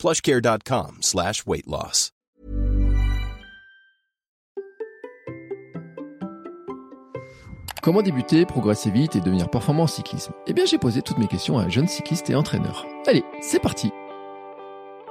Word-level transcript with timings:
plushcare.com 0.00 0.96
slash. 1.02 1.42
Comment 7.82 8.02
débuter, 8.02 8.46
progresser 8.46 8.90
vite 8.90 9.16
et 9.16 9.20
devenir 9.20 9.50
performant 9.50 9.82
en 9.82 9.86
cyclisme? 9.86 10.32
Eh 10.46 10.54
bien 10.54 10.64
j'ai 10.64 10.78
posé 10.78 11.02
toutes 11.02 11.18
mes 11.18 11.28
questions 11.28 11.58
à 11.58 11.64
un 11.64 11.68
jeune 11.68 11.86
cycliste 11.86 12.30
et 12.30 12.34
entraîneur. 12.34 12.86
Allez, 13.06 13.24
c'est 13.42 13.60
parti 13.60 13.92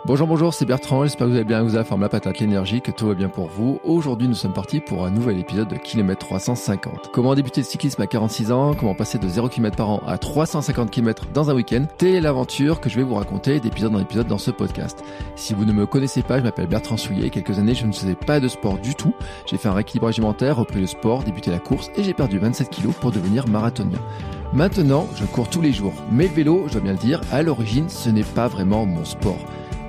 Bonjour, 0.05 0.27
bonjour, 0.27 0.53
c'est 0.53 0.65
Bertrand, 0.65 1.03
j'espère 1.03 1.27
que 1.27 1.31
vous 1.31 1.35
allez 1.35 1.45
bien, 1.45 1.61
vous 1.61 1.75
avez 1.75 1.83
forme 1.83 2.01
la 2.01 2.09
patate, 2.09 2.39
l'énergie, 2.39 2.81
que 2.81 2.89
tout 2.89 3.07
va 3.07 3.15
bien 3.15 3.27
pour 3.27 3.47
vous. 3.47 3.81
Aujourd'hui, 3.83 4.29
nous 4.29 4.33
sommes 4.33 4.53
partis 4.53 4.79
pour 4.79 5.05
un 5.05 5.11
nouvel 5.11 5.37
épisode 5.37 5.67
de 5.67 5.75
Kilomètre 5.75 6.25
350. 6.25 7.11
Comment 7.11 7.35
débuter 7.35 7.59
le 7.61 7.65
cyclisme 7.65 8.01
à 8.01 8.07
46 8.07 8.53
ans, 8.53 8.73
comment 8.73 8.95
passer 8.95 9.19
de 9.19 9.27
0 9.27 9.49
km 9.49 9.75
par 9.75 9.89
an 9.89 10.01
à 10.07 10.17
350 10.17 10.89
km 10.89 11.25
dans 11.33 11.49
un 11.49 11.53
week-end, 11.53 11.85
telle 11.97 12.23
l'aventure 12.23 12.79
que 12.79 12.89
je 12.89 12.95
vais 12.95 13.03
vous 13.03 13.15
raconter 13.15 13.59
d'épisode 13.59 13.93
en 13.93 13.99
épisode 13.99 14.27
dans 14.27 14.37
ce 14.37 14.51
podcast. 14.51 15.03
Si 15.35 15.53
vous 15.53 15.65
ne 15.65 15.73
me 15.73 15.85
connaissez 15.85 16.23
pas, 16.23 16.39
je 16.39 16.43
m'appelle 16.43 16.67
Bertrand 16.67 16.97
Souillet, 16.97 17.29
quelques 17.29 17.59
années 17.59 17.75
je 17.75 17.85
ne 17.85 17.91
faisais 17.91 18.15
pas 18.15 18.39
de 18.39 18.47
sport 18.47 18.77
du 18.77 18.95
tout, 18.95 19.13
j'ai 19.47 19.57
fait 19.57 19.67
un 19.67 19.73
rééquilibrage 19.73 20.17
alimentaire, 20.17 20.55
repris 20.55 20.79
le 20.79 20.87
sport, 20.87 21.23
débuté 21.23 21.51
la 21.51 21.59
course 21.59 21.91
et 21.97 22.03
j'ai 22.03 22.13
perdu 22.13 22.39
27 22.39 22.69
kilos 22.69 22.95
pour 22.95 23.11
devenir 23.11 23.49
marathonien. 23.49 23.99
Maintenant, 24.53 25.07
je 25.15 25.25
cours 25.25 25.49
tous 25.49 25.61
les 25.61 25.73
jours, 25.73 25.93
mais 26.09 26.27
le 26.29 26.33
vélo, 26.33 26.63
je 26.67 26.73
dois 26.73 26.81
bien 26.81 26.93
le 26.93 26.97
dire, 26.97 27.21
à 27.33 27.43
l'origine, 27.43 27.89
ce 27.89 28.09
n'est 28.09 28.23
pas 28.23 28.47
vraiment 28.47 28.85
mon 28.85 29.03
sport 29.03 29.37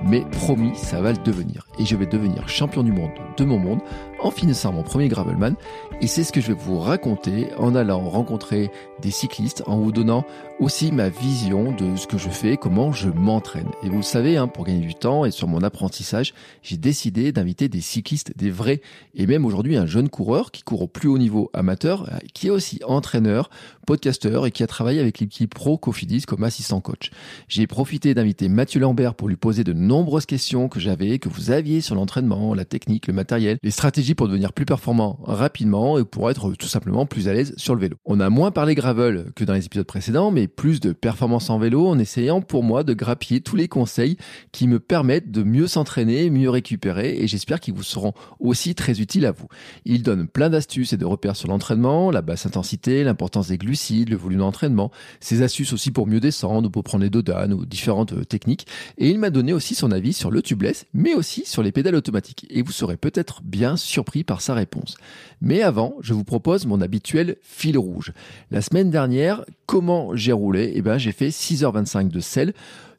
mais 0.05 0.25
promis, 0.33 0.75
ça 0.75 1.01
va 1.01 1.13
le 1.13 1.19
devenir. 1.19 1.67
Et 1.79 1.85
je 1.85 1.97
vais 1.97 2.07
devenir 2.07 2.49
champion 2.49 2.83
du 2.83 2.93
monde 2.93 3.11
de 3.37 3.45
mon 3.45 3.59
monde 3.59 3.81
en 4.21 4.31
finissant 4.31 4.73
mon 4.73 4.83
premier 4.83 5.09
Gravelman. 5.09 5.55
Et 6.01 6.07
c'est 6.07 6.25
ce 6.25 6.33
que 6.33 6.41
je 6.41 6.49
vais 6.49 6.59
vous 6.59 6.79
raconter 6.79 7.49
en 7.59 7.75
allant 7.75 8.01
rencontrer 8.09 8.71
des 9.01 9.11
cyclistes, 9.11 9.63
en 9.67 9.79
vous 9.79 9.93
donnant 9.93 10.25
aussi 10.61 10.93
ma 10.93 11.09
vision 11.09 11.73
de 11.73 11.97
ce 11.97 12.07
que 12.07 12.19
je 12.19 12.29
fais, 12.29 12.57
comment 12.57 12.93
je 12.93 13.09
m'entraîne. 13.09 13.71
Et 13.83 13.89
vous 13.89 13.97
le 13.97 14.03
savez, 14.03 14.37
hein, 14.37 14.47
pour 14.47 14.65
gagner 14.65 14.87
du 14.87 14.95
temps 14.95 15.25
et 15.25 15.31
sur 15.31 15.49
mon 15.49 15.63
apprentissage, 15.63 16.35
j'ai 16.63 16.77
décidé 16.77 17.33
d'inviter 17.33 17.69
des 17.69 17.81
cyclistes, 17.81 18.33
des 18.37 18.51
vrais, 18.51 18.83
et 19.15 19.27
même 19.27 19.47
aujourd'hui 19.47 19.77
un 19.77 19.87
jeune 19.87 20.09
coureur 20.09 20.51
qui 20.51 20.63
court 20.63 20.83
au 20.83 20.87
plus 20.87 21.09
haut 21.09 21.19
niveau 21.19 21.51
amateur, 21.55 22.09
qui 22.35 22.49
est 22.49 22.51
aussi 22.51 22.81
entraîneur, 22.87 23.51
podcasteur 23.87 24.47
et 24.47 24.51
qui 24.51 24.63
a 24.63 24.67
travaillé 24.67 25.01
avec 25.01 25.19
l'équipe 25.19 25.53
pro 25.53 25.79
Cofidis 25.79 26.23
comme 26.23 26.45
assistant 26.45 26.81
coach. 26.81 27.11
J'ai 27.49 27.67
profité 27.67 28.15
d'inviter 28.15 28.49
Mathieu 28.49 28.81
Lambert 28.81 29.15
pour 29.15 29.29
lui 29.29 29.37
poser 29.37 29.65
de 29.65 29.73
nombreuses 29.73 30.27
questions 30.27 30.69
que 30.69 30.79
j'avais, 30.79 31.19
que 31.19 31.29
vous 31.29 31.51
aviez 31.51 31.81
sur 31.81 31.95
l'entraînement, 31.95 32.55
la 32.55 32.65
technique, 32.65 33.07
le 33.07 33.15
matériel, 33.15 33.59
les 33.63 33.71
stratégies 33.71 34.15
pour 34.15 34.29
devenir 34.29 34.53
plus 34.53 34.65
performant 34.65 35.19
rapidement 35.25 35.99
et 35.99 36.05
pour 36.05 36.31
être 36.31 36.53
tout 36.53 36.69
simplement 36.69 37.07
plus 37.07 37.29
à 37.29 37.33
l'aise 37.33 37.55
sur 37.57 37.75
le 37.75 37.81
vélo. 37.81 37.97
On 38.05 38.21
a 38.21 38.31
moins 38.31 38.51
parlé 38.51 38.75
que 38.93 39.45
dans 39.45 39.55
les 39.55 39.67
épisodes 39.67 39.87
précédents, 39.87 40.31
mais 40.31 40.49
plus 40.49 40.81
de 40.81 40.93
performance 40.93 41.49
en 41.49 41.59
vélo 41.59 41.87
en 41.87 41.99
essayant 41.99 42.41
pour 42.41 42.65
moi 42.65 42.83
de 42.83 42.93
grappiller 42.93 43.41
tous 43.41 43.55
les 43.55 43.69
conseils 43.69 44.17
qui 44.53 44.67
me 44.67 44.81
permettent 44.81 45.31
de 45.31 45.43
mieux 45.43 45.69
s'entraîner, 45.69 46.29
mieux 46.29 46.51
récupérer 46.51 47.17
et 47.19 47.29
j'espère 47.29 47.61
qu'ils 47.61 47.75
vous 47.75 47.85
seront 47.85 48.13
aussi 48.41 48.75
très 48.75 49.01
utiles 49.01 49.27
à 49.27 49.31
vous. 49.31 49.47
Il 49.85 50.03
donne 50.03 50.27
plein 50.27 50.51
d'astuces 50.51 50.93
et 50.93 50.97
de 50.97 51.05
repères 51.05 51.37
sur 51.37 51.49
l'entraînement, 51.49 52.11
la 52.11 52.21
basse 52.21 52.47
intensité, 52.47 53.05
l'importance 53.05 53.49
des 53.49 53.59
glucides, 53.59 54.09
le 54.09 54.17
volume 54.17 54.41
d'entraînement, 54.41 54.91
ses 55.21 55.43
astuces 55.43 55.73
aussi 55.73 55.93
pour 55.93 56.07
mieux 56.07 56.21
descendre 56.21 56.67
ou 56.69 56.71
pour 56.71 56.83
prendre 56.83 57.05
les 57.05 57.11
dodanes 57.11 57.53
ou 57.53 57.65
différentes 57.65 58.13
euh, 58.13 58.25
techniques 58.25 58.67
et 58.99 59.09
il 59.09 59.19
m'a 59.19 59.31
donné 59.31 59.53
aussi 59.53 59.75
son 59.75 59.93
avis 59.93 60.13
sur 60.13 60.31
le 60.31 60.43
tubeless 60.43 60.87
mais 60.95 61.15
aussi 61.15 61.45
sur 61.47 61.63
les 61.63 61.71
pédales 61.71 61.95
automatiques 61.95 62.47
et 62.51 62.63
vous 62.63 62.73
serez 62.73 62.97
peut-être 62.97 63.43
bien 63.45 63.77
surpris 63.77 64.25
par 64.25 64.41
sa 64.41 64.55
réponse. 64.55 64.97
Mais 65.41 65.63
avant, 65.63 65.95
je 66.01 66.13
vous 66.13 66.25
propose 66.25 66.67
mon 66.67 66.81
habituel 66.81 67.37
fil 67.43 67.79
rouge. 67.79 68.13
La 68.51 68.61
semaine 68.61 68.91
dernière, 68.91 69.45
comment 69.67 70.15
j'ai 70.15 70.33
roulé? 70.33 70.73
Eh 70.75 70.83
ben, 70.83 70.99
j'ai 70.99 71.13
fait 71.13 71.29
6h25 71.29 72.09
de 72.09 72.21
sel. 72.21 72.53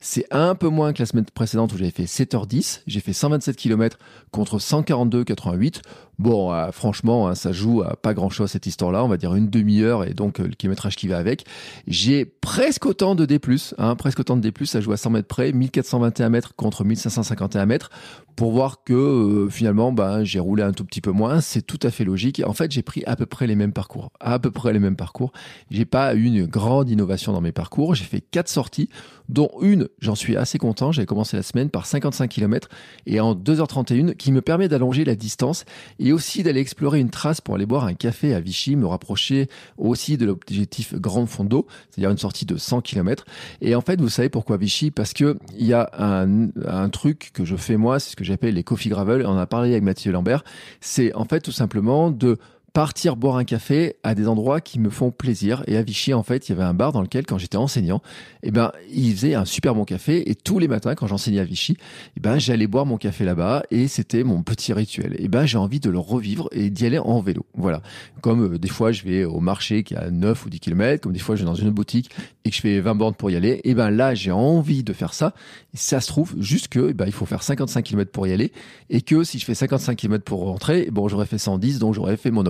C'est 0.04 0.26
un 0.32 0.56
peu 0.56 0.68
moins 0.68 0.94
que 0.94 1.00
la 1.04 1.06
semaine 1.06 1.26
précédente 1.26 1.72
où 1.74 1.78
j'avais 1.78 1.92
fait 1.92 2.06
7h10. 2.06 2.82
J'ai 2.88 3.00
fait 3.02 3.14
127 3.14 3.56
km 3.56 4.00
contre 4.32 4.58
142,88. 4.58 5.82
Bon, 6.18 6.52
euh, 6.52 6.72
franchement, 6.72 7.28
hein, 7.28 7.36
ça 7.36 7.52
joue 7.52 7.84
à 7.84 7.96
pas 7.96 8.16
grand-chose 8.16 8.50
cette 8.50 8.66
histoire-là. 8.66 9.04
On 9.04 9.08
va 9.08 9.18
dire 9.18 9.36
une 9.36 9.50
demi-heure 9.50 10.04
et 10.04 10.14
donc 10.14 10.40
euh, 10.40 10.48
le 10.48 10.54
kilométrage 10.54 10.96
qui 10.96 11.08
va 11.08 11.18
avec. 11.18 11.46
J'ai 11.88 12.26
presque 12.26 12.88
autant 12.88 13.14
de 13.14 13.26
D+, 13.26 13.40
hein, 13.78 13.96
presque 13.96 14.20
autant 14.20 14.38
de 14.38 14.42
D+, 14.42 14.66
ça 14.66 14.82
joue 14.82 14.92
à 14.92 14.98
100 14.98 15.12
mètres 15.12 15.28
près, 15.28 15.52
1421 15.52 16.30
mètres 16.30 16.56
contre 16.56 16.84
1551 16.84 17.66
mètres 17.68 17.92
pour 18.36 18.52
voir 18.52 18.84
que 18.84 18.94
euh, 18.94 19.50
finalement, 19.50 19.92
ben, 19.92 20.24
j'ai 20.24 20.40
roulé 20.40 20.64
un 20.64 20.74
tout 20.74 20.86
petit 20.86 21.02
peu 21.02 21.12
moins. 21.12 21.42
C'est 21.42 21.62
tout 21.62 21.80
à 21.84 21.92
fait 21.92 22.04
logique. 22.04 22.42
En 22.46 22.54
fait, 22.54 22.72
j'ai 22.72 22.82
pris 22.82 23.04
à 23.06 23.16
peu 23.16 23.26
près 23.26 23.48
les 23.48 23.56
mêmes 23.56 23.74
parcours, 23.74 24.12
à 24.20 24.40
peu 24.40 24.52
près 24.52 24.74
les 24.74 24.80
mêmes 24.80 24.96
parcours. 24.96 25.32
J'ai 25.70 25.86
pas 25.86 26.14
eu 26.16 26.26
une 26.26 26.46
grande 26.46 26.90
innovation 26.90 27.34
dans 27.34 27.42
mes 27.42 27.52
parcours. 27.52 27.96
J'ai 27.96 28.06
fait 28.06 28.22
quatre 28.22 28.50
sorties, 28.50 28.90
dont 29.32 29.50
une, 29.62 29.88
j'en 30.00 30.14
suis 30.14 30.36
assez 30.36 30.58
content. 30.58 30.92
J'avais 30.92 31.06
commencé 31.06 31.38
la 31.38 31.44
semaine 31.44 31.70
par 31.70 31.86
55 31.86 32.28
km 32.28 32.70
et 33.06 33.20
en 33.20 33.34
2h31, 33.34 34.16
qui 34.16 34.32
me 34.32 34.42
permet 34.42 34.68
d'allonger 34.68 35.06
la 35.06 35.16
distance 35.16 35.66
et 36.00 36.12
aussi 36.12 36.44
d'aller 36.44 36.60
explorer 36.60 37.00
une 37.00 37.10
trace 37.10 37.40
pour 37.42 37.56
aller 37.56 37.66
boire 37.66 37.86
un 37.86 37.94
café 37.94 38.34
à 38.34 38.42
Vichy, 38.42 38.76
me 38.76 38.86
rapprocher 38.86 39.48
aussi 39.78 40.18
de 40.18 40.26
l'objectif 40.26 40.94
Grand 40.96 41.26
Fondo, 41.26 41.66
c'est-à-dire 41.90 42.12
une 42.12 42.18
sortie 42.18 42.46
de 42.46 42.58
100 42.58 42.82
km. 42.82 43.26
Et 43.62 43.74
en 43.74 43.82
fait, 43.82 44.02
vous 44.02 44.10
savez 44.10 44.30
pourquoi 44.30 44.58
Vichy? 44.58 44.92
Parce 44.92 45.14
que 45.14 45.38
il 45.58 45.66
y 45.66 45.74
a 45.74 45.90
un, 45.98 46.50
un 46.68 46.90
truc 46.90 47.32
que 47.34 47.46
je 47.46 47.56
fais 47.56 47.78
moi, 47.78 48.00
c'est 48.00 48.12
ce 48.12 48.16
que 48.18 48.26
j'appelle 48.26 48.56
les 48.56 48.64
coffee 48.64 48.90
gravel. 48.90 49.26
On 49.26 49.38
a 49.38 49.46
parlé 49.46 49.72
avec 49.72 49.84
Mathieu 49.84 50.12
Lambert. 50.12 50.44
C'est 50.82 51.14
en 51.14 51.24
fait 51.24 51.40
tout 51.40 51.54
simplement 51.54 52.12
de 52.12 52.38
partir 52.74 53.16
boire 53.16 53.38
un 53.38 53.44
café 53.44 53.98
à 54.04 54.16
des 54.16 54.28
endroits 54.28 54.62
qui 54.62 54.80
me 54.80 54.90
font 54.90 55.12
plaisir. 55.12 55.64
Et 55.68 55.78
à 55.78 55.82
Vichy, 55.82 56.14
en 56.14 56.24
fait, 56.24 56.48
il 56.48 56.54
y 56.54 56.56
avait 56.56 56.64
un 56.64 56.74
bar 56.74 56.92
dans 56.92 57.02
lequel, 57.02 57.26
quand 57.26 57.38
j'étais 57.38 57.58
enseignant, 57.58 58.02
eh 58.44 58.52
ben, 58.52 58.72
il 58.94 59.14
faisait 59.14 59.36
un 59.36 59.46
super 59.46 59.76
bon 59.76 59.84
café. 59.84 60.30
Et 60.30 60.36
tous 60.36 60.60
les 60.60 60.68
matins, 60.68 60.96
quand 60.96 61.08
j'enseignais 61.08 61.40
à 61.40 61.44
Vichy, 61.44 61.78
eh 62.18 62.20
ben, 62.20 62.40
j'allais 62.40 62.68
boire 62.68 62.86
mon 62.86 62.98
café 62.98 63.26
là-bas 63.26 63.64
et 63.72 63.88
c'était 63.88 64.24
mon 64.24 64.42
petit 64.44 64.74
rituel. 64.74 65.14
Et 65.14 65.26
eh 65.26 65.28
ben, 65.28 65.46
j'ai 65.46 65.58
envie 65.58 65.80
de 65.80 65.90
le 65.90 66.00
revivre 66.00 66.48
et 66.52 66.70
d'y 66.70 66.86
aller 66.86 67.00
en 67.00 67.20
vélo. 67.20 67.46
Voilà. 67.56 67.82
Comme 68.22 68.54
euh, 68.54 68.58
des 68.58 68.70
fois, 68.70 68.92
je 68.92 69.04
vais 69.04 69.26
au 69.26 69.40
marché 69.40 69.84
qui 69.84 69.96
a 69.96 70.10
9 70.10 70.46
ou 70.46 70.50
10 70.50 70.60
km, 70.60 71.02
comme 71.02 71.14
des 71.14 71.20
fois, 71.20 71.36
je 71.36 71.42
vais 71.42 71.48
dans 71.48 71.56
une 71.56 71.72
boutique 71.72 72.10
et 72.46 72.50
que 72.50 72.56
je 72.56 72.62
fais 72.62 72.80
20 72.80 72.96
bornes 72.96 73.16
pour 73.16 73.30
y 73.32 73.36
aller. 73.36 73.62
Et 73.64 73.72
eh 73.72 73.74
ben, 73.74 73.90
là, 73.90 74.16
j'ai 74.16 74.32
envie 74.32 74.84
de 74.84 74.94
faire 74.94 75.14
ça. 75.14 75.34
Et 75.74 75.78
ça 75.78 76.00
se 76.00 76.08
trouve 76.08 76.36
juste 76.40 76.70
que, 76.70 76.90
eh 76.90 76.94
ben, 76.94 77.06
il 77.06 77.14
faut 77.14 77.26
faire 77.26 77.44
55 77.44 77.84
km 77.84 78.12
pour 78.12 78.28
y 78.28 78.34
aller 78.34 78.52
et 78.90 79.02
que 79.02 79.24
si 79.24 79.40
je 79.40 79.46
fais 79.46 79.56
55 79.56 79.96
km 79.96 80.24
pour 80.24 80.42
rentrer, 80.42 80.90
bon, 80.92 81.08
j'aurais 81.08 81.26
fait 81.26 81.38
110, 81.38 81.80
donc 81.80 81.94
j'aurais 81.94 82.18
fait 82.18 82.32
mon 82.32 82.46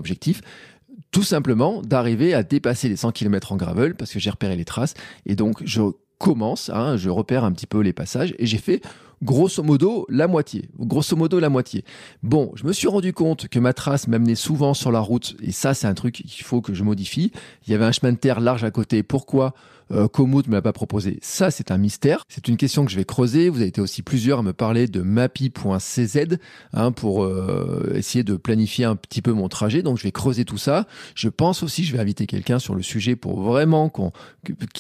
tout 1.12 1.24
simplement 1.24 1.82
d'arriver 1.82 2.34
à 2.34 2.44
dépasser 2.44 2.90
les 2.90 2.96
100 2.96 3.12
km 3.12 3.52
en 3.52 3.58
gravel 3.58 3.96
parce 3.96 4.12
que 4.12 4.20
j'ai 4.20 4.30
repéré 4.30 4.56
les 4.56 4.66
traces 4.66 4.94
et 5.26 5.36
donc 5.36 5.62
je 5.66 5.82
commence, 6.18 6.70
hein, 6.70 6.98
je 6.98 7.10
repère 7.10 7.44
un 7.44 7.52
petit 7.52 7.68
peu 7.68 7.80
les 7.80 7.94
passages 7.94 8.36
et 8.38 8.46
j'ai 8.46 8.60
fait 8.60 8.82
grosso 9.24 9.64
modo 9.64 10.06
la 10.10 10.28
moitié. 10.28 10.70
Grosso 10.80 11.16
modo 11.16 11.40
la 11.40 11.50
moitié. 11.50 11.84
Bon, 12.24 12.52
je 12.56 12.66
me 12.66 12.74
suis 12.74 12.88
rendu 12.88 13.14
compte 13.14 13.48
que 13.48 13.60
ma 13.60 13.74
trace 13.74 14.08
m'amenait 14.08 14.36
souvent 14.36 14.74
sur 14.74 14.92
la 14.92 15.00
route 15.00 15.36
et 15.42 15.52
ça 15.52 15.74
c'est 15.74 15.88
un 15.88 15.94
truc 15.94 16.16
qu'il 16.16 16.46
faut 16.46 16.62
que 16.62 16.74
je 16.74 16.84
modifie. 16.84 17.32
Il 17.66 17.72
y 17.72 17.74
avait 17.74 17.86
un 17.86 17.92
chemin 17.92 18.12
de 18.14 18.18
terre 18.18 18.40
large 18.40 18.64
à 18.64 18.72
côté. 18.72 19.04
Pourquoi? 19.04 19.54
Euh, 19.92 20.08
Komoot 20.08 20.48
me 20.48 20.54
l'a 20.54 20.62
pas 20.62 20.74
proposé. 20.74 21.20
Ça, 21.22 21.52
c'est 21.52 21.72
un 21.72 21.78
mystère. 21.78 22.26
C'est 22.30 22.48
une 22.48 22.58
question 22.58 22.86
que 22.86 22.92
je 22.92 22.98
vais 22.98 23.06
creuser. 23.06 23.50
Vous 23.50 23.58
avez 23.58 23.68
été 23.68 23.82
aussi 23.82 24.02
plusieurs 24.02 24.40
à 24.40 24.44
me 24.44 24.54
parler 24.54 24.88
de 24.88 25.02
mappy.cz 25.02 26.38
hein, 26.74 26.92
pour 26.92 27.24
euh, 27.24 27.94
essayer 27.96 28.24
de 28.24 28.36
planifier 28.36 28.86
un 28.86 28.96
petit 28.96 29.22
peu 29.22 29.32
mon 29.32 29.50
trajet. 29.50 29.82
Donc, 29.82 29.98
je 29.98 30.04
vais 30.04 30.12
creuser 30.12 30.46
tout 30.46 30.58
ça. 30.58 30.88
Je 31.16 31.30
pense 31.30 31.64
aussi, 31.64 31.84
je 31.84 31.94
vais 31.94 32.00
inviter 32.00 32.28
quelqu'un 32.28 32.60
sur 32.60 32.76
le 32.76 32.82
sujet 32.82 33.16
pour 33.16 33.42
vraiment 33.42 33.90
qu'on, 33.90 34.12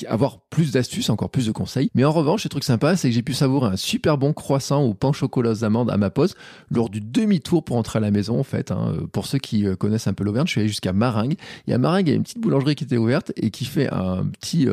avoir 0.07 0.39
plus 0.49 0.71
d'astuces, 0.71 1.09
encore 1.09 1.29
plus 1.29 1.45
de 1.45 1.51
conseils. 1.51 1.89
Mais 1.95 2.03
en 2.03 2.11
revanche, 2.11 2.43
le 2.43 2.49
truc 2.49 2.63
sympa, 2.63 2.95
c'est 2.95 3.09
que 3.09 3.15
j'ai 3.15 3.23
pu 3.23 3.33
savourer 3.33 3.69
un 3.69 3.77
super 3.77 4.17
bon 4.17 4.33
croissant 4.33 4.83
au 4.83 4.93
pain 4.93 5.11
chocolat 5.13 5.51
aux 5.51 5.63
amandes 5.63 5.89
à 5.89 5.97
ma 5.97 6.09
pause 6.09 6.35
lors 6.69 6.89
du 6.89 7.01
demi-tour 7.01 7.63
pour 7.63 7.77
entrer 7.77 7.97
à 7.97 8.01
la 8.01 8.11
maison, 8.11 8.39
en 8.39 8.43
fait. 8.43 8.71
Hein. 8.71 8.95
Pour 9.11 9.25
ceux 9.25 9.39
qui 9.39 9.65
euh, 9.65 9.75
connaissent 9.75 10.07
un 10.07 10.13
peu 10.13 10.23
l'Auvergne, 10.23 10.47
je 10.47 10.51
suis 10.51 10.61
allé 10.61 10.69
jusqu'à 10.69 10.93
Maringue. 10.93 11.35
Et 11.67 11.73
à 11.73 11.77
Maringue, 11.77 12.07
il 12.07 12.11
y 12.11 12.13
a 12.13 12.15
une 12.15 12.23
petite 12.23 12.39
boulangerie 12.39 12.75
qui 12.75 12.83
était 12.83 12.97
ouverte 12.97 13.31
et 13.35 13.51
qui 13.51 13.65
fait 13.65 13.89
un 13.91 14.25
petit 14.25 14.67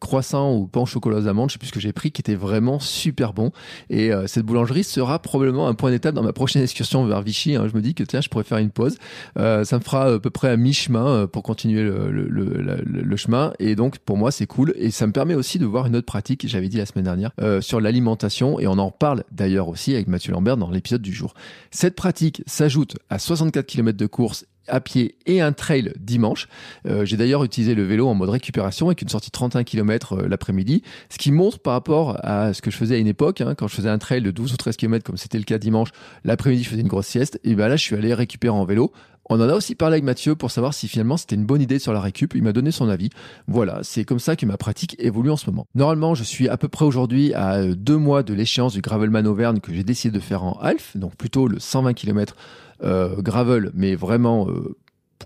croissant 0.00 0.52
ou 0.54 0.66
pain 0.66 0.84
chocolat 0.84 1.18
aux 1.18 1.26
amandes, 1.28 1.48
je 1.48 1.54
sais 1.54 1.58
plus 1.58 1.68
ce 1.68 1.72
que 1.72 1.80
j'ai 1.80 1.92
pris, 1.92 2.10
qui 2.10 2.20
était 2.20 2.34
vraiment 2.34 2.80
super 2.80 3.32
bon. 3.32 3.52
Et 3.88 4.12
euh, 4.12 4.26
cette 4.26 4.44
boulangerie 4.44 4.84
sera 4.84 5.20
probablement 5.20 5.68
un 5.68 5.74
point 5.74 5.90
d'étape 5.90 6.14
dans 6.14 6.22
ma 6.22 6.32
prochaine 6.32 6.62
excursion 6.62 7.04
vers 7.06 7.22
Vichy. 7.22 7.54
Hein. 7.54 7.66
Je 7.70 7.76
me 7.76 7.80
dis 7.80 7.94
que 7.94 8.02
tiens, 8.02 8.20
je 8.20 8.28
pourrais 8.28 8.44
faire 8.44 8.58
une 8.58 8.70
pause. 8.70 8.98
Euh, 9.38 9.64
ça 9.64 9.78
me 9.78 9.82
fera 9.82 10.14
à 10.14 10.18
peu 10.18 10.30
près 10.30 10.48
à 10.48 10.56
mi-chemin 10.56 11.06
euh, 11.06 11.26
pour 11.26 11.42
continuer 11.42 11.82
le, 11.82 13.16
chemin. 13.16 13.52
Et 13.58 13.76
donc 13.76 13.98
pour 13.98 14.16
moi, 14.16 14.30
c'est 14.30 14.46
cool. 14.46 14.72
Et 14.76 14.90
ça 14.90 15.06
me 15.06 15.12
permet 15.12 15.34
aussi 15.34 15.58
de 15.58 15.66
voir 15.66 15.86
une 15.86 15.96
autre 15.96 16.06
pratique, 16.06 16.48
j'avais 16.48 16.68
dit 16.68 16.78
la 16.78 16.86
semaine 16.86 17.04
dernière, 17.04 17.30
sur 17.60 17.80
l'alimentation. 17.80 18.58
Et 18.58 18.66
on 18.66 18.78
en 18.78 18.86
reparle 18.86 19.24
d'ailleurs 19.30 19.68
aussi 19.68 19.94
avec 19.94 20.08
Mathieu 20.08 20.32
Lambert 20.32 20.56
dans 20.56 20.70
l'épisode 20.70 21.02
du 21.02 21.12
jour. 21.12 21.34
Cette 21.70 21.94
pratique 21.94 22.42
s'ajoute 22.46 22.96
à 23.10 23.18
64 23.18 23.66
km 23.66 23.96
de 23.96 24.06
course 24.06 24.46
à 24.68 24.80
pied 24.80 25.16
et 25.26 25.40
un 25.40 25.52
trail 25.52 25.92
dimanche. 25.98 26.48
Euh, 26.86 27.04
j'ai 27.04 27.16
d'ailleurs 27.16 27.44
utilisé 27.44 27.74
le 27.74 27.84
vélo 27.84 28.08
en 28.08 28.14
mode 28.14 28.30
récupération 28.30 28.86
avec 28.86 29.02
une 29.02 29.08
sortie 29.08 29.28
de 29.28 29.32
31 29.32 29.64
km 29.64 30.14
euh, 30.14 30.28
l'après-midi, 30.28 30.82
ce 31.10 31.18
qui 31.18 31.32
montre 31.32 31.58
par 31.58 31.74
rapport 31.74 32.18
à 32.22 32.52
ce 32.52 32.62
que 32.62 32.70
je 32.70 32.76
faisais 32.76 32.96
à 32.96 32.98
une 32.98 33.06
époque, 33.06 33.40
hein, 33.40 33.54
quand 33.56 33.68
je 33.68 33.74
faisais 33.74 33.88
un 33.88 33.98
trail 33.98 34.22
de 34.22 34.30
12 34.30 34.52
ou 34.52 34.56
13 34.56 34.76
km 34.76 35.04
comme 35.04 35.16
c'était 35.16 35.38
le 35.38 35.44
cas 35.44 35.58
dimanche, 35.58 35.88
l'après-midi 36.24 36.62
je 36.62 36.68
faisais 36.68 36.82
une 36.82 36.88
grosse 36.88 37.06
sieste, 37.06 37.40
et 37.44 37.54
ben 37.54 37.68
là 37.68 37.76
je 37.76 37.82
suis 37.82 37.96
allé 37.96 38.14
récupérer 38.14 38.54
en 38.54 38.64
vélo. 38.64 38.92
On 39.30 39.36
en 39.36 39.48
a 39.48 39.54
aussi 39.54 39.74
parlé 39.74 39.94
avec 39.94 40.04
Mathieu 40.04 40.34
pour 40.34 40.50
savoir 40.50 40.74
si 40.74 40.88
finalement 40.88 41.16
c'était 41.16 41.36
une 41.36 41.46
bonne 41.46 41.62
idée 41.62 41.78
sur 41.78 41.92
la 41.92 42.00
récup. 42.00 42.34
Il 42.34 42.42
m'a 42.42 42.52
donné 42.52 42.72
son 42.72 42.88
avis. 42.88 43.08
Voilà, 43.46 43.78
c'est 43.82 44.04
comme 44.04 44.18
ça 44.18 44.34
que 44.34 44.44
ma 44.46 44.56
pratique 44.56 44.96
évolue 44.98 45.30
en 45.30 45.36
ce 45.36 45.48
moment. 45.48 45.66
Normalement, 45.74 46.14
je 46.14 46.24
suis 46.24 46.48
à 46.48 46.56
peu 46.56 46.68
près 46.68 46.84
aujourd'hui 46.84 47.32
à 47.32 47.54
euh, 47.54 47.74
deux 47.74 47.96
mois 47.96 48.24
de 48.24 48.34
l'échéance 48.34 48.72
du 48.72 48.80
Gravelman 48.80 49.26
Auvergne 49.26 49.60
que 49.60 49.72
j'ai 49.72 49.84
décidé 49.84 50.18
de 50.18 50.22
faire 50.22 50.42
en 50.42 50.58
half, 50.60 50.96
donc 50.96 51.14
plutôt 51.14 51.46
le 51.46 51.60
120 51.60 51.94
km 51.94 52.34
gravel, 52.82 53.70
mais 53.74 53.94
vraiment 53.94 54.48
euh, 54.48 54.76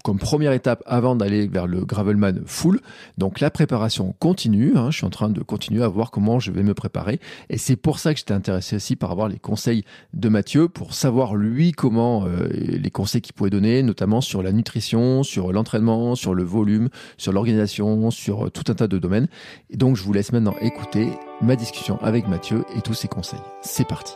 comme 0.03 0.19
première 0.19 0.53
étape 0.53 0.82
avant 0.87 1.17
d'aller 1.17 1.49
vers 1.49 1.67
le 1.67 1.85
gravelman 1.85 2.43
full. 2.47 2.81
Donc 3.19 3.41
la 3.41 3.50
préparation 3.50 4.14
continue. 4.19 4.76
Hein, 4.76 4.91
je 4.91 4.99
suis 4.99 5.06
en 5.06 5.11
train 5.11 5.29
de 5.29 5.43
continuer 5.43 5.82
à 5.82 5.88
voir 5.88 6.11
comment 6.11 6.38
je 6.38 6.53
vais 6.53 6.62
me 6.62 6.75
préparer. 6.75 7.20
Et 7.50 7.58
c'est 7.58 7.76
pour 7.76 7.99
ça 7.99 8.12
que 8.12 8.19
j'étais 8.19 8.35
intéressé 8.35 8.76
aussi 8.76 8.97
par 8.97 9.11
avoir 9.11 9.29
les 9.29 9.38
conseils 9.38 9.85
de 10.14 10.29
Mathieu 10.29 10.69
pour 10.69 10.94
savoir 10.94 11.35
lui 11.35 11.73
comment 11.73 12.26
euh, 12.26 12.49
les 12.50 12.91
conseils 12.91 13.20
qu'il 13.20 13.35
pouvait 13.35 13.50
donner, 13.50 13.82
notamment 13.82 14.20
sur 14.20 14.43
la 14.43 14.52
nutrition, 14.52 15.23
sur 15.23 15.52
l'entraînement, 15.52 16.14
sur 16.14 16.35
le 16.35 16.44
volume, 16.44 16.88
sur 17.17 17.32
l'organisation, 17.32 18.11
sur 18.11 18.50
tout 18.50 18.64
un 18.69 18.75
tas 18.75 18.88
de 18.88 18.99
domaines. 18.99 19.29
Et 19.70 19.76
donc 19.76 19.97
je 19.97 20.02
vous 20.02 20.12
laisse 20.12 20.32
maintenant 20.32 20.55
écouter 20.61 21.09
ma 21.41 21.56
discussion 21.56 21.99
avec 22.02 22.29
Mathieu 22.29 22.64
et 22.76 22.81
tous 22.81 22.94
ses 22.94 23.09
conseils. 23.09 23.41
C'est 23.62 23.87
parti. 23.87 24.14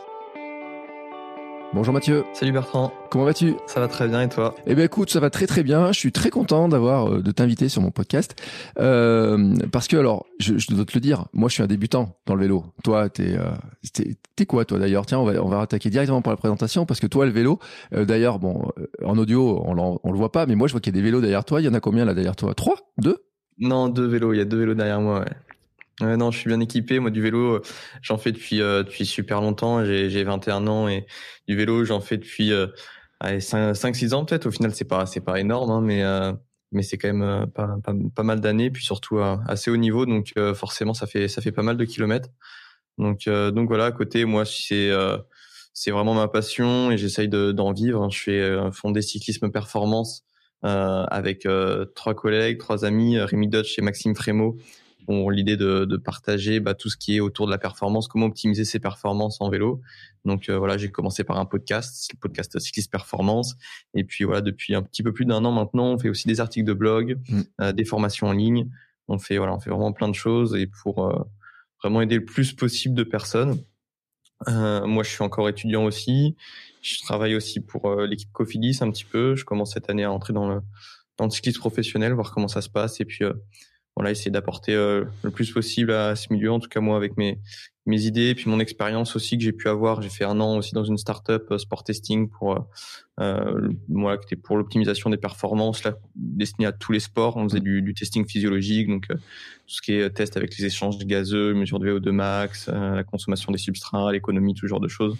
Bonjour 1.73 1.93
Mathieu. 1.93 2.25
Salut 2.33 2.51
Bertrand. 2.51 2.91
Comment 3.09 3.23
vas-tu? 3.23 3.53
Ça 3.65 3.79
va 3.79 3.87
très 3.87 4.05
bien 4.09 4.21
et 4.23 4.27
toi? 4.27 4.53
Eh 4.67 4.75
bien 4.75 4.83
écoute, 4.83 5.09
ça 5.09 5.21
va 5.21 5.29
très 5.29 5.47
très 5.47 5.63
bien. 5.63 5.93
Je 5.93 5.99
suis 5.99 6.11
très 6.11 6.29
content 6.29 6.67
d'avoir 6.67 7.09
euh, 7.09 7.21
de 7.21 7.31
t'inviter 7.31 7.69
sur 7.69 7.81
mon 7.81 7.91
podcast 7.91 8.35
euh, 8.77 9.55
parce 9.71 9.87
que 9.87 9.95
alors, 9.95 10.25
je, 10.39 10.57
je, 10.57 10.73
dois 10.73 10.83
te 10.83 10.91
le 10.93 10.99
dire, 10.99 11.27
moi 11.31 11.47
je 11.47 11.53
suis 11.53 11.63
un 11.63 11.67
débutant 11.67 12.17
dans 12.25 12.35
le 12.35 12.41
vélo. 12.41 12.65
Toi, 12.83 13.07
t'es 13.07 13.37
euh, 13.37 13.51
t'es 14.35 14.45
quoi 14.45 14.65
toi 14.65 14.79
d'ailleurs? 14.79 15.05
Tiens, 15.05 15.19
on 15.19 15.23
va 15.23 15.41
on 15.41 15.47
va 15.47 15.61
attaquer 15.61 15.89
directement 15.89 16.21
par 16.21 16.33
la 16.33 16.37
présentation 16.37 16.85
parce 16.85 16.99
que 16.99 17.07
toi 17.07 17.25
le 17.25 17.31
vélo, 17.31 17.57
euh, 17.93 18.03
d'ailleurs 18.03 18.39
bon, 18.39 18.67
en 19.05 19.17
audio 19.17 19.63
on, 19.65 19.99
on 20.03 20.11
le 20.11 20.17
voit 20.17 20.33
pas, 20.33 20.45
mais 20.47 20.55
moi 20.55 20.67
je 20.67 20.73
vois 20.73 20.81
qu'il 20.81 20.93
y 20.93 20.97
a 20.97 20.99
des 20.99 21.05
vélos 21.05 21.21
derrière 21.21 21.45
toi. 21.45 21.61
Il 21.61 21.65
y 21.65 21.69
en 21.69 21.73
a 21.73 21.79
combien 21.79 22.03
là 22.03 22.13
derrière 22.13 22.35
toi? 22.35 22.53
Trois? 22.53 22.75
Deux? 22.97 23.23
Non, 23.59 23.87
deux 23.87 24.07
vélos. 24.07 24.33
Il 24.33 24.39
y 24.39 24.41
a 24.41 24.45
deux 24.45 24.57
vélos 24.57 24.73
derrière 24.73 24.99
moi. 24.99 25.21
Ouais. 25.21 25.31
Ouais, 25.99 26.17
non, 26.17 26.31
je 26.31 26.37
suis 26.39 26.47
bien 26.47 26.59
équipé. 26.59 26.99
Moi, 26.99 27.11
du 27.11 27.21
vélo, 27.21 27.55
euh, 27.55 27.61
j'en 28.01 28.17
fais 28.17 28.31
depuis 28.31 28.61
euh, 28.61 28.83
depuis 28.83 29.05
super 29.05 29.41
longtemps. 29.41 29.83
J'ai 29.85 30.09
j'ai 30.09 30.23
21 30.23 30.65
ans 30.67 30.87
et 30.87 31.05
du 31.47 31.55
vélo, 31.55 31.83
j'en 31.85 31.99
fais 31.99 32.17
depuis 32.17 32.51
euh, 32.53 32.67
5 33.39 33.95
6 33.95 34.13
ans 34.13 34.25
peut-être. 34.25 34.47
Au 34.47 34.51
final, 34.51 34.73
c'est 34.73 34.85
pas 34.85 35.05
c'est 35.05 35.21
pas 35.21 35.39
énorme, 35.39 35.69
hein, 35.71 35.81
mais 35.81 36.03
euh, 36.03 36.33
mais 36.71 36.83
c'est 36.83 36.97
quand 36.97 37.09
même 37.09 37.21
euh, 37.21 37.45
pas, 37.45 37.77
pas, 38.15 38.23
mal 38.23 38.41
d'années, 38.41 38.71
puis 38.71 38.83
surtout 38.83 39.19
assez 39.19 39.69
haut 39.69 39.77
niveau. 39.77 40.05
Donc 40.05 40.33
forcément, 40.55 40.93
ça 40.93 41.07
fait 41.07 41.27
ça 41.27 41.41
fait 41.41 41.51
pas 41.51 41.63
mal 41.63 41.77
de 41.77 41.85
kilomètres. 41.85 42.29
Donc 42.97 43.27
donc 43.27 43.67
voilà, 43.67 43.85
à 43.85 43.91
côté, 43.91 44.25
moi, 44.25 44.45
c'est 44.45 44.91
c'est 45.73 45.91
vraiment 45.91 46.13
ma 46.13 46.27
passion 46.27 46.91
et 46.91 46.97
j'essaye 46.97 47.29
d'en 47.29 47.73
vivre. 47.73 48.09
Je 48.11 48.19
fais 48.19 48.71
fondé 48.71 49.01
cyclisme 49.01 49.51
performance 49.51 50.23
avec 50.63 51.47
trois 51.95 52.15
collègues, 52.15 52.59
trois 52.59 52.85
amis, 52.85 53.19
Rémi 53.19 53.47
Dutch 53.47 53.77
et 53.79 53.81
Maxime 53.81 54.15
Frémaux 54.15 54.57
ont 55.07 55.29
l'idée 55.29 55.57
de, 55.57 55.85
de, 55.85 55.97
partager 55.97 56.59
bah, 56.59 56.73
tout 56.73 56.89
ce 56.89 56.97
qui 56.97 57.15
est 57.15 57.19
autour 57.19 57.45
de 57.45 57.51
la 57.51 57.57
performance, 57.57 58.07
comment 58.07 58.27
optimiser 58.27 58.65
ses 58.65 58.79
performances 58.79 59.41
en 59.41 59.49
vélo. 59.49 59.81
Donc 60.25 60.49
euh, 60.49 60.57
voilà, 60.57 60.77
j'ai 60.77 60.91
commencé 60.91 61.23
par 61.23 61.37
un 61.37 61.45
podcast, 61.45 62.09
le 62.13 62.19
podcast 62.19 62.57
Cycliste 62.59 62.91
Performance. 62.91 63.55
Et 63.93 64.03
puis 64.03 64.23
voilà, 64.23 64.41
depuis 64.41 64.75
un 64.75 64.81
petit 64.81 65.03
peu 65.03 65.13
plus 65.13 65.25
d'un 65.25 65.43
an 65.45 65.51
maintenant, 65.51 65.93
on 65.93 65.97
fait 65.97 66.09
aussi 66.09 66.27
des 66.27 66.39
articles 66.39 66.65
de 66.65 66.73
blog, 66.73 67.19
mmh. 67.27 67.41
euh, 67.61 67.71
des 67.71 67.85
formations 67.85 68.27
en 68.27 68.33
ligne. 68.33 68.69
On 69.07 69.17
fait 69.17 69.37
voilà, 69.37 69.53
on 69.53 69.59
fait 69.59 69.69
vraiment 69.69 69.93
plein 69.93 70.09
de 70.09 70.15
choses 70.15 70.55
et 70.55 70.67
pour 70.67 71.05
euh, 71.05 71.23
vraiment 71.81 72.01
aider 72.01 72.15
le 72.15 72.25
plus 72.25 72.53
possible 72.53 72.95
de 72.95 73.03
personnes. 73.03 73.57
moi, 74.47 75.03
je 75.03 75.09
suis 75.09 75.23
encore 75.23 75.49
étudiant 75.49 75.83
aussi. 75.85 76.35
Je 76.81 76.99
travaille 77.01 77.35
aussi 77.35 77.59
pour 77.59 77.95
l'équipe 78.01 78.31
Cofidis 78.31 78.79
un 78.81 78.89
petit 78.91 79.05
peu. 79.05 79.35
Je 79.35 79.45
commence 79.45 79.73
cette 79.73 79.89
année 79.89 80.03
à 80.03 80.11
entrer 80.11 80.33
dans 80.33 80.47
le 80.47 80.61
dans 81.17 81.25
le 81.25 81.31
cyclisme 81.31 81.59
professionnel, 81.59 82.13
voir 82.13 82.31
comment 82.31 82.47
ça 82.47 82.61
se 82.61 82.69
passe. 82.69 82.99
Et 83.01 83.05
puis 83.05 83.23
voilà, 83.95 84.11
essayer 84.11 84.31
d'apporter 84.31 84.73
euh, 84.73 85.03
le 85.23 85.31
plus 85.31 85.51
possible 85.51 85.91
à 85.91 86.15
ce 86.15 86.31
milieu, 86.31 86.51
en 86.51 86.59
tout 86.59 86.69
cas 86.69 86.79
moi 86.79 86.95
avec 86.97 87.17
mes 87.17 87.39
mes 87.87 88.05
idées 88.05 88.29
et 88.29 88.35
puis 88.35 88.47
mon 88.47 88.59
expérience 88.59 89.15
aussi 89.15 89.37
que 89.37 89.43
j'ai 89.43 89.51
pu 89.51 89.67
avoir. 89.67 90.03
J'ai 90.03 90.09
fait 90.09 90.23
un 90.23 90.39
an 90.39 90.57
aussi 90.57 90.73
dans 90.73 90.83
une 90.83 90.99
startup 90.99 91.43
euh, 91.49 91.57
sport 91.57 91.83
testing 91.83 92.29
pour 92.29 92.53
euh, 92.53 92.59
euh 93.19 93.69
pour 94.43 94.57
l'optimisation 94.57 95.09
des 95.09 95.17
performances 95.17 95.83
là 95.83 95.95
destinée 96.15 96.67
à 96.67 96.71
tous 96.71 96.91
les 96.91 96.99
sports. 96.99 97.37
On 97.37 97.49
faisait 97.49 97.59
du, 97.59 97.81
du 97.81 97.93
testing 97.93 98.25
physiologique, 98.25 98.87
donc 98.87 99.07
tout 99.07 99.17
ce 99.65 99.81
qui 99.81 99.93
est 99.93 100.09
test 100.11 100.37
avec 100.37 100.55
les 100.57 100.65
échanges 100.65 100.97
gazeux, 100.99 101.53
mesure 101.53 101.79
de 101.79 101.91
VO2 101.91 102.11
max, 102.11 102.69
la 102.69 103.03
consommation 103.03 103.51
des 103.51 103.57
substrats, 103.57 104.11
l'économie, 104.11 104.53
tout 104.53 104.67
genre 104.67 104.79
de 104.79 104.87
choses. 104.87 105.17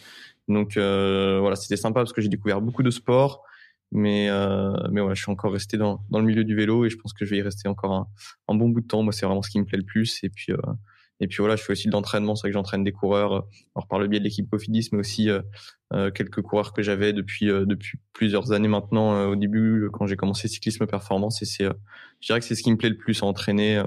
Donc 0.48 0.74
voilà, 0.76 1.56
c'était 1.56 1.78
sympa 1.78 2.02
parce 2.02 2.14
que 2.14 2.22
j'ai 2.22 2.30
découvert 2.30 2.62
beaucoup 2.62 2.84
de 2.84 2.92
sports 2.92 3.44
mais 3.92 4.30
euh, 4.30 4.74
mais 4.92 5.02
voilà, 5.02 5.16
je 5.16 5.22
suis 5.22 5.32
encore 5.32 5.52
resté 5.52 5.78
dans 5.78 6.04
dans 6.10 6.20
le 6.20 6.26
milieu 6.26 6.44
du 6.44 6.56
vélo 6.56 6.86
et 6.86 6.90
je 6.90 6.98
pense 6.98 7.14
que 7.14 7.26
je 7.26 7.32
vais 7.32 7.38
y 7.38 7.42
rester 7.42 7.68
encore 7.68 8.08
un, 8.48 8.56
bon 8.56 8.70
bout 8.70 8.82
de 8.82 8.88
temps. 8.88 9.04
Moi, 9.04 9.12
c'est 9.12 9.26
vraiment 9.26 9.42
ce 9.42 9.50
qui 9.50 9.60
me 9.60 9.66
plaît 9.66 9.78
le 9.78 9.86
plus. 9.86 10.24
Et 10.24 10.30
puis 10.30 10.54
euh, 10.54 10.58
et 11.20 11.28
puis 11.28 11.38
voilà, 11.40 11.56
je 11.56 11.64
fais 11.64 11.74
aussi 11.74 11.88
de 11.88 11.92
l'entraînement. 11.92 12.36
C'est 12.36 12.42
vrai 12.42 12.50
que 12.50 12.54
j'entraîne 12.54 12.84
des 12.84 12.94
coureurs, 12.94 13.34
euh, 13.34 13.42
alors 13.76 13.88
par 13.88 14.00
le 14.00 14.08
biais 14.08 14.20
de 14.20 14.24
l'équipe 14.24 14.50
Cofidis, 14.50 14.90
mais 14.92 15.00
aussi 15.00 15.30
euh, 15.30 15.42
euh 15.94 16.10
quelques 16.10 16.42
coureurs 16.42 16.74
que 16.74 16.82
j'avais 16.82 17.14
depuis 17.14 17.48
depuis 17.48 18.00
plusieurs 18.14 18.54
années 18.54 18.70
maintenant. 18.70 19.28
au 19.28 19.36
début, 19.36 19.90
quand 19.92 20.08
j'ai 20.08 20.16
commencé 20.16 20.48
cyclisme 20.48 20.88
performance, 20.88 21.42
et 21.42 21.46
c'est, 21.46 21.66
je 21.66 22.28
dirais 22.28 22.40
que 22.40 22.46
c'est 22.46 22.56
ce 22.56 22.64
qui 22.64 22.72
me 22.72 22.78
plaît 22.78 22.90
le 22.90 22.98
plus, 22.98 23.22
entraîner, 23.24 23.84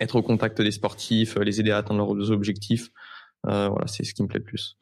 être 0.00 0.16
au 0.16 0.22
contact 0.22 0.62
des 0.62 0.70
sportifs, 0.70 1.36
les 1.36 1.60
aider 1.60 1.72
à 1.72 1.78
atteindre 1.78 2.14
leurs 2.14 2.30
objectifs. 2.30 2.90
voilà, 3.42 3.86
c'est 3.86 4.04
ce 4.04 4.14
qui 4.14 4.22
me 4.22 4.28
plaît 4.28 4.38
le 4.38 4.44
plus. 4.44 4.78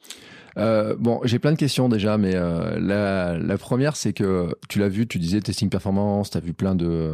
Euh, 0.57 0.95
bon, 0.99 1.21
j'ai 1.25 1.39
plein 1.39 1.53
de 1.53 1.57
questions 1.57 1.89
déjà, 1.89 2.17
mais 2.19 2.35
euh, 2.35 2.79
la, 2.79 3.37
la, 3.39 3.59
première, 3.59 3.97
c'est 3.97 4.13
que 4.13 4.51
tu 4.69 4.79
l'as 4.79 4.89
vu, 4.89 5.07
tu 5.07 5.19
disais 5.19 5.41
testing 5.41 5.69
performance, 5.69 6.31
tu 6.31 6.39
as 6.39 6.41
vu 6.41 6.53
plein 6.53 6.75
de, 6.75 7.13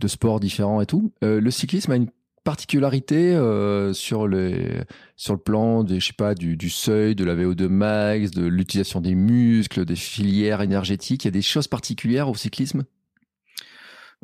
de 0.00 0.08
sports 0.08 0.38
différents 0.38 0.80
et 0.80 0.86
tout. 0.86 1.12
Euh, 1.24 1.40
le 1.40 1.50
cyclisme 1.50 1.92
a 1.92 1.96
une 1.96 2.08
particularité 2.44 3.34
euh, 3.34 3.92
sur, 3.92 4.28
les, 4.28 4.82
sur 5.16 5.34
le 5.34 5.40
plan 5.40 5.84
des, 5.84 6.00
je 6.00 6.08
sais 6.08 6.12
pas, 6.12 6.34
du, 6.34 6.56
du 6.56 6.70
seuil, 6.70 7.14
de 7.14 7.24
la 7.24 7.34
VO2 7.34 7.68
max, 7.68 8.30
de 8.30 8.46
l'utilisation 8.46 9.00
des 9.00 9.14
muscles, 9.14 9.84
des 9.84 9.96
filières 9.96 10.60
énergétiques. 10.60 11.24
Il 11.24 11.28
y 11.28 11.30
a 11.30 11.32
des 11.32 11.42
choses 11.42 11.68
particulières 11.68 12.28
au 12.28 12.34
cyclisme? 12.34 12.84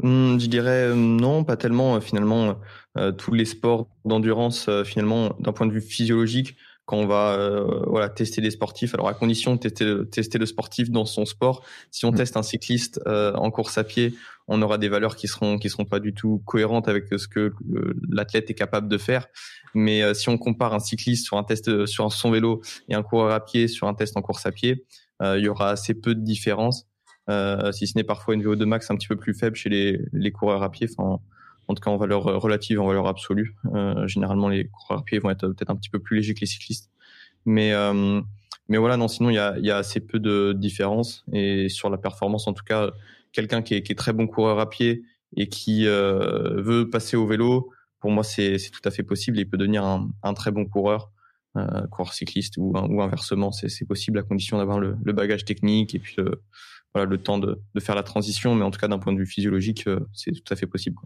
Hum, 0.02 0.38
je 0.38 0.46
dirais 0.46 0.94
non, 0.94 1.42
pas 1.42 1.56
tellement. 1.56 2.00
Finalement, 2.00 2.60
tous 3.16 3.32
les 3.32 3.44
sports 3.44 3.88
d'endurance, 4.04 4.70
finalement, 4.84 5.34
d'un 5.40 5.52
point 5.52 5.66
de 5.66 5.72
vue 5.72 5.80
physiologique, 5.80 6.56
quand 6.88 6.96
on 6.96 7.06
va 7.06 7.34
euh, 7.34 7.82
voilà 7.86 8.08
tester 8.08 8.40
des 8.40 8.50
sportifs. 8.50 8.94
Alors 8.94 9.08
à 9.08 9.14
condition 9.14 9.54
de 9.54 9.60
tester, 9.60 10.08
tester 10.10 10.38
le 10.38 10.46
sportif 10.46 10.90
dans 10.90 11.04
son 11.04 11.26
sport. 11.26 11.62
Si 11.90 12.06
on 12.06 12.12
mm. 12.12 12.14
teste 12.14 12.36
un 12.38 12.42
cycliste 12.42 12.98
euh, 13.06 13.34
en 13.34 13.50
course 13.50 13.76
à 13.76 13.84
pied, 13.84 14.14
on 14.46 14.62
aura 14.62 14.78
des 14.78 14.88
valeurs 14.88 15.14
qui 15.14 15.28
seront 15.28 15.58
qui 15.58 15.68
seront 15.68 15.84
pas 15.84 16.00
du 16.00 16.14
tout 16.14 16.42
cohérentes 16.46 16.88
avec 16.88 17.04
ce 17.14 17.28
que 17.28 17.52
euh, 17.74 17.94
l'athlète 18.08 18.48
est 18.48 18.54
capable 18.54 18.88
de 18.88 18.96
faire. 18.96 19.26
Mais 19.74 20.14
si 20.14 20.30
on 20.30 20.38
compare 20.38 20.72
un 20.72 20.78
cycliste 20.78 21.26
sur 21.26 21.36
un 21.36 21.44
test 21.44 21.84
sur 21.84 22.10
son 22.10 22.30
vélo 22.30 22.62
et 22.88 22.94
un 22.94 23.02
coureur 23.02 23.34
à 23.34 23.44
pied 23.44 23.68
sur 23.68 23.86
un 23.86 23.92
test 23.92 24.16
en 24.16 24.22
course 24.22 24.46
à 24.46 24.50
pied, 24.50 24.86
il 25.20 25.40
y 25.40 25.48
aura 25.48 25.68
assez 25.68 25.92
peu 25.92 26.14
de 26.14 26.22
différence. 26.22 26.86
si 27.72 27.86
ce 27.86 27.92
n'est 27.96 28.04
parfois 28.04 28.32
une 28.32 28.42
VO2 28.42 28.64
max 28.64 28.90
un 28.90 28.96
petit 28.96 29.08
peu 29.08 29.16
plus 29.16 29.34
faible 29.34 29.56
chez 29.56 29.68
les, 29.68 30.00
les 30.14 30.32
coureurs 30.32 30.62
à 30.62 30.70
pied. 30.70 30.88
Enfin, 30.90 31.20
en 31.68 31.74
tout 31.74 31.82
cas 31.82 31.90
en 31.90 31.96
valeur 31.96 32.26
euh, 32.26 32.38
relative, 32.38 32.80
en 32.80 32.86
valeur 32.86 33.06
absolue. 33.06 33.54
Euh, 33.74 34.06
généralement, 34.08 34.48
les 34.48 34.66
coureurs 34.68 35.00
à 35.00 35.04
pied 35.04 35.18
vont 35.18 35.30
être 35.30 35.46
peut-être 35.48 35.70
un 35.70 35.76
petit 35.76 35.90
peu 35.90 35.98
plus 35.98 36.16
légers 36.16 36.34
que 36.34 36.40
les 36.40 36.46
cyclistes. 36.46 36.90
Mais, 37.44 37.72
euh, 37.72 38.20
mais 38.68 38.78
voilà, 38.78 38.96
non, 38.96 39.08
sinon, 39.08 39.30
il 39.30 39.34
y 39.34 39.38
a, 39.38 39.58
y 39.58 39.70
a 39.70 39.76
assez 39.76 40.00
peu 40.00 40.18
de 40.18 40.52
différences. 40.52 41.24
Et 41.32 41.68
sur 41.68 41.90
la 41.90 41.98
performance, 41.98 42.48
en 42.48 42.52
tout 42.52 42.64
cas, 42.64 42.90
quelqu'un 43.32 43.62
qui 43.62 43.74
est, 43.74 43.98
très 43.98 44.12
bon 44.12 44.26
coureur 44.26 44.58
à 44.58 44.68
pied 44.68 45.02
et 45.36 45.48
qui 45.48 45.86
euh, 45.86 46.60
veut 46.60 46.88
passer 46.88 47.16
au 47.16 47.26
vélo, 47.26 47.70
pour 48.00 48.10
moi, 48.10 48.24
c'est 48.24 48.56
tout 48.72 48.80
à 48.84 48.90
fait 48.90 49.02
possible. 49.02 49.38
il 49.38 49.48
peut 49.48 49.56
devenir 49.56 49.84
un, 49.84 50.34
très 50.34 50.50
bon 50.50 50.64
coureur, 50.64 51.10
euh, 51.56 51.86
coureur 51.88 52.12
cycliste 52.14 52.56
ou, 52.56 52.72
ou 52.74 53.02
inversement. 53.02 53.52
C'est 53.52 53.86
possible 53.86 54.18
à 54.18 54.22
condition 54.22 54.58
d'avoir 54.58 54.78
le, 54.78 54.96
le, 55.02 55.12
bagage 55.12 55.44
technique 55.44 55.94
et 55.94 55.98
puis 55.98 56.14
le, 56.16 56.42
le 57.04 57.18
temps 57.18 57.38
de, 57.38 57.58
faire 57.78 57.94
la 57.94 58.02
transition, 58.02 58.54
mais 58.54 58.64
en 58.64 58.70
tout 58.70 58.78
cas 58.78 58.88
d'un 58.88 58.98
point 58.98 59.12
de 59.12 59.18
vue 59.18 59.26
physiologique, 59.26 59.84
c'est 60.12 60.32
tout 60.32 60.52
à 60.52 60.56
fait 60.56 60.66
possible. 60.66 60.96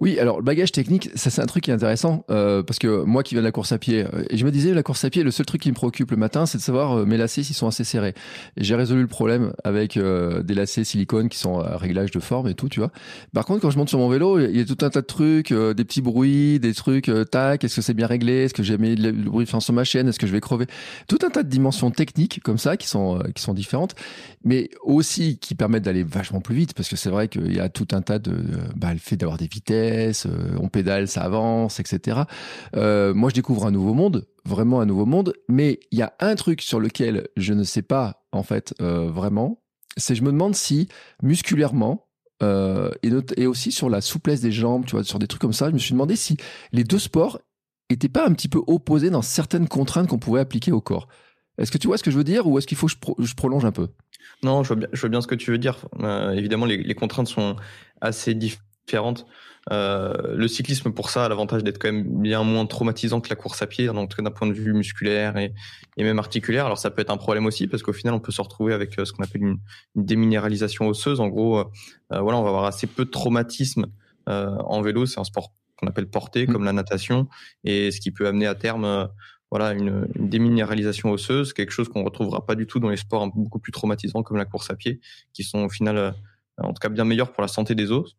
Oui, 0.00 0.18
alors 0.18 0.38
le 0.38 0.42
bagage 0.42 0.72
technique, 0.72 1.10
ça 1.14 1.30
c'est 1.30 1.40
un 1.40 1.46
truc 1.46 1.64
qui 1.64 1.70
est 1.70 1.74
intéressant 1.74 2.24
parce 2.28 2.78
que 2.78 3.04
moi 3.04 3.22
qui 3.22 3.34
viens 3.34 3.42
de 3.42 3.46
la 3.46 3.52
course 3.52 3.72
à 3.72 3.78
pied, 3.78 4.04
et 4.30 4.36
je 4.36 4.44
me 4.44 4.50
disais 4.50 4.74
la 4.74 4.82
course 4.82 5.04
à 5.04 5.10
pied, 5.10 5.22
le 5.22 5.30
seul 5.30 5.46
truc 5.46 5.62
qui 5.62 5.70
me 5.70 5.74
préoccupe 5.74 6.10
le 6.10 6.16
matin, 6.16 6.46
c'est 6.46 6.58
de 6.58 6.62
savoir 6.62 7.06
mes 7.06 7.16
lacets 7.16 7.44
s'ils 7.44 7.54
sont 7.54 7.68
assez 7.68 7.84
serrés. 7.84 8.14
J'ai 8.56 8.74
résolu 8.74 9.02
le 9.02 9.08
problème 9.08 9.52
avec 9.64 9.98
des 9.98 10.54
lacets 10.54 10.84
silicone 10.84 11.28
qui 11.28 11.38
sont 11.38 11.60
à 11.60 11.76
réglage 11.76 12.10
de 12.10 12.20
forme 12.20 12.48
et 12.48 12.54
tout, 12.54 12.68
tu 12.68 12.80
vois. 12.80 12.90
Par 13.32 13.44
contre, 13.44 13.60
quand 13.60 13.70
je 13.70 13.78
monte 13.78 13.88
sur 13.88 13.98
mon 13.98 14.08
vélo, 14.08 14.40
il 14.40 14.56
y 14.56 14.60
a 14.60 14.64
tout 14.64 14.84
un 14.84 14.90
tas 14.90 15.00
de 15.00 15.06
trucs, 15.06 15.52
des 15.52 15.84
petits 15.84 16.02
bruits, 16.02 16.58
des 16.58 16.74
trucs, 16.74 17.10
tac, 17.30 17.62
est-ce 17.62 17.76
que 17.76 17.82
c'est 17.82 17.94
bien 17.94 18.06
réglé, 18.06 18.44
est-ce 18.44 18.54
que 18.54 18.62
j'ai 18.62 18.78
mis 18.78 18.96
le 18.96 19.12
bruit 19.12 19.46
sur 19.46 19.72
ma 19.72 19.84
chaîne, 19.84 20.08
est-ce 20.08 20.18
que 20.18 20.26
je 20.26 20.32
vais 20.32 20.40
crever, 20.40 20.66
tout 21.06 21.18
un 21.24 21.30
tas 21.30 21.42
de 21.42 21.48
dimensions 21.48 21.90
techniques 21.90 22.40
comme 22.42 22.58
ça 22.58 22.76
qui 22.76 22.88
sont 22.88 23.20
qui 23.34 23.42
sont 23.42 23.54
différentes, 23.54 23.94
mais 24.44 24.70
aussi 24.82 25.27
qui 25.36 25.54
permettent 25.54 25.84
d'aller 25.84 26.02
vachement 26.02 26.40
plus 26.40 26.54
vite 26.54 26.74
parce 26.74 26.88
que 26.88 26.96
c'est 26.96 27.10
vrai 27.10 27.28
qu'il 27.28 27.54
y 27.54 27.60
a 27.60 27.68
tout 27.68 27.88
un 27.92 28.02
tas 28.02 28.18
de, 28.18 28.32
bah, 28.76 28.92
le 28.92 28.98
fait 28.98 29.16
d'avoir 29.16 29.38
des 29.38 29.46
vitesses, 29.46 30.26
euh, 30.26 30.56
on 30.60 30.68
pédale, 30.68 31.08
ça 31.08 31.22
avance, 31.22 31.80
etc. 31.80 32.20
Euh, 32.76 33.14
moi, 33.14 33.30
je 33.30 33.34
découvre 33.34 33.66
un 33.66 33.70
nouveau 33.70 33.94
monde, 33.94 34.26
vraiment 34.44 34.80
un 34.80 34.86
nouveau 34.86 35.06
monde, 35.06 35.34
mais 35.48 35.80
il 35.90 35.98
y 35.98 36.02
a 36.02 36.14
un 36.20 36.34
truc 36.34 36.62
sur 36.62 36.80
lequel 36.80 37.28
je 37.36 37.52
ne 37.52 37.64
sais 37.64 37.82
pas 37.82 38.24
en 38.32 38.42
fait 38.42 38.74
euh, 38.80 39.10
vraiment, 39.10 39.62
c'est 39.96 40.14
je 40.14 40.22
me 40.22 40.32
demande 40.32 40.54
si 40.54 40.88
musculairement 41.22 42.04
et, 42.40 43.10
et, 43.36 43.46
aussi 43.48 43.72
sur 43.72 43.90
la 43.90 44.00
souplesse 44.00 44.40
des 44.40 44.52
jambes, 44.52 44.84
tu 44.86 44.92
vois, 44.92 45.02
sur 45.02 45.18
des 45.18 45.26
trucs 45.26 45.40
comme 45.40 45.52
ça, 45.52 45.70
je 45.70 45.74
me 45.74 45.78
suis 45.78 45.90
demandé 45.90 46.14
si 46.14 46.36
les 46.70 46.84
deux 46.84 47.00
sports 47.00 47.40
étaient 47.90 48.08
pas 48.08 48.24
un 48.24 48.32
petit 48.32 48.48
peu 48.48 48.60
opposés 48.68 49.10
dans 49.10 49.22
certaines 49.22 49.66
contraintes 49.66 50.06
qu'on 50.06 50.20
pouvait 50.20 50.38
appliquer 50.38 50.70
au 50.70 50.80
corps. 50.80 51.08
Est-ce 51.58 51.70
que 51.70 51.78
tu 51.78 51.86
vois 51.86 51.98
ce 51.98 52.02
que 52.02 52.10
je 52.10 52.16
veux 52.16 52.24
dire 52.24 52.46
ou 52.46 52.58
est-ce 52.58 52.66
qu'il 52.66 52.76
faut 52.76 52.86
que 52.86 52.92
je, 53.18 53.34
prolonge 53.34 53.64
un 53.64 53.72
peu? 53.72 53.88
Non, 54.42 54.62
je 54.62 54.68
vois, 54.68 54.76
bien, 54.76 54.88
je 54.92 55.00
vois 55.00 55.10
bien 55.10 55.20
ce 55.20 55.26
que 55.26 55.34
tu 55.34 55.50
veux 55.50 55.58
dire. 55.58 55.76
Euh, 56.00 56.30
évidemment, 56.32 56.66
les, 56.66 56.76
les, 56.76 56.94
contraintes 56.94 57.28
sont 57.28 57.56
assez 58.00 58.34
différentes. 58.34 59.26
Euh, 59.70 60.34
le 60.34 60.48
cyclisme, 60.48 60.92
pour 60.92 61.10
ça, 61.10 61.26
a 61.26 61.28
l'avantage 61.28 61.62
d'être 61.62 61.78
quand 61.78 61.92
même 61.92 62.22
bien 62.22 62.42
moins 62.42 62.64
traumatisant 62.66 63.20
que 63.20 63.28
la 63.28 63.36
course 63.36 63.60
à 63.60 63.66
pied, 63.66 63.86
donc 63.86 64.18
d'un 64.18 64.30
point 64.30 64.48
de 64.48 64.52
vue 64.52 64.72
musculaire 64.72 65.36
et, 65.36 65.52
et, 65.96 66.04
même 66.04 66.18
articulaire. 66.18 66.66
Alors 66.66 66.78
ça 66.78 66.90
peut 66.90 67.02
être 67.02 67.10
un 67.10 67.16
problème 67.16 67.46
aussi 67.46 67.66
parce 67.66 67.82
qu'au 67.82 67.92
final, 67.92 68.14
on 68.14 68.20
peut 68.20 68.32
se 68.32 68.40
retrouver 68.40 68.72
avec 68.72 68.98
euh, 68.98 69.04
ce 69.04 69.12
qu'on 69.12 69.24
appelle 69.24 69.42
une, 69.42 69.58
une, 69.96 70.04
déminéralisation 70.04 70.88
osseuse. 70.88 71.20
En 71.20 71.28
gros, 71.28 71.58
euh, 71.58 71.64
voilà, 72.20 72.38
on 72.38 72.42
va 72.42 72.48
avoir 72.48 72.64
assez 72.64 72.86
peu 72.86 73.04
de 73.04 73.10
traumatisme 73.10 73.86
en 74.26 74.82
vélo. 74.82 75.06
C'est 75.06 75.18
un 75.20 75.24
sport 75.24 75.54
qu'on 75.76 75.86
appelle 75.86 76.06
porté, 76.06 76.46
mmh. 76.46 76.52
comme 76.52 76.64
la 76.64 76.74
natation, 76.74 77.28
et 77.64 77.90
ce 77.90 77.98
qui 77.98 78.10
peut 78.10 78.26
amener 78.26 78.46
à 78.46 78.54
terme 78.54 79.08
voilà 79.50 79.72
une, 79.72 80.08
une, 80.14 80.28
déminéralisation 80.28 81.10
osseuse, 81.10 81.52
quelque 81.52 81.70
chose 81.70 81.88
qu'on 81.88 82.04
retrouvera 82.04 82.44
pas 82.44 82.54
du 82.54 82.66
tout 82.66 82.80
dans 82.80 82.90
les 82.90 82.96
sports 82.96 83.26
beaucoup 83.34 83.58
plus 83.58 83.72
traumatisants 83.72 84.22
comme 84.22 84.36
la 84.36 84.44
course 84.44 84.70
à 84.70 84.76
pied, 84.76 85.00
qui 85.32 85.42
sont 85.42 85.64
au 85.64 85.68
final, 85.68 85.96
euh, 85.96 86.10
en 86.58 86.72
tout 86.72 86.80
cas, 86.80 86.88
bien 86.88 87.04
meilleurs 87.04 87.32
pour 87.32 87.42
la 87.42 87.48
santé 87.48 87.74
des 87.74 87.90
os. 87.90 88.14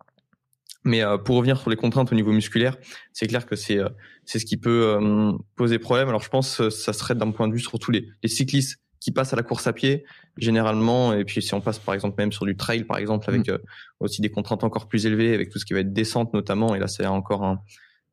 Mais 0.86 1.04
euh, 1.04 1.18
pour 1.18 1.36
revenir 1.36 1.60
sur 1.60 1.70
les 1.70 1.76
contraintes 1.76 2.12
au 2.12 2.16
niveau 2.16 2.32
musculaire, 2.32 2.78
c'est 3.12 3.28
clair 3.28 3.46
que 3.46 3.56
c'est 3.56 3.78
euh, 3.78 3.90
c'est 4.26 4.40
ce 4.40 4.46
qui 4.46 4.58
peut 4.58 4.96
euh, 4.96 5.32
poser 5.56 5.78
problème. 5.78 6.08
Alors 6.08 6.22
je 6.22 6.30
pense 6.30 6.58
que 6.58 6.70
ça 6.70 6.94
serait 6.94 7.16
d'un 7.16 7.32
point 7.32 7.48
de 7.48 7.54
vue 7.54 7.60
surtout 7.60 7.92
les, 7.92 8.08
les 8.24 8.30
cyclistes 8.30 8.80
qui 9.02 9.12
passent 9.12 9.34
à 9.34 9.36
la 9.36 9.44
course 9.44 9.68
à 9.68 9.74
pied 9.74 10.06
généralement, 10.38 11.14
et 11.14 11.26
puis 11.26 11.42
si 11.42 11.54
on 11.54 11.62
passe 11.62 11.80
par 11.80 11.96
exemple 11.96 12.16
même 12.18 12.32
sur 12.32 12.46
du 12.46 12.56
trail 12.56 12.84
par 12.84 12.98
exemple 12.98 13.30
avec 13.30 13.50
mmh. 13.50 13.58
aussi 14.00 14.22
des 14.22 14.30
contraintes 14.30 14.64
encore 14.64 14.88
plus 14.88 15.06
élevées, 15.06 15.34
avec 15.34 15.50
tout 15.50 15.60
ce 15.60 15.66
qui 15.66 15.74
va 15.74 15.80
être 15.80 15.94
descente 15.94 16.34
notamment, 16.34 16.76
et 16.76 16.80
là 16.80 16.88
c'est 16.88 17.06
encore 17.06 17.44
un, 17.44 17.62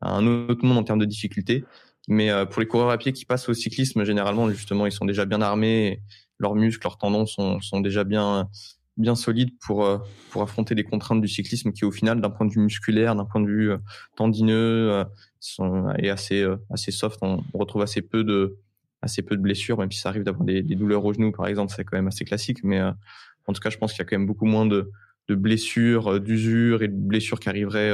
un 0.01 0.27
autre 0.27 0.65
monde 0.65 0.79
en 0.79 0.83
termes 0.85 0.99
de 0.99 1.05
difficulté. 1.05 1.65
Mais 2.09 2.31
euh, 2.31 2.45
pour 2.45 2.61
les 2.61 2.69
coureurs 2.69 2.91
à 2.91 2.99
pied 2.99 3.13
qui 3.13 3.25
passent 3.25 3.49
au 3.49 3.55
cyclisme, 3.55 4.05
généralement, 4.05 4.49
justement, 4.51 4.87
ils 4.87 4.93
sont 4.93 5.05
déjà 5.05 5.25
bien 5.25 5.41
armés, 5.41 6.03
leurs 6.39 6.55
muscles, 6.55 6.87
leurs 6.87 6.99
tendons 6.99 7.27
sont, 7.27 7.61
sont 7.61 7.81
déjà 7.81 8.05
bien 8.05 8.49
bien 8.97 9.15
solides 9.15 9.51
pour 9.61 9.85
euh, 9.85 9.99
pour 10.31 10.43
affronter 10.43 10.75
les 10.75 10.85
contraintes 10.85 11.21
du 11.21 11.29
cyclisme 11.29 11.73
qui, 11.73 11.85
au 11.85 11.91
final, 11.91 12.21
d'un 12.21 12.31
point 12.31 12.47
de 12.47 12.53
vue 12.53 12.61
musculaire, 12.61 13.15
d'un 13.15 13.25
point 13.25 13.41
de 13.41 13.47
vue 13.47 13.71
euh, 13.73 13.79
tendineux, 14.17 15.05
sont 15.41 15.91
est 15.99 16.11
assez 16.11 16.47
assez 16.71 16.93
soft. 16.93 17.19
On, 17.23 17.43
retrouve 17.55 17.83
assez 17.83 18.03
peu 18.03 18.25
de 18.25 18.57
assez 19.03 19.23
peu 19.23 19.37
de 19.37 19.43
blessures, 19.43 19.79
même 19.79 19.91
si 19.93 20.01
ça 20.01 20.09
arrive 20.09 20.23
d'avoir 20.23 20.45
des, 20.45 20.63
douleurs 20.63 21.05
aux 21.05 21.13
genoux, 21.13 21.33
par 21.33 21.47
exemple, 21.47 21.73
c'est 21.75 21.85
quand 21.85 21.97
même 21.97 22.09
assez 22.09 22.25
classique. 22.25 22.65
Mais 22.65 22.81
en 22.81 23.53
tout 23.53 23.61
cas, 23.61 23.71
je 23.71 23.79
pense 23.79 23.93
qu'il 23.93 23.99
y 24.01 24.03
a 24.03 24.05
quand 24.07 24.17
même 24.17 24.27
beaucoup 24.27 24.47
moins 24.47 24.67
de 24.67 24.91
de 25.29 25.35
blessures, 25.35 26.21
d'usure 26.21 26.83
et 26.83 26.89
de 26.89 26.95
blessures 26.95 27.41
qui 27.41 27.49
arriveraient 27.49 27.93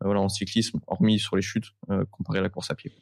voilà 0.00 0.20
en 0.20 0.28
cyclisme, 0.28 0.80
hormis 0.86 1.18
sur 1.18 1.36
les 1.36 1.42
chutes, 1.42 1.72
comparé 2.10 2.38
à 2.38 2.42
la 2.42 2.48
course 2.48 2.70
à 2.70 2.74
pied. 2.74 2.92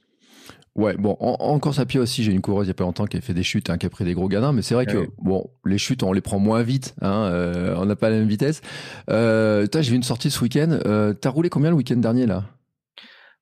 Ouais, 0.77 0.95
bon, 0.95 1.17
en, 1.19 1.59
course 1.59 1.79
à 1.79 1.87
pied 1.87 1.99
aussi, 1.99 2.23
j'ai 2.23 2.33
une 2.33 2.43
coureuse 2.43 2.67
il 2.67 2.69
y 2.69 2.71
a 2.71 2.75
pas 2.75 2.85
longtemps 2.85 3.07
qui 3.07 3.17
a 3.17 3.21
fait 3.23 3.33
des 3.33 3.43
chutes, 3.43 3.71
hein, 3.71 3.79
qui 3.79 3.87
a 3.87 3.91
pris 3.91 4.05
des 4.05 4.13
gros 4.13 4.29
gadins, 4.29 4.53
mais 4.53 4.61
c'est 4.61 4.75
vrai 4.75 4.85
que 4.85 5.09
bon, 5.17 5.49
les 5.65 5.79
chutes, 5.79 6.03
on 6.03 6.13
les 6.13 6.21
prend 6.21 6.39
moins 6.39 6.63
vite, 6.63 6.95
hein, 7.01 7.31
euh, 7.33 7.75
on 7.79 7.87
n'a 7.87 7.97
pas 7.97 8.11
la 8.11 8.17
même 8.17 8.29
vitesse. 8.29 8.61
Euh, 9.09 9.67
j'ai 9.73 9.91
vu 9.91 9.97
une 9.97 10.03
sortie 10.03 10.31
ce 10.31 10.39
week-end. 10.43 10.79
Euh, 10.85 11.15
T'as 11.15 11.31
roulé 11.31 11.49
combien 11.49 11.71
le 11.71 11.77
week-end 11.77 11.97
dernier 11.97 12.27
là? 12.27 12.45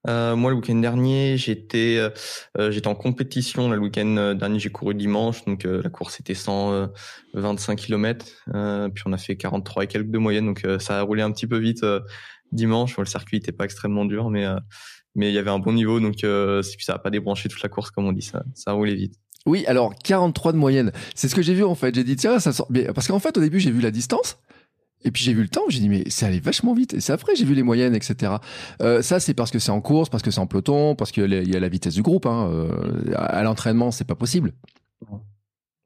Euh, 0.07 0.37
moi, 0.37 0.53
le 0.53 0.59
week-end 0.59 0.77
dernier, 0.77 1.37
j'étais 1.37 1.99
euh, 1.99 2.71
j'étais 2.71 2.87
en 2.87 2.95
compétition. 2.95 3.69
le 3.69 3.79
week-end 3.79 4.37
dernier, 4.39 4.61
j'ai 4.61 4.71
couru 4.71 4.95
dimanche, 4.95 5.45
donc 5.45 5.65
la 5.65 5.91
course 5.91 6.21
était 6.21 6.35
125 6.35 7.77
km. 7.77 8.27
puis 8.95 9.03
on 9.07 9.13
a 9.13 9.19
fait 9.19 9.35
43 9.35 9.85
et 9.85 9.87
quelques 9.89 10.11
de 10.11 10.19
moyenne, 10.19 10.47
donc 10.47 10.65
ça 10.79 11.01
a 11.01 11.03
roulé 11.03 11.23
un 11.23 11.33
petit 11.33 11.49
peu 11.49 11.59
vite 11.59 11.85
dimanche. 12.53 12.97
le 12.97 13.07
circuit 13.07 13.39
n'était 13.39 13.51
pas 13.51 13.65
extrêmement 13.65 14.05
dur, 14.05 14.31
mais 14.31 14.47
mais 15.15 15.31
il 15.31 15.35
y 15.35 15.39
avait 15.39 15.51
un 15.51 15.59
bon 15.59 15.73
niveau, 15.73 16.01
donc 16.01 16.25
euh, 16.25 16.63
ça 16.63 16.95
n'a 16.95 16.99
pas 16.99 17.11
débranché 17.11 17.49
toute 17.49 17.63
la 17.63 17.69
course 17.69 17.91
comme 17.91 18.07
on 18.07 18.13
dit, 18.13 18.23
ça, 18.23 18.45
ça 18.55 18.71
a 18.71 18.75
roulé 18.75 18.95
vite. 18.95 19.15
Oui, 19.47 19.65
alors 19.67 19.95
43 19.95 20.53
de 20.53 20.57
moyenne, 20.57 20.93
c'est 21.15 21.29
ce 21.29 21.35
que 21.35 21.43
j'ai 21.43 21.55
vu 21.55 21.65
en 21.65 21.75
fait. 21.75 21.95
J'ai 21.95 22.05
dit 22.05 22.17
tiens, 22.17 22.39
ça 22.39 22.53
sort. 22.53 22.67
Mais 22.71 22.85
parce 22.93 23.09
qu'en 23.09 23.19
fait 23.19 23.37
au 23.37 23.41
début 23.41 23.61
j'ai 23.61 23.71
vu 23.71 23.81
la 23.81 23.91
distance. 23.91 24.39
Et 25.07 25.11
puis 25.11 25.23
j'ai 25.23 25.35
vu 25.35 25.43
le 25.43 25.49
temps, 25.49 25.65
j'ai 25.69 25.81
dit 25.81 25.91
mais 25.91 26.05
c'est 26.09 26.25
allé 26.25 26.41
vachement 26.41 26.73
vite. 26.73 26.95
Et 26.95 27.01
c'est 27.01 27.13
après 27.13 27.37
j'ai 27.37 27.45
vu 27.45 27.55
les 27.55 27.63
moyennes, 27.63 27.95
etc. 27.95 28.33
Euh, 28.81 29.03
ça 29.03 29.21
c'est 29.21 29.35
parce 29.35 29.51
que 29.51 29.59
c'est 29.59 29.71
en 29.71 29.83
course, 29.83 30.09
parce 30.09 30.23
que 30.23 30.31
c'est 30.31 30.41
en 30.41 30.47
peloton, 30.47 30.95
parce 30.95 31.13
qu'il 31.13 31.31
y 31.31 31.57
a 31.57 31.61
la 31.61 31.69
vitesse 31.69 31.95
du 31.95 32.03
groupe. 32.03 32.25
Hein. 32.25 32.49
Euh, 32.51 33.13
à 33.17 33.43
l'entraînement 33.43 33.91
c'est 33.91 34.07
pas 34.07 34.15
possible. 34.15 34.53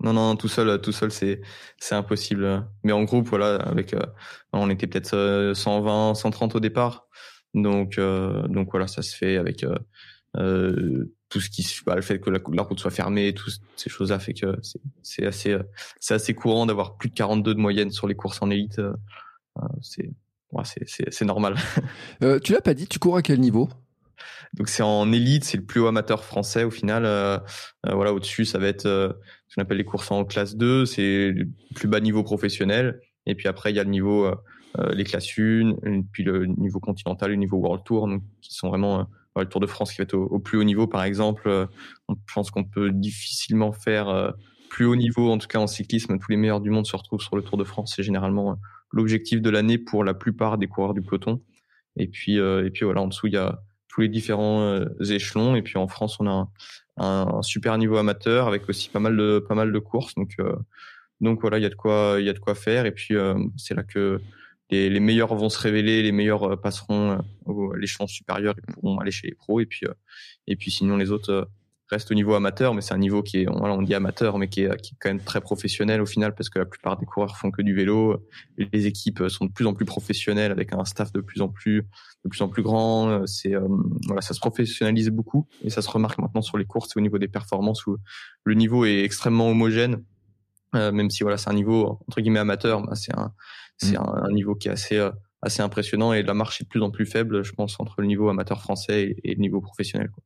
Non, 0.00 0.12
non, 0.12 0.36
tout 0.36 0.46
seul, 0.46 0.80
tout 0.80 0.92
seul, 0.92 1.10
c'est 1.10 1.40
c'est 1.78 1.96
impossible. 1.96 2.64
Mais 2.84 2.92
en 2.92 3.02
groupe, 3.02 3.26
voilà, 3.26 3.56
avec, 3.56 3.94
euh, 3.94 4.06
on 4.52 4.70
était 4.70 4.86
peut-être 4.86 5.52
120, 5.54 6.14
130 6.14 6.54
au 6.54 6.60
départ. 6.60 7.08
Donc, 7.62 7.98
euh, 7.98 8.46
donc 8.48 8.70
voilà, 8.70 8.86
ça 8.86 9.02
se 9.02 9.16
fait 9.16 9.36
avec 9.36 9.64
euh, 9.64 9.78
euh, 10.36 11.12
tout 11.28 11.40
ce 11.40 11.50
qui, 11.50 11.66
bah, 11.84 11.94
le 11.94 12.02
fait 12.02 12.20
que 12.20 12.30
la, 12.30 12.38
la 12.52 12.62
route 12.62 12.78
soit 12.78 12.90
fermée, 12.90 13.32
toutes 13.34 13.60
ces 13.76 13.90
choses-là 13.90 14.18
fait 14.18 14.34
que 14.34 14.56
c'est 15.02 15.26
assez, 15.26 15.56
c'est 16.00 16.14
assez 16.14 16.34
courant 16.34 16.66
d'avoir 16.66 16.96
plus 16.96 17.08
de 17.08 17.14
42 17.14 17.54
de 17.54 17.60
moyenne 17.60 17.90
sur 17.90 18.06
les 18.06 18.14
courses 18.14 18.40
en 18.42 18.50
élite. 18.50 18.80
c'est, 19.82 20.10
ouais, 20.52 20.62
c'est 20.86 21.24
normal. 21.24 21.56
euh, 22.22 22.38
tu 22.38 22.52
l'as 22.52 22.60
pas 22.60 22.74
dit, 22.74 22.86
tu 22.86 22.98
cours 22.98 23.16
à 23.16 23.22
quel 23.22 23.40
niveau? 23.40 23.68
Donc 24.54 24.68
c'est 24.68 24.82
en 24.82 25.12
élite, 25.12 25.44
c'est 25.44 25.58
le 25.58 25.64
plus 25.64 25.80
haut 25.80 25.86
amateur 25.86 26.24
français 26.24 26.64
au 26.64 26.70
final. 26.70 27.04
Euh, 27.04 27.38
voilà, 27.84 28.14
au-dessus 28.14 28.46
ça 28.46 28.58
va 28.58 28.66
être 28.68 28.84
ce 28.84 29.54
qu'on 29.54 29.62
appelle 29.62 29.76
les 29.76 29.84
courses 29.84 30.10
en 30.10 30.24
classe 30.24 30.56
2, 30.56 30.86
c'est 30.86 31.30
le 31.30 31.48
plus 31.74 31.88
bas 31.88 32.00
niveau 32.00 32.22
professionnel. 32.22 33.00
Et 33.26 33.34
puis 33.34 33.46
après 33.46 33.70
il 33.70 33.76
y 33.76 33.80
a 33.80 33.84
le 33.84 33.90
niveau 33.90 34.32
les 34.76 35.04
classes 35.04 35.38
1, 35.38 36.02
puis 36.12 36.22
le 36.22 36.46
niveau 36.46 36.80
continental, 36.80 37.30
le 37.30 37.36
niveau 37.36 37.56
World 37.56 37.84
Tour, 37.84 38.06
donc, 38.06 38.22
qui 38.40 38.54
sont 38.54 38.68
vraiment 38.68 39.00
euh, 39.00 39.42
le 39.42 39.48
Tour 39.48 39.60
de 39.60 39.66
France 39.66 39.92
qui 39.92 39.98
va 39.98 40.02
être 40.02 40.14
au, 40.14 40.38
plus 40.38 40.58
haut 40.58 40.64
niveau, 40.64 40.86
par 40.86 41.02
exemple. 41.04 41.42
Euh, 41.46 41.66
on 42.08 42.16
pense 42.34 42.50
qu'on 42.50 42.64
peut 42.64 42.90
difficilement 42.90 43.72
faire 43.72 44.34
plus 44.70 44.84
haut 44.84 44.96
niveau, 44.96 45.30
en 45.30 45.38
tout 45.38 45.46
cas 45.46 45.58
en 45.58 45.66
cyclisme. 45.66 46.18
Tous 46.18 46.30
les 46.30 46.36
meilleurs 46.36 46.60
du 46.60 46.70
monde 46.70 46.86
se 46.86 46.96
retrouvent 46.96 47.22
sur 47.22 47.36
le 47.36 47.42
Tour 47.42 47.58
de 47.58 47.64
France. 47.64 47.94
C'est 47.96 48.02
généralement 48.02 48.58
l'objectif 48.92 49.40
de 49.40 49.50
l'année 49.50 49.78
pour 49.78 50.04
la 50.04 50.14
plupart 50.14 50.58
des 50.58 50.66
coureurs 50.66 50.94
du 50.94 51.02
peloton. 51.02 51.42
Et 51.96 52.06
puis, 52.06 52.36
et 52.36 52.70
puis 52.72 52.84
voilà, 52.84 53.02
en 53.02 53.08
dessous, 53.08 53.26
il 53.26 53.34
y 53.34 53.38
a 53.38 53.60
tous 53.88 54.02
les 54.02 54.08
différents 54.08 54.80
échelons. 55.00 55.56
Et 55.56 55.62
puis 55.62 55.78
en 55.78 55.88
France, 55.88 56.18
on 56.20 56.26
a 56.26 56.48
un, 56.96 57.42
super 57.42 57.76
niveau 57.78 57.96
amateur 57.96 58.48
avec 58.48 58.68
aussi 58.68 58.88
pas 58.88 59.00
mal 59.00 59.16
de, 59.16 59.44
pas 59.46 59.54
mal 59.54 59.72
de 59.72 59.78
courses. 59.78 60.14
Donc, 60.14 60.36
donc 61.20 61.40
voilà, 61.40 61.58
il 61.58 61.62
y 61.62 61.66
a 61.66 61.70
de 61.70 61.74
quoi, 61.74 62.16
il 62.18 62.26
y 62.26 62.30
a 62.30 62.34
de 62.34 62.38
quoi 62.38 62.54
faire. 62.54 62.86
Et 62.86 62.92
puis, 62.92 63.14
c'est 63.56 63.74
là 63.74 63.82
que 63.82 64.20
les, 64.70 64.90
les, 64.90 65.00
meilleurs 65.00 65.34
vont 65.34 65.48
se 65.48 65.58
révéler, 65.58 66.02
les 66.02 66.12
meilleurs 66.12 66.44
euh, 66.44 66.56
passeront 66.56 67.18
euh, 67.48 67.74
à 67.74 67.76
l'échelon 67.76 68.06
supérieur 68.06 68.54
et 68.58 68.72
pourront 68.72 68.98
aller 68.98 69.10
chez 69.10 69.28
les 69.28 69.34
pros. 69.34 69.60
Et 69.60 69.66
puis, 69.66 69.86
euh, 69.86 69.94
et 70.46 70.56
puis 70.56 70.70
sinon, 70.70 70.96
les 70.96 71.10
autres 71.10 71.48
restent 71.90 72.10
au 72.10 72.14
niveau 72.14 72.34
amateur, 72.34 72.74
mais 72.74 72.82
c'est 72.82 72.92
un 72.92 72.98
niveau 72.98 73.22
qui 73.22 73.38
est, 73.38 73.48
on 73.48 73.80
dit 73.80 73.94
amateur, 73.94 74.36
mais 74.36 74.48
qui 74.48 74.60
est, 74.60 74.76
qui 74.82 74.92
est 74.92 74.96
quand 75.00 75.08
même 75.08 75.22
très 75.22 75.40
professionnel 75.40 76.02
au 76.02 76.06
final, 76.06 76.34
parce 76.34 76.50
que 76.50 76.58
la 76.58 76.66
plupart 76.66 76.98
des 76.98 77.06
coureurs 77.06 77.38
font 77.38 77.50
que 77.50 77.62
du 77.62 77.74
vélo. 77.74 78.22
Les 78.58 78.86
équipes 78.86 79.26
sont 79.28 79.46
de 79.46 79.52
plus 79.52 79.66
en 79.66 79.72
plus 79.72 79.86
professionnelles, 79.86 80.52
avec 80.52 80.74
un 80.74 80.84
staff 80.84 81.14
de 81.14 81.22
plus 81.22 81.40
en 81.40 81.48
plus, 81.48 81.86
de 82.24 82.28
plus 82.28 82.42
en 82.42 82.48
plus 82.48 82.62
grand. 82.62 83.26
C'est, 83.26 83.54
voilà, 84.04 84.20
ça 84.20 84.34
se 84.34 84.40
professionnalise 84.40 85.08
beaucoup, 85.08 85.46
et 85.64 85.70
ça 85.70 85.80
se 85.80 85.88
remarque 85.88 86.18
maintenant 86.18 86.42
sur 86.42 86.58
les 86.58 86.66
courses 86.66 86.94
au 86.94 87.00
niveau 87.00 87.16
des 87.16 87.28
performances 87.28 87.86
où 87.86 87.96
le 88.44 88.54
niveau 88.54 88.84
est 88.84 89.02
extrêmement 89.02 89.48
homogène. 89.48 90.04
même 90.74 91.08
si 91.08 91.22
voilà 91.22 91.38
c'est 91.38 91.48
un 91.48 91.54
niveau 91.54 92.00
entre 92.06 92.20
guillemets 92.20 92.40
amateur, 92.40 92.82
bah, 92.82 92.96
c'est 92.96 93.16
un 93.16 93.32
c'est 93.78 93.98
mm. 93.98 94.24
un, 94.24 94.32
niveau 94.32 94.54
qui 94.54 94.68
est 94.68 94.72
assez 94.72 94.98
euh, 94.98 95.10
assez 95.42 95.62
impressionnant 95.62 96.12
et 96.12 96.22
la 96.22 96.34
marche 96.34 96.60
est 96.60 96.64
de 96.64 96.68
plus 96.68 96.82
en 96.82 96.90
plus 96.90 97.06
faible, 97.06 97.44
je 97.44 97.52
pense, 97.52 97.78
entre 97.80 98.00
le 98.00 98.06
niveau 98.06 98.28
amateur 98.28 98.60
français 98.60 99.16
et, 99.24 99.34
le 99.34 99.40
niveau 99.40 99.60
professionnel. 99.60 100.10
Quoi. 100.10 100.22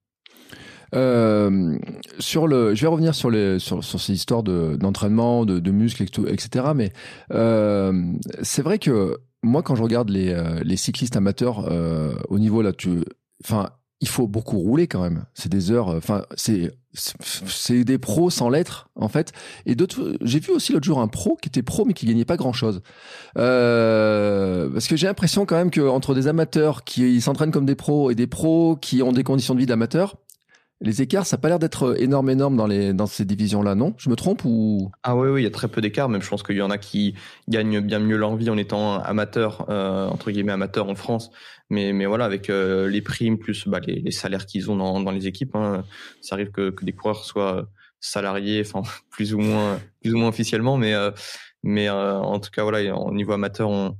Euh, 0.95 1.79
sur 2.19 2.47
le, 2.47 2.75
je 2.75 2.83
vais 2.83 2.89
revenir 2.89 3.15
sur 3.15 3.31
les 3.31 3.59
sur, 3.59 3.83
sur 3.83 4.01
ces 4.01 4.13
histoires 4.13 4.43
de 4.43 4.77
d'entraînement, 4.77 5.47
de, 5.47 5.59
de 5.59 5.71
muscles, 5.71 6.03
etc. 6.03 6.67
Mais 6.75 6.93
euh, 7.33 8.13
c'est 8.43 8.63
vrai 8.63 8.79
que 8.79 9.19
moi, 9.43 9.63
quand 9.63 9.75
je 9.75 9.83
regarde 9.83 10.11
les 10.11 10.31
euh, 10.31 10.61
les 10.63 10.77
cyclistes 10.77 11.17
amateurs 11.17 11.67
euh, 11.71 12.15
au 12.29 12.39
niveau 12.39 12.61
là, 12.61 12.73
tu, 12.73 13.05
enfin, 13.43 13.71
il 14.01 14.09
faut 14.09 14.27
beaucoup 14.27 14.59
rouler 14.59 14.87
quand 14.87 15.01
même. 15.03 15.25
C'est 15.35 15.51
des 15.51 15.71
heures. 15.71 15.89
Enfin, 15.89 16.25
c'est 16.37 16.73
c'est 16.95 17.85
des 17.85 17.99
pros 17.99 18.31
sans 18.31 18.51
lettres 18.51 18.89
en 18.97 19.09
fait. 19.09 19.33
Et 19.67 19.75
d'autres, 19.75 20.17
j'ai 20.21 20.41
vu 20.41 20.53
aussi 20.53 20.73
l'autre 20.73 20.85
jour 20.85 21.01
un 21.01 21.09
pro 21.09 21.37
qui 21.41 21.49
était 21.49 21.63
pro 21.63 21.85
mais 21.85 21.95
qui 21.95 22.07
gagnait 22.07 22.25
pas 22.25 22.37
grand 22.37 22.53
chose. 22.53 22.83
Euh, 23.39 24.69
parce 24.71 24.89
que 24.89 24.97
j'ai 24.97 25.07
l'impression 25.07 25.47
quand 25.47 25.57
même 25.57 25.71
que 25.71 25.81
entre 25.81 26.15
des 26.15 26.27
amateurs 26.27 26.85
qui 26.85 27.21
s'entraînent 27.21 27.51
comme 27.51 27.67
des 27.67 27.75
pros 27.75 28.11
et 28.11 28.15
des 28.15 28.27
pros 28.27 28.77
qui 28.77 29.03
ont 29.03 29.13
des 29.13 29.25
conditions 29.25 29.55
de 29.55 29.61
vie 29.61 29.67
d'amateurs, 29.67 30.17
les 30.83 31.03
écarts, 31.03 31.27
ça 31.27 31.37
a 31.37 31.39
pas 31.39 31.49
l'air 31.49 31.59
d'être 31.59 32.01
énorme 32.01 32.31
énorme 32.31 32.57
dans 32.95 33.07
ces 33.07 33.25
divisions-là, 33.25 33.75
non? 33.75 33.95
Je 33.99 34.11
me 34.11 34.17
trompe 34.17 34.45
ou? 34.45 34.91
Ah 35.03 35.17
oui, 35.17 35.41
il 35.41 35.45
y 35.45 35.47
a 35.47 35.51
très 35.51 35.69
peu 35.69 35.81
d'écart. 35.81 36.09
Même 36.09 36.23
je 36.23 36.29
pense 36.29 36.43
qu'il 36.43 36.57
y 36.57 36.63
en 36.63 36.71
a 36.71 36.79
qui 36.79 37.15
gagnent 37.49 37.81
bien 37.81 38.01
mieux 38.01 38.17
leur 38.17 38.37
vie 38.37 38.51
en 38.51 38.59
étant 38.59 38.99
amateur, 38.99 39.67
euh, 39.71 40.07
entre 40.09 40.31
guillemets 40.31 40.53
amateur 40.53 40.89
en 40.89 40.95
France. 40.95 41.31
Mais, 41.71 41.93
mais 41.93 42.05
voilà, 42.05 42.25
avec 42.27 42.51
euh, 42.51 42.89
les 42.89 43.01
primes 43.01 43.39
plus 43.39 43.67
bah, 43.67 43.81
les, 43.81 44.11
salaires 44.11 44.45
qu'ils 44.45 44.71
ont 44.71 44.77
dans, 44.77 45.11
les 45.11 45.27
équipes, 45.27 45.55
hein, 45.55 45.85
ça 46.21 46.35
arrive 46.35 46.51
que, 46.51 46.75
des 46.83 46.93
coureurs 46.93 47.25
soient 47.25 47.67
salariés, 48.01 48.63
enfin 48.67 48.83
plus 49.11 49.33
ou 49.33 49.39
moins, 49.39 49.81
plus 50.03 50.13
ou 50.13 50.19
moins 50.19 50.29
officiellement. 50.29 50.77
Mais, 50.77 50.95
euh, 50.95 51.11
mais 51.63 51.89
euh, 51.89 52.19
en 52.19 52.39
tout 52.41 52.51
cas, 52.51 52.63
voilà, 52.63 52.95
au 52.95 53.15
niveau 53.15 53.33
amateur, 53.33 53.71
on, 53.71 53.97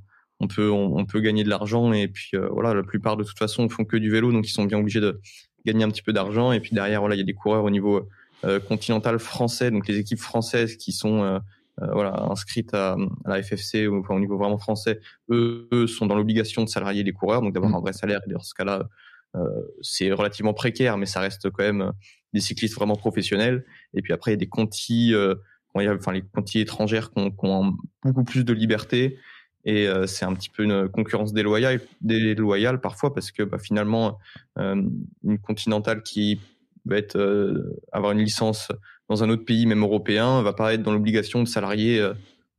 peut, 0.47 0.69
on, 0.69 1.05
peut 1.05 1.21
gagner 1.21 1.43
de 1.43 1.49
l'argent. 1.49 1.93
Et 1.93 2.07
puis 2.07 2.31
euh, 2.35 2.47
voilà, 2.51 2.73
la 2.73 2.83
plupart 2.83 3.17
de 3.17 3.23
toute 3.23 3.39
façon 3.39 3.67
font 3.69 3.85
que 3.85 3.97
du 3.97 4.11
vélo, 4.11 4.31
donc 4.31 4.47
ils 4.47 4.51
sont 4.51 4.65
bien 4.65 4.77
obligés 4.77 5.01
de 5.01 5.19
gagner 5.65 5.83
un 5.83 5.89
petit 5.89 6.01
peu 6.01 6.13
d'argent. 6.13 6.51
Et 6.51 6.59
puis 6.59 6.71
derrière, 6.73 6.99
voilà, 6.99 7.15
il 7.15 7.19
y 7.19 7.21
a 7.21 7.25
des 7.25 7.33
coureurs 7.33 7.63
au 7.63 7.69
niveau 7.69 8.07
euh, 8.45 8.59
continental 8.59 9.19
français, 9.19 9.71
donc 9.71 9.87
les 9.87 9.97
équipes 9.97 10.19
françaises 10.19 10.75
qui 10.75 10.91
sont 10.91 11.23
euh, 11.23 11.39
euh, 11.81 11.87
voilà 11.91 12.23
inscrites 12.29 12.73
à, 12.73 12.97
à 13.25 13.29
la 13.29 13.41
FFC 13.41 13.87
ou 13.87 13.99
enfin, 13.99 14.15
au 14.15 14.19
niveau 14.19 14.37
vraiment 14.37 14.59
français, 14.59 14.99
eux, 15.31 15.67
eux 15.71 15.87
sont 15.87 16.05
dans 16.05 16.15
l'obligation 16.15 16.63
de 16.63 16.69
salarier 16.69 17.03
les 17.03 17.13
coureurs, 17.13 17.41
donc 17.41 17.53
d'avoir 17.53 17.71
Mm. 17.71 17.75
un 17.75 17.79
vrai 17.79 17.93
salaire. 17.93 18.21
Et 18.27 18.31
dans 18.31 18.39
ce 18.39 18.53
cas-là, 18.53 18.87
euh, 19.35 19.47
c'est 19.81 20.11
relativement 20.11 20.53
précaire, 20.53 20.97
mais 20.97 21.07
ça 21.07 21.19
reste 21.19 21.49
quand 21.49 21.63
même 21.63 21.91
des 22.33 22.41
cyclistes 22.41 22.75
vraiment 22.75 22.95
professionnels. 22.95 23.65
Et 23.95 24.01
puis 24.01 24.13
après, 24.13 24.31
il 24.31 24.33
y 24.33 24.35
a 24.35 24.37
des 24.37 24.49
contis, 24.49 25.13
euh, 25.13 25.35
enfin 25.73 26.11
les 26.11 26.21
contis 26.21 26.59
étrangères 26.59 27.11
qui 27.11 27.19
ont, 27.19 27.31
qui 27.31 27.45
ont 27.45 27.75
beaucoup 28.03 28.23
plus 28.23 28.45
de 28.45 28.53
liberté. 28.53 29.17
Et 29.65 29.87
euh, 29.87 30.07
c'est 30.07 30.25
un 30.25 30.33
petit 30.33 30.49
peu 30.49 30.63
une 30.63 30.89
concurrence 30.89 31.33
déloyale, 31.33 31.81
déloyale 32.01 32.81
parfois 32.81 33.13
parce 33.13 33.31
que 33.31 33.43
bah, 33.43 33.59
finalement, 33.59 34.19
euh, 34.57 34.81
une 35.23 35.39
continentale 35.39 36.03
qui 36.03 36.39
va 36.85 36.97
être 36.97 37.17
euh, 37.17 37.79
avoir 37.91 38.11
une 38.11 38.19
licence 38.19 38.71
dans 39.09 39.23
un 39.23 39.29
autre 39.29 39.45
pays, 39.45 39.65
même 39.65 39.83
européen, 39.83 40.41
va 40.41 40.53
pas 40.53 40.73
être 40.73 40.83
dans 40.83 40.91
l'obligation 40.91 41.41
de 41.43 41.47
salarier 41.47 42.05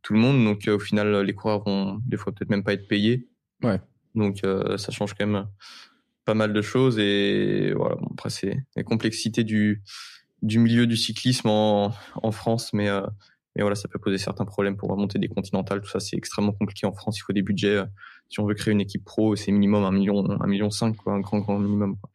tout 0.03 0.13
le 0.13 0.19
monde. 0.19 0.45
Donc 0.45 0.69
au 0.69 0.79
final, 0.79 1.23
les 1.23 1.35
coureurs 1.35 1.65
vont 1.65 2.01
des 2.07 2.17
fois 2.17 2.33
peut-être 2.33 2.51
même 2.51 2.63
pas 2.63 2.75
être 2.75 2.87
payés. 2.87 3.29
Ouais. 3.63 3.81
Donc 4.15 4.43
ça 4.77 4.93
change 4.93 5.15
quand 5.15 5.27
même 5.27 5.47
pas 6.27 6.35
mal 6.35 6.53
de 6.53 6.63
choses. 6.63 6.99
Et 6.99 7.73
voilà, 7.75 7.97
bon, 7.97 8.09
après 8.13 8.29
c'est 8.29 8.59
la 8.77 8.83
complexité 8.83 9.43
du 9.43 9.83
du 10.43 10.59
milieu 10.59 10.87
du 10.87 10.99
cyclisme 10.99 11.49
en, 11.49 11.95
en 12.23 12.31
France, 12.31 12.75
mais 12.75 12.91
mais 13.55 13.63
voilà, 13.63 13.77
ça 13.77 13.89
peut 13.89 13.99
poser 13.99 14.19
certains 14.19 14.45
problèmes 14.45 14.77
pour 14.77 14.91
remonter 14.91 15.19
des 15.19 15.29
continentales. 15.29 15.81
Tout 15.81 15.91
ça, 15.91 16.01
c'est 16.01 16.17
extrêmement 16.17 16.53
compliqué 16.53 16.87
en 16.87 16.93
France. 16.93 17.19
Il 17.19 17.23
faut 17.23 17.33
des 17.33 17.43
budgets. 17.43 17.77
euh, 17.77 17.85
Si 18.31 18.41
on 18.41 18.47
veut 18.47 18.55
créer 18.55 18.73
une 18.73 18.81
équipe 18.81 19.05
pro, 19.05 19.37
c'est 19.37 19.53
minimum 19.53 19.85
un 19.85 19.93
million, 19.93 20.25
un 20.41 20.47
million 20.47 20.71
cinq, 20.71 20.97
un 21.07 21.21
grand 21.21 21.41
grand 21.41 21.59
minimum. 21.59 21.97
Quoi. 22.01 22.11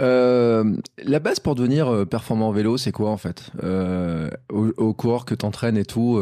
Euh, 0.00 0.76
la 1.02 1.18
base 1.18 1.40
pour 1.40 1.56
devenir 1.56 1.88
euh, 1.88 2.04
performant 2.04 2.48
en 2.48 2.52
vélo, 2.52 2.76
c'est 2.76 2.92
quoi 2.92 3.10
en 3.10 3.16
fait? 3.16 3.50
Euh, 3.64 4.30
aux 4.50 4.94
coureurs 4.94 5.24
que 5.24 5.34
t'entraînes 5.34 5.76
et 5.76 5.84
tout, 5.84 6.20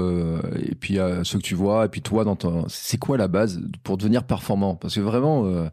et 0.58 0.74
puis 0.74 0.98
ceux 1.24 1.38
que 1.38 1.42
tu 1.42 1.54
vois, 1.54 1.84
et 1.84 1.88
puis 1.88 2.00
toi, 2.00 2.24
ton... 2.36 2.64
c'est 2.68 2.98
quoi 2.98 3.16
la 3.16 3.28
base 3.28 3.60
pour 3.82 3.96
devenir 3.96 4.24
performant? 4.24 4.76
Parce 4.76 4.94
que 4.94 5.00
vraiment, 5.00 5.68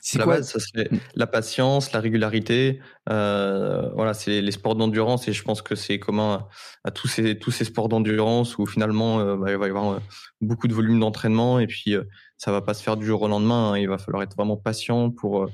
c'est 0.00 0.18
la 0.18 0.24
quoi 0.24 0.36
base, 0.36 0.48
ça 0.50 0.58
serait 0.60 0.88
la 1.14 1.26
patience, 1.26 1.92
la 1.92 2.00
régularité. 2.00 2.80
Euh, 3.08 3.90
voilà, 3.94 4.14
c'est 4.14 4.40
les 4.40 4.50
sports 4.52 4.74
d'endurance 4.74 5.28
et 5.28 5.32
je 5.32 5.42
pense 5.42 5.62
que 5.62 5.74
c'est 5.74 5.98
commun 5.98 6.48
à, 6.84 6.88
à 6.88 6.90
tous 6.90 7.08
ces 7.08 7.38
tous 7.38 7.50
ces 7.50 7.64
sports 7.64 7.88
d'endurance 7.88 8.56
où 8.58 8.66
finalement 8.66 9.20
euh, 9.20 9.36
bah, 9.36 9.50
il 9.50 9.58
va 9.58 9.66
y 9.66 9.70
avoir 9.70 9.92
euh, 9.92 9.98
beaucoup 10.40 10.68
de 10.68 10.74
volume 10.74 11.00
d'entraînement 11.00 11.58
et 11.58 11.66
puis 11.66 11.94
euh, 11.94 12.04
ça 12.38 12.50
va 12.50 12.62
pas 12.62 12.74
se 12.74 12.82
faire 12.82 12.96
du 12.96 13.06
jour 13.06 13.22
au 13.22 13.28
lendemain. 13.28 13.72
hein. 13.72 13.78
Il 13.78 13.88
va 13.88 13.98
falloir 13.98 14.22
être 14.22 14.34
vraiment 14.36 14.56
patient 14.56 15.10
pour 15.10 15.44
euh, 15.44 15.50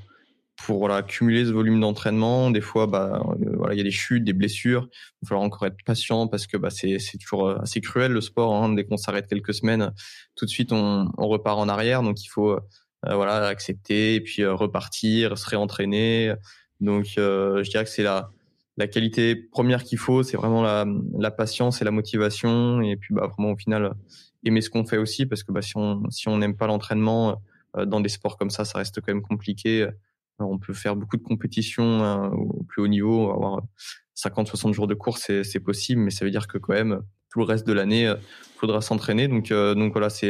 pour 0.65 0.79
voilà, 0.79 0.97
accumuler 0.97 1.45
ce 1.45 1.51
volume 1.51 1.79
d'entraînement. 1.79 2.51
Des 2.51 2.59
fois, 2.59 2.85
bah 2.85 3.23
voilà, 3.55 3.73
il 3.73 3.77
y 3.77 3.81
a 3.81 3.83
des 3.83 3.91
chutes, 3.91 4.25
des 4.25 4.33
blessures. 4.33 4.89
Il 4.91 5.25
va 5.25 5.29
falloir 5.29 5.45
encore 5.45 5.65
être 5.67 5.77
patient 5.85 6.27
parce 6.27 6.47
que 6.47 6.57
bah 6.57 6.69
c'est 6.69 6.99
c'est 6.99 7.17
toujours 7.17 7.49
assez 7.61 7.79
cruel 7.81 8.11
le 8.11 8.21
sport. 8.21 8.53
Hein. 8.55 8.73
Dès 8.73 8.83
qu'on 8.83 8.97
s'arrête 8.97 9.27
quelques 9.27 9.53
semaines, 9.53 9.93
tout 10.35 10.45
de 10.45 10.49
suite 10.49 10.71
on 10.73 11.11
on 11.17 11.27
repart 11.27 11.57
en 11.59 11.69
arrière. 11.69 12.03
Donc 12.03 12.23
il 12.23 12.27
faut 12.27 12.57
voilà, 13.03 13.47
accepter 13.47 14.15
et 14.15 14.21
puis 14.21 14.41
euh, 14.43 14.53
repartir, 14.53 15.37
se 15.37 15.47
réentraîner. 15.49 16.33
Donc, 16.81 17.13
euh, 17.17 17.63
je 17.63 17.69
dirais 17.69 17.83
que 17.83 17.89
c'est 17.89 18.03
la 18.03 18.31
la 18.77 18.87
qualité 18.87 19.35
première 19.35 19.83
qu'il 19.83 19.97
faut, 19.97 20.23
c'est 20.23 20.37
vraiment 20.37 20.61
la, 20.61 20.85
la 21.17 21.31
patience 21.31 21.81
et 21.81 21.85
la 21.85 21.91
motivation 21.91 22.81
et 22.81 22.95
puis 22.95 23.13
bah 23.13 23.27
vraiment 23.27 23.51
au 23.51 23.57
final 23.57 23.93
aimer 24.45 24.61
ce 24.61 24.69
qu'on 24.69 24.85
fait 24.85 24.97
aussi 24.97 25.25
parce 25.25 25.43
que 25.43 25.51
bah 25.51 25.61
si 25.61 25.75
on 25.75 26.09
si 26.09 26.29
on 26.29 26.37
n'aime 26.37 26.55
pas 26.55 26.65
l'entraînement 26.65 27.41
euh, 27.75 27.85
dans 27.85 27.99
des 27.99 28.07
sports 28.07 28.37
comme 28.37 28.49
ça, 28.49 28.63
ça 28.63 28.77
reste 28.77 29.01
quand 29.01 29.13
même 29.13 29.21
compliqué. 29.21 29.89
On 30.39 30.57
peut 30.57 30.73
faire 30.73 30.95
beaucoup 30.95 31.17
de 31.17 31.23
compétitions 31.23 32.01
hein, 32.01 32.31
au 32.31 32.63
plus 32.63 32.81
haut 32.81 32.87
niveau, 32.87 33.29
avoir 33.31 33.61
50 34.15 34.47
60 34.47 34.73
jours 34.73 34.87
de 34.87 34.93
course, 34.93 35.29
c'est 35.43 35.59
possible 35.59 36.01
mais 36.01 36.11
ça 36.11 36.23
veut 36.23 36.31
dire 36.31 36.47
que 36.47 36.57
quand 36.57 36.73
même 36.73 37.01
tout 37.29 37.39
le 37.39 37.45
reste 37.45 37.67
de 37.67 37.73
l'année 37.73 38.07
euh, 38.07 38.15
faudra 38.59 38.81
s'entraîner. 38.81 39.27
Donc 39.27 39.51
euh, 39.51 39.73
donc 39.73 39.93
voilà 39.93 40.09
c'est 40.09 40.29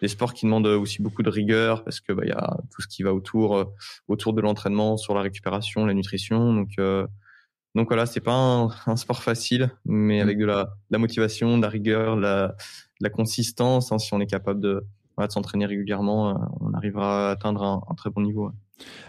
des 0.00 0.08
sports 0.08 0.32
qui 0.32 0.46
demandent 0.46 0.66
aussi 0.66 1.02
beaucoup 1.02 1.22
de 1.22 1.30
rigueur 1.30 1.84
parce 1.84 2.00
que 2.00 2.12
bah 2.12 2.22
il 2.24 2.28
y 2.28 2.32
a 2.32 2.56
tout 2.74 2.82
ce 2.82 2.88
qui 2.88 3.02
va 3.02 3.12
autour 3.12 3.56
euh, 3.56 3.64
autour 4.08 4.32
de 4.32 4.40
l'entraînement 4.40 4.96
sur 4.96 5.14
la 5.14 5.22
récupération 5.22 5.84
la 5.84 5.94
nutrition. 5.94 6.54
Donc 6.54 6.70
euh, 6.78 7.06
donc 7.74 7.88
voilà 7.88 8.06
c'est 8.06 8.20
pas 8.20 8.34
un, 8.34 8.70
un, 8.86 8.96
sport 8.96 9.22
facile 9.22 9.70
mais 9.84 10.20
avec 10.20 10.38
de 10.38 10.44
la, 10.44 10.64
de 10.64 10.92
la 10.92 10.98
motivation 10.98 11.56
de 11.56 11.62
la 11.62 11.68
rigueur 11.68 12.16
de 12.16 12.20
la, 12.20 12.48
de 12.48 12.54
la 13.00 13.10
consistance 13.10 13.92
hein, 13.92 13.98
si 13.98 14.12
on 14.12 14.20
est 14.20 14.26
capable 14.26 14.60
de, 14.60 14.84
de 15.18 15.30
s'entraîner 15.30 15.66
régulièrement 15.66 16.30
euh, 16.30 16.34
on 16.60 16.74
arrivera 16.74 17.28
à 17.28 17.32
atteindre 17.32 17.62
un, 17.62 17.94
très 17.94 18.10
bon 18.10 18.22
niveau. 18.22 18.50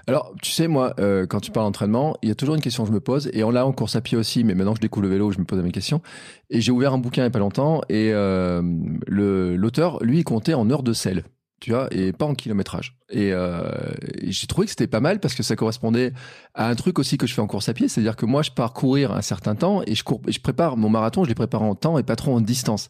Alors, 0.08 0.34
tu 0.42 0.52
sais, 0.52 0.68
moi, 0.68 0.94
euh, 1.00 1.26
quand 1.26 1.39
tu 1.39 1.52
parles 1.52 1.66
d'entraînement, 1.66 2.16
il 2.22 2.30
y 2.30 2.32
a 2.32 2.36
toujours 2.36 2.56
une 2.56 2.62
question 2.62 2.84
que 2.84 2.89
je 2.89 2.94
me 2.94 3.00
pose, 3.00 3.30
et 3.34 3.44
on 3.44 3.50
l'a 3.50 3.66
en 3.66 3.72
course 3.72 3.96
à 3.96 4.02
pied 4.02 4.18
aussi, 4.18 4.44
mais 4.44 4.54
maintenant 4.54 4.74
que 4.74 4.78
je 4.78 4.82
découvre 4.82 5.04
le 5.04 5.10
vélo, 5.10 5.32
je 5.32 5.39
me 5.39 5.46
pose 5.46 5.60
mes 5.63 5.72
questions. 5.72 6.02
Et 6.50 6.62
j'ai 6.62 6.72
ouvert 6.72 6.94
un 6.94 6.98
bouquin 6.98 7.22
il 7.22 7.26
n'y 7.26 7.30
a 7.30 7.32
pas 7.32 7.39
longtemps, 7.39 7.82
et 7.89 8.12
euh, 8.13 8.62
l'auteur, 9.08 10.04
lui, 10.04 10.24
comptait 10.24 10.54
en 10.54 10.70
heures 10.70 10.84
de 10.84 10.94
selle, 10.94 11.24
tu 11.60 11.72
vois, 11.72 11.88
et 11.92 12.12
pas 12.12 12.26
en 12.26 12.36
kilométrage. 12.36 12.98
Et, 13.10 13.30
et 13.30 14.32
j'ai 14.32 14.48
trouvé 14.48 14.66
que 14.66 14.72
c'était 14.72 14.88
pas 14.88 15.00
mal 15.00 15.20
parce 15.20 15.34
que 15.34 15.44
ça 15.44 15.56
correspondait 15.56 16.12
à 16.54 16.68
un 16.68 16.76
truc 16.76 17.00
aussi 17.00 17.18
que 17.18 17.26
je 17.26 17.34
fais 17.34 17.42
en 17.42 17.48
course 17.48 17.70
à 17.70 17.74
pied, 17.74 17.88
c'est-à-dire 17.88 18.16
que 18.16 18.26
moi, 18.26 18.44
je 18.44 18.52
pars 18.52 18.74
courir 18.74 19.12
un 19.12 19.22
certain 19.22 19.56
temps, 19.56 19.82
et 19.88 19.96
je, 19.96 20.04
cours, 20.04 20.22
je 20.28 20.39
prépare 20.39 20.78
mon 20.78 20.89
marathon, 20.89 21.24
je 21.24 21.30
les 21.30 21.36
prépare 21.36 21.63
en 21.63 21.74
temps 21.74 21.98
et 21.98 22.04
pas 22.04 22.18
trop 22.18 22.36
en 22.36 22.42
distance. 22.42 22.89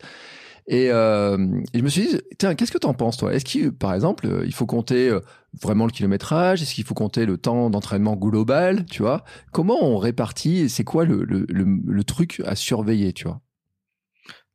Et, 0.67 0.89
euh, 0.91 1.37
et, 1.73 1.79
je 1.79 1.83
me 1.83 1.89
suis 1.89 2.07
dit, 2.07 2.21
tiens, 2.37 2.55
qu'est-ce 2.55 2.71
que 2.71 2.77
tu 2.77 2.87
en 2.87 2.93
penses, 2.93 3.17
toi? 3.17 3.33
Est-ce 3.33 3.43
qu'il, 3.43 3.71
par 3.71 3.93
exemple, 3.93 4.27
euh, 4.27 4.43
il 4.45 4.53
faut 4.53 4.65
compter 4.65 5.15
vraiment 5.61 5.85
le 5.85 5.91
kilométrage? 5.91 6.61
Est-ce 6.61 6.73
qu'il 6.73 6.85
faut 6.85 6.93
compter 6.93 7.25
le 7.25 7.37
temps 7.37 7.69
d'entraînement 7.69 8.15
global 8.15 8.85
Tu 8.85 9.01
vois? 9.01 9.23
Comment 9.51 9.83
on 9.83 9.97
répartit 9.97 10.69
C'est 10.69 10.83
quoi 10.83 11.05
le, 11.05 11.23
le, 11.23 11.45
le, 11.49 11.65
le, 11.85 12.03
truc 12.03 12.41
à 12.45 12.55
surveiller, 12.55 13.11
tu 13.13 13.25
vois? 13.25 13.41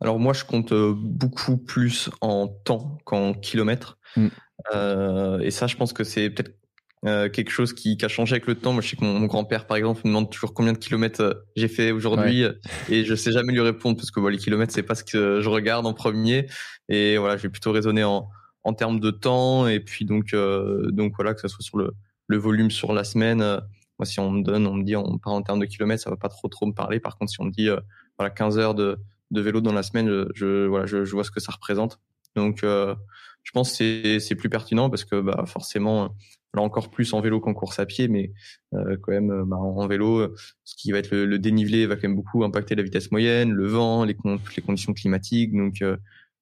Alors 0.01 0.19
moi, 0.19 0.33
je 0.33 0.45
compte 0.45 0.73
beaucoup 0.73 1.59
plus 1.59 2.09
en 2.21 2.49
temps 2.49 2.99
qu'en 3.05 3.35
kilomètres. 3.35 3.99
Mm. 4.17 4.29
Euh, 4.75 5.39
et 5.41 5.51
ça, 5.51 5.67
je 5.67 5.77
pense 5.77 5.93
que 5.93 6.05
c'est 6.05 6.31
peut-être 6.31 6.57
euh, 7.07 7.29
quelque 7.29 7.51
chose 7.51 7.73
qui, 7.73 7.97
qui, 7.97 8.05
a 8.05 8.09
changé 8.09 8.35
avec 8.35 8.47
le 8.47 8.55
temps. 8.55 8.73
Moi, 8.73 8.83
je 8.83 8.91
sais 8.91 8.97
que 8.97 9.05
mon, 9.05 9.19
mon 9.21 9.27
grand-père, 9.27 9.67
par 9.67 9.77
exemple, 9.77 10.01
me 10.05 10.09
demande 10.11 10.31
toujours 10.31 10.55
combien 10.55 10.73
de 10.73 10.79
kilomètres 10.79 11.21
euh, 11.21 11.35
j'ai 11.57 11.69
fait 11.69 11.93
aujourd'hui, 11.93 12.45
ouais. 12.45 12.55
et 12.89 13.05
je 13.05 13.15
sais 13.15 13.33
jamais 13.33 13.53
lui 13.53 13.61
répondre 13.61 13.97
parce 13.97 14.11
que 14.11 14.21
les 14.21 14.39
kilomètres, 14.39 14.73
c'est 14.73 14.83
pas 14.83 14.95
ce 14.95 15.05
que 15.05 15.41
je 15.41 15.49
regarde 15.49 15.87
en 15.87 15.95
premier. 15.95 16.47
Et 16.89 17.17
voilà, 17.19 17.37
je 17.37 17.43
vais 17.43 17.51
plutôt 17.51 17.73
raisonner 17.73 18.05
en, 18.05 18.29
en 18.65 18.75
termes 18.75 19.01
de 19.01 19.11
temps, 19.11 19.67
et 19.67 19.81
puis 19.81 20.05
donc, 20.05 20.35
euh, 20.35 20.91
donc 20.91 21.15
voilà, 21.17 21.35
que 21.35 21.41
ce 21.41 21.49
soit 21.49 21.63
sur 21.63 21.79
le, 21.79 21.93
le 22.27 22.37
volume 22.37 22.71
sur 22.71 22.93
la 22.93 23.05
semaine. 23.05 23.43
Euh, 23.43 23.61
moi, 23.99 24.07
si 24.07 24.21
on 24.21 24.31
me 24.31 24.43
donne, 24.43 24.67
on 24.67 24.75
me 24.75 24.85
dit, 24.85 24.95
on 24.95 25.19
parle 25.19 25.37
en 25.37 25.43
termes 25.43 25.59
de 25.59 25.67
kilomètres, 25.67 26.03
ça 26.03 26.11
va 26.11 26.17
pas 26.17 26.29
trop 26.29 26.49
trop 26.49 26.67
me 26.67 26.73
parler. 26.73 27.01
Par 27.01 27.17
contre, 27.19 27.33
si 27.33 27.41
on 27.41 27.45
me 27.45 27.51
dit, 27.51 27.69
euh, 27.69 27.81
voilà, 28.19 28.31
15 28.31 28.59
heures 28.59 28.75
de, 28.75 28.99
de 29.31 29.41
vélo 29.41 29.61
dans 29.61 29.73
la 29.73 29.83
semaine, 29.83 30.09
je, 30.09 30.29
je 30.35 30.67
voilà, 30.67 30.87
je, 30.87 31.05
je, 31.05 31.13
vois 31.13 31.25
ce 31.25 31.31
que 31.31 31.41
ça 31.41 31.53
représente. 31.53 31.99
Donc, 32.37 32.63
euh, 32.63 32.95
je 33.43 33.53
pense 33.53 33.79
que 33.79 34.19
c'est 34.19 34.35
plus 34.35 34.49
pertinent 34.49 34.91
parce 34.91 35.05
que 35.05 35.21
bah, 35.21 35.45
forcément, 35.47 36.15
là 36.55 36.63
encore 36.63 36.91
plus 36.91 37.13
en 37.13 37.21
vélo 37.21 37.41
qu'en 37.41 37.55
course 37.55 37.79
à 37.79 37.87
pied, 37.87 38.09
mais 38.09 38.33
euh, 38.75 38.97
quand 39.03 39.13
même 39.13 39.45
bah, 39.47 39.57
en 39.57 39.87
vélo, 39.87 40.35
ce 40.65 40.75
qui 40.77 40.93
va 40.93 40.99
être 40.99 41.15
le, 41.15 41.39
dénivelé 41.39 41.87
va 41.87 41.97
quand 41.97 42.09
même 42.09 42.17
beaucoup 42.17 42.45
impacter 42.45 42.75
la 42.75 42.83
vitesse 42.83 43.11
moyenne, 43.11 43.53
le 43.53 43.67
vent, 43.67 44.05
les, 44.05 44.15
conditions 44.15 44.93
climatiques. 44.93 45.53
Donc 45.53 45.83
euh, 45.83 45.97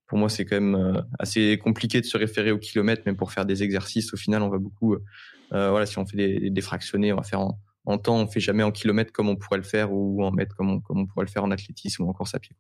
pour 0.07 0.19
moi, 0.19 0.29
c'est 0.29 0.45
quand 0.45 0.61
même 0.61 0.75
euh, 0.75 1.01
assez 1.19 1.59
compliqué 1.59 2.01
de 2.01 2.07
se 2.07 2.17
référer 2.17 2.53
au 2.53 2.59
kilomètre, 2.59 3.03
même 3.07 3.17
pour 3.17 3.33
faire 3.33 3.45
des 3.45 3.63
exercices. 3.63 4.15
Au 4.15 4.17
final, 4.17 4.43
on 4.43 4.49
va 4.49 4.59
beaucoup, 4.59 4.95
euh, 4.95 5.71
voilà, 5.71 5.87
si 5.87 5.99
on 5.99 6.07
fait 6.07 6.51
des, 6.51 6.61
fractionnés, 6.61 7.13
on 7.13 7.17
va 7.17 7.23
faire 7.23 7.41
en, 7.41 7.99
temps, 7.99 8.17
on 8.17 8.27
fait 8.27 8.41
jamais 8.41 8.63
en 8.63 8.71
kilomètres 8.71 9.13
comme 9.13 9.29
on 9.29 9.37
pourrait 9.37 9.59
le 9.59 9.65
faire 9.65 9.93
ou 9.93 10.23
en 10.25 10.33
mètres 10.33 10.55
comme 10.57 10.81
on, 10.89 11.07
pourrait 11.07 11.25
le 11.25 11.31
faire 11.31 11.45
en 11.45 11.51
athlétisme 11.51 12.05
ou 12.05 12.09
en 12.09 12.13
course 12.13 12.35
à 12.35 12.39
pied. 12.39 12.55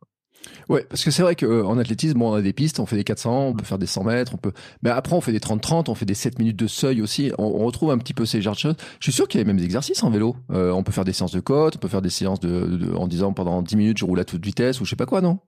Ouais, 0.68 0.84
parce 0.88 1.04
que 1.04 1.10
c'est 1.10 1.22
vrai 1.22 1.36
qu'en 1.36 1.78
athlétisme, 1.78 2.18
bon, 2.18 2.32
on 2.32 2.34
a 2.34 2.42
des 2.42 2.52
pistes, 2.52 2.80
on 2.80 2.86
fait 2.86 2.96
des 2.96 3.04
400, 3.04 3.48
on 3.48 3.52
peut 3.54 3.64
faire 3.64 3.78
des 3.78 3.86
100 3.86 4.04
mètres, 4.04 4.32
on 4.34 4.36
peut. 4.36 4.52
Mais 4.82 4.90
après, 4.90 5.14
on 5.14 5.20
fait 5.20 5.32
des 5.32 5.38
30-30, 5.38 5.90
on 5.90 5.94
fait 5.94 6.06
des 6.06 6.14
7 6.14 6.38
minutes 6.38 6.56
de 6.56 6.66
seuil 6.66 7.02
aussi. 7.02 7.32
On, 7.38 7.64
retrouve 7.66 7.90
un 7.90 7.98
petit 7.98 8.14
peu 8.14 8.26
ces 8.26 8.42
genres 8.42 8.54
de 8.54 8.58
choses. 8.58 8.76
Je 9.00 9.04
suis 9.04 9.12
sûr 9.12 9.28
qu'il 9.28 9.40
y 9.40 9.42
a 9.42 9.46
même 9.46 9.56
des 9.56 9.64
exercices 9.64 10.02
en 10.02 10.10
vélo. 10.10 10.36
Euh, 10.52 10.70
on 10.70 10.82
peut 10.82 10.92
faire 10.92 11.04
des 11.04 11.12
séances 11.12 11.32
de 11.32 11.40
côte, 11.40 11.76
on 11.76 11.78
peut 11.78 11.88
faire 11.88 12.02
des 12.02 12.10
séances 12.10 12.40
de, 12.40 12.94
en 12.94 13.06
disant 13.06 13.32
pendant 13.32 13.62
10 13.62 13.76
minutes, 13.76 13.98
je 13.98 14.04
roule 14.04 14.20
à 14.20 14.24
toute 14.24 14.44
vitesse 14.44 14.80
ou 14.80 14.84
je 14.84 14.90
sais 14.90 14.96
pas 14.96 15.06
quoi, 15.06 15.20
non? 15.20 15.38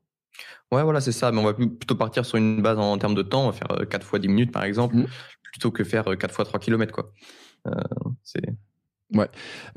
Ouais, 0.70 0.82
voilà, 0.82 1.00
c'est 1.00 1.12
ça. 1.12 1.32
Mais 1.32 1.40
on 1.40 1.44
va 1.44 1.54
plutôt 1.54 1.96
partir 1.96 2.24
sur 2.24 2.38
une 2.38 2.62
base 2.62 2.78
en, 2.78 2.96
termes 2.98 3.14
de 3.14 3.22
temps. 3.22 3.44
On 3.44 3.50
va 3.50 3.52
faire 3.52 3.88
4 3.88 4.02
euh, 4.02 4.04
fois 4.04 4.18
10 4.18 4.28
minutes, 4.28 4.52
par 4.52 4.64
exemple, 4.64 4.96
mmh. 4.96 5.06
plutôt 5.42 5.70
que 5.70 5.84
faire 5.84 6.04
4 6.04 6.24
euh, 6.24 6.28
fois 6.28 6.44
3 6.44 6.60
km, 6.60 6.92
quoi. 6.92 7.12
c'est 8.22 8.42
Ouais. 9.14 9.28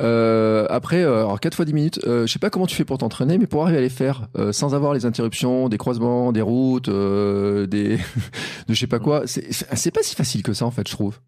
Euh, 0.02 0.68
après, 0.70 1.04
euh, 1.04 1.20
alors 1.20 1.40
4 1.40 1.56
fois 1.56 1.64
10 1.64 1.74
minutes, 1.74 2.00
euh, 2.06 2.28
je 2.28 2.34
sais 2.34 2.40
pas 2.40 2.50
comment 2.50 2.68
tu 2.68 2.76
fais 2.76 2.84
pour 2.84 2.98
t'entraîner, 2.98 3.38
mais 3.38 3.48
pour 3.48 3.64
arriver 3.64 3.78
à 3.78 3.82
les 3.82 3.90
faire 3.90 4.28
euh, 4.38 4.52
sans 4.52 4.76
avoir 4.76 4.94
les 4.94 5.06
interruptions, 5.06 5.70
des 5.70 5.78
croisements, 5.78 6.34
des 6.34 6.42
routes, 6.42 6.90
euh, 6.90 7.66
des, 7.66 7.96
de 8.68 8.74
je 8.74 8.74
sais 8.74 8.88
pas 8.88 9.00
quoi, 9.00 9.24
c'est 9.28 9.92
pas 9.92 10.04
si 10.04 10.16
facile 10.16 10.44
que 10.44 10.52
ça 10.54 10.66
en 10.66 10.72
fait, 10.72 10.88
je 10.88 10.94
trouve. 10.94 11.20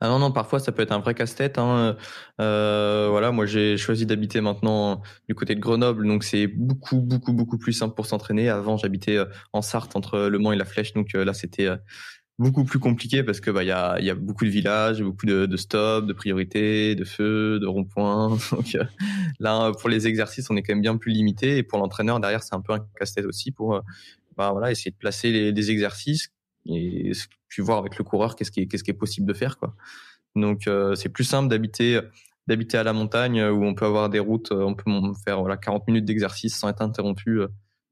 Ah 0.00 0.08
non, 0.08 0.18
non, 0.18 0.32
parfois 0.32 0.58
ça 0.58 0.72
peut 0.72 0.82
être 0.82 0.92
un 0.92 0.98
vrai 0.98 1.14
casse-tête. 1.14 1.58
Hein. 1.58 1.96
Euh, 2.40 3.08
voilà, 3.10 3.30
moi 3.30 3.46
j'ai 3.46 3.76
choisi 3.76 4.04
d'habiter 4.04 4.40
maintenant 4.40 5.00
du 5.28 5.34
côté 5.34 5.54
de 5.54 5.60
Grenoble, 5.60 6.06
donc 6.06 6.24
c'est 6.24 6.48
beaucoup, 6.48 7.00
beaucoup, 7.00 7.32
beaucoup 7.32 7.58
plus 7.58 7.72
simple 7.72 7.94
pour 7.94 8.06
s'entraîner. 8.06 8.48
Avant, 8.50 8.76
j'habitais 8.76 9.18
en 9.52 9.62
Sarthe 9.62 9.94
entre 9.94 10.26
Le 10.28 10.38
Mans 10.38 10.52
et 10.52 10.56
La 10.56 10.64
Flèche, 10.64 10.92
donc 10.92 11.12
là 11.12 11.34
c'était 11.34 11.68
beaucoup 12.38 12.64
plus 12.64 12.78
compliqué 12.78 13.22
parce 13.22 13.40
que 13.40 13.50
bah 13.50 13.62
il 13.62 13.68
y 13.68 13.70
a, 14.10 14.14
beaucoup 14.14 14.44
de 14.44 14.50
villages, 14.50 15.02
beaucoup 15.02 15.26
de, 15.26 15.56
stops, 15.56 16.06
de 16.06 16.12
priorités, 16.12 16.94
de 16.94 17.04
feux, 17.04 17.58
de 17.60 17.66
ronds-points. 17.66 18.38
Donc 18.52 18.74
euh, 18.74 18.84
là 19.38 19.72
pour 19.72 19.88
les 19.88 20.06
exercices 20.06 20.50
on 20.50 20.56
est 20.56 20.62
quand 20.62 20.74
même 20.74 20.82
bien 20.82 20.96
plus 20.96 21.12
limité 21.12 21.58
et 21.58 21.62
pour 21.62 21.78
l'entraîneur 21.78 22.20
derrière 22.20 22.42
c'est 22.42 22.54
un 22.54 22.60
peu 22.60 22.72
un 22.72 22.80
casse-tête 22.98 23.26
aussi 23.26 23.52
pour 23.52 23.76
euh, 23.76 23.80
bah 24.36 24.50
voilà 24.52 24.70
essayer 24.70 24.90
de 24.90 24.96
placer 24.96 25.30
les, 25.30 25.52
des 25.52 25.70
exercices 25.70 26.30
et 26.66 27.12
puis 27.48 27.62
voir 27.62 27.78
avec 27.78 27.98
le 27.98 28.04
coureur 28.04 28.36
qu'est-ce 28.36 28.50
qui 28.50 28.60
est 28.60 28.66
qu'est-ce 28.66 28.84
qui 28.84 28.90
est 28.90 28.94
possible 28.94 29.26
de 29.26 29.34
faire 29.34 29.58
quoi. 29.58 29.74
Donc 30.34 30.66
euh, 30.66 30.94
c'est 30.94 31.10
plus 31.10 31.24
simple 31.24 31.48
d'habiter 31.48 32.00
d'habiter 32.48 32.78
à 32.78 32.82
la 32.82 32.92
montagne 32.92 33.42
où 33.44 33.64
on 33.64 33.74
peut 33.74 33.84
avoir 33.84 34.08
des 34.08 34.18
routes, 34.18 34.50
on 34.50 34.74
peut 34.74 34.90
faire 35.24 35.40
voilà 35.40 35.56
40 35.56 35.86
minutes 35.86 36.04
d'exercice 36.04 36.56
sans 36.56 36.68
être 36.68 36.82
interrompu. 36.82 37.40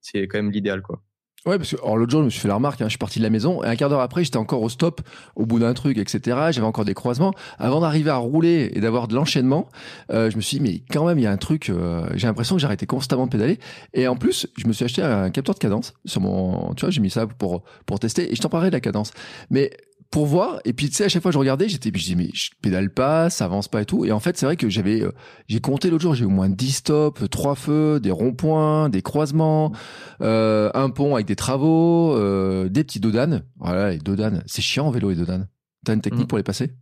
C'est 0.01 0.27
quand 0.27 0.39
même 0.39 0.51
l'idéal 0.51 0.83
quoi. 0.83 1.03
Ouais, 1.47 1.57
parce 1.57 1.71
que 1.71 1.77
l'autre 1.77 2.11
jour, 2.11 2.21
je 2.21 2.27
me 2.27 2.31
suis 2.31 2.41
fait 2.41 2.49
la 2.49 2.57
remarque, 2.57 2.83
hein, 2.83 2.85
je 2.85 2.91
suis 2.91 2.99
parti 2.99 3.19
de 3.19 3.25
la 3.25 3.31
maison, 3.31 3.65
et 3.65 3.67
un 3.67 3.75
quart 3.75 3.89
d'heure 3.89 4.01
après, 4.01 4.23
j'étais 4.25 4.37
encore 4.37 4.61
au 4.61 4.69
stop, 4.69 5.01
au 5.37 5.47
bout 5.47 5.59
d'un 5.59 5.73
truc, 5.73 5.97
etc. 5.97 6.21
J'avais 6.51 6.67
encore 6.67 6.85
des 6.85 6.93
croisements. 6.93 7.33
Avant 7.59 7.81
d'arriver 7.81 8.11
à 8.11 8.17
rouler 8.17 8.71
et 8.75 8.81
d'avoir 8.81 9.09
de 9.09 9.15
l'enchaînement, 9.15 9.69
euh, 10.13 10.31
je 10.31 10.37
me 10.37 10.43
suis 10.43 10.59
dit, 10.59 10.63
mais 10.63 10.83
quand 10.91 11.07
même, 11.07 11.19
il 11.19 11.23
y 11.23 11.27
a 11.27 11.31
un 11.31 11.39
truc, 11.39 11.71
euh, 11.71 12.07
j'ai 12.15 12.27
l'impression 12.27 12.57
que 12.57 12.61
j'arrêtais 12.61 12.85
constamment 12.85 13.25
de 13.25 13.31
pédaler. 13.31 13.59
Et 13.95 14.07
en 14.07 14.17
plus, 14.17 14.49
je 14.59 14.67
me 14.67 14.75
suis 14.75 14.85
acheté 14.85 15.01
un 15.03 15.31
capteur 15.31 15.55
de 15.55 15.61
cadence 15.61 15.95
sur 16.05 16.21
mon, 16.21 16.75
tu 16.75 16.83
vois, 16.83 16.91
j'ai 16.91 17.01
mis 17.01 17.11
ça 17.11 17.27
pour, 17.27 17.63
pour 17.87 17.99
tester, 17.99 18.31
et 18.31 18.35
je 18.35 18.43
t'en 18.43 18.51
parlais 18.51 18.69
de 18.69 18.75
la 18.75 18.81
cadence. 18.81 19.13
Mais 19.49 19.71
pour 20.11 20.27
voir. 20.27 20.61
Et 20.65 20.73
puis, 20.73 20.89
tu 20.89 20.97
sais, 20.97 21.05
à 21.05 21.09
chaque 21.09 21.23
fois, 21.23 21.31
je 21.31 21.39
regardais, 21.39 21.69
j'étais, 21.69 21.91
je 21.95 22.03
disais, 22.03 22.15
mais 22.17 22.31
je 22.35 22.51
pédale 22.61 22.93
pas, 22.93 23.31
ça 23.31 23.45
avance 23.45 23.69
pas 23.69 23.83
et 23.83 23.85
tout. 23.85 24.05
Et 24.05 24.13
en 24.13 24.19
fait, 24.19 24.37
c'est 24.37 24.45
vrai 24.45 24.57
que 24.57 24.69
j'avais, 24.69 25.03
euh, 25.03 25.13
j'ai 25.49 25.61
compté 25.61 25.89
l'autre 25.89 26.03
jour, 26.03 26.15
j'ai 26.15 26.25
au 26.25 26.31
moins 26.31 26.49
10 26.49 26.73
stops, 26.73 27.31
trois 27.31 27.55
feux, 27.55 28.01
des 28.01 28.11
ronds-points, 28.11 28.89
des 28.89 29.03
croisements, 29.03 29.73
euh, 30.21 30.71
un 30.75 30.91
pont 30.91 31.15
avec 31.15 31.27
des 31.27 31.37
travaux, 31.37 32.17
euh, 32.17 32.69
des 32.69 32.83
petits 32.83 33.01
dodanes. 33.01 33.45
Voilà, 33.59 33.93
les 33.93 33.99
dodanes. 33.99 34.43
C'est 34.47 34.63
chiant 34.63 34.87
en 34.87 34.91
vélo, 34.91 35.11
les 35.11 35.17
dodanes. 35.17 35.49
T'as 35.85 35.95
une 35.95 36.01
technique 36.01 36.25
mm. 36.25 36.29
pour 36.29 36.39
les 36.39 36.45
passer? 36.45 36.73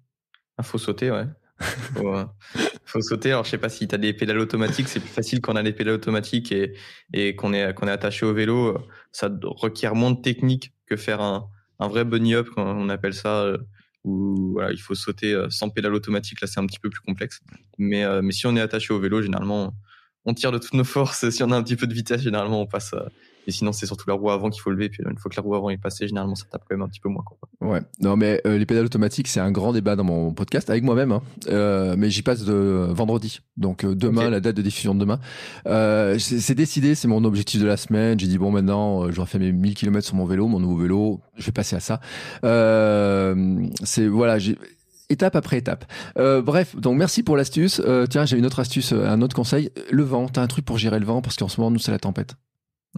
Ah, 0.56 0.62
faut 0.62 0.78
sauter, 0.78 1.10
ouais. 1.10 1.26
faut, 1.60 2.14
euh, 2.14 2.24
faut, 2.84 3.02
sauter. 3.02 3.32
Alors, 3.32 3.44
je 3.44 3.50
sais 3.50 3.58
pas 3.58 3.68
si 3.68 3.86
t'as 3.86 3.98
des 3.98 4.14
pédales 4.14 4.38
automatiques, 4.38 4.88
c'est 4.88 5.00
plus 5.00 5.08
facile 5.08 5.40
quand 5.42 5.52
on 5.52 5.56
a 5.56 5.62
des 5.62 5.72
pédales 5.72 5.94
automatiques 5.94 6.50
et, 6.50 6.74
et 7.12 7.36
qu'on 7.36 7.52
est, 7.52 7.74
qu'on 7.74 7.88
est 7.88 7.92
attaché 7.92 8.24
au 8.24 8.32
vélo. 8.32 8.78
Ça 9.12 9.28
requiert 9.42 9.94
moins 9.94 10.12
de 10.12 10.20
technique 10.20 10.72
que 10.86 10.96
faire 10.96 11.20
un, 11.20 11.48
un 11.78 11.88
vrai 11.88 12.04
bunny 12.04 12.34
up, 12.34 12.48
on 12.56 12.88
appelle 12.88 13.14
ça, 13.14 13.42
euh, 13.42 13.58
où 14.04 14.60
il 14.70 14.80
faut 14.80 14.94
sauter 14.94 15.32
euh, 15.32 15.50
sans 15.50 15.70
pédale 15.70 15.94
automatique. 15.94 16.40
Là, 16.40 16.46
c'est 16.46 16.60
un 16.60 16.66
petit 16.66 16.78
peu 16.78 16.90
plus 16.90 17.00
complexe. 17.00 17.40
Mais, 17.78 18.04
euh, 18.04 18.22
mais 18.22 18.32
si 18.32 18.46
on 18.46 18.56
est 18.56 18.60
attaché 18.60 18.92
au 18.92 18.98
vélo, 18.98 19.22
généralement, 19.22 19.74
on 20.24 20.34
tire 20.34 20.52
de 20.52 20.58
toutes 20.58 20.74
nos 20.74 20.84
forces. 20.84 21.28
Si 21.30 21.42
on 21.42 21.50
a 21.50 21.56
un 21.56 21.62
petit 21.62 21.76
peu 21.76 21.86
de 21.86 21.94
vitesse, 21.94 22.22
généralement, 22.22 22.60
on 22.62 22.66
passe 22.66 22.94
et 23.48 23.50
sinon, 23.50 23.72
c'est 23.72 23.86
surtout 23.86 24.06
la 24.06 24.14
roue 24.14 24.30
avant 24.30 24.50
qu'il 24.50 24.60
faut 24.60 24.70
lever. 24.70 24.90
Puis 24.90 25.02
une 25.08 25.16
fois 25.16 25.30
que 25.30 25.36
la 25.36 25.42
roue 25.42 25.54
avant 25.54 25.70
est 25.70 25.78
passée, 25.78 26.06
généralement, 26.06 26.34
ça 26.34 26.44
tape 26.52 26.64
quand 26.68 26.76
même 26.76 26.82
un 26.84 26.88
petit 26.88 27.00
peu 27.00 27.08
moins. 27.08 27.22
Quoi. 27.24 27.38
Ouais. 27.66 27.80
Non, 27.98 28.14
mais 28.14 28.42
euh, 28.46 28.58
les 28.58 28.66
pédales 28.66 28.84
automatiques, 28.84 29.26
c'est 29.26 29.40
un 29.40 29.50
grand 29.50 29.72
débat 29.72 29.96
dans 29.96 30.04
mon 30.04 30.34
podcast 30.34 30.68
avec 30.68 30.84
moi-même. 30.84 31.12
Hein. 31.12 31.22
Euh, 31.48 31.94
mais 31.96 32.10
j'y 32.10 32.20
passe 32.20 32.44
de 32.44 32.88
vendredi. 32.90 33.40
Donc 33.56 33.84
euh, 33.84 33.94
demain, 33.94 34.28
la 34.28 34.40
date 34.40 34.54
de 34.54 34.60
diffusion 34.60 34.94
de 34.94 35.00
demain. 35.00 35.18
Euh, 35.66 36.18
c'est 36.18 36.54
décidé, 36.54 36.94
c'est 36.94 37.08
mon 37.08 37.24
objectif 37.24 37.58
de 37.58 37.66
la 37.66 37.78
semaine. 37.78 38.20
J'ai 38.20 38.26
dit 38.26 38.36
bon, 38.36 38.50
maintenant, 38.50 39.04
euh, 39.04 39.12
j'aurai 39.12 39.28
fait 39.28 39.38
mes 39.38 39.50
1000 39.50 39.74
km 39.74 40.06
sur 40.06 40.16
mon 40.16 40.26
vélo, 40.26 40.46
mon 40.46 40.60
nouveau 40.60 40.76
vélo. 40.76 41.20
Je 41.38 41.46
vais 41.46 41.52
passer 41.52 41.76
à 41.76 41.80
ça. 41.80 42.00
c'est 43.82 44.08
voilà, 44.08 44.38
j'ai 44.38 44.58
étape 45.08 45.36
après 45.36 45.58
étape. 45.58 45.84
Euh, 46.18 46.42
bref, 46.42 46.76
donc 46.76 46.98
merci 46.98 47.22
pour 47.22 47.36
l'astuce. 47.36 47.80
Euh, 47.84 48.06
tiens, 48.06 48.24
j'ai 48.24 48.36
une 48.36 48.46
autre 48.46 48.60
astuce, 48.60 48.92
un 48.92 49.22
autre 49.22 49.34
conseil. 49.34 49.70
Le 49.90 50.02
vent, 50.02 50.28
t'as 50.28 50.42
un 50.42 50.46
truc 50.46 50.64
pour 50.64 50.78
gérer 50.78 50.98
le 50.98 51.06
vent? 51.06 51.22
Parce 51.22 51.36
qu'en 51.36 51.48
ce 51.48 51.60
moment, 51.60 51.70
nous, 51.70 51.78
c'est 51.78 51.92
la 51.92 51.98
tempête. 51.98 52.34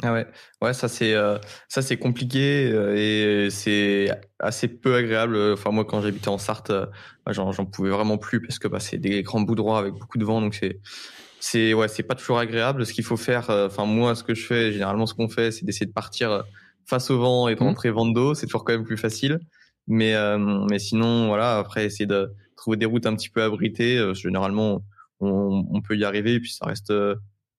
Ah 0.03 0.12
ouais, 0.12 0.26
ouais, 0.62 0.72
ça 0.72 0.88
c'est 0.88 1.14
euh, 1.14 1.38
ça 1.68 1.83
c'est 1.83 1.98
compliqué 1.98 2.70
euh, 2.72 2.94
et 2.96 3.50
c'est 3.50 4.09
assez 4.38 4.68
peu 4.68 4.94
agréable. 4.94 5.37
Enfin 5.53 5.72
moi 5.72 5.85
quand 5.85 6.00
j'habitais 6.00 6.29
en 6.29 6.38
Sarthe, 6.38 6.70
euh, 6.70 6.87
bah, 7.26 7.33
j'en 7.33 7.53
pouvais 7.66 7.90
vraiment 7.90 8.16
plus 8.16 8.40
parce 8.40 8.59
que 8.59 8.68
bah, 8.68 8.81
c'est 8.81 8.98
des 8.98 9.22
grands 9.22 9.40
bouts 9.42 9.57
droits 9.57 9.79
avec 9.79 9.94
beaucoup 9.94 10.16
de 10.16 10.24
vent, 10.24 10.40
donc 10.40 10.55
c'est 10.55 10.81
c'est 11.40 11.74
ouais 11.74 11.88
c'est 11.88 12.05
pas 12.05 12.14
toujours 12.14 12.38
agréable. 12.38 12.87
Ce 12.87 12.92
qu'il 12.92 13.05
faut 13.05 13.16
faire, 13.16 13.50
enfin 13.50 13.85
moi 13.85 14.14
ce 14.14 14.24
que 14.24 14.35
je 14.35 14.46
fais 14.46 14.72
généralement 14.72 15.07
ce 15.07 15.14
qu'on 15.14 15.29
fait, 15.29 15.50
c'est 15.50 15.64
d'essayer 15.64 15.87
de 15.87 15.92
partir 15.92 16.44
face 16.87 17.11
au 17.11 17.18
vent 17.18 17.48
et 17.48 17.55
de 17.57 17.61
mmh. 17.62 17.66
rentrer 17.66 17.90
vent 17.90 18.07
de 18.07 18.14
dos. 18.14 18.35
C'est 18.35 18.46
toujours 18.46 18.64
quand 18.64 18.72
même 18.72 18.85
plus 18.85 18.96
facile. 18.96 19.40
Mais 19.87 20.14
mais 20.70 20.79
sinon 20.79 21.29
voilà 21.29 21.59
après 21.59 21.85
essayer 21.85 22.07
de 22.07 22.33
trouver 22.57 22.76
des 22.76 22.87
routes 22.87 23.07
un 23.07 23.16
petit 23.16 23.31
peu 23.31 23.42
abritées. 23.42 24.14
généralement 24.14 24.83
on, 25.20 25.66
on, 25.70 25.83
peut 25.83 25.96
y 25.96 26.05
arriver 26.05 26.35
et 26.35 26.40
puis 26.40 26.53
ça 26.53 26.66
reste 26.66 26.92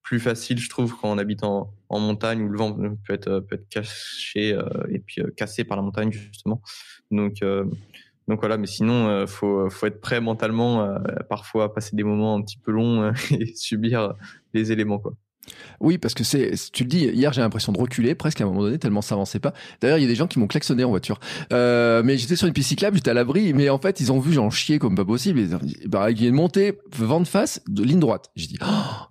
plus 0.02 0.20
facile, 0.20 0.58
je 0.58 0.68
trouve, 0.68 0.94
quand 1.00 1.10
on 1.10 1.18
habite 1.18 1.44
en, 1.44 1.72
en 1.92 2.00
montagne 2.00 2.42
où 2.42 2.48
le 2.48 2.58
vent 2.58 2.72
peut 2.72 3.12
être, 3.12 3.40
peut 3.40 3.56
être 3.56 3.68
caché 3.68 4.54
euh, 4.54 4.64
et 4.90 4.98
puis 4.98 5.20
euh, 5.20 5.30
cassé 5.36 5.62
par 5.62 5.76
la 5.76 5.82
montagne, 5.82 6.10
justement. 6.10 6.62
Donc, 7.10 7.42
euh, 7.42 7.64
donc 8.28 8.40
voilà, 8.40 8.56
mais 8.56 8.66
sinon, 8.66 9.26
faut, 9.26 9.68
faut 9.68 9.86
être 9.86 10.00
prêt 10.00 10.20
mentalement, 10.20 10.96
parfois 11.28 11.64
à 11.64 11.68
passer 11.68 11.96
des 11.96 12.04
moments 12.04 12.36
un 12.36 12.42
petit 12.42 12.56
peu 12.56 12.70
longs 12.70 13.12
et 13.30 13.54
subir 13.54 14.14
les 14.54 14.72
éléments, 14.72 14.98
quoi. 14.98 15.14
Oui, 15.80 15.98
parce 15.98 16.14
que 16.14 16.24
c'est, 16.24 16.52
tu 16.72 16.84
le 16.84 16.88
dis, 16.88 17.06
hier 17.06 17.32
j'ai 17.32 17.40
l'impression 17.40 17.72
de 17.72 17.78
reculer 17.78 18.14
presque 18.14 18.40
à 18.40 18.44
un 18.44 18.46
moment 18.46 18.62
donné 18.62 18.78
tellement 18.78 19.02
ça 19.02 19.14
avançait 19.14 19.40
pas. 19.40 19.52
D'ailleurs, 19.80 19.98
il 19.98 20.02
y 20.02 20.04
a 20.04 20.08
des 20.08 20.14
gens 20.14 20.26
qui 20.26 20.38
m'ont 20.38 20.46
klaxonné 20.46 20.84
en 20.84 20.90
voiture. 20.90 21.18
Euh, 21.52 22.02
mais 22.04 22.16
j'étais 22.16 22.36
sur 22.36 22.46
une 22.46 22.52
piste 22.52 22.68
cyclable, 22.68 22.96
j'étais 22.96 23.10
à 23.10 23.14
l'abri, 23.14 23.52
mais 23.52 23.68
en 23.68 23.78
fait 23.78 24.00
ils 24.00 24.12
ont 24.12 24.20
vu 24.20 24.32
j'en 24.32 24.50
chier 24.50 24.78
comme 24.78 24.94
pas 24.94 25.04
possible. 25.04 25.40
Et, 25.40 25.48
bah, 25.88 26.10
il 26.10 26.22
y 26.22 26.26
a 26.26 26.28
une 26.28 26.34
montée, 26.34 26.78
vent 26.96 27.20
de 27.20 27.26
face, 27.26 27.60
de 27.68 27.82
ligne 27.82 28.00
droite. 28.00 28.30
J'ai 28.36 28.46
dit, 28.46 28.58
oh 28.62 28.66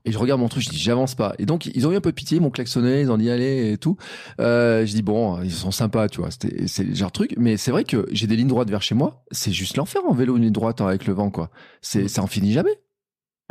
et 0.05 0.11
je 0.11 0.17
regarde 0.17 0.39
mon 0.39 0.47
truc, 0.47 0.63
je 0.63 0.69
dis 0.69 0.77
j'avance 0.77 1.15
pas. 1.15 1.33
Et 1.39 1.45
donc 1.45 1.65
ils 1.65 1.87
ont 1.87 1.91
eu 1.91 1.95
un 1.95 2.01
peu 2.01 2.11
pitié, 2.11 2.37
ils 2.37 2.41
m'ont 2.41 2.49
klaxonné, 2.49 3.01
ils 3.01 3.11
ont 3.11 3.17
dit 3.17 3.29
allez 3.29 3.73
et 3.73 3.77
tout. 3.77 3.97
Euh, 4.39 4.85
je 4.85 4.93
dis 4.93 5.01
bon, 5.01 5.41
ils 5.43 5.51
sont 5.51 5.71
sympas, 5.71 6.07
tu 6.07 6.21
vois, 6.21 6.31
c'était 6.31 6.67
c'est 6.67 6.83
le 6.83 6.95
genre 6.95 7.11
truc. 7.11 7.35
Mais 7.37 7.57
c'est 7.57 7.71
vrai 7.71 7.83
que 7.83 8.07
j'ai 8.11 8.27
des 8.27 8.35
lignes 8.35 8.47
droites 8.47 8.69
vers 8.69 8.81
chez 8.81 8.95
moi, 8.95 9.25
c'est 9.31 9.51
juste 9.51 9.77
l'enfer 9.77 10.01
en 10.07 10.13
vélo 10.13 10.37
une 10.37 10.43
ligne 10.43 10.51
droite 10.53 10.79
avec 10.81 11.05
le 11.05 11.13
vent 11.13 11.29
quoi. 11.29 11.49
C'est 11.81 12.07
ça 12.07 12.23
en 12.23 12.27
finit 12.27 12.53
jamais. 12.53 12.71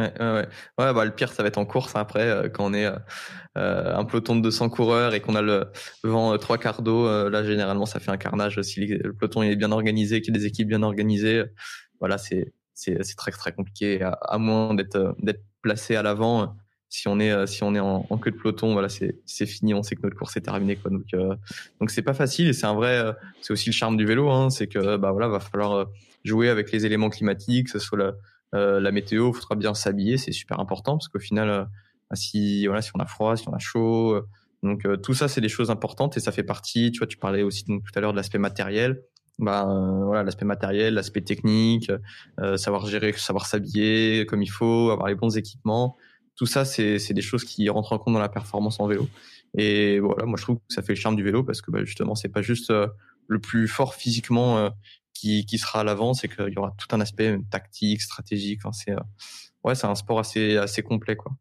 Ouais, 0.01 0.49
ouais, 0.79 0.95
bah, 0.95 1.05
le 1.05 1.11
pire, 1.11 1.33
ça 1.33 1.43
va 1.43 1.49
être 1.49 1.59
en 1.59 1.67
course 1.67 1.95
hein, 1.97 2.01
après, 2.01 2.29
euh, 2.29 2.49
quand 2.49 2.65
on 2.65 2.75
est 2.75 2.87
euh, 2.87 2.97
euh, 3.59 3.97
un 3.97 4.05
peloton 4.05 4.37
de 4.37 4.43
200 4.43 4.69
coureurs 4.71 5.15
et 5.15 5.21
qu'on 5.21 5.35
a 5.35 5.43
le 5.43 5.67
vent 6.05 6.37
trois 6.39 6.59
quarts 6.59 6.83
d'eau. 6.83 7.07
là, 7.29 7.45
généralement, 7.45 7.87
ça 7.87 8.01
fait 8.01 8.11
un 8.11 8.17
carnage. 8.17 8.61
Si 8.63 8.87
le 8.87 9.13
peloton 9.13 9.43
est 9.43 9.57
bien 9.57 9.73
organisé, 9.73 10.21
qu'il 10.21 10.35
y 10.35 10.37
a 10.37 10.41
des 10.41 10.47
équipes 10.47 10.69
bien 10.69 10.83
organisées, 10.83 11.45
voilà, 11.99 12.19
c'est 12.19 12.53
c'est 12.75 13.17
très 13.17 13.31
très 13.31 13.53
compliqué. 13.53 14.01
À, 14.03 14.39
moins 14.39 14.75
d'être 14.75 15.15
d'être 15.19 15.45
placé 15.61 15.97
à 15.97 16.03
l'avant, 16.03 16.57
si 16.89 17.09
on 17.09 17.21
est 17.21 17.47
si 17.47 17.63
on 17.63 17.75
est 17.75 17.81
en, 17.81 18.05
queue 18.19 18.31
de 18.31 18.37
peloton, 18.37 18.73
voilà, 18.73 18.89
c'est 18.89 19.19
c'est 19.27 19.47
fini. 19.47 19.75
On 19.75 19.83
sait 19.83 19.97
que 19.97 20.03
notre 20.03 20.17
course 20.17 20.37
est 20.37 20.43
terminée, 20.43 20.77
quoi. 20.77 20.91
Donc 20.91 21.07
donc 21.81 21.91
c'est 21.91 22.03
pas 22.03 22.15
facile 22.15 22.49
et 22.49 22.53
c'est 22.53 22.67
un 22.67 22.75
vrai. 22.75 23.05
c'est 23.43 23.53
aussi 23.53 23.69
le 23.69 23.75
charme 23.75 23.97
du 23.97 24.07
vélo, 24.07 24.31
hein, 24.31 24.49
c'est 24.49 24.69
que 24.69 24.97
bah 24.97 25.11
voilà, 25.11 25.29
va 25.29 25.41
falloir 25.41 25.89
jouer 26.25 26.49
avec 26.49 26.73
les 26.73 26.87
éléments 26.87 27.11
climatiques, 27.11 27.67
que 27.67 27.73
ce 27.73 27.79
soit 27.79 27.99
euh, 28.01 28.13
la 28.53 28.93
météo, 28.93 29.31
il 29.31 29.35
faudra 29.35 29.55
bien 29.55 29.75
s'habiller, 29.75 30.17
c'est 30.17 30.33
super 30.33 30.61
important 30.61 30.97
parce 30.97 31.09
qu'au 31.09 31.19
final, 31.19 31.49
euh, 31.49 31.65
si 32.15 32.67
voilà, 32.67 32.83
si 32.83 32.91
on 32.95 33.01
a 33.01 33.07
froid, 33.07 33.37
si 33.37 33.49
on 33.49 33.53
a 33.53 33.59
chaud, 33.59 34.15
euh, 34.15 34.27
donc 34.63 34.87
tout 35.03 35.15
ça, 35.15 35.29
c'est 35.29 35.41
des 35.41 35.49
choses 35.49 35.71
importantes 35.71 36.17
et 36.17 36.21
ça 36.21 36.33
fait 36.33 36.43
partie. 36.43 36.91
Tu 36.93 36.99
vois, 36.99 37.07
tu 37.07 37.17
parlais 37.17 37.43
aussi 37.43 37.65
tout 37.65 37.81
à 37.95 38.01
l'heure 38.01 38.13
de 38.13 38.17
l'aspect 38.17 38.39
matériel. 38.39 39.03
Bah 39.39 39.67
voilà, 40.05 40.23
l'aspect 40.23 40.45
matériel, 40.45 40.93
l'aspect 40.93 41.23
technique, 41.23 41.91
savoir 42.57 42.85
gérer, 42.85 43.15
savoir 43.15 43.47
s'habiller 43.47 44.27
comme 44.27 44.43
il 44.43 44.51
faut, 44.51 44.91
avoir 44.91 45.09
les 45.09 45.15
bons 45.15 45.39
équipements. 45.39 45.97
Tout 46.37 46.45
ça, 46.45 46.67
c'est 46.67 47.15
des 47.15 47.23
choses 47.23 47.45
qui 47.45 47.67
rentrent 47.71 47.95
en 47.95 47.99
compte 47.99 48.13
dans 48.13 48.21
la 48.21 48.29
performance 48.29 48.81
en 48.81 48.87
vélo. 48.87 49.09
Et 49.57 49.99
voilà, 49.99 50.27
moi 50.27 50.37
je 50.37 50.43
trouve 50.43 50.57
que 50.57 50.75
ça 50.75 50.83
fait 50.83 50.93
le 50.93 50.99
charme 50.99 51.17
du 51.17 51.23
vélo 51.23 51.43
parce 51.43 51.63
que 51.63 51.71
bah, 51.71 51.83
justement, 51.83 52.15
c'est 52.15 52.29
pas 52.29 52.43
juste 52.43 52.71
le 53.29 53.39
plus 53.39 53.67
fort 53.67 53.95
physiquement 53.95 54.71
qui, 55.13 55.59
sera 55.59 55.81
à 55.81 55.85
l'avant, 55.85 56.15
c'est 56.15 56.29
qu'il 56.29 56.53
y 56.55 56.59
aura 56.59 56.75
tout 56.79 56.95
un 56.95 57.01
aspect 57.01 57.39
tactique, 57.51 58.01
stratégique. 58.01 58.61
C'est 58.73 58.93
euh, 58.93 59.01
ouais, 59.65 59.75
c'est 59.75 59.87
un 59.87 59.95
sport 59.95 60.19
assez 60.19 60.57
assez 60.57 60.83
complet 60.83 61.17
quoi. 61.17 61.33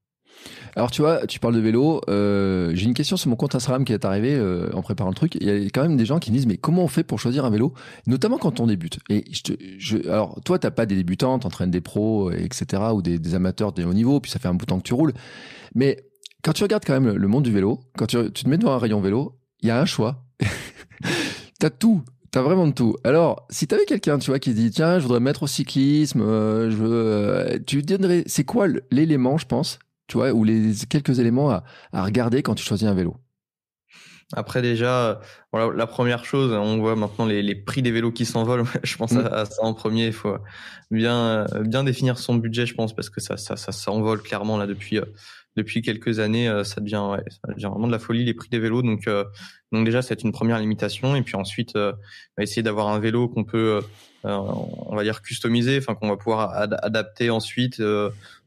Alors 0.76 0.92
tu 0.92 1.02
vois, 1.02 1.26
tu 1.28 1.40
parles 1.40 1.56
de 1.56 1.60
vélo. 1.60 2.02
Euh, 2.08 2.72
j'ai 2.74 2.86
une 2.86 2.94
question 2.94 3.18
sur 3.18 3.30
mon 3.30 3.36
compte 3.36 3.56
Instagram 3.56 3.84
qui 3.84 3.92
est 3.92 4.06
arrivé 4.06 4.36
euh, 4.36 4.70
en 4.74 4.82
préparant 4.82 5.10
le 5.10 5.16
truc. 5.16 5.36
Il 5.36 5.48
y 5.48 5.50
a 5.50 5.70
quand 5.70 5.82
même 5.82 5.98
des 5.98 6.06
gens 6.06 6.20
qui 6.20 6.32
disent 6.32 6.46
mais 6.46 6.58
comment 6.58 6.84
on 6.84 6.88
fait 6.88 7.04
pour 7.04 7.20
choisir 7.20 7.46
un 7.46 7.50
vélo, 7.50 7.74
notamment 8.08 8.38
quand 8.38 8.60
on 8.60 8.68
débute. 8.68 9.00
Et 9.10 9.26
alors 10.08 10.40
toi 10.46 10.60
t'as 10.60 10.72
pas 10.72 10.86
des 10.86 10.96
débutants, 10.96 11.40
t'entraînes 11.40 11.72
des 11.72 11.82
pros, 11.82 12.32
etc. 12.32 12.84
ou 12.94 13.02
des, 13.02 13.20
des, 13.20 13.36
amateurs 13.36 13.74
de 13.74 13.84
haut 13.84 13.94
niveau, 13.94 14.20
puis 14.20 14.32
ça 14.32 14.40
fait 14.40 14.48
un 14.48 14.54
bout 14.54 14.66
de 14.66 14.70
temps 14.70 14.80
que 14.80 14.88
tu 14.88 14.94
roules. 14.94 15.14
Mais 15.76 16.06
quand 16.42 16.54
tu 16.54 16.64
regardes 16.64 16.86
quand 16.86 17.00
même 17.00 17.16
le 17.16 17.28
monde 17.28 17.44
du 17.44 17.52
vélo, 17.52 17.82
quand 17.98 18.06
tu, 18.06 18.32
tu 18.32 18.44
te 18.44 18.50
mets 18.50 18.58
devant 18.58 18.74
un 18.74 18.80
rayon 18.80 19.02
vélo, 19.02 19.40
il 19.62 19.68
y 19.68 19.72
a 19.72 19.80
un 19.80 19.86
choix. 19.86 20.24
t'as 21.60 21.70
tout. 21.70 22.04
T'as 22.32 22.42
vraiment 22.42 22.68
de 22.68 22.74
tout. 22.74 22.96
Alors, 23.04 23.48
si 23.50 23.68
t'avais 23.68 23.86
quelqu'un, 23.86 24.20
tu 24.20 24.30
vois, 24.30 24.40
qui 24.40 24.54
dit 24.54 24.70
tiens, 24.70 25.00
je 25.00 25.04
voudrais 25.04 25.20
mettre 25.20 25.44
au 25.44 25.48
cyclisme, 25.48 26.22
euh, 26.22 26.70
je 26.70 26.76
veux, 26.76 26.92
euh, 26.92 27.60
tu 27.66 27.82
donnerais, 27.82 28.24
c'est 28.28 28.44
quoi 28.44 28.68
l'élément, 28.92 29.38
je 29.38 29.48
pense, 29.48 29.80
tu 30.08 30.18
vois, 30.18 30.32
ou 30.32 30.44
les 30.44 30.74
quelques 30.90 31.20
éléments 31.20 31.50
à, 31.50 31.64
à 31.92 32.04
regarder 32.04 32.44
quand 32.44 32.56
tu 32.56 32.64
choisis 32.64 32.88
un 32.88 32.94
vélo? 32.94 33.18
Après 34.34 34.62
déjà, 34.62 35.22
voilà, 35.52 35.76
la 35.76 35.88
première 35.88 36.24
chose, 36.24 36.54
on 36.54 36.78
voit 36.78 36.96
maintenant 36.96 37.26
les, 37.26 37.42
les 37.42 37.56
prix 37.56 37.82
des 37.82 37.90
vélos 37.90 38.12
qui 38.12 38.26
s'envolent. 38.26 38.64
je 38.84 38.96
pense 38.96 39.14
mm. 39.14 39.28
à, 39.32 39.46
ça 39.46 39.64
en 39.64 39.74
premier. 39.74 40.08
Il 40.08 40.14
faut 40.14 40.38
bien 40.92 41.48
bien 41.62 41.84
définir 41.84 42.20
son 42.20 42.36
budget, 42.36 42.68
je 42.68 42.76
pense, 42.76 42.94
parce 42.94 43.10
que 43.10 43.22
ça 43.22 43.38
ça 43.38 43.58
ça 43.58 43.72
s'envole 43.72 44.22
clairement 44.22 44.58
là 44.58 44.68
depuis 44.68 45.00
depuis 45.60 45.82
quelques 45.82 46.20
années. 46.20 46.48
Ça 46.64 46.82
devient 46.82 47.18
ça 47.30 47.54
devient 47.54 47.68
vraiment 47.68 47.88
de 47.88 47.92
la 47.92 48.00
folie 48.00 48.26
les 48.26 48.34
prix 48.34 48.50
des 48.50 48.60
vélos. 48.60 48.82
Donc 48.82 49.08
donc 49.72 49.86
déjà 49.86 50.02
c'est 50.02 50.24
une 50.24 50.32
première 50.32 50.60
limitation. 50.60 51.16
Et 51.16 51.22
puis 51.22 51.36
ensuite, 51.36 51.76
va 51.76 51.96
essayer 52.40 52.64
d'avoir 52.64 52.88
un 52.90 53.00
vélo 53.00 53.30
qu'on 53.30 53.44
peut 53.44 53.82
on 54.24 54.96
va 54.96 55.04
dire 55.04 55.22
customiser, 55.22 55.78
enfin 55.78 55.96
qu'on 55.96 56.10
va 56.10 56.18
pouvoir 56.18 56.52
adapter 56.84 57.30
ensuite 57.30 57.82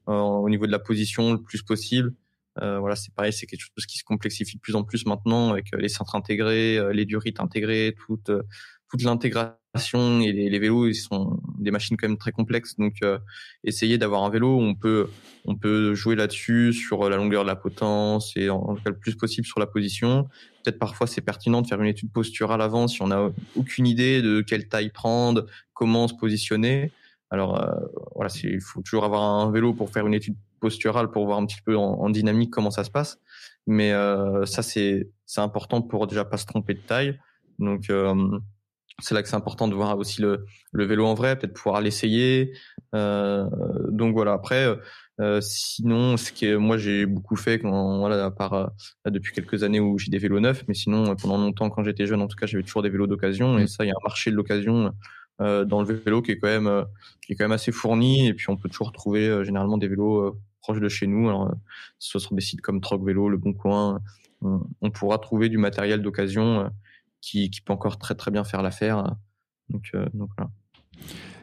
au 0.06 0.48
niveau 0.48 0.66
de 0.66 0.72
la 0.72 0.78
position 0.78 1.32
le 1.32 1.40
plus 1.40 1.62
possible. 1.62 2.12
Euh, 2.60 2.78
voilà, 2.78 2.96
c'est 2.96 3.14
pareil, 3.14 3.32
c'est 3.32 3.46
quelque 3.46 3.62
chose 3.62 3.86
qui 3.86 3.98
se 3.98 4.04
complexifie 4.04 4.56
de 4.56 4.60
plus 4.60 4.74
en 4.74 4.84
plus 4.84 5.06
maintenant 5.06 5.50
avec 5.50 5.72
euh, 5.74 5.78
les 5.78 5.88
centres 5.88 6.14
intégrés, 6.14 6.76
euh, 6.76 6.92
les 6.92 7.06
durites 7.06 7.40
intégrées, 7.40 7.94
toute 8.06 8.30
toute 8.90 9.02
l'intégration 9.02 9.56
et 9.74 10.32
les, 10.32 10.58
vélos, 10.58 10.88
ils 10.88 10.94
sont 10.94 11.40
des 11.58 11.70
machines 11.70 11.96
quand 11.96 12.06
même 12.06 12.18
très 12.18 12.32
complexes. 12.32 12.76
Donc, 12.76 13.00
essayer 13.64 13.98
d'avoir 13.98 14.24
un 14.24 14.30
vélo, 14.30 14.58
on 14.58 14.74
peut 14.74 15.08
on 15.44 15.56
peut 15.56 15.94
jouer 15.94 16.14
là-dessus 16.14 16.72
sur 16.72 17.08
la 17.08 17.16
longueur 17.16 17.42
de 17.42 17.48
la 17.48 17.56
potence 17.56 18.36
et 18.36 18.48
en, 18.48 18.76
tout 18.76 18.82
cas 18.82 18.90
le 18.90 18.98
plus 18.98 19.16
possible 19.16 19.46
sur 19.46 19.58
la 19.58 19.66
position. 19.66 20.28
Peut-être 20.62 20.78
parfois 20.78 21.08
c'est 21.08 21.20
pertinent 21.20 21.62
de 21.62 21.66
faire 21.66 21.80
une 21.80 21.88
étude 21.88 22.12
posturale 22.12 22.62
avant 22.62 22.86
si 22.86 23.02
on 23.02 23.08
n'a 23.08 23.28
aucune 23.56 23.88
idée 23.88 24.22
de 24.22 24.40
quelle 24.40 24.68
taille 24.68 24.90
prendre, 24.90 25.46
comment 25.74 26.06
se 26.06 26.14
positionner. 26.14 26.92
Alors 27.30 27.60
voilà, 28.14 28.30
il 28.44 28.60
faut 28.60 28.82
toujours 28.82 29.04
avoir 29.04 29.22
un 29.22 29.50
vélo 29.50 29.72
pour 29.72 29.90
faire 29.90 30.06
une 30.06 30.14
étude 30.14 30.36
posturale 30.62 31.10
pour 31.10 31.26
voir 31.26 31.38
un 31.38 31.44
petit 31.44 31.60
peu 31.60 31.76
en, 31.76 32.08
dynamique 32.08 32.50
comment 32.50 32.70
ça 32.70 32.84
se 32.84 32.90
passe. 32.90 33.18
Mais 33.66 33.92
euh, 33.92 34.46
ça, 34.46 34.62
c'est 34.62 35.10
important 35.36 35.82
pour 35.82 36.06
déjà 36.06 36.24
pas 36.24 36.38
se 36.38 36.46
tromper 36.46 36.74
de 36.74 36.80
taille. 36.80 37.18
Donc, 37.58 37.90
euh, 37.90 38.14
c'est 39.00 39.14
là 39.14 39.22
que 39.22 39.28
c'est 39.28 39.36
important 39.36 39.68
de 39.68 39.74
voir 39.74 39.96
aussi 39.98 40.20
le, 40.20 40.44
le 40.72 40.84
vélo 40.84 41.06
en 41.06 41.14
vrai, 41.14 41.36
peut-être 41.38 41.54
pouvoir 41.54 41.80
l'essayer. 41.80 42.52
Euh, 42.94 43.46
donc 43.90 44.14
voilà. 44.14 44.32
Après, 44.32 44.76
euh, 45.20 45.40
sinon, 45.40 46.16
ce 46.16 46.32
que 46.32 46.56
moi 46.56 46.76
j'ai 46.76 47.06
beaucoup 47.06 47.36
fait, 47.36 47.58
quand, 47.58 47.98
voilà, 47.98 48.24
à 48.24 48.30
part 48.30 48.52
euh, 48.54 48.66
depuis 49.06 49.32
quelques 49.32 49.62
années 49.62 49.80
où 49.80 49.98
j'ai 49.98 50.10
des 50.10 50.18
vélos 50.18 50.40
neufs, 50.40 50.64
mais 50.68 50.74
sinon 50.74 51.16
pendant 51.16 51.38
longtemps 51.38 51.70
quand 51.70 51.84
j'étais 51.84 52.06
jeune, 52.06 52.20
en 52.20 52.28
tout 52.28 52.36
cas, 52.36 52.46
j'avais 52.46 52.62
toujours 52.62 52.82
des 52.82 52.90
vélos 52.90 53.06
d'occasion. 53.06 53.58
Et 53.58 53.64
mmh. 53.64 53.68
ça, 53.68 53.84
il 53.84 53.88
y 53.88 53.90
a 53.90 53.94
un 53.94 54.04
marché 54.04 54.30
de 54.30 54.36
l'occasion 54.36 54.92
dans 55.38 55.82
le 55.82 55.92
vélo 55.92 56.22
qui 56.22 56.30
est 56.30 56.38
quand 56.38 56.46
même 56.46 56.84
qui 57.26 57.32
est 57.32 57.36
quand 57.36 57.44
même 57.44 57.52
assez 57.52 57.72
fourni. 57.72 58.28
Et 58.28 58.34
puis 58.34 58.48
on 58.48 58.56
peut 58.56 58.68
toujours 58.68 58.92
trouver 58.92 59.44
généralement 59.44 59.78
des 59.78 59.88
vélos 59.88 60.36
proche 60.60 60.78
de 60.78 60.88
chez 60.88 61.08
nous. 61.08 61.28
Alors, 61.28 61.52
soit 61.98 62.20
sur 62.20 62.34
des 62.34 62.40
sites 62.40 62.60
comme 62.60 62.80
Troc 62.80 63.04
Vélo, 63.04 63.28
Le 63.28 63.38
Bon 63.38 63.52
Coin, 63.52 64.00
on, 64.80 64.90
pourra 64.90 65.18
trouver 65.18 65.48
du 65.48 65.58
matériel 65.58 66.02
d'occasion 66.02 66.60
euh, 66.60 66.68
qui, 67.22 67.48
qui, 67.48 67.62
peut 67.62 67.72
encore 67.72 67.98
très 67.98 68.14
très 68.14 68.30
bien 68.30 68.44
faire 68.44 68.60
l'affaire. 68.62 69.16
Donc, 69.70 69.90
euh, 69.94 70.06
voilà. 70.12 70.50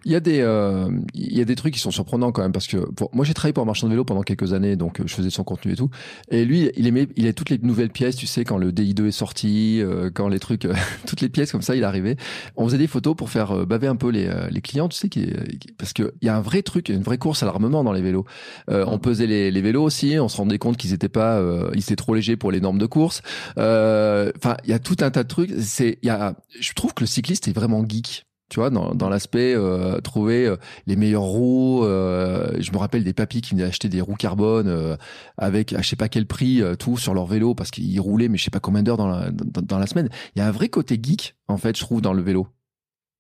Il 0.06 0.12
y 0.12 0.16
a 0.16 0.20
des 0.20 0.40
euh, 0.42 0.90
il 1.14 1.38
y 1.38 1.42
a 1.42 1.46
des 1.46 1.56
trucs 1.56 1.74
qui 1.74 1.80
sont 1.80 1.92
surprenants 1.92 2.32
quand 2.32 2.42
même 2.42 2.52
parce 2.52 2.68
que 2.68 2.78
moi 3.14 3.26
j'ai 3.26 3.34
travaillé 3.34 3.54
pour 3.54 3.64
un 3.64 3.66
marchand 3.66 3.88
de 3.88 3.92
vélo 3.92 4.06
pendant 4.06 4.22
quelques 4.22 4.54
années 4.54 4.76
donc 4.76 5.00
euh, 5.00 5.04
je 5.06 5.14
faisais 5.14 5.30
son 5.30 5.44
contenu 5.44 5.74
et 5.74 5.76
tout. 5.76 5.90
Et 6.30 6.46
lui 6.46 6.72
il 6.78 6.88
aimait 6.88 7.08
il 7.16 7.28
a 7.28 7.34
toutes 7.34 7.50
les 7.50 7.58
nouvelles 7.58 7.90
pièces 7.90 8.16
tu 8.16 8.28
sais 8.28 8.46
quand 8.46 8.58
le 8.58 8.72
DI2 8.72 9.08
est 9.08 9.12
sorti 9.12 9.82
euh, 9.82 10.10
quand 10.14 10.28
les 10.28 10.40
trucs 10.40 10.68
toutes 11.06 11.22
les 11.22 11.30
pièces 11.30 11.52
comme 11.52 11.62
ça 11.62 11.76
il 11.76 11.84
arrivait. 11.84 12.16
On 12.56 12.66
faisait 12.66 12.78
des 12.78 12.88
photos 12.88 13.16
pour 13.16 13.30
faire 13.30 13.66
baver 13.66 13.88
un 13.88 13.96
peu 13.96 14.10
les, 14.10 14.30
les 14.50 14.62
clients 14.62 14.88
tu 14.88 14.98
sais 14.98 15.10
qui, 15.10 15.32
parce 15.78 15.94
que 15.94 16.14
il 16.22 16.26
y 16.26 16.30
a 16.30 16.36
un 16.36 16.42
vrai 16.42 16.62
truc 16.62 16.90
une 16.90 17.04
vraie 17.04 17.18
course 17.18 17.44
à 17.44 17.46
l'armement 17.46 17.84
dans 17.84 17.94
les 17.94 18.02
vélos. 18.02 18.26
On 18.68 19.00
pesait 19.00 19.28
les, 19.28 19.52
les, 19.52 19.62
vélos 19.62 19.84
aussi 19.84 20.18
on 20.20 20.30
se 20.30 20.38
rendait 20.38 20.60
compte 20.60 20.78
qu'ils 20.78 20.94
étaient 20.94 21.10
pas 21.10 21.42
ils 21.74 21.80
étaient 21.80 21.96
trop 21.96 22.16
légers 22.16 22.38
pour 22.38 22.52
les 22.52 22.62
normes 22.62 22.80
de 22.80 22.86
course. 22.86 23.22
Enfin 23.58 24.58
il 24.64 24.70
y 24.70 24.74
a 24.74 24.80
tout 24.80 24.98
un 25.02 25.12
tas 25.12 25.24
de 25.24 25.28
trucs 25.28 25.52
c'est 25.60 26.00
il 26.02 26.08
y 26.08 26.10
a 26.10 26.36
je 26.60 26.74
trouve 26.74 26.94
que 26.94 27.02
le 27.02 27.08
cycliste 27.08 27.48
est 27.48 27.54
vraiment 27.54 27.84
geek 27.88 28.29
tu 28.50 28.60
vois, 28.60 28.70
dans, 28.70 28.94
dans 28.94 29.10
l'aspect 29.10 29.54
euh, 29.56 30.02
trouver 30.02 30.46
euh, 30.46 30.58
les 30.88 30.96
meilleures 30.96 31.22
roues. 31.22 31.84
Euh, 31.84 32.52
je 32.60 32.72
me 32.72 32.78
rappelle 32.78 33.04
des 33.04 33.14
papis 33.14 33.42
qui 33.42 33.52
venaient 33.52 33.64
acheter 33.64 33.90
des 33.90 34.02
roues 34.02 34.16
carbone 34.16 34.98
avec, 35.38 35.76
je 35.78 35.88
sais 35.88 35.96
pas 35.96 36.10
quel 36.10 36.26
prix, 36.26 36.62
tout 36.78 36.98
sur 36.98 37.14
leur 37.14 37.26
vélo 37.26 37.56
parce 37.56 37.72
qu'ils 37.72 38.00
roulaient, 38.00 38.28
mais 38.28 38.38
je 38.38 38.44
sais 38.44 38.52
pas 38.52 38.60
combien 38.60 38.84
d'heures 38.84 38.98
dans 38.98 39.08
la, 39.08 39.32
dans, 39.32 39.80
la 39.80 39.88
semaine. 39.88 40.10
Il 40.36 40.40
y 40.40 40.42
a 40.42 40.48
un 40.48 40.52
vrai 40.52 40.70
côté 40.70 41.00
geek, 41.02 41.36
en 41.48 41.58
fait, 41.58 41.78
je 41.78 41.82
trouve, 41.82 42.02
dans 42.02 42.14
le 42.14 42.22
vélo. 42.22 42.48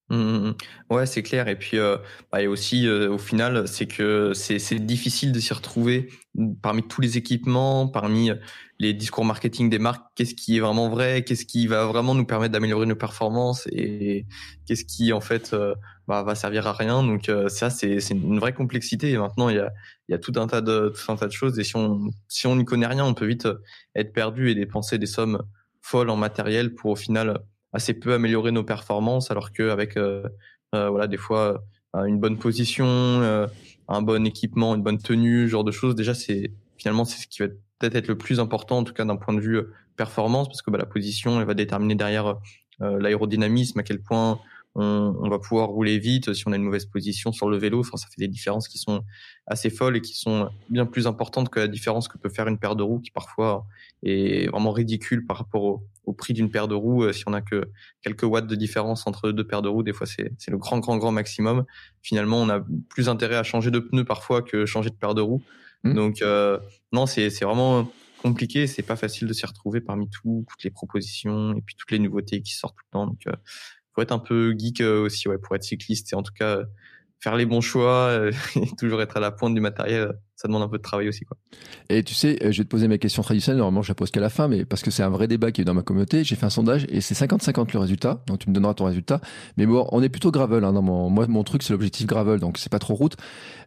Mmh, 0.10 0.15
mmh, 0.15 0.48
mmh. 0.50 0.56
Ouais, 0.95 1.06
c'est 1.06 1.22
clair. 1.22 1.48
Et 1.48 1.56
puis, 1.56 1.78
euh, 1.78 1.98
bah, 2.32 2.41
et 2.41 2.48
aussi, 2.48 2.88
euh, 2.88 3.12
au 3.12 3.19
final, 3.19 3.67
c'est 3.67 3.86
que 3.86 4.34
c'est 4.34 4.58
difficile 4.86 5.32
de 5.32 5.39
s'y 5.39 5.54
retrouver 5.54 6.10
parmi 6.63 6.82
tous 6.88 7.02
les 7.02 7.17
équipements, 7.17 7.88
parmi 7.88 8.32
les 8.80 8.93
discours 8.93 9.24
marketing 9.24 9.69
des 9.69 9.78
marques. 9.78 10.04
Qu'est-ce 10.15 10.34
qui 10.34 10.58
est 10.58 10.60
vraiment 10.62 10.89
vrai? 10.89 11.24
Qu'est-ce 11.24 11.45
qui 11.45 11.67
va 11.67 11.86
vraiment 11.86 12.15
nous 12.15 12.26
permettre 12.26 12.54
d'améliorer 12.54 12.88
nos 12.88 12.95
performances? 12.95 13.67
Et 13.72 14.26
qu'est-ce 14.65 14.84
qui, 14.86 15.13
en 15.13 15.22
fait, 15.22 15.54
euh, 15.54 15.76
bah, 16.08 16.24
va 16.24 16.34
servir 16.34 16.65
à 16.65 16.74
rien? 16.74 17.04
Donc 17.04 17.30
ça, 17.48 17.69
c'est 17.69 18.00
une 18.10 18.39
vraie 18.39 18.54
complexité. 18.54 19.12
Et 19.12 19.17
maintenant, 19.17 19.50
il 19.50 19.58
y 19.58 19.60
a, 19.60 19.72
il 20.08 20.13
y 20.13 20.15
a 20.15 20.19
tout 20.19 20.34
un 20.38 20.48
tas 20.48 20.62
de 20.62 20.91
tout 20.95 21.12
un 21.12 21.17
tas 21.17 21.28
de 21.28 21.32
choses. 21.32 21.60
Et 21.60 21.63
si 21.63 21.76
on 21.76 22.10
si 22.28 22.48
on 22.48 22.56
n'y 22.56 22.65
connaît 22.65 22.88
rien, 22.88 23.06
on 23.06 23.13
peut 23.13 23.28
vite 23.28 23.48
être 23.95 24.12
perdu 24.13 24.50
et 24.50 24.56
dépenser 24.56 24.98
des 24.98 25.06
sommes 25.06 25.43
folles 25.84 26.10
en 26.10 26.17
matériel 26.17 26.74
pour 26.74 26.91
au 26.91 26.95
final 26.95 27.39
assez 27.74 27.94
peu 27.94 28.14
améliorer 28.14 28.52
nos 28.52 28.64
performances, 28.64 29.32
alors 29.32 29.52
qu'avec 29.52 29.98
euh, 29.98 30.24
euh, 30.76 30.90
voilà 30.90 31.08
des 31.08 31.18
fois 31.18 31.64
euh, 31.96 32.06
une 32.06 32.20
bonne 32.20 32.38
position, 32.38 32.86
un 33.88 34.02
bon 34.02 34.26
équipement, 34.26 34.76
une 34.76 34.84
bonne 34.84 35.00
tenue, 35.00 35.46
ce 35.46 35.52
genre 35.52 35.64
de 35.64 35.72
choses, 35.72 35.96
déjà 35.96 36.14
c'est 36.14 36.52
finalement 36.78 37.06
c'est 37.06 37.22
ce 37.22 37.28
qui 37.28 37.42
va 37.42 37.48
peut-être 37.80 37.96
être 37.96 38.08
le 38.08 38.18
plus 38.18 38.40
important 38.40 38.80
en 38.80 38.84
tout 38.84 38.94
cas 38.94 39.06
d'un 39.06 39.16
point 39.16 39.34
de 39.34 39.40
vue 39.40 39.62
performance 39.96 40.48
parce 40.48 40.62
que 40.62 40.72
bah, 40.72 40.78
la 40.78 40.86
position 40.86 41.40
elle 41.40 41.48
va 41.48 41.54
déterminer 41.54 41.96
derrière 41.96 42.36
l'aérodynamisme 42.80 43.80
à 43.80 43.84
quel 43.84 44.02
point 44.02 44.40
on, 44.76 45.30
va 45.30 45.40
pouvoir 45.40 45.70
rouler 45.70 45.98
vite 46.00 46.34
si 46.34 46.48
on 46.48 46.52
a 46.52 46.56
une 46.56 46.64
mauvaise 46.64 46.86
position 46.86 47.32
sur 47.32 47.50
le 47.50 47.58
vélo. 47.58 47.80
Enfin, 47.80 47.98
ça 47.98 48.08
fait 48.08 48.20
des 48.22 48.28
différences 48.28 48.68
qui 48.68 48.78
sont 48.78 49.04
assez 49.48 49.70
folles 49.70 49.98
et 49.98 50.02
qui 50.02 50.14
sont 50.14 50.50
bien 50.70 50.86
plus 50.86 51.08
importantes 51.08 51.50
que 51.50 51.60
la 51.60 51.68
différence 51.68 52.08
que 52.08 52.18
peut 52.18 52.30
faire 52.30 52.48
une 52.48 52.58
paire 52.58 52.76
de 52.76 52.84
roues 52.84 53.00
qui 53.00 53.12
parfois 53.12 53.66
est 54.04 54.48
vraiment 54.50 54.72
ridicule 54.72 55.26
par 55.26 55.38
rapport 55.38 55.82
au, 56.06 56.14
prix 56.14 56.34
d'une 56.34 56.50
paire 56.50 56.68
de 56.68 56.76
roues. 56.76 57.04
Euh, 57.04 57.14
si 57.14 57.24
on 57.28 57.34
a 57.34 57.42
que 57.42 57.70
quelques 58.02 58.24
watts 58.24 58.48
de 58.48 58.56
différence 58.56 59.06
entre 59.06 59.32
deux 59.32 59.46
paires 59.46 59.62
de 59.62 59.70
roues, 59.70 59.84
des 59.84 59.94
fois 59.94 60.08
c'est 60.08 60.32
le 60.48 60.58
grand, 60.58 60.80
grand, 60.80 60.98
grand 60.98 61.12
maximum. 61.12 61.66
Finalement, 62.02 62.42
on 62.42 62.50
a 62.50 62.64
plus 62.90 63.10
intérêt 63.10 63.36
à 63.36 63.44
changer 63.44 63.72
de 63.72 63.80
pneus 63.80 64.06
parfois 64.06 64.42
que 64.42 64.66
changer 64.66 64.90
de 64.90 64.96
paire 64.96 65.14
de 65.14 65.22
roues. 65.22 65.44
Mmh. 65.84 65.94
Donc, 65.94 66.22
euh, 66.22 66.60
non, 66.92 67.06
c'est 67.06 67.30
vraiment 67.42 67.92
compliqué. 68.22 68.68
C'est 68.68 68.84
pas 68.84 68.96
facile 68.96 69.28
de 69.28 69.34
s'y 69.34 69.46
retrouver 69.46 69.82
parmi 69.82 70.10
tout, 70.10 70.46
toutes 70.50 70.64
les 70.64 70.70
propositions 70.70 71.56
et 71.56 71.62
puis 71.62 71.76
toutes 71.76 71.92
les 71.92 72.00
nouveautés 72.00 72.42
qui 72.42 72.54
sortent 72.54 72.76
tout 72.76 72.86
le 72.88 72.92
temps. 72.92 73.08
Donc, 73.08 73.28
euh, 73.28 73.34
faut 74.00 74.04
être 74.04 74.12
un 74.14 74.20
peu 74.20 74.56
geek 74.58 74.82
euh, 74.82 75.02
aussi, 75.02 75.28
ouais, 75.28 75.38
pour 75.38 75.56
être 75.56 75.64
cycliste 75.64 76.14
et 76.14 76.16
en 76.16 76.24
tout 76.24 76.32
cas 76.34 76.58
euh, 76.58 76.64
faire 77.20 77.36
les 77.36 77.46
bons 77.46 77.60
choix 77.60 78.08
euh, 78.08 78.32
et 78.56 78.66
toujours 78.78 79.02
être 79.02 79.18
à 79.18 79.20
la 79.20 79.32
pointe 79.32 79.54
du 79.54 79.60
matériel, 79.60 80.14
ça 80.36 80.48
demande 80.48 80.64
un 80.64 80.70
peu 80.70 80.78
de 80.78 80.84
travail 80.84 81.10
aussi. 81.10 81.26
Quoi. 81.26 81.38
Et 81.90 82.04
tu 82.04 82.14
sais, 82.14 82.38
je 82.42 82.58
vais 82.58 82.64
te 82.64 82.70
poser 82.70 82.88
mes 82.88 82.98
questions 82.98 83.22
traditionnelles, 83.22 83.58
normalement 83.58 83.82
je 83.82 83.90
la 83.90 83.96
pose 83.96 84.10
qu'à 84.10 84.22
la 84.22 84.30
fin, 84.30 84.48
mais 84.48 84.64
parce 84.64 84.84
que 84.84 84.92
c'est 84.92 85.04
un 85.04 85.10
vrai 85.10 85.28
débat 85.28 85.52
qui 85.52 85.62
est 85.62 85.66
dans 85.66 85.74
ma 85.74 85.82
communauté, 85.82 86.24
j'ai 86.24 86.38
fait 86.38 86.46
un 86.46 86.50
sondage 86.50 86.86
et 86.90 87.02
c'est 87.02 87.14
50-50 87.14 87.74
le 87.74 87.80
résultat, 87.80 88.24
donc 88.28 88.40
tu 88.40 88.50
me 88.50 88.56
donneras 88.56 88.74
ton 88.74 88.86
résultat. 88.86 89.20
Mais 89.58 89.66
bon, 89.66 89.86
on 89.92 90.02
est 90.02 90.10
plutôt 90.10 90.32
gravel, 90.32 90.64
hein, 90.64 90.72
dans 90.72 90.82
mon, 90.82 91.10
moi 91.10 91.28
mon 91.28 91.44
truc 91.44 91.62
c'est 91.64 91.74
l'objectif 91.74 92.08
gravel, 92.08 92.40
donc 92.40 92.58
c'est 92.58 92.72
pas 92.72 92.80
trop 92.80 92.96
route. 92.96 93.18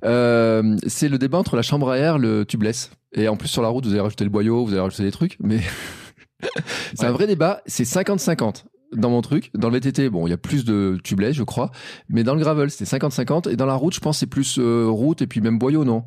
Euh, 0.04 0.76
c'est 0.86 1.08
le 1.08 1.18
débat 1.18 1.38
entre 1.38 1.56
la 1.56 1.62
chambre 1.62 1.90
à 1.90 1.98
air, 1.98 2.18
le 2.18 2.46
tubeless. 2.46 2.90
Et 3.14 3.28
en 3.28 3.36
plus 3.36 3.48
sur 3.48 3.60
la 3.60 3.68
route, 3.68 3.84
vous 3.84 3.92
avez 3.92 4.00
rajouté 4.00 4.24
le 4.24 4.30
boyau, 4.30 4.64
vous 4.64 4.72
avez 4.72 4.80
rajouté 4.80 5.02
des 5.02 5.12
trucs, 5.12 5.36
mais 5.40 5.60
c'est 6.94 7.04
un 7.04 7.12
vrai 7.12 7.26
débat, 7.26 7.60
c'est 7.66 7.84
50-50 7.84 8.64
dans 8.92 9.10
mon 9.10 9.22
truc. 9.22 9.50
Dans 9.54 9.68
le 9.68 9.78
VTT, 9.78 10.10
bon, 10.10 10.26
il 10.26 10.30
y 10.30 10.34
a 10.34 10.38
plus 10.38 10.64
de 10.64 10.98
tubeless, 11.02 11.34
je 11.34 11.42
crois. 11.42 11.70
Mais 12.08 12.24
dans 12.24 12.34
le 12.34 12.40
gravel, 12.40 12.70
c'était 12.70 12.96
50-50. 12.96 13.50
Et 13.50 13.56
dans 13.56 13.66
la 13.66 13.74
route, 13.74 13.94
je 13.94 14.00
pense 14.00 14.18
c'est 14.18 14.26
plus 14.26 14.58
euh, 14.58 14.86
route 14.88 15.22
et 15.22 15.26
puis 15.26 15.40
même 15.40 15.58
boyau, 15.58 15.84
non? 15.84 16.04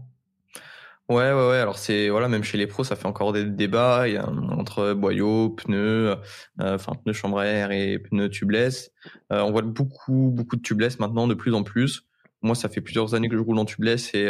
Ouais, 1.07 1.31
ouais, 1.31 1.49
ouais. 1.49 1.57
Alors 1.57 1.77
c'est 1.77 2.09
voilà, 2.09 2.27
même 2.27 2.43
chez 2.43 2.57
les 2.57 2.65
pros, 2.65 2.83
ça 2.83 2.95
fait 2.95 3.05
encore 3.05 3.31
des 3.31 3.45
débats. 3.45 4.07
Il 4.07 4.15
y 4.15 4.17
a, 4.17 4.27
entre 4.27 4.93
boyau, 4.93 5.49
pneus, 5.49 6.15
euh, 6.61 6.75
enfin 6.75 6.93
pneus 6.93 7.13
chambre 7.13 7.39
à 7.39 7.45
air 7.45 7.71
et 7.71 7.99
pneus 7.99 8.29
tubeless. 8.29 8.91
Euh, 9.31 9.41
on 9.41 9.51
voit 9.51 9.61
beaucoup, 9.61 10.31
beaucoup 10.33 10.55
de 10.55 10.61
tubeless 10.61 10.99
maintenant, 10.99 11.27
de 11.27 11.35
plus 11.35 11.53
en 11.53 11.63
plus. 11.63 12.07
Moi, 12.41 12.55
ça 12.55 12.69
fait 12.69 12.81
plusieurs 12.81 13.13
années 13.13 13.29
que 13.29 13.37
je 13.37 13.41
roule 13.41 13.59
en 13.59 13.65
tubeless 13.65 14.13
et 14.13 14.29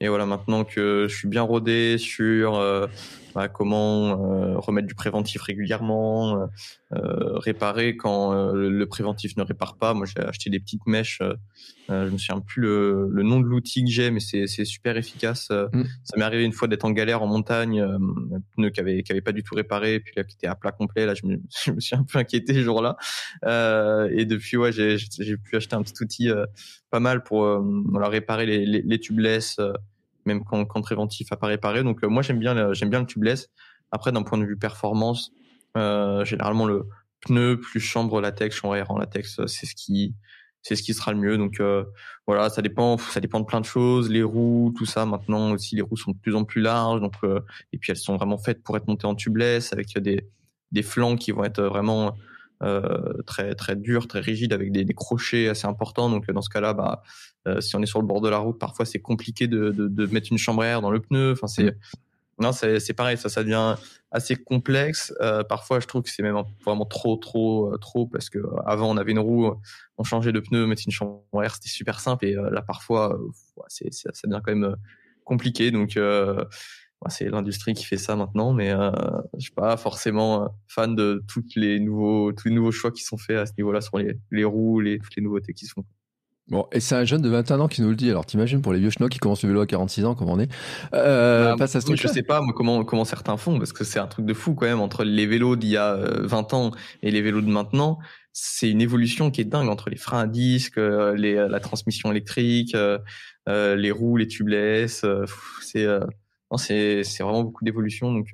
et 0.00 0.08
voilà, 0.08 0.26
maintenant 0.26 0.64
que 0.64 1.06
je 1.08 1.14
suis 1.14 1.28
bien 1.28 1.42
rodé 1.42 1.96
sur 1.96 2.60
bah, 3.34 3.48
comment 3.48 4.10
euh, 4.10 4.58
remettre 4.58 4.86
du 4.86 4.94
préventif 4.94 5.42
régulièrement, 5.42 6.36
euh, 6.36 6.46
euh, 6.94 7.38
réparer 7.38 7.96
quand 7.96 8.32
le 8.52 8.84
préventif 8.86 9.36
ne 9.36 9.42
répare 9.42 9.76
pas. 9.76 9.94
Moi, 9.94 10.06
j'ai 10.06 10.22
acheté 10.22 10.50
des 10.50 10.60
petites 10.60 10.86
mèches. 10.86 11.22
je 11.88 12.10
me 12.10 12.18
souviens 12.18 12.40
plus 12.40 12.62
le, 12.62 13.08
le 13.10 13.22
nom 13.22 13.40
de 13.40 13.46
l'outil 13.46 13.84
que 13.84 13.90
j'ai, 13.90 14.10
mais 14.10 14.20
c'est 14.20 14.46
super 14.46 14.96
efficace. 14.96 15.50
Mm. 15.50 15.82
Ça 16.04 16.16
m'est 16.16 16.24
arrivé 16.24 16.44
une 16.44 16.52
fois 16.52 16.68
d'être 16.68 16.84
en 16.84 16.90
galère 16.90 17.22
en 17.22 17.26
montagne, 17.26 17.80
un 17.80 18.40
pneu 18.56 18.70
qui 18.70 18.80
avait, 18.80 19.02
qui 19.02 19.12
avait 19.12 19.20
pas 19.20 19.32
du 19.32 19.42
tout 19.42 19.54
réparé, 19.54 20.00
puis 20.00 20.12
là 20.16 20.24
qui 20.24 20.36
était 20.36 20.46
à 20.46 20.54
plat 20.54 20.72
complet. 20.72 21.06
Là, 21.06 21.14
je 21.14 21.26
me, 21.26 21.40
je 21.64 21.72
me 21.72 21.80
suis 21.80 21.96
un 21.96 22.04
peu 22.04 22.18
inquiété 22.18 22.54
ce 22.54 22.60
jour-là. 22.60 22.96
et 24.10 24.24
depuis, 24.26 24.56
ouais, 24.56 24.72
j'ai 24.72 25.36
pu 25.36 25.56
acheter 25.56 25.74
un 25.74 25.82
petit 25.82 26.02
outil 26.02 26.28
pas 26.90 27.00
mal 27.00 27.22
pour 27.22 27.46
voilà, 27.86 28.08
réparer 28.08 28.46
les, 28.46 28.66
les, 28.66 28.82
les 28.82 29.00
tubeless 29.00 29.58
même 30.26 30.44
quand, 30.44 30.64
quand 30.64 30.80
préventif 30.82 31.32
a 31.32 31.36
pas 31.36 31.46
réparé. 31.46 31.82
Donc 31.82 32.02
euh, 32.04 32.08
moi 32.08 32.22
j'aime 32.22 32.38
bien 32.38 32.72
j'aime 32.72 32.90
bien 32.90 33.00
le 33.00 33.06
tubeless. 33.06 33.48
Après 33.90 34.12
d'un 34.12 34.22
point 34.22 34.38
de 34.38 34.44
vue 34.44 34.56
performance, 34.56 35.32
euh, 35.76 36.24
généralement 36.24 36.66
le 36.66 36.86
pneu 37.20 37.58
plus 37.60 37.80
chambre 37.80 38.20
latex, 38.20 38.56
chambre 38.56 38.76
air 38.76 38.90
en 38.90 38.98
latex, 38.98 39.38
euh, 39.38 39.46
c'est 39.46 39.66
ce 39.66 39.74
qui 39.74 40.14
c'est 40.62 40.76
ce 40.76 40.82
qui 40.82 40.94
sera 40.94 41.12
le 41.12 41.18
mieux. 41.18 41.36
Donc 41.36 41.60
euh, 41.60 41.84
voilà, 42.26 42.48
ça 42.48 42.62
dépend, 42.62 42.96
ça 42.96 43.20
dépend 43.20 43.40
de 43.40 43.44
plein 43.44 43.60
de 43.60 43.66
choses. 43.66 44.08
Les 44.10 44.22
roues, 44.22 44.72
tout 44.76 44.86
ça. 44.86 45.04
Maintenant 45.04 45.52
aussi, 45.52 45.74
les 45.76 45.82
roues 45.82 45.96
sont 45.96 46.12
de 46.12 46.16
plus 46.16 46.34
en 46.34 46.44
plus 46.44 46.60
larges. 46.60 47.00
Donc 47.00 47.14
euh, 47.24 47.40
et 47.72 47.78
puis 47.78 47.90
elles 47.90 47.98
sont 47.98 48.16
vraiment 48.16 48.38
faites 48.38 48.62
pour 48.62 48.76
être 48.76 48.86
montées 48.86 49.06
en 49.06 49.14
tubeless 49.14 49.72
avec 49.72 49.98
des 49.98 50.28
des 50.70 50.82
flancs 50.82 51.16
qui 51.16 51.32
vont 51.32 51.44
être 51.44 51.62
vraiment 51.62 52.14
euh, 52.62 53.22
très 53.26 53.54
très 53.54 53.76
durs, 53.76 54.06
très 54.08 54.20
rigides 54.20 54.52
avec 54.52 54.72
des, 54.72 54.84
des, 54.84 54.94
crochets 54.94 55.48
assez 55.48 55.66
importants. 55.66 56.08
Donc 56.08 56.30
dans 56.30 56.42
ce 56.42 56.48
cas-là, 56.48 56.72
bah 56.72 57.02
euh, 57.46 57.60
si 57.60 57.76
on 57.76 57.82
est 57.82 57.86
sur 57.86 58.00
le 58.00 58.06
bord 58.06 58.20
de 58.20 58.28
la 58.28 58.38
route, 58.38 58.58
parfois 58.58 58.84
c'est 58.84 59.00
compliqué 59.00 59.46
de, 59.46 59.70
de, 59.70 59.88
de, 59.88 60.06
mettre 60.06 60.28
une 60.30 60.38
chambre 60.38 60.62
à 60.62 60.66
air 60.66 60.80
dans 60.80 60.90
le 60.90 61.00
pneu. 61.00 61.32
Enfin, 61.32 61.46
c'est 61.46 61.64
mm. 61.64 61.74
non, 62.38 62.52
c'est 62.52 62.94
pareil, 62.94 63.16
ça, 63.16 63.28
ça 63.28 63.42
devient 63.42 63.76
assez 64.10 64.36
complexe. 64.36 65.12
Euh, 65.20 65.42
parfois, 65.42 65.80
je 65.80 65.86
trouve 65.86 66.02
que 66.02 66.10
c'est 66.10 66.22
même 66.22 66.40
vraiment 66.64 66.84
trop, 66.84 67.16
trop, 67.16 67.72
euh, 67.72 67.78
trop 67.78 68.06
parce 68.06 68.30
que 68.30 68.38
avant 68.66 68.90
on 68.90 68.96
avait 68.96 69.12
une 69.12 69.18
roue, 69.18 69.52
on 69.98 70.04
changeait 70.04 70.32
de 70.32 70.40
pneu, 70.40 70.66
mettre 70.66 70.82
une 70.86 70.92
chambre 70.92 71.22
à 71.34 71.42
air, 71.42 71.54
c'était 71.54 71.68
super 71.68 72.00
simple. 72.00 72.26
Et 72.26 72.34
là, 72.34 72.62
parfois, 72.62 73.18
c'est 73.68 73.92
ça 73.92 74.10
devient 74.24 74.40
quand 74.44 74.54
même 74.54 74.76
compliqué. 75.24 75.70
Donc 75.70 75.96
c'est 77.08 77.28
l'industrie 77.28 77.74
qui 77.74 77.84
fait 77.84 77.96
ça 77.96 78.16
maintenant, 78.16 78.52
mais 78.52 78.70
euh, 78.70 78.90
je 79.34 79.40
suis 79.40 79.52
pas 79.52 79.76
forcément 79.76 80.54
fan 80.68 80.94
de 80.94 81.24
toutes 81.26 81.54
les 81.56 81.80
nouveaux, 81.80 82.32
tous 82.32 82.48
les 82.48 82.54
nouveaux 82.54 82.72
choix 82.72 82.90
qui 82.90 83.02
sont 83.02 83.16
faits 83.16 83.36
à 83.36 83.46
ce 83.46 83.52
niveau-là 83.58 83.80
sur 83.80 83.98
les, 83.98 84.16
les 84.30 84.44
roues, 84.44 84.80
les, 84.80 84.98
toutes 84.98 85.16
les 85.16 85.22
nouveautés 85.22 85.54
qui 85.54 85.66
se 85.66 85.72
font. 85.72 85.84
Bon, 86.48 86.66
et 86.72 86.80
c'est 86.80 86.96
un 86.96 87.04
jeune 87.04 87.22
de 87.22 87.28
21 87.28 87.60
ans 87.60 87.68
qui 87.68 87.82
nous 87.82 87.90
le 87.90 87.96
dit. 87.96 88.10
Alors, 88.10 88.26
t'imagines 88.26 88.60
pour 88.60 88.72
les 88.72 88.80
vieux 88.80 88.90
schnocks 88.90 89.12
qui 89.12 89.18
commencent 89.18 89.42
le 89.44 89.48
vélo 89.48 89.60
à 89.60 89.66
46 89.66 90.04
ans, 90.04 90.14
comment 90.14 90.32
on 90.32 90.40
est 90.40 90.50
euh, 90.92 91.54
bah, 91.56 91.64
à 91.64 91.66
ce 91.68 91.78
Je 91.94 92.08
sais 92.08 92.22
pas 92.22 92.40
moi, 92.40 92.52
comment, 92.54 92.84
comment 92.84 93.04
certains 93.04 93.36
font, 93.36 93.58
parce 93.58 93.72
que 93.72 93.84
c'est 93.84 94.00
un 94.00 94.08
truc 94.08 94.26
de 94.26 94.34
fou 94.34 94.54
quand 94.54 94.66
même, 94.66 94.80
entre 94.80 95.04
les 95.04 95.26
vélos 95.26 95.54
d'il 95.56 95.70
y 95.70 95.76
a 95.76 95.94
20 95.94 96.52
euh, 96.52 96.56
ans 96.56 96.70
et 97.02 97.10
les 97.10 97.22
vélos 97.22 97.42
de 97.42 97.46
maintenant. 97.46 97.98
C'est 98.32 98.68
une 98.68 98.80
évolution 98.80 99.30
qui 99.30 99.40
est 99.40 99.44
dingue 99.44 99.68
entre 99.68 99.88
les 99.88 99.96
freins 99.96 100.20
à 100.20 100.26
disque, 100.26 100.78
euh, 100.78 101.14
les, 101.14 101.34
la 101.34 101.60
transmission 101.60 102.10
électrique, 102.10 102.74
euh, 102.74 102.98
les 103.46 103.90
roues, 103.92 104.16
les 104.16 104.26
tubeless. 104.26 105.04
c'est 105.60 105.86
c'est 106.56 107.04
c'est 107.04 107.22
vraiment 107.22 107.44
beaucoup 107.44 107.64
d'évolution. 107.64 108.12
Donc 108.12 108.28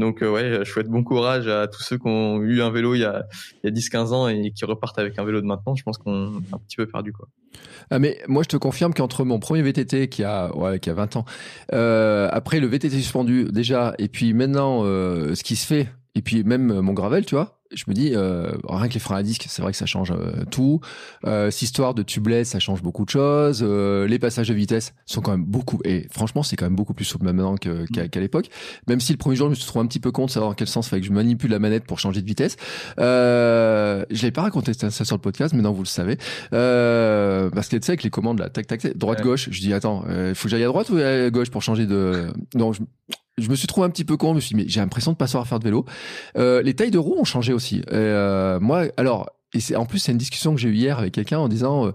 donc 0.00 0.22
euh, 0.22 0.30
ouais, 0.30 0.64
je 0.64 0.70
souhaite 0.70 0.88
bon 0.88 1.04
courage 1.04 1.46
à 1.46 1.68
tous 1.68 1.82
ceux 1.82 1.98
qui 1.98 2.08
ont 2.08 2.40
eu 2.40 2.62
un 2.62 2.70
vélo 2.70 2.94
il 2.94 3.00
y 3.00 3.04
a, 3.04 3.24
il 3.62 3.70
y 3.70 3.72
a 3.72 3.76
10-15 3.76 4.12
ans 4.12 4.28
et 4.28 4.50
qui 4.50 4.64
repartent 4.64 4.98
avec 4.98 5.18
un 5.18 5.24
vélo 5.24 5.40
de 5.40 5.46
maintenant. 5.46 5.74
Je 5.76 5.82
pense 5.84 5.98
qu'on 5.98 6.40
est 6.40 6.54
un 6.54 6.58
petit 6.58 6.76
peu 6.76 6.86
perdu 6.86 7.12
quoi. 7.12 7.28
Ah 7.90 7.98
mais 7.98 8.18
moi 8.26 8.42
je 8.42 8.48
te 8.48 8.56
confirme 8.56 8.94
qu'entre 8.94 9.24
mon 9.24 9.38
premier 9.38 9.62
VTT 9.62 10.08
qui 10.08 10.24
a 10.24 10.56
ouais, 10.56 10.80
qui 10.80 10.90
a 10.90 10.94
20 10.94 11.16
ans, 11.16 11.24
euh, 11.72 12.28
après 12.32 12.60
le 12.60 12.66
VTT 12.66 12.90
suspendu 12.90 13.44
déjà 13.50 13.94
et 13.98 14.08
puis 14.08 14.32
maintenant 14.32 14.82
euh, 14.84 15.34
ce 15.34 15.44
qui 15.44 15.56
se 15.56 15.66
fait 15.66 15.88
et 16.20 16.22
puis 16.22 16.44
même 16.44 16.80
mon 16.82 16.92
gravel, 16.92 17.24
tu 17.24 17.34
vois, 17.34 17.62
je 17.72 17.84
me 17.88 17.94
dis, 17.94 18.12
euh, 18.14 18.52
rien 18.68 18.88
que 18.88 18.92
les 18.92 19.00
freins 19.00 19.16
à 19.16 19.22
disque, 19.22 19.46
c'est 19.48 19.62
vrai 19.62 19.72
que 19.72 19.78
ça 19.78 19.86
change 19.86 20.10
euh, 20.10 20.44
tout. 20.50 20.80
Euh, 21.24 21.50
cette 21.50 21.62
histoire 21.62 21.94
de 21.94 22.02
tubeless, 22.02 22.50
ça 22.50 22.58
change 22.58 22.82
beaucoup 22.82 23.06
de 23.06 23.10
choses. 23.10 23.64
Euh, 23.66 24.06
les 24.06 24.18
passages 24.18 24.48
de 24.48 24.52
vitesse 24.52 24.92
sont 25.06 25.22
quand 25.22 25.30
même 25.30 25.46
beaucoup, 25.46 25.78
et 25.86 26.06
franchement, 26.10 26.42
c'est 26.42 26.56
quand 26.56 26.66
même 26.66 26.76
beaucoup 26.76 26.92
plus 26.92 27.06
souple 27.06 27.24
maintenant 27.24 27.56
qu'à 27.56 28.20
l'époque. 28.20 28.50
Même 28.86 29.00
si 29.00 29.12
le 29.12 29.16
premier 29.16 29.34
jour, 29.34 29.46
je 29.46 29.52
me 29.52 29.54
suis 29.54 29.64
trouvé 29.64 29.82
un 29.82 29.88
petit 29.88 29.98
peu 29.98 30.12
compte 30.12 30.26
de 30.26 30.32
savoir 30.32 30.50
dans 30.50 30.54
quel 30.54 30.68
sens 30.68 30.88
il 30.88 30.90
fallait 30.90 31.00
que 31.00 31.08
je 31.08 31.12
manipule 31.14 31.52
la 31.52 31.58
manette 31.58 31.84
pour 31.84 31.98
changer 31.98 32.20
de 32.20 32.26
vitesse. 32.26 32.58
Euh, 32.98 34.04
je 34.10 34.20
l'ai 34.20 34.30
pas 34.30 34.42
raconté 34.42 34.74
ça 34.74 34.90
sur 34.90 35.16
le 35.16 35.22
podcast, 35.22 35.54
mais 35.54 35.62
non, 35.62 35.72
vous 35.72 35.84
le 35.84 35.88
savez. 35.88 36.18
Euh, 36.52 37.48
parce 37.48 37.68
que 37.68 37.78
tu 37.78 37.86
sais, 37.86 37.92
avec 37.92 38.02
les 38.02 38.10
commandes, 38.10 38.40
là, 38.40 38.50
tac, 38.50 38.66
tac, 38.66 38.94
droite, 38.94 39.22
gauche, 39.22 39.48
je 39.50 39.60
dis, 39.60 39.72
attends, 39.72 40.04
il 40.28 40.34
faut 40.34 40.44
que 40.44 40.50
j'aille 40.50 40.64
à 40.64 40.68
droite 40.68 40.90
ou 40.90 40.96
à 40.98 41.30
gauche 41.30 41.50
pour 41.50 41.62
changer 41.62 41.86
de... 41.86 42.26
Non, 42.54 42.72
je, 42.72 42.82
je 43.40 43.50
me 43.50 43.54
suis 43.54 43.66
trouvé 43.66 43.86
un 43.86 43.90
petit 43.90 44.04
peu 44.04 44.16
con. 44.16 44.30
Je 44.30 44.34
me 44.36 44.40
suis 44.40 44.54
dit, 44.54 44.62
mais 44.62 44.68
j'ai 44.68 44.80
l'impression 44.80 45.12
de 45.12 45.16
pas 45.16 45.26
savoir 45.26 45.46
faire 45.46 45.58
de 45.58 45.64
vélo. 45.64 45.84
Euh, 46.36 46.62
les 46.62 46.74
tailles 46.74 46.90
de 46.90 46.98
roues 46.98 47.16
ont 47.18 47.24
changé 47.24 47.52
aussi. 47.52 47.82
Euh, 47.92 48.60
moi, 48.60 48.86
alors, 48.96 49.30
et 49.52 49.60
c'est 49.60 49.74
en 49.74 49.84
plus 49.84 49.98
c'est 49.98 50.12
une 50.12 50.18
discussion 50.18 50.54
que 50.54 50.60
j'ai 50.60 50.68
eue 50.68 50.76
hier 50.76 50.98
avec 50.98 51.12
quelqu'un 51.12 51.38
en 51.38 51.48
disant 51.48 51.92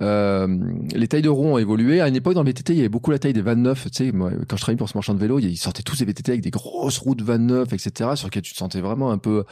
euh, 0.00 0.58
les 0.94 1.06
tailles 1.06 1.22
de 1.22 1.28
roues 1.28 1.46
ont 1.46 1.58
évolué. 1.58 2.00
À 2.00 2.08
une 2.08 2.16
époque 2.16 2.34
dans 2.34 2.42
le 2.42 2.48
VTT, 2.48 2.72
il 2.72 2.76
y 2.76 2.80
avait 2.80 2.88
beaucoup 2.88 3.10
la 3.10 3.18
taille 3.18 3.34
des 3.34 3.42
29. 3.42 3.84
Tu 3.84 3.90
sais, 3.92 4.12
moi, 4.12 4.30
quand 4.48 4.56
je 4.56 4.62
travaillais 4.62 4.78
pour 4.78 4.88
ce 4.88 4.96
marchand 4.96 5.14
de 5.14 5.20
vélo, 5.20 5.38
ils 5.38 5.56
sortaient 5.56 5.82
tous 5.82 5.96
ces 5.96 6.04
VTT 6.04 6.32
avec 6.32 6.42
des 6.42 6.50
grosses 6.50 6.98
roues 6.98 7.14
de 7.14 7.24
29, 7.24 7.72
etc. 7.72 8.10
Sur 8.14 8.28
lesquelles 8.28 8.42
tu 8.42 8.52
te 8.52 8.58
sentais 8.58 8.80
vraiment 8.80 9.10
un 9.10 9.18
peu 9.18 9.44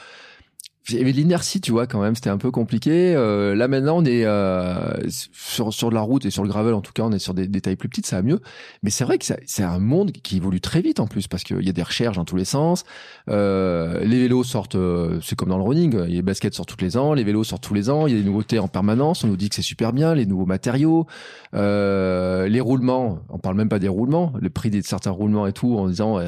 il 0.89 0.97
y 0.97 1.01
avait 1.01 1.13
l'inertie, 1.13 1.61
tu 1.61 1.71
vois, 1.71 1.87
quand 1.87 2.01
même, 2.01 2.17
c'était 2.17 2.31
un 2.31 2.39
peu 2.39 2.51
compliqué. 2.51 3.15
Euh, 3.15 3.55
là 3.55 3.69
maintenant, 3.69 3.99
on 3.99 4.05
est 4.05 4.25
euh, 4.25 5.09
sur 5.09 5.73
sur 5.73 5.91
de 5.91 5.95
la 5.95 6.01
route 6.01 6.27
et 6.27 6.31
sur 6.31 6.43
le 6.43 6.49
gravel, 6.49 6.75
en 6.75 6.81
tout 6.81 6.93
cas, 6.93 7.05
on 7.05 7.13
est 7.13 7.21
sur 7.21 7.35
des, 7.35 7.47
des 7.47 7.61
tailles 7.61 7.77
plus 7.77 7.89
petites, 7.89 8.07
ça 8.07 8.17
va 8.17 8.23
mieux. 8.23 8.41
Mais 8.83 8.91
c'est 8.91 9.05
vrai 9.05 9.19
que 9.19 9.25
c'est 9.25 9.63
un 9.63 9.79
monde 9.79 10.11
qui 10.11 10.39
évolue 10.39 10.61
très 10.61 10.81
vite 10.81 10.99
en 10.99 11.07
plus 11.07 11.29
parce 11.29 11.45
qu'il 11.45 11.65
y 11.65 11.69
a 11.69 11.73
des 11.73 11.83
recherches 11.83 12.17
dans 12.17 12.25
tous 12.25 12.37
les 12.37 12.45
sens. 12.45 12.85
Euh, 13.31 14.01
les 14.05 14.19
vélos 14.19 14.43
sortent, 14.43 14.75
euh, 14.75 15.21
c'est 15.23 15.37
comme 15.37 15.51
dans 15.51 15.59
le 15.59 15.63
running, 15.63 15.97
les 15.97 16.23
baskets 16.23 16.55
sortent 16.55 16.71
tous 16.77 16.85
les 16.85 16.97
ans, 16.97 17.15
les 17.15 17.23
vélos 17.23 17.45
sortent 17.45 17.63
tous 17.63 17.75
les 17.75 17.89
ans. 17.89 18.09
Il 18.09 18.15
y 18.15 18.17
a 18.17 18.21
des 18.21 18.27
nouveautés 18.27 18.59
en 18.59 18.69
permanence. 18.69 19.23
On 19.23 19.29
nous 19.29 19.37
dit 19.37 19.49
que 19.49 19.55
c'est 19.55 19.63
super 19.63 19.93
bien, 19.93 20.15
les 20.17 20.27
nouveaux 20.27 20.47
matériaux, 20.47 21.07
euh, 21.55 22.49
les 22.49 22.61
roulements. 22.61 23.21
On 23.29 23.39
parle 23.39 23.57
même 23.57 23.69
pas 23.69 23.79
des 23.79 23.89
roulements, 23.89 24.33
le 24.41 24.51
prix 24.51 24.71
de 24.71 24.81
certains 24.81 25.13
roulements 25.13 25.47
et 25.47 25.53
tout, 25.53 25.77
en 25.79 25.87
disant 25.87 26.19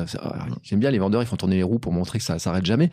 j'aime 0.62 0.78
bien 0.78 0.92
les 0.92 0.98
vendeurs, 0.98 1.22
ils 1.22 1.26
font 1.26 1.36
tourner 1.36 1.56
les 1.56 1.62
roues 1.64 1.80
pour 1.80 1.92
montrer 1.92 2.18
que 2.18 2.24
ça 2.24 2.38
s'arrête 2.38 2.64
jamais. 2.64 2.90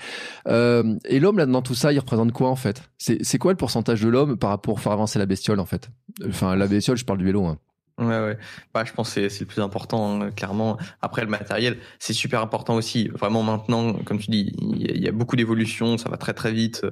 et 0.47 1.19
l'homme 1.19 1.37
là 1.37 1.45
dans 1.51 1.61
tout 1.61 1.75
ça, 1.75 1.93
il 1.93 1.99
représente 1.99 2.31
quoi 2.31 2.49
en 2.49 2.55
fait? 2.55 2.83
C'est 2.97 3.37
quoi 3.37 3.51
le 3.51 3.57
pourcentage 3.57 4.01
de 4.01 4.09
l'homme 4.09 4.37
par 4.37 4.49
rapport 4.49 4.77
à 4.77 4.81
faire 4.81 4.91
avancer 4.91 5.19
la 5.19 5.25
bestiole 5.25 5.59
en 5.59 5.65
fait? 5.65 5.89
Enfin, 6.27 6.55
la 6.55 6.67
bestiole, 6.67 6.97
je 6.97 7.05
parle 7.05 7.19
du 7.19 7.25
vélo. 7.25 7.45
Hein. 7.45 7.57
Ouais, 7.97 8.19
ouais. 8.19 8.37
Bah, 8.73 8.83
je 8.83 8.93
pense 8.93 9.13
que 9.13 9.29
c'est 9.29 9.41
le 9.41 9.45
plus 9.45 9.61
important, 9.61 10.21
hein, 10.21 10.31
clairement. 10.31 10.77
Après, 11.01 11.21
le 11.21 11.27
matériel, 11.27 11.77
c'est 11.99 12.13
super 12.13 12.41
important 12.41 12.75
aussi. 12.75 13.09
Vraiment, 13.09 13.43
maintenant, 13.43 13.93
comme 13.93 14.17
tu 14.17 14.31
dis, 14.31 14.53
il 14.59 14.97
y, 14.97 15.07
a 15.07 15.11
beaucoup 15.11 15.35
d'évolutions, 15.35 15.97
ça 15.97 16.09
va 16.09 16.17
très 16.17 16.33
très 16.33 16.51
vite. 16.51 16.83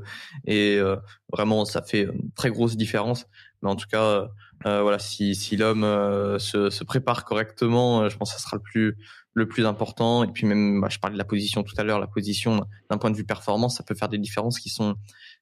Et 0.46 0.78
euh, 0.78 0.98
vraiment, 1.32 1.66
ça 1.66 1.82
fait 1.82 2.04
une 2.04 2.32
très 2.36 2.52
grosse 2.52 2.78
différence. 2.78 3.26
Mais 3.64 3.70
en 3.70 3.76
tout 3.76 3.88
cas, 3.92 4.28
euh, 4.66 4.82
voilà, 4.82 5.00
si, 5.00 5.36
si 5.36 5.56
l'homme 5.58 5.84
euh, 5.84 6.40
se, 6.40 6.70
se, 6.70 6.84
prépare 6.84 7.26
correctement, 7.26 8.10
je 8.10 8.18
pense 8.18 8.34
que 8.34 8.40
ça 8.40 8.44
sera 8.44 8.58
le 8.58 8.64
plus 8.64 8.98
le 9.34 9.48
plus 9.48 9.66
important. 9.66 10.24
Et 10.24 10.28
puis 10.28 10.46
même, 10.46 10.82
bah, 10.82 10.88
je 10.90 11.00
parlais 11.00 11.14
de 11.14 11.18
la 11.18 11.26
position 11.26 11.64
tout 11.64 11.76
à 11.78 11.84
l'heure, 11.84 12.00
la 12.00 12.08
position 12.08 12.66
d'un 12.90 12.98
point 12.98 13.12
de 13.12 13.16
vue 13.16 13.26
performance, 13.26 13.78
ça 13.78 13.84
peut 13.84 13.96
faire 13.96 14.10
des 14.10 14.18
différences 14.18 14.60
qui 14.60 14.70
sont 14.70 14.96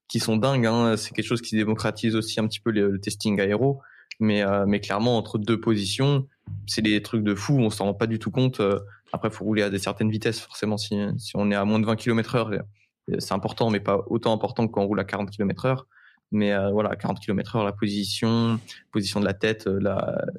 qui 0.08 0.20
sont 0.20 0.38
dingues. 0.38 0.66
Hein. 0.66 0.96
C'est 0.98 1.14
quelque 1.14 1.26
chose 1.26 1.42
qui 1.42 1.56
démocratise 1.56 2.16
aussi 2.16 2.40
un 2.40 2.48
petit 2.48 2.60
peu 2.60 2.72
le, 2.72 3.00
testing 3.00 3.40
aéro. 3.42 3.82
Mais 4.20 4.42
euh, 4.42 4.66
mais 4.66 4.80
clairement 4.80 5.18
entre 5.18 5.38
deux 5.38 5.60
positions, 5.60 6.28
c'est 6.66 6.82
des 6.82 7.02
trucs 7.02 7.24
de 7.24 7.36
fou. 7.36 7.60
On 7.60 7.70
s'en 7.70 7.86
rend 7.86 7.94
pas 7.94 8.08
du 8.08 8.20
tout 8.20 8.32
compte. 8.32 8.60
Euh, 8.62 8.80
après, 9.14 9.30
faut 9.30 9.46
rouler 9.46 9.62
à 9.62 9.70
des 9.70 9.80
certaines 9.80 10.10
vitesses. 10.10 10.40
Forcément, 10.40 10.78
si 10.78 10.98
si 11.18 11.36
on 11.36 11.52
est 11.52 11.56
à 11.56 11.66
moins 11.66 11.80
de 11.80 11.86
20 11.86 11.96
km 11.98 12.36
heure, 12.36 12.52
euh, 12.52 13.20
c'est 13.20 13.34
important, 13.34 13.70
mais 13.70 13.80
pas 13.80 14.04
autant 14.08 14.34
important 14.34 14.68
que 14.68 14.72
quand 14.72 14.82
on 14.82 14.88
roule 14.88 15.00
à 15.00 15.04
40 15.04 15.30
km 15.30 15.88
Mais 16.32 16.54
voilà, 16.72 16.90
à 16.90 16.96
40 16.96 17.20
km 17.20 17.56
heure, 17.56 17.64
la 17.64 17.72
position, 17.72 18.60
position 18.92 19.20
de 19.22 19.26
la 19.26 19.34
tête, 19.34 19.68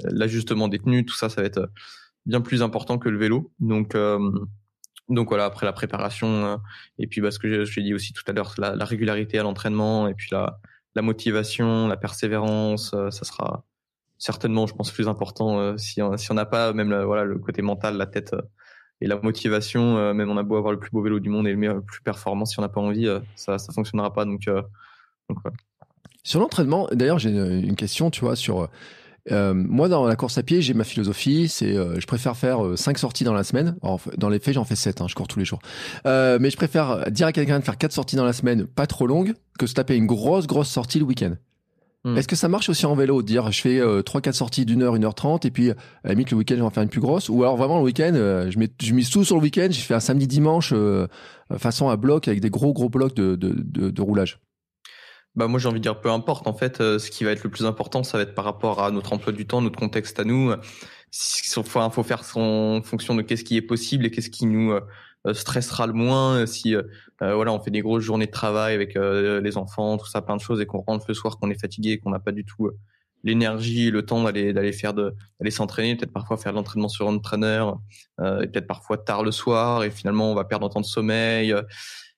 l'ajustement 0.04 0.68
des 0.68 0.78
tenues, 0.78 1.06
tout 1.06 1.14
ça, 1.14 1.28
ça 1.28 1.40
va 1.40 1.46
être 1.46 1.70
bien 2.28 2.40
plus 2.40 2.62
important 2.62 2.98
que 2.98 3.08
le 3.08 3.18
vélo. 3.18 3.50
Donc 3.58 3.94
euh, 3.94 4.30
donc 5.08 5.28
voilà, 5.28 5.46
après 5.46 5.66
la 5.66 5.72
préparation 5.72 6.28
euh, 6.28 6.56
et 6.98 7.06
puis 7.08 7.20
bah, 7.20 7.30
ce 7.30 7.38
que 7.38 7.64
j'ai 7.64 7.82
dit 7.82 7.94
aussi 7.94 8.12
tout 8.12 8.22
à 8.28 8.32
l'heure, 8.32 8.54
la, 8.58 8.76
la, 8.76 8.84
régularité 8.84 9.38
à 9.38 9.42
l'entraînement 9.42 10.06
et 10.06 10.14
puis 10.14 10.28
la, 10.30 10.60
la 10.94 11.02
motivation, 11.02 11.88
la 11.88 11.96
persévérance, 11.96 12.92
euh, 12.94 13.10
ça 13.10 13.24
sera 13.24 13.64
certainement, 14.18 14.66
je 14.66 14.74
pense, 14.74 14.92
plus 14.92 15.08
important 15.08 15.76
si 15.78 16.02
on 16.02 16.16
si 16.16 16.32
n'a 16.34 16.44
pas 16.44 16.72
même 16.72 16.94
voilà 17.02 17.24
le 17.24 17.38
côté 17.38 17.62
mental, 17.62 17.96
la 17.96 18.06
tête 18.06 18.34
et 19.00 19.06
la 19.06 19.16
motivation. 19.16 20.12
même 20.12 20.28
on 20.28 20.36
a 20.36 20.42
beau 20.42 20.56
avoir 20.56 20.72
le 20.72 20.80
plus 20.80 20.90
beau 20.90 21.02
vélo 21.02 21.20
du 21.20 21.30
monde 21.30 21.46
et 21.46 21.52
le 21.52 21.56
meilleur, 21.56 21.76
le 21.76 21.82
plus 21.82 22.02
performant, 22.02 22.44
si 22.44 22.58
on 22.58 22.62
n'a 22.62 22.68
pas 22.68 22.80
envie, 22.80 23.08
ça 23.36 23.58
ça 23.58 23.72
fonctionnera 23.72 24.12
pas. 24.12 24.24
Donc, 24.24 24.42
voilà. 25.28 25.56
Sur 26.28 26.40
l'entraînement, 26.40 26.86
d'ailleurs, 26.92 27.18
j'ai 27.18 27.30
une 27.30 27.74
question, 27.74 28.10
tu 28.10 28.20
vois, 28.20 28.36
sur 28.36 28.68
euh, 29.32 29.54
moi, 29.54 29.88
dans 29.88 30.06
la 30.06 30.14
course 30.14 30.36
à 30.36 30.42
pied, 30.42 30.60
j'ai 30.60 30.74
ma 30.74 30.84
philosophie, 30.84 31.48
c'est 31.48 31.74
euh, 31.74 31.98
je 31.98 32.06
préfère 32.06 32.36
faire 32.36 32.62
euh, 32.62 32.76
cinq 32.76 32.98
sorties 32.98 33.24
dans 33.24 33.32
la 33.32 33.44
semaine. 33.44 33.76
dans 34.18 34.28
les 34.28 34.38
faits, 34.38 34.52
j'en 34.52 34.64
fais 34.64 34.76
7, 34.76 35.00
hein, 35.00 35.06
je 35.08 35.14
cours 35.14 35.26
tous 35.26 35.38
les 35.38 35.46
jours. 35.46 35.60
Euh, 36.04 36.36
mais 36.38 36.50
je 36.50 36.58
préfère 36.58 37.10
dire 37.10 37.28
à 37.28 37.32
quelqu'un 37.32 37.58
de 37.58 37.64
faire 37.64 37.78
quatre 37.78 37.92
sorties 37.92 38.16
dans 38.16 38.26
la 38.26 38.34
semaine, 38.34 38.66
pas 38.66 38.86
trop 38.86 39.06
longues, 39.06 39.32
que 39.58 39.66
se 39.66 39.72
taper 39.72 39.96
une 39.96 40.04
grosse, 40.04 40.46
grosse 40.46 40.68
sortie 40.68 40.98
le 40.98 41.06
week-end. 41.06 41.32
Hmm. 42.04 42.18
Est-ce 42.18 42.28
que 42.28 42.36
ça 42.36 42.48
marche 42.48 42.68
aussi 42.68 42.84
en 42.84 42.94
vélo 42.94 43.22
Dire 43.22 43.50
je 43.50 43.62
fais 43.62 43.80
3-4 43.80 44.32
sorties 44.34 44.66
d'une 44.66 44.82
heure, 44.82 44.96
une 44.96 45.06
heure 45.06 45.14
trente, 45.14 45.46
et 45.46 45.50
puis 45.50 45.70
à 45.70 45.74
la 46.04 46.10
limite 46.10 46.30
le 46.30 46.36
week-end 46.36 46.56
je 46.56 46.60
vais 46.60 46.66
en 46.66 46.70
faire 46.70 46.82
une 46.82 46.90
plus 46.90 47.00
grosse? 47.00 47.30
Ou 47.30 47.42
alors 47.42 47.56
vraiment 47.56 47.78
le 47.78 47.84
week-end, 47.84 48.12
je, 48.12 48.58
mets, 48.58 48.68
je 48.82 48.92
mise 48.92 49.08
tout 49.08 49.24
sur 49.24 49.36
le 49.36 49.42
week-end, 49.42 49.68
je 49.70 49.80
fais 49.80 49.94
un 49.94 50.00
samedi 50.00 50.26
dimanche 50.26 50.74
façon 51.56 51.88
à 51.88 51.96
bloc 51.96 52.28
avec 52.28 52.40
des 52.40 52.50
gros 52.50 52.74
gros 52.74 52.90
blocs 52.90 53.14
de, 53.14 53.34
de, 53.34 53.54
de, 53.56 53.88
de 53.88 54.02
roulage? 54.02 54.38
Bah 55.38 55.46
moi 55.46 55.60
j'ai 55.60 55.68
envie 55.68 55.78
de 55.78 55.82
dire 55.82 56.00
peu 56.00 56.10
importe 56.10 56.48
en 56.48 56.52
fait 56.52 56.78
ce 56.78 57.10
qui 57.10 57.22
va 57.22 57.30
être 57.30 57.44
le 57.44 57.50
plus 57.50 57.64
important 57.64 58.02
ça 58.02 58.18
va 58.18 58.24
être 58.24 58.34
par 58.34 58.44
rapport 58.44 58.82
à 58.82 58.90
notre 58.90 59.12
emploi 59.12 59.32
du 59.32 59.46
temps 59.46 59.62
notre 59.62 59.78
contexte 59.78 60.18
à 60.18 60.24
nous. 60.24 60.52
Il 60.52 61.48
faut, 61.50 61.62
faut 61.62 62.02
faire 62.02 62.24
son 62.24 62.82
fonction 62.84 63.14
de 63.14 63.22
qu'est-ce 63.22 63.44
qui 63.44 63.56
est 63.56 63.62
possible 63.62 64.04
et 64.04 64.10
qu'est-ce 64.10 64.30
qui 64.30 64.46
nous 64.46 64.72
euh, 65.26 65.34
stressera 65.34 65.86
le 65.86 65.92
moins. 65.92 66.46
Si 66.46 66.74
euh, 66.74 66.82
euh, 67.22 67.34
voilà 67.34 67.52
on 67.52 67.60
fait 67.60 67.70
des 67.70 67.80
grosses 67.80 68.04
journées 68.04 68.26
de 68.26 68.30
travail 68.30 68.74
avec 68.74 68.94
les 68.94 69.56
enfants 69.56 69.96
tout 69.96 70.06
ça 70.06 70.22
plein 70.22 70.36
de 70.36 70.40
choses 70.40 70.60
et 70.60 70.66
qu'on 70.66 70.80
rentre 70.80 71.06
le 71.08 71.14
soir 71.14 71.38
qu'on 71.38 71.50
est 71.50 71.60
fatigué 71.60 71.98
qu'on 71.98 72.10
n'a 72.10 72.18
pas 72.20 72.32
du 72.32 72.44
tout 72.44 72.70
l'énergie 73.24 73.90
le 73.90 74.06
temps 74.06 74.22
d'aller 74.22 74.52
d'aller 74.52 74.72
faire 74.72 74.94
de 74.94 75.14
d'aller 75.40 75.50
s'entraîner 75.50 75.96
peut-être 75.96 76.12
parfois 76.12 76.36
faire 76.36 76.52
de 76.52 76.58
l'entraînement 76.58 76.88
sur 76.88 77.08
un 77.08 77.16
entraîneur 77.16 77.80
et 78.20 78.46
peut-être 78.46 78.68
parfois 78.68 78.96
tard 78.98 79.24
le 79.24 79.32
soir 79.32 79.82
et 79.82 79.90
finalement 79.90 80.30
on 80.30 80.34
va 80.36 80.44
perdre 80.44 80.66
un 80.66 80.70
temps 80.70 80.80
de 80.80 80.86
sommeil 80.86 81.52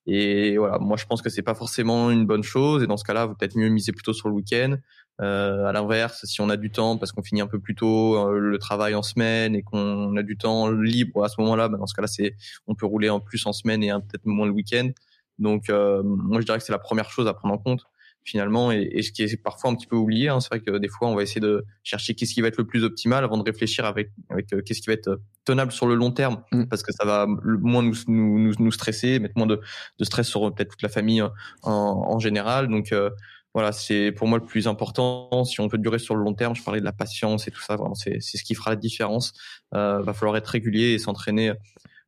et 0.07 0.57
voilà 0.57 0.79
moi 0.79 0.97
je 0.97 1.05
pense 1.05 1.23
que 1.23 1.31
c'est 1.31 1.43
pas 1.43 1.55
forcément 1.55 2.11
une 2.11 2.27
bonne 2.27 2.43
chose. 2.43 2.83
Et 2.83 2.87
dans 2.87 2.97
ce 2.97 3.05
cas-là 3.05 3.27
vous 3.27 3.35
peut-être 3.35 3.57
mieux 3.57 3.69
miser 3.69 3.93
plutôt 3.93 4.13
sur 4.13 4.29
le 4.29 4.35
week-end. 4.35 4.77
Euh, 5.21 5.67
à 5.67 5.73
l'inverse, 5.73 6.25
si 6.25 6.41
on 6.41 6.49
a 6.49 6.57
du 6.57 6.71
temps 6.71 6.97
parce 6.97 7.13
qu'on 7.13 7.23
finit 7.23 7.43
un 7.43 7.47
peu 7.47 7.61
plus 7.61 7.75
tôt 7.75 8.17
euh, 8.17 8.39
le 8.39 8.59
travail 8.59 8.95
en 8.95 9.03
semaine 9.03 9.55
et 9.55 9.63
qu'on 9.63 10.17
a 10.17 10.23
du 10.23 10.39
temps 10.39 10.71
libre 10.71 11.25
à 11.25 11.29
ce 11.29 11.41
moment-là, 11.43 11.69
bah, 11.69 11.77
dans 11.77 11.87
ce 11.87 11.95
cas-là, 11.95 12.09
c'est 12.09 12.37
on 12.67 12.75
peut 12.75 12.87
rouler 12.87 13.11
en 13.11 13.21
plus 13.21 13.45
en 13.47 13.53
semaine 13.53 13.83
et 13.83 13.91
peut-être 13.91 14.25
moins 14.25 14.47
le 14.47 14.53
week-end. 14.53 14.91
Donc, 15.39 15.69
euh, 15.69 16.03
moi, 16.03 16.41
je 16.41 16.47
dirais 16.47 16.59
que 16.59 16.65
c'est 16.65 16.73
la 16.73 16.79
première 16.79 17.11
chose 17.11 17.27
à 17.27 17.35
prendre 17.35 17.55
en 17.55 17.59
compte 17.59 17.85
finalement 18.25 18.71
et, 18.71 18.89
et 18.93 19.03
ce 19.03 19.13
qui 19.13 19.23
est 19.23 19.43
parfois 19.43 19.71
un 19.71 19.75
petit 19.75 19.87
peu 19.87 19.97
oublié. 19.97 20.29
Hein, 20.29 20.41
c'est 20.41 20.49
vrai 20.49 20.61
que 20.61 20.79
des 20.79 20.89
fois, 20.89 21.09
on 21.09 21.15
va 21.15 21.23
essayer 21.23 21.41
de 21.41 21.65
chercher 21.83 22.15
qu'est-ce 22.15 22.35
qui 22.35 22.41
va 22.41 22.49
être 22.49 22.59
le 22.59 22.67
plus 22.67 22.85
optimal 22.85 23.25
avant 23.25 23.39
de 23.39 23.43
réfléchir 23.43 23.85
avec 23.85 24.11
avec 24.29 24.49
qu'est-ce 24.65 24.81
qui 24.81 24.89
va 24.89 24.95
être 24.95 25.21
tenable 25.45 25.73
sur 25.73 25.87
le 25.87 25.95
long 25.95 26.11
terme 26.11 26.43
mmh. 26.53 26.65
parce 26.65 26.83
que 26.83 26.93
ça 26.93 27.05
va 27.05 27.27
moins 27.27 27.83
nous 27.83 27.95
nous, 28.07 28.53
nous, 28.59 28.73
stresser, 28.73 29.19
mettre 29.19 29.35
moins 29.37 29.47
de, 29.47 29.61
de 29.99 30.05
stress 30.05 30.29
sur 30.29 30.55
peut-être 30.55 30.71
toute 30.71 30.83
la 30.83 30.89
famille 30.89 31.23
en, 31.23 31.31
en 31.65 32.19
général. 32.19 32.69
Donc 32.69 32.93
voilà, 33.53 33.73
c'est 33.73 34.13
pour 34.13 34.29
moi 34.29 34.39
le 34.39 34.45
plus 34.45 34.69
important. 34.69 35.45
Si 35.45 35.61
on 35.61 35.67
veut 35.67 35.79
durer 35.79 35.99
sur 35.99 36.15
le 36.15 36.23
long 36.23 36.35
terme, 36.35 36.55
je 36.55 36.63
parlais 36.63 36.81
de 36.81 36.85
la 36.85 36.93
patience 36.93 37.49
et 37.49 37.51
tout 37.51 37.61
ça. 37.61 37.77
Vraiment, 37.77 37.97
c'est 37.97 38.21
ce 38.21 38.45
qui 38.45 38.55
fera 38.55 38.71
la 38.71 38.77
différence. 38.77 39.33
Euh, 39.75 40.01
va 40.03 40.13
falloir 40.13 40.37
être 40.37 40.47
régulier 40.47 40.93
et 40.93 40.99
s'entraîner. 40.99 41.53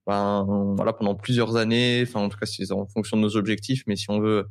Ben, 0.07 0.45
voilà, 0.77 0.93
pendant 0.93 1.17
plusieurs 1.17 1.57
années. 1.57 2.05
Enfin, 2.07 2.21
en 2.21 2.29
tout 2.29 2.39
cas, 2.39 2.47
c'est 2.47 2.71
en 2.71 2.87
fonction 2.87 3.17
de 3.17 3.23
nos 3.23 3.37
objectifs. 3.37 3.83
Mais 3.89 3.97
si 3.97 4.09
on 4.11 4.21
veut 4.21 4.39
euh, 4.39 4.49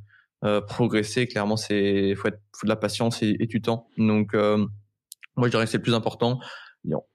progresser, 0.67 1.27
clairement, 1.27 1.57
c'est 1.57 2.15
faut 2.15 2.27
être 2.27 2.41
faut 2.55 2.65
de 2.65 2.69
la 2.69 2.75
patience 2.75 3.21
et, 3.21 3.33
du 3.33 3.61
temps. 3.61 3.87
Donc, 3.97 4.33
euh, 4.33 4.57
moi, 5.35 5.47
je 5.47 5.51
dirais 5.51 5.65
que 5.65 5.71
c'est 5.71 5.77
le 5.77 5.83
plus 5.83 5.93
important. 5.93 6.39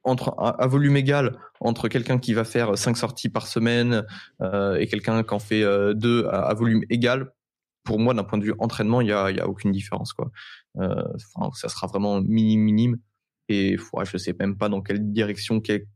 Entre 0.04 0.32
à, 0.38 0.66
volume 0.68 0.96
égal 0.96 1.36
entre 1.60 1.88
quelqu'un 1.88 2.18
qui 2.18 2.34
va 2.34 2.44
faire 2.44 2.78
cinq 2.78 2.96
sorties 2.96 3.28
par 3.28 3.48
semaine 3.48 4.04
euh, 4.40 4.76
et 4.76 4.86
quelqu'un 4.86 5.24
qui 5.24 5.34
en 5.34 5.40
fait 5.40 5.62
euh, 5.64 5.92
deux 5.92 6.24
à, 6.26 6.54
volume 6.54 6.84
égal, 6.88 7.32
pour 7.82 7.98
moi, 7.98 8.14
d'un 8.14 8.22
point 8.22 8.38
de 8.38 8.44
vue 8.44 8.54
entraînement, 8.58 9.00
il 9.00 9.08
y 9.08 9.12
a, 9.12 9.30
y 9.32 9.40
a 9.40 9.48
aucune 9.48 9.72
différence 9.72 10.12
quoi. 10.12 10.30
Euh, 10.78 11.02
ça 11.54 11.68
sera 11.68 11.88
vraiment 11.88 12.20
minime 12.20 12.60
minime. 12.60 12.96
Et 13.48 13.76
ouais, 13.92 14.04
je 14.04 14.18
sais 14.18 14.34
même 14.38 14.56
pas 14.56 14.68
dans 14.68 14.82
quelle 14.82 15.12
direction, 15.12 15.60
quelle, 15.60 15.86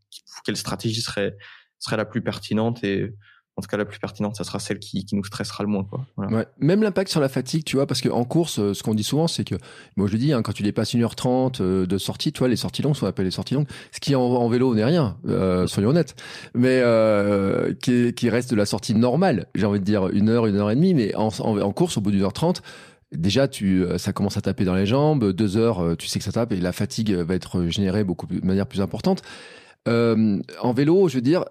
quelle 0.44 0.56
stratégie 0.56 1.00
serait 1.00 1.36
serait 1.78 1.96
la 1.96 2.04
plus 2.04 2.22
pertinente. 2.22 2.82
Et 2.84 3.14
en 3.60 3.62
tout 3.62 3.68
cas 3.68 3.76
la 3.76 3.84
plus 3.84 3.98
pertinente, 3.98 4.36
ça 4.36 4.44
sera 4.44 4.58
celle 4.58 4.78
qui, 4.78 5.04
nous 5.12 5.24
stressera 5.24 5.62
le 5.62 5.68
moins. 5.68 5.84
Quoi. 5.84 6.06
Ouais. 6.16 6.46
Même 6.58 6.82
l'impact 6.82 7.10
sur 7.10 7.20
la 7.20 7.28
fatigue, 7.28 7.62
tu 7.64 7.76
vois, 7.76 7.86
parce 7.86 8.00
qu'en 8.00 8.24
course, 8.24 8.58
euh, 8.58 8.72
ce 8.72 8.82
qu'on 8.82 8.94
dit 8.94 9.04
souvent, 9.04 9.28
c'est 9.28 9.44
que, 9.44 9.54
moi 9.96 10.06
je 10.06 10.12
le 10.12 10.18
dis, 10.18 10.32
hein, 10.32 10.40
quand 10.40 10.52
tu 10.52 10.62
dépasses 10.62 10.94
1h30 10.94 11.60
euh, 11.60 11.86
de 11.86 11.98
sortie, 11.98 12.32
tu 12.32 12.38
vois, 12.38 12.48
les 12.48 12.56
sorties 12.56 12.80
longues, 12.80 12.96
qu'on 12.96 13.06
appelle 13.06 13.26
les 13.26 13.30
sorties 13.30 13.54
longues, 13.54 13.68
ce 13.92 14.00
qui 14.00 14.14
en, 14.14 14.48
vélo 14.48 14.74
n'est 14.74 14.84
rien, 14.84 15.18
euh, 15.28 15.66
soyons 15.66 15.90
honnêtes, 15.90 16.14
mais 16.54 16.80
euh, 16.82 17.74
qui, 17.74 18.30
reste 18.30 18.50
de 18.50 18.56
la 18.56 18.64
sortie 18.64 18.94
normale, 18.94 19.46
j'ai 19.54 19.66
envie 19.66 19.80
de 19.80 19.84
dire 19.84 20.08
une 20.08 20.30
heure, 20.30 20.46
une 20.46 20.56
heure 20.56 20.70
et 20.70 20.74
demie, 20.74 20.94
mais 20.94 21.14
en, 21.14 21.30
course, 21.72 21.98
au 21.98 22.00
bout 22.00 22.10
d'une 22.10 22.22
heure 22.22 22.32
trente, 22.32 22.62
déjà 23.12 23.48
tu 23.48 23.84
ça 23.98 24.12
commence 24.12 24.36
à 24.36 24.40
taper 24.40 24.64
dans 24.64 24.76
les 24.76 24.86
jambes 24.86 25.32
deux 25.32 25.56
heures 25.56 25.96
tu 25.98 26.06
sais 26.06 26.20
que 26.20 26.24
ça 26.24 26.30
tape 26.30 26.52
et 26.52 26.60
la 26.60 26.70
fatigue 26.70 27.12
va 27.12 27.34
être 27.34 27.64
générée 27.64 28.04
beaucoup 28.04 28.28
de 28.28 28.46
manière 28.46 28.68
plus 28.68 28.80
importante 28.80 29.22
en 29.88 30.72
vélo 30.72 31.08
je 31.08 31.16
veux 31.16 31.20
dire 31.20 31.44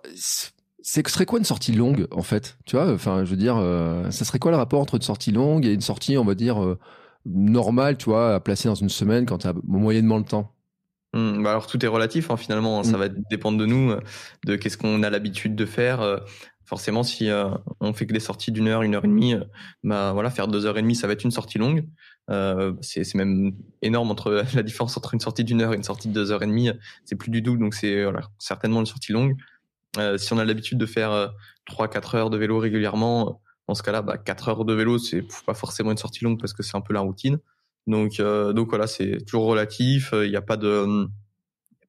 c'est 0.82 1.06
ce 1.08 1.14
serait 1.14 1.26
quoi 1.26 1.40
une 1.40 1.46
sortie 1.46 1.72
longue 1.72 2.08
en 2.12 2.22
fait? 2.22 2.58
Tu 2.66 2.76
vois, 2.76 2.92
enfin, 2.92 3.26
je 3.26 3.30
veux 3.30 3.38
dire, 3.38 3.58
euh, 3.58 4.10
ça 4.12 4.26
serait 4.26 4.40
quoi 4.40 4.52
le 4.52 4.58
rapport 4.58 4.82
entre 4.82 4.96
une 4.96 5.02
sortie 5.02 5.32
longue 5.32 5.66
et 5.66 5.74
une 5.74 5.82
sortie, 5.82 6.18
on 6.18 6.26
va 6.26 6.36
dire 6.36 6.64
euh, 6.64 6.78
normale, 7.26 7.98
tu 7.98 8.06
vois, 8.06 8.36
à 8.36 8.40
placer 8.40 8.70
dans 8.70 8.76
une 8.76 8.90
semaine 8.90 9.26
quand 9.26 9.40
tu 9.40 9.48
as 9.48 9.54
moyennement 9.64 10.18
le 10.18 10.24
temps? 10.24 10.54
Mmh, 11.14 11.44
bah 11.44 11.52
alors 11.52 11.66
tout 11.66 11.84
est 11.84 11.88
relatif 11.88 12.30
hein, 12.30 12.38
finalement, 12.38 12.84
ça 12.84 12.96
mmh. 12.96 13.00
va 13.00 13.10
dépendre 13.10 13.58
de 13.58 13.66
nous, 13.66 13.92
euh, 13.92 14.00
de 14.46 14.56
qu'est-ce 14.56 14.78
qu'on 14.78 15.04
a 15.04 15.10
l'habitude 15.10 15.56
de 15.56 15.66
faire. 15.66 16.22
forcément, 16.66 17.02
si 17.02 17.30
on 17.80 17.94
fait 17.94 18.06
que 18.06 18.14
des 18.14 18.20
sorties 18.20 18.52
d'une 18.52 18.68
heure, 18.68 18.84
une 18.84 18.94
heure 18.94 19.04
et 19.04 19.08
demie, 19.08 19.34
bah 19.84 20.14
voilà, 20.14 20.30
faire 20.30 20.48
deux 20.48 20.68
heures 20.68 20.78
et 20.78 20.84
demie, 20.84 20.96
ça 20.96 21.08
va 21.08 21.14
être 21.14 21.24
une 21.24 21.32
sortie 21.32 21.58
longue. 21.58 21.88
c'est 22.82 23.16
même 23.16 23.54
énorme 23.82 24.12
entre 24.12 24.44
la 24.56 24.64
différence 24.64 24.96
entre 24.96 25.16
une 25.16 25.20
sortie 25.20 25.44
d'une 25.44 25.62
heure 25.62 25.74
et 25.74 25.78
une 25.78 25.84
sortie 25.84 26.10
de 26.10 26.14
deux 26.14 26.32
heures 26.32 26.44
et 26.44 26.48
demie. 26.48 26.70
C'est 27.06 27.16
plus 27.16 27.32
du 27.32 27.42
tout, 27.42 27.58
donc 27.58 27.74
c'est 27.74 28.04
voilà, 28.04 28.22
certainement 28.38 28.80
une 28.80 28.86
sortie 28.86 29.12
longue. 29.12 29.36
Euh, 29.98 30.18
si 30.18 30.32
on 30.34 30.38
a 30.38 30.46
l'habitude 30.46 30.78
de 30.78 30.86
faire 30.86 31.12
euh, 31.12 31.28
3-4 31.70 32.16
heures 32.16 32.30
de 32.30 32.38
vélo 32.38 32.60
régulièrement, 32.60 33.42
dans 33.68 33.76
ce 33.76 33.84
cas-là, 33.84 34.02
bah, 34.02 34.18
4 34.18 34.50
heures 34.50 34.66
de 34.66 34.74
vélo, 34.74 34.98
c'est 34.98 35.24
pas 35.46 35.54
forcément 35.54 35.92
une 35.92 35.98
sortie 35.98 36.24
longue 36.24 36.40
parce 36.40 36.54
que 36.54 36.64
c'est 36.64 36.78
un 36.78 36.82
peu 36.82 36.94
la 36.94 37.02
routine. 37.02 37.40
Donc, 37.88 38.20
euh, 38.20 38.54
donc 38.54 38.70
voilà, 38.70 38.88
c'est 38.88 39.18
toujours 39.26 39.46
relatif. 39.46 40.12
Il 40.14 40.30
n'y 40.30 40.36
a 40.36 40.42
pas 40.42 40.58
de, 40.58 41.08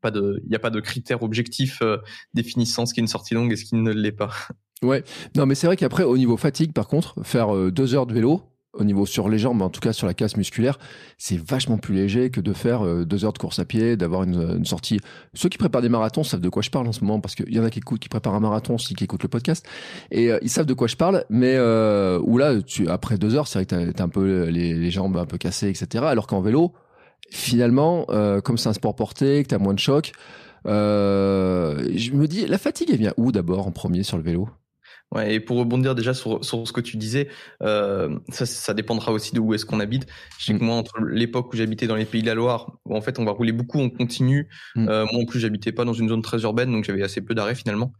pas 0.00 0.10
de, 0.10 0.42
il 0.46 0.54
a 0.54 0.58
pas 0.58 0.70
de 0.70 0.80
critères 0.80 1.22
objectifs 1.22 1.82
définissant 2.32 2.86
ce 2.86 2.94
qui 2.94 3.00
est 3.00 3.02
une 3.02 3.08
sortie 3.08 3.34
longue 3.34 3.52
et 3.52 3.56
ce 3.56 3.64
qui 3.64 3.76
ne 3.76 3.92
l'est 3.92 4.12
pas. 4.12 4.30
Ouais, 4.82 5.04
non, 5.36 5.44
mais 5.44 5.54
c'est 5.54 5.66
vrai 5.66 5.76
qu'après, 5.76 6.04
au 6.04 6.16
niveau 6.16 6.38
fatigue, 6.38 6.72
par 6.72 6.88
contre, 6.88 7.22
faire 7.22 7.70
deux 7.70 7.94
heures 7.94 8.06
de 8.06 8.14
vélo, 8.14 8.49
au 8.72 8.84
niveau 8.84 9.04
sur 9.04 9.28
les 9.28 9.38
jambes, 9.38 9.62
en 9.62 9.68
tout 9.70 9.80
cas 9.80 9.92
sur 9.92 10.06
la 10.06 10.14
casse 10.14 10.36
musculaire, 10.36 10.78
c'est 11.18 11.36
vachement 11.36 11.76
plus 11.76 11.94
léger 11.94 12.30
que 12.30 12.40
de 12.40 12.52
faire 12.52 12.86
euh, 12.86 13.04
deux 13.04 13.24
heures 13.24 13.32
de 13.32 13.38
course 13.38 13.58
à 13.58 13.64
pied, 13.64 13.96
d'avoir 13.96 14.22
une, 14.22 14.64
sortie. 14.64 15.00
Ceux 15.34 15.48
qui 15.48 15.58
préparent 15.58 15.82
des 15.82 15.88
marathons 15.88 16.22
savent 16.22 16.40
de 16.40 16.48
quoi 16.48 16.62
je 16.62 16.70
parle 16.70 16.86
en 16.86 16.92
ce 16.92 17.02
moment, 17.02 17.20
parce 17.20 17.34
qu'il 17.34 17.52
y 17.52 17.58
en 17.58 17.64
a 17.64 17.70
qui 17.70 17.80
écoutent, 17.80 18.00
qui 18.00 18.08
préparent 18.08 18.34
un 18.34 18.40
marathon 18.40 18.74
aussi, 18.74 18.94
qui 18.94 19.04
écoutent 19.04 19.22
le 19.22 19.28
podcast, 19.28 19.66
et 20.10 20.30
euh, 20.30 20.38
ils 20.42 20.50
savent 20.50 20.66
de 20.66 20.74
quoi 20.74 20.86
je 20.86 20.96
parle, 20.96 21.24
mais 21.30 21.54
euh, 21.56 22.20
où 22.22 22.38
là, 22.38 22.54
après 22.88 23.18
deux 23.18 23.34
heures, 23.34 23.48
c'est 23.48 23.58
vrai 23.58 23.66
que 23.66 23.90
t'as, 23.90 24.04
un 24.04 24.08
peu 24.08 24.44
les, 24.48 24.90
jambes 24.90 25.16
un 25.16 25.26
peu 25.26 25.38
cassées, 25.38 25.68
etc. 25.68 26.04
Alors 26.06 26.26
qu'en 26.26 26.40
vélo, 26.40 26.72
finalement, 27.30 28.06
euh, 28.10 28.40
comme 28.40 28.58
c'est 28.58 28.68
un 28.68 28.72
sport 28.72 28.94
porté, 28.94 29.42
que 29.42 29.48
t'as 29.48 29.58
moins 29.58 29.74
de 29.74 29.78
choc, 29.78 30.12
je 30.64 32.12
me 32.12 32.26
dis, 32.26 32.46
la 32.46 32.58
fatigue, 32.58 32.90
elle 32.90 32.98
vient 32.98 33.14
où 33.16 33.32
d'abord 33.32 33.66
en 33.66 33.72
premier 33.72 34.04
sur 34.04 34.16
le 34.16 34.22
vélo? 34.22 34.48
Ouais, 35.12 35.34
et 35.34 35.40
pour 35.40 35.58
rebondir 35.58 35.96
déjà 35.96 36.14
sur, 36.14 36.44
sur 36.44 36.68
ce 36.68 36.72
que 36.72 36.80
tu 36.80 36.96
disais, 36.96 37.28
euh, 37.62 38.16
ça, 38.28 38.46
ça 38.46 38.74
dépendra 38.74 39.10
aussi 39.10 39.34
de 39.34 39.40
où 39.40 39.54
est-ce 39.54 39.66
qu'on 39.66 39.80
habite. 39.80 40.06
Je 40.38 40.44
sais 40.44 40.52
que 40.54 40.62
mm. 40.62 40.66
moi, 40.66 40.76
entre 40.76 41.00
l'époque 41.00 41.52
où 41.52 41.56
j'habitais 41.56 41.88
dans 41.88 41.96
les 41.96 42.04
Pays 42.04 42.22
de 42.22 42.28
la 42.28 42.34
Loire, 42.34 42.78
où 42.84 42.96
en 42.96 43.00
fait 43.00 43.18
on 43.18 43.24
va 43.24 43.32
rouler 43.32 43.50
beaucoup 43.50 43.80
on 43.80 43.90
continue, 43.90 44.48
mm. 44.76 44.88
euh, 44.88 45.06
moi 45.10 45.22
en 45.22 45.24
plus 45.24 45.40
j'habitais 45.40 45.72
pas 45.72 45.84
dans 45.84 45.94
une 45.94 46.08
zone 46.08 46.22
très 46.22 46.42
urbaine, 46.42 46.70
donc 46.70 46.84
j'avais 46.84 47.02
assez 47.02 47.20
peu 47.20 47.34
d'arrêts 47.34 47.56
finalement. 47.56 47.92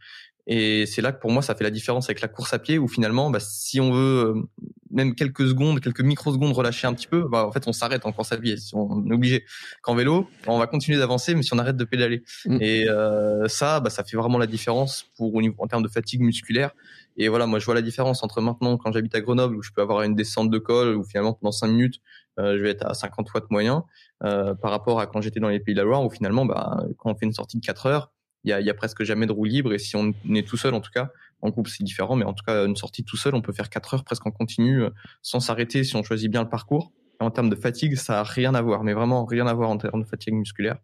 Et 0.46 0.86
c'est 0.86 1.02
là 1.02 1.10
que 1.10 1.20
pour 1.20 1.32
moi 1.32 1.42
ça 1.42 1.56
fait 1.56 1.64
la 1.64 1.70
différence 1.70 2.06
avec 2.06 2.20
la 2.20 2.28
course 2.28 2.54
à 2.54 2.60
pied, 2.60 2.78
où 2.78 2.86
finalement, 2.86 3.30
bah, 3.30 3.40
si 3.40 3.80
on 3.80 3.92
veut 3.92 4.36
euh, 4.36 4.42
même 4.90 5.14
quelques 5.14 5.48
secondes, 5.48 5.80
quelques 5.80 6.00
microsecondes 6.00 6.52
relâcher 6.52 6.86
un 6.86 6.94
petit 6.94 7.06
peu, 7.06 7.26
bah, 7.28 7.46
en 7.46 7.52
fait 7.52 7.66
on 7.66 7.72
s'arrête 7.72 8.06
en 8.06 8.12
course 8.12 8.32
à 8.32 8.38
pied. 8.38 8.56
Si 8.56 8.74
on 8.74 9.06
est 9.08 9.14
obligé. 9.14 9.44
Qu'en 9.82 9.94
vélo, 9.94 10.28
on 10.46 10.58
va 10.58 10.66
continuer 10.66 10.98
d'avancer, 10.98 11.34
mais 11.34 11.42
si 11.42 11.54
on 11.54 11.58
arrête 11.58 11.76
de 11.76 11.84
pédaler. 11.84 12.22
Mm. 12.46 12.58
Et 12.60 12.88
euh, 12.88 13.48
ça, 13.48 13.80
bah, 13.80 13.90
ça 13.90 14.04
fait 14.04 14.16
vraiment 14.16 14.38
la 14.38 14.46
différence 14.46 15.06
pour 15.16 15.32
en 15.58 15.66
termes 15.66 15.82
de 15.82 15.88
fatigue 15.88 16.20
musculaire 16.20 16.72
et 17.16 17.28
voilà, 17.28 17.46
moi 17.46 17.58
je 17.58 17.66
vois 17.66 17.74
la 17.74 17.82
différence 17.82 18.22
entre 18.22 18.40
maintenant 18.40 18.76
quand 18.76 18.92
j'habite 18.92 19.14
à 19.14 19.20
Grenoble 19.20 19.56
où 19.56 19.62
je 19.62 19.70
peux 19.72 19.82
avoir 19.82 20.02
une 20.02 20.14
descente 20.14 20.50
de 20.50 20.58
col 20.58 20.96
où 20.96 21.04
finalement 21.04 21.34
pendant 21.34 21.52
5 21.52 21.66
minutes 21.66 22.00
euh, 22.38 22.56
je 22.56 22.62
vais 22.62 22.70
être 22.70 22.86
à 22.86 22.94
50 22.94 23.32
watts 23.34 23.50
moyen 23.50 23.84
euh, 24.24 24.54
par 24.54 24.70
rapport 24.70 25.00
à 25.00 25.06
quand 25.06 25.20
j'étais 25.20 25.40
dans 25.40 25.48
les 25.48 25.60
Pays 25.60 25.74
de 25.74 25.80
la 25.80 25.84
Loire 25.84 26.02
où 26.04 26.10
finalement 26.10 26.46
bah, 26.46 26.82
quand 26.98 27.10
on 27.10 27.14
fait 27.14 27.26
une 27.26 27.32
sortie 27.32 27.58
de 27.58 27.64
4 27.64 27.86
heures, 27.86 28.12
il 28.44 28.50
y 28.50 28.52
a, 28.52 28.60
y 28.60 28.70
a, 28.70 28.74
presque 28.74 29.02
jamais 29.02 29.26
de 29.26 29.32
roue 29.32 29.44
libre 29.44 29.72
et 29.74 29.78
si 29.78 29.96
on 29.96 30.14
est 30.34 30.48
tout 30.48 30.56
seul 30.56 30.72
en 30.72 30.80
tout 30.80 30.90
cas, 30.92 31.10
en 31.42 31.50
groupe 31.50 31.68
c'est 31.68 31.84
différent, 31.84 32.16
mais 32.16 32.24
en 32.24 32.32
tout 32.32 32.44
cas 32.44 32.66
une 32.66 32.76
sortie 32.76 33.04
tout 33.04 33.16
seul 33.16 33.34
on 33.34 33.42
peut 33.42 33.52
faire 33.52 33.70
4 33.70 33.94
heures 33.94 34.04
presque 34.04 34.26
en 34.26 34.30
continu 34.30 34.82
euh, 34.82 34.90
sans 35.22 35.40
s'arrêter 35.40 35.84
si 35.84 35.96
on 35.96 36.02
choisit 36.02 36.30
bien 36.30 36.42
le 36.42 36.48
parcours. 36.48 36.92
En 37.20 37.30
termes 37.30 37.50
de 37.50 37.56
fatigue, 37.56 37.96
ça 37.96 38.20
a 38.20 38.22
rien 38.22 38.54
à 38.54 38.62
voir, 38.62 38.82
mais 38.82 38.94
vraiment 38.94 39.26
rien 39.26 39.46
à 39.46 39.52
voir 39.52 39.68
en 39.68 39.76
termes 39.76 40.02
de 40.02 40.08
fatigue 40.08 40.32
musculaire. 40.32 40.78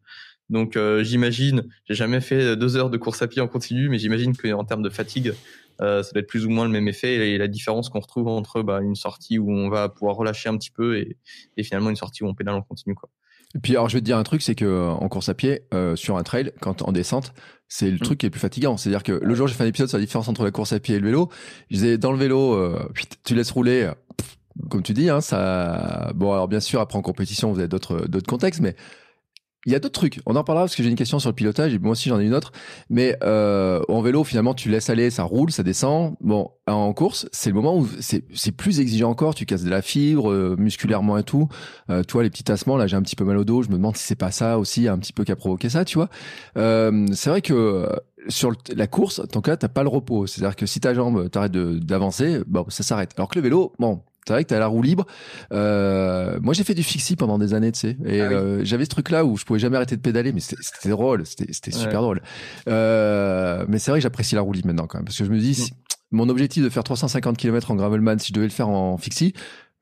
Donc 0.50 0.76
euh, 0.76 1.02
j'imagine, 1.02 1.64
j'ai 1.86 1.94
jamais 1.94 2.20
fait 2.20 2.56
deux 2.56 2.76
heures 2.76 2.90
de 2.90 2.98
course 2.98 3.22
à 3.22 3.26
pied 3.26 3.40
en 3.40 3.48
continu, 3.48 3.88
mais 3.88 3.98
j'imagine 3.98 4.36
qu'en 4.36 4.64
termes 4.64 4.82
de 4.82 4.90
fatigue, 4.90 5.32
euh, 5.80 6.02
ça 6.02 6.12
doit 6.12 6.20
être 6.20 6.28
plus 6.28 6.46
ou 6.46 6.50
moins 6.50 6.64
le 6.64 6.70
même 6.70 6.88
effet 6.88 7.30
et 7.30 7.38
la 7.38 7.48
différence 7.48 7.88
qu'on 7.88 8.00
retrouve 8.00 8.28
entre 8.28 8.62
bah, 8.62 8.80
une 8.80 8.94
sortie 8.94 9.38
où 9.38 9.50
on 9.50 9.68
va 9.68 9.88
pouvoir 9.88 10.16
relâcher 10.16 10.48
un 10.48 10.56
petit 10.56 10.70
peu 10.70 10.98
et, 10.98 11.16
et 11.56 11.62
finalement 11.62 11.90
une 11.90 11.96
sortie 11.96 12.22
où 12.22 12.28
on 12.28 12.34
pédale 12.34 12.54
en 12.54 12.62
continu 12.62 12.94
quoi. 12.94 13.08
Et 13.54 13.58
puis 13.58 13.72
alors 13.74 13.88
je 13.88 13.94
vais 13.96 14.00
te 14.00 14.04
dire 14.04 14.18
un 14.18 14.22
truc, 14.22 14.42
c'est 14.42 14.54
que 14.54 14.64
euh, 14.64 14.90
en 14.90 15.08
course 15.08 15.28
à 15.28 15.34
pied, 15.34 15.62
euh, 15.72 15.96
sur 15.96 16.16
un 16.16 16.22
trail, 16.22 16.52
quand 16.60 16.82
en 16.82 16.92
descente, 16.92 17.32
c'est 17.68 17.90
le 17.90 17.96
mm. 17.96 18.00
truc 18.00 18.18
qui 18.18 18.26
est 18.26 18.30
plus 18.30 18.40
fatigant. 18.40 18.76
C'est-à-dire 18.76 19.02
que 19.02 19.12
le 19.12 19.34
jour 19.34 19.46
j'ai 19.46 19.54
fait 19.54 19.64
un 19.64 19.68
épisode 19.68 19.88
sur 19.88 19.98
la 19.98 20.04
différence 20.04 20.28
entre 20.28 20.44
la 20.44 20.50
course 20.50 20.72
à 20.72 20.80
pied 20.80 20.96
et 20.96 20.98
le 20.98 21.06
vélo, 21.06 21.30
je 21.70 21.76
disais 21.76 21.98
dans 21.98 22.12
le 22.12 22.18
vélo, 22.18 22.54
euh, 22.54 22.88
tu 23.24 23.34
laisses 23.34 23.50
rouler, 23.50 23.90
comme 24.68 24.82
tu 24.82 24.92
dis, 24.92 25.08
hein, 25.08 25.20
ça. 25.20 26.12
Bon, 26.14 26.32
alors 26.32 26.48
bien 26.48 26.60
sûr, 26.60 26.80
après 26.80 26.98
en 26.98 27.02
compétition, 27.02 27.52
vous 27.52 27.58
avez 27.58 27.68
d'autres 27.68 28.06
d'autres 28.08 28.26
contextes, 28.26 28.60
mais 28.60 28.76
il 29.66 29.72
y 29.72 29.74
a 29.74 29.80
d'autres 29.80 29.98
trucs. 29.98 30.20
On 30.26 30.36
en 30.36 30.44
parlera 30.44 30.64
parce 30.64 30.76
que 30.76 30.82
j'ai 30.82 30.88
une 30.88 30.96
question 30.96 31.18
sur 31.18 31.28
le 31.28 31.34
pilotage 31.34 31.74
et 31.74 31.78
moi 31.78 31.92
aussi 31.92 32.08
j'en 32.08 32.20
ai 32.20 32.24
une 32.24 32.34
autre. 32.34 32.52
Mais 32.88 33.16
euh, 33.24 33.82
en 33.88 34.00
vélo, 34.00 34.22
finalement, 34.22 34.54
tu 34.54 34.70
laisses 34.70 34.88
aller, 34.90 35.10
ça 35.10 35.24
roule, 35.24 35.50
ça 35.50 35.64
descend. 35.64 36.14
Bon, 36.20 36.50
en 36.68 36.92
course, 36.92 37.28
c'est 37.32 37.50
le 37.50 37.56
moment 37.56 37.76
où 37.76 37.88
c'est 38.00 38.52
plus 38.52 38.78
exigeant 38.80 39.10
encore. 39.10 39.34
Tu 39.34 39.44
casses 39.44 39.64
de 39.64 39.70
la 39.70 39.82
fibre 39.82 40.30
euh, 40.30 40.54
musculairement 40.56 41.18
et 41.18 41.24
tout. 41.24 41.48
Euh, 41.90 42.04
toi, 42.04 42.22
les 42.22 42.30
petits 42.30 42.44
tassements, 42.44 42.76
là, 42.76 42.86
j'ai 42.86 42.96
un 42.96 43.02
petit 43.02 43.16
peu 43.16 43.24
mal 43.24 43.36
au 43.36 43.44
dos. 43.44 43.62
Je 43.62 43.68
me 43.68 43.74
demande 43.74 43.96
si 43.96 44.04
c'est 44.04 44.14
pas 44.14 44.30
ça 44.30 44.58
aussi, 44.58 44.86
un 44.86 44.98
petit 44.98 45.12
peu 45.12 45.24
qui 45.24 45.32
a 45.32 45.36
provoqué 45.36 45.68
ça, 45.68 45.84
tu 45.84 45.98
vois. 45.98 46.08
Euh, 46.56 47.06
c'est 47.12 47.30
vrai 47.30 47.42
que 47.42 47.88
sur 48.28 48.52
la 48.74 48.86
course, 48.86 49.18
en 49.18 49.26
tout 49.26 49.40
cas, 49.40 49.56
t'as 49.56 49.68
pas 49.68 49.82
le 49.82 49.88
repos. 49.88 50.28
C'est-à-dire 50.28 50.54
que 50.54 50.66
si 50.66 50.78
ta 50.78 50.94
jambe 50.94 51.28
t'arrête 51.28 51.52
d'avancer, 51.52 52.40
bon, 52.46 52.64
ça 52.68 52.84
s'arrête. 52.84 53.12
Alors 53.16 53.28
que 53.28 53.38
le 53.38 53.42
vélo, 53.42 53.72
bon, 53.80 54.00
c'est 54.26 54.32
vrai 54.32 54.44
que 54.44 54.48
t'as 54.48 54.58
la 54.58 54.66
roue 54.66 54.82
libre. 54.82 55.06
Euh, 55.52 56.38
moi, 56.42 56.52
j'ai 56.52 56.64
fait 56.64 56.74
du 56.74 56.82
fixie 56.82 57.14
pendant 57.14 57.38
des 57.38 57.54
années, 57.54 57.70
tu 57.70 57.80
sais. 57.80 57.96
Et 58.04 58.20
ah 58.20 58.24
euh, 58.24 58.60
j'avais 58.64 58.84
ce 58.84 58.90
truc-là 58.90 59.24
où 59.24 59.36
je 59.36 59.44
pouvais 59.44 59.60
jamais 59.60 59.76
arrêter 59.76 59.96
de 59.96 60.00
pédaler, 60.00 60.32
mais 60.32 60.40
c'était 60.40 60.88
drôle, 60.88 61.24
c'était 61.26 61.70
super 61.70 62.02
drôle. 62.02 62.20
Euh, 62.68 63.64
mais 63.68 63.78
c'est 63.78 63.90
vrai 63.90 64.00
que 64.00 64.02
j'apprécie 64.02 64.34
la 64.34 64.40
roue 64.40 64.52
libre 64.52 64.68
maintenant 64.68 64.86
quand 64.86 64.98
même, 64.98 65.04
parce 65.04 65.16
que 65.16 65.24
je 65.24 65.30
me 65.30 65.38
dis, 65.38 65.70
mm. 65.70 66.16
mon 66.16 66.28
objectif 66.28 66.64
de 66.64 66.68
faire 66.68 66.82
350 66.82 67.36
km 67.36 67.70
en 67.70 67.76
gravelman, 67.76 68.18
si 68.18 68.28
je 68.28 68.32
devais 68.32 68.46
le 68.46 68.52
faire 68.52 68.68
en 68.68 68.98
fixie, 68.98 69.32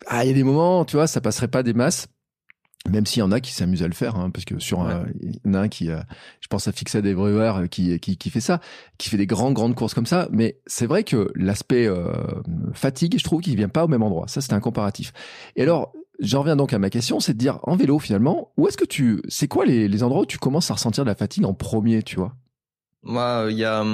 ah, 0.06 0.24
il 0.24 0.28
y 0.28 0.30
a 0.30 0.34
des 0.34 0.44
moments, 0.44 0.84
tu 0.84 0.96
vois, 0.96 1.06
ça 1.06 1.22
passerait 1.22 1.48
pas 1.48 1.62
des 1.62 1.72
masses. 1.72 2.08
Même 2.90 3.06
s'il 3.06 3.20
y 3.20 3.22
en 3.22 3.32
a 3.32 3.40
qui 3.40 3.52
s'amusent 3.52 3.82
à 3.82 3.88
le 3.88 3.94
faire, 3.94 4.16
hein, 4.16 4.28
parce 4.28 4.44
que 4.44 4.58
sur 4.58 4.82
un, 4.82 5.06
il 5.22 5.36
y 5.36 5.48
en 5.48 5.54
a 5.54 5.60
un 5.60 5.68
qui, 5.68 5.90
euh, 5.90 6.00
je 6.40 6.48
pense 6.48 6.68
à 6.68 6.72
Fixer 6.72 7.00
des 7.00 7.14
Brewer 7.14 7.52
euh, 7.56 7.66
qui, 7.66 7.98
qui, 7.98 8.18
qui 8.18 8.28
fait 8.28 8.42
ça, 8.42 8.60
qui 8.98 9.08
fait 9.08 9.16
des 9.16 9.26
grandes 9.26 9.54
grandes 9.54 9.74
courses 9.74 9.94
comme 9.94 10.04
ça. 10.04 10.28
Mais 10.30 10.58
c'est 10.66 10.86
vrai 10.86 11.02
que 11.02 11.32
l'aspect 11.34 11.86
euh, 11.86 12.12
fatigue, 12.74 13.18
je 13.18 13.24
trouve 13.24 13.40
qu'il 13.40 13.56
vient 13.56 13.70
pas 13.70 13.84
au 13.84 13.88
même 13.88 14.02
endroit. 14.02 14.28
Ça, 14.28 14.42
c'est 14.42 14.52
un 14.52 14.60
comparatif. 14.60 15.14
Et 15.56 15.62
alors, 15.62 15.92
j'en 16.20 16.40
reviens 16.40 16.56
donc 16.56 16.74
à 16.74 16.78
ma 16.78 16.90
question, 16.90 17.20
c'est 17.20 17.32
de 17.32 17.38
dire 17.38 17.58
en 17.62 17.74
vélo 17.74 17.98
finalement, 17.98 18.50
où 18.58 18.68
est-ce 18.68 18.76
que 18.76 18.84
tu, 18.84 19.22
c'est 19.28 19.48
quoi 19.48 19.64
les, 19.64 19.88
les 19.88 20.02
endroits 20.02 20.22
où 20.22 20.26
tu 20.26 20.38
commences 20.38 20.70
à 20.70 20.74
ressentir 20.74 21.04
de 21.04 21.08
la 21.08 21.16
fatigue 21.16 21.46
en 21.46 21.54
premier, 21.54 22.02
tu 22.02 22.16
vois? 22.16 22.36
Moi, 23.04 23.46
il 23.50 23.58
y 23.58 23.64
a 23.64 23.84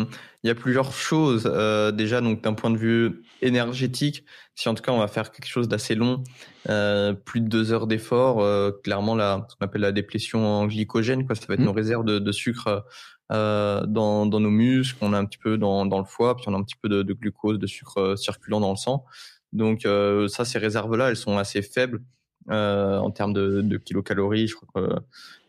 il 0.42 0.48
y 0.48 0.50
a 0.50 0.54
plusieurs 0.54 0.92
choses. 0.92 1.50
Euh, 1.52 1.92
déjà, 1.92 2.20
donc 2.20 2.42
d'un 2.42 2.54
point 2.54 2.70
de 2.70 2.78
vue 2.78 3.22
énergétique, 3.42 4.24
si 4.54 4.68
en 4.68 4.74
tout 4.74 4.82
cas 4.82 4.92
on 4.92 4.98
va 4.98 5.08
faire 5.08 5.30
quelque 5.32 5.48
chose 5.48 5.68
d'assez 5.68 5.94
long, 5.94 6.24
euh, 6.68 7.12
plus 7.12 7.40
de 7.40 7.48
deux 7.48 7.72
heures 7.72 7.86
d'effort, 7.86 8.40
euh, 8.40 8.70
clairement 8.82 9.14
la, 9.14 9.46
ce 9.48 9.56
qu'on 9.56 9.66
appelle 9.66 9.82
la 9.82 9.92
déplétion 9.92 10.46
en 10.46 10.66
glycogène, 10.66 11.26
quoi, 11.26 11.34
ça 11.34 11.44
va 11.46 11.54
être 11.54 11.60
mmh. 11.60 11.64
nos 11.64 11.72
réserves 11.72 12.04
de, 12.04 12.18
de 12.18 12.32
sucre 12.32 12.84
euh, 13.32 13.84
dans, 13.86 14.26
dans 14.26 14.40
nos 14.40 14.50
muscles, 14.50 14.98
on 15.02 15.12
a 15.12 15.18
un 15.18 15.24
petit 15.24 15.38
peu 15.38 15.56
dans, 15.58 15.86
dans 15.86 15.98
le 15.98 16.04
foie, 16.04 16.36
puis 16.36 16.46
on 16.48 16.54
a 16.54 16.56
un 16.56 16.64
petit 16.64 16.76
peu 16.80 16.88
de, 16.88 17.02
de 17.02 17.12
glucose, 17.12 17.58
de 17.58 17.66
sucre 17.66 17.98
euh, 17.98 18.16
circulant 18.16 18.60
dans 18.60 18.70
le 18.70 18.76
sang. 18.76 19.04
Donc 19.52 19.84
euh, 19.84 20.28
ça, 20.28 20.44
ces 20.44 20.58
réserves-là, 20.58 21.10
elles 21.10 21.16
sont 21.16 21.38
assez 21.38 21.62
faibles. 21.62 22.00
Euh, 22.48 22.98
en 22.98 23.10
termes 23.10 23.34
de, 23.34 23.76
kilocalories. 23.76 24.48
Je 24.48 24.56
crois 24.56 24.68
que 24.74 24.90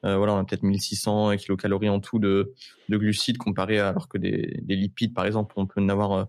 euh, 0.05 0.17
voilà, 0.17 0.33
on 0.33 0.37
a 0.37 0.43
peut-être 0.43 0.63
1600 0.63 1.37
kilocalories 1.37 1.89
en 1.89 2.01
tout 2.01 2.19
de, 2.19 2.53
de 2.89 2.97
glucides 2.97 3.37
comparé 3.37 3.79
à, 3.79 3.89
alors 3.89 4.09
que 4.09 4.17
des, 4.17 4.59
des, 4.61 4.75
lipides, 4.75 5.13
par 5.13 5.25
exemple, 5.25 5.53
on 5.55 5.65
peut 5.65 5.81
en 5.81 5.87
avoir 5.87 6.11
euh, 6.11 6.25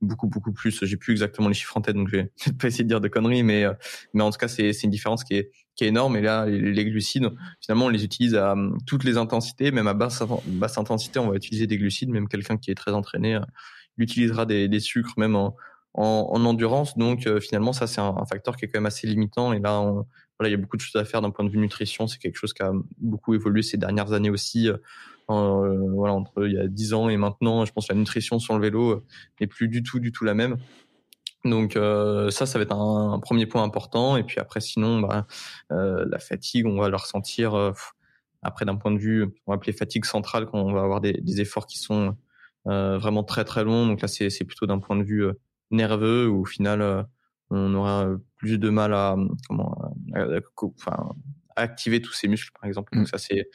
beaucoup 0.00 0.28
beaucoup 0.28 0.52
plus. 0.52 0.84
J'ai 0.84 0.96
plus 0.96 1.12
exactement 1.12 1.48
les 1.48 1.54
chiffres 1.54 1.76
en 1.76 1.80
tête, 1.80 1.96
donc 1.96 2.08
je 2.08 2.16
vais 2.16 2.32
pas 2.60 2.68
essayer 2.68 2.84
de 2.84 2.88
dire 2.88 3.00
de 3.00 3.08
conneries, 3.08 3.42
mais 3.42 3.64
mais 4.12 4.22
en 4.22 4.30
tout 4.30 4.38
cas 4.38 4.48
c'est 4.48 4.70
une 4.84 4.90
différence 4.90 5.24
qui 5.24 5.34
est 5.34 5.50
qui 5.74 5.84
est 5.84 5.88
énorme. 5.88 6.16
Et 6.16 6.22
là, 6.22 6.46
les, 6.46 6.84
glucides, 6.84 7.30
finalement, 7.60 7.86
on 7.86 7.88
les 7.88 8.04
utilise 8.04 8.36
à 8.36 8.54
toutes 8.86 9.02
les 9.02 9.16
intensités, 9.16 9.72
même 9.72 9.88
à 9.88 9.94
basse 9.94 10.22
intensité, 10.78 11.18
on 11.18 11.28
va 11.28 11.36
utiliser 11.36 11.66
des 11.66 11.76
glucides. 11.76 12.10
Même 12.10 12.28
quelqu'un 12.28 12.56
qui 12.56 12.70
est 12.70 12.76
très 12.76 12.92
entraîné, 12.92 13.40
il 13.98 14.04
utilisera 14.04 14.46
des, 14.46 14.68
des 14.68 14.80
sucres, 14.80 15.14
même 15.18 15.34
en 15.34 15.56
en, 15.94 16.28
en 16.30 16.44
endurance. 16.44 16.98
Donc 16.98 17.26
euh, 17.26 17.40
finalement, 17.40 17.72
ça 17.72 17.86
c'est 17.86 18.00
un, 18.00 18.26
facteur 18.26 18.56
qui 18.56 18.64
est 18.64 18.68
quand 18.68 18.78
même 18.78 18.86
assez 18.86 19.06
limitant. 19.06 19.52
Et 19.52 19.60
là, 19.60 19.80
voilà, 20.38 20.48
il 20.48 20.50
y 20.50 20.54
a 20.54 20.58
beaucoup 20.58 20.76
de 20.76 20.82
choses 20.82 21.00
à 21.00 21.04
faire 21.04 21.22
d'un 21.22 21.30
point 21.30 21.44
de 21.44 21.50
vue 21.50 21.58
nutrition. 21.58 22.06
C'est 22.06 22.18
quelque 22.18 22.36
chose 22.36 22.52
qui 22.52 22.62
a 22.62 22.72
beaucoup 22.98 23.34
évolué 23.34 23.62
ces 23.62 23.76
dernières 23.76 24.12
années 24.12 24.30
aussi. 24.30 24.68
Euh, 25.30 25.88
voilà, 25.94 26.14
entre 26.14 26.46
il 26.46 26.52
y 26.52 26.58
a 26.58 26.66
10 26.66 26.94
ans 26.94 27.08
et 27.08 27.16
maintenant, 27.16 27.64
je 27.64 27.72
pense 27.72 27.88
que 27.88 27.92
la 27.92 27.98
nutrition 27.98 28.38
sur 28.38 28.54
le 28.54 28.60
vélo 28.60 28.90
euh, 28.90 29.04
n'est 29.40 29.46
plus 29.46 29.68
du 29.68 29.82
tout, 29.82 29.98
du 29.98 30.12
tout 30.12 30.24
la 30.24 30.34
même. 30.34 30.58
Donc 31.44 31.76
euh, 31.76 32.30
ça, 32.30 32.46
ça 32.46 32.58
va 32.58 32.64
être 32.64 32.74
un, 32.74 33.18
premier 33.20 33.46
point 33.46 33.62
important. 33.62 34.16
Et 34.16 34.24
puis 34.24 34.40
après, 34.40 34.60
sinon, 34.60 35.00
bah, 35.00 35.26
euh, 35.72 36.04
la 36.10 36.18
fatigue, 36.18 36.66
on 36.66 36.78
va 36.78 36.88
le 36.88 36.96
ressentir. 36.96 37.54
après, 38.42 38.64
d'un 38.64 38.76
point 38.76 38.92
de 38.92 38.98
vue, 38.98 39.24
on 39.46 39.52
va 39.52 39.56
appeler 39.56 39.72
fatigue 39.72 40.04
centrale, 40.04 40.46
quand 40.46 40.58
on 40.60 40.72
va 40.72 40.82
avoir 40.82 41.00
des 41.00 41.40
efforts 41.40 41.66
qui 41.66 41.78
sont 41.78 42.16
vraiment 42.66 43.24
très 43.24 43.44
très 43.44 43.64
longs. 43.64 43.86
Donc 43.86 44.00
là, 44.00 44.08
c'est 44.08 44.44
plutôt 44.44 44.66
d'un 44.66 44.78
point 44.78 44.96
de 44.96 45.04
vue 45.04 45.26
nerveux 45.74 46.28
où 46.28 46.42
au 46.42 46.44
final 46.44 46.80
euh, 46.82 47.02
on 47.50 47.74
aura 47.74 48.08
plus 48.36 48.58
de 48.58 48.70
mal 48.70 48.94
à 48.94 49.16
comment 49.46 49.94
enfin, 50.62 51.10
activer 51.56 52.00
tous 52.00 52.12
ces 52.12 52.28
muscles 52.28 52.50
par 52.58 52.66
exemple. 52.66 52.96
Donc 52.96 53.04
mm. 53.04 53.10
ça 53.10 53.18
c'est 53.18 53.48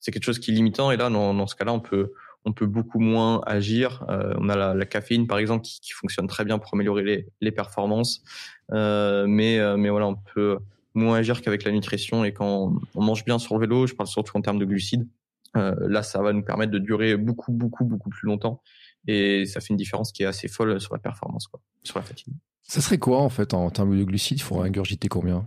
c'est 0.00 0.12
quelque 0.12 0.24
chose 0.24 0.38
qui 0.38 0.50
est 0.50 0.54
limitant 0.54 0.90
et 0.90 0.96
là 0.96 1.08
dans, 1.08 1.34
dans 1.34 1.46
ce 1.46 1.54
cas-là 1.54 1.72
on 1.72 1.80
peut 1.80 2.12
on 2.46 2.52
peut 2.52 2.66
beaucoup 2.66 3.00
moins 3.00 3.40
agir. 3.46 4.04
Euh, 4.10 4.34
on 4.38 4.48
a 4.50 4.56
la, 4.56 4.74
la, 4.74 4.84
caféine 4.84 5.26
par 5.26 5.38
exemple 5.38 5.64
qui, 5.64 5.80
qui, 5.80 5.92
fonctionne 5.92 6.26
très 6.26 6.44
bien 6.44 6.58
pour 6.58 6.74
améliorer 6.74 7.02
les, 7.02 7.26
les 7.40 7.50
performances, 7.50 8.22
euh, 8.72 9.26
mais 9.26 9.58
euh, 9.58 9.76
mais 9.78 9.88
voilà 9.88 10.06
on 10.06 10.16
peut 10.16 10.58
moins 10.94 11.16
agir 11.16 11.42
qu'avec 11.42 11.64
la 11.64 11.72
nutrition 11.72 12.24
et 12.24 12.32
quand 12.32 12.72
on 12.94 13.02
mange 13.02 13.24
bien 13.24 13.38
sur 13.38 13.54
le 13.56 13.60
vélo, 13.60 13.86
je 13.86 13.94
parle 13.94 14.08
surtout 14.08 14.36
en 14.36 14.42
termes 14.42 14.58
de 14.58 14.64
glucides. 14.64 15.08
Euh, 15.56 15.74
là, 15.88 16.02
ça 16.02 16.20
va 16.22 16.32
nous 16.32 16.42
permettre 16.42 16.72
de 16.72 16.78
durer 16.78 17.16
beaucoup, 17.16 17.52
beaucoup, 17.52 17.84
beaucoup 17.84 18.10
plus 18.10 18.26
longtemps 18.26 18.62
et 19.06 19.46
ça 19.46 19.60
fait 19.60 19.70
une 19.70 19.76
différence 19.76 20.12
qui 20.12 20.22
est 20.22 20.26
assez 20.26 20.48
folle 20.48 20.80
sur 20.80 20.94
la 20.94 21.00
performance, 21.00 21.46
quoi, 21.46 21.60
sur 21.82 21.98
la 21.98 22.04
fatigue. 22.04 22.34
Ça 22.62 22.80
serait 22.80 22.98
quoi 22.98 23.20
en 23.20 23.28
fait 23.28 23.52
en 23.52 23.70
termes 23.70 23.98
de 23.98 24.04
glucides? 24.04 24.38
Il 24.38 24.42
faudrait 24.42 24.68
ingurgiter 24.68 25.08
combien? 25.08 25.46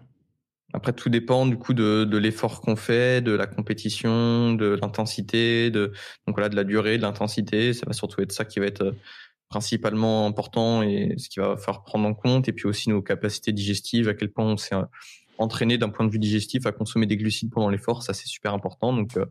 Après, 0.73 0.93
tout 0.93 1.09
dépend 1.09 1.47
du 1.47 1.57
coup 1.57 1.73
de, 1.73 2.03
de 2.03 2.17
l'effort 2.17 2.61
qu'on 2.61 2.75
fait, 2.75 3.23
de 3.23 3.31
la 3.31 3.47
compétition, 3.47 4.53
de 4.53 4.77
l'intensité, 4.81 5.71
de 5.71 5.93
donc 6.27 6.35
voilà 6.35 6.49
de 6.49 6.55
la 6.55 6.63
durée, 6.65 6.97
de 6.97 7.01
l'intensité. 7.03 7.73
Ça 7.73 7.85
va 7.87 7.93
surtout 7.93 8.21
être 8.21 8.33
ça 8.33 8.43
qui 8.45 8.59
va 8.59 8.65
être 8.65 8.83
euh, 8.83 8.91
principalement 9.49 10.27
important 10.27 10.83
et 10.83 11.15
ce 11.17 11.29
qui 11.29 11.39
va 11.39 11.55
falloir 11.55 11.85
prendre 11.85 12.05
en 12.05 12.13
compte. 12.13 12.49
Et 12.49 12.53
puis 12.53 12.67
aussi 12.67 12.89
nos 12.89 13.01
capacités 13.01 13.53
digestives, 13.53 14.09
à 14.09 14.13
quel 14.13 14.29
point 14.29 14.45
on 14.45 14.57
s'est 14.57 14.75
euh, 14.75 14.83
entraîné 15.37 15.77
d'un 15.77 15.89
point 15.89 16.05
de 16.05 16.11
vue 16.11 16.19
digestif 16.19 16.65
à 16.65 16.73
consommer 16.73 17.05
des 17.05 17.17
glucides 17.17 17.49
pendant 17.49 17.69
l'effort. 17.69 18.03
Ça 18.03 18.13
c'est 18.13 18.27
super 18.27 18.53
important. 18.53 18.93
Donc 18.93 19.15
euh, 19.15 19.25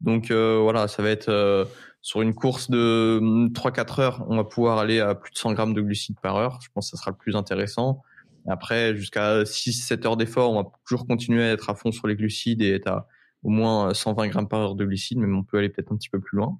donc 0.00 0.30
voilà, 0.30 0.86
ça 0.86 1.02
va 1.02 1.10
être 1.10 1.68
sur 2.08 2.22
une 2.22 2.32
course 2.32 2.70
de 2.70 3.20
3-4 3.52 3.92
hum, 3.92 4.00
heures, 4.00 4.26
on 4.30 4.36
va 4.36 4.44
pouvoir 4.44 4.78
aller 4.78 4.98
à 4.98 5.14
plus 5.14 5.30
de 5.30 5.36
100 5.36 5.52
grammes 5.52 5.74
de 5.74 5.82
glucides 5.82 6.18
par 6.22 6.36
heure. 6.36 6.58
Je 6.62 6.68
pense 6.72 6.90
que 6.90 6.96
ça 6.96 7.02
sera 7.02 7.10
le 7.10 7.18
plus 7.18 7.36
intéressant. 7.36 8.02
Après, 8.48 8.96
jusqu'à 8.96 9.42
6-7 9.42 10.06
heures 10.06 10.16
d'effort, 10.16 10.50
on 10.52 10.62
va 10.62 10.70
toujours 10.86 11.06
continuer 11.06 11.44
à 11.44 11.52
être 11.52 11.68
à 11.68 11.74
fond 11.74 11.92
sur 11.92 12.08
les 12.08 12.16
glucides 12.16 12.62
et 12.62 12.70
être 12.70 12.86
à 12.86 13.08
au 13.42 13.50
moins 13.50 13.92
120 13.92 14.28
grammes 14.28 14.48
par 14.48 14.60
heure 14.60 14.74
de 14.74 14.86
glucides, 14.86 15.18
mais 15.18 15.30
on 15.36 15.44
peut 15.44 15.58
aller 15.58 15.68
peut-être 15.68 15.92
un 15.92 15.98
petit 15.98 16.08
peu 16.08 16.18
plus 16.18 16.38
loin. 16.38 16.58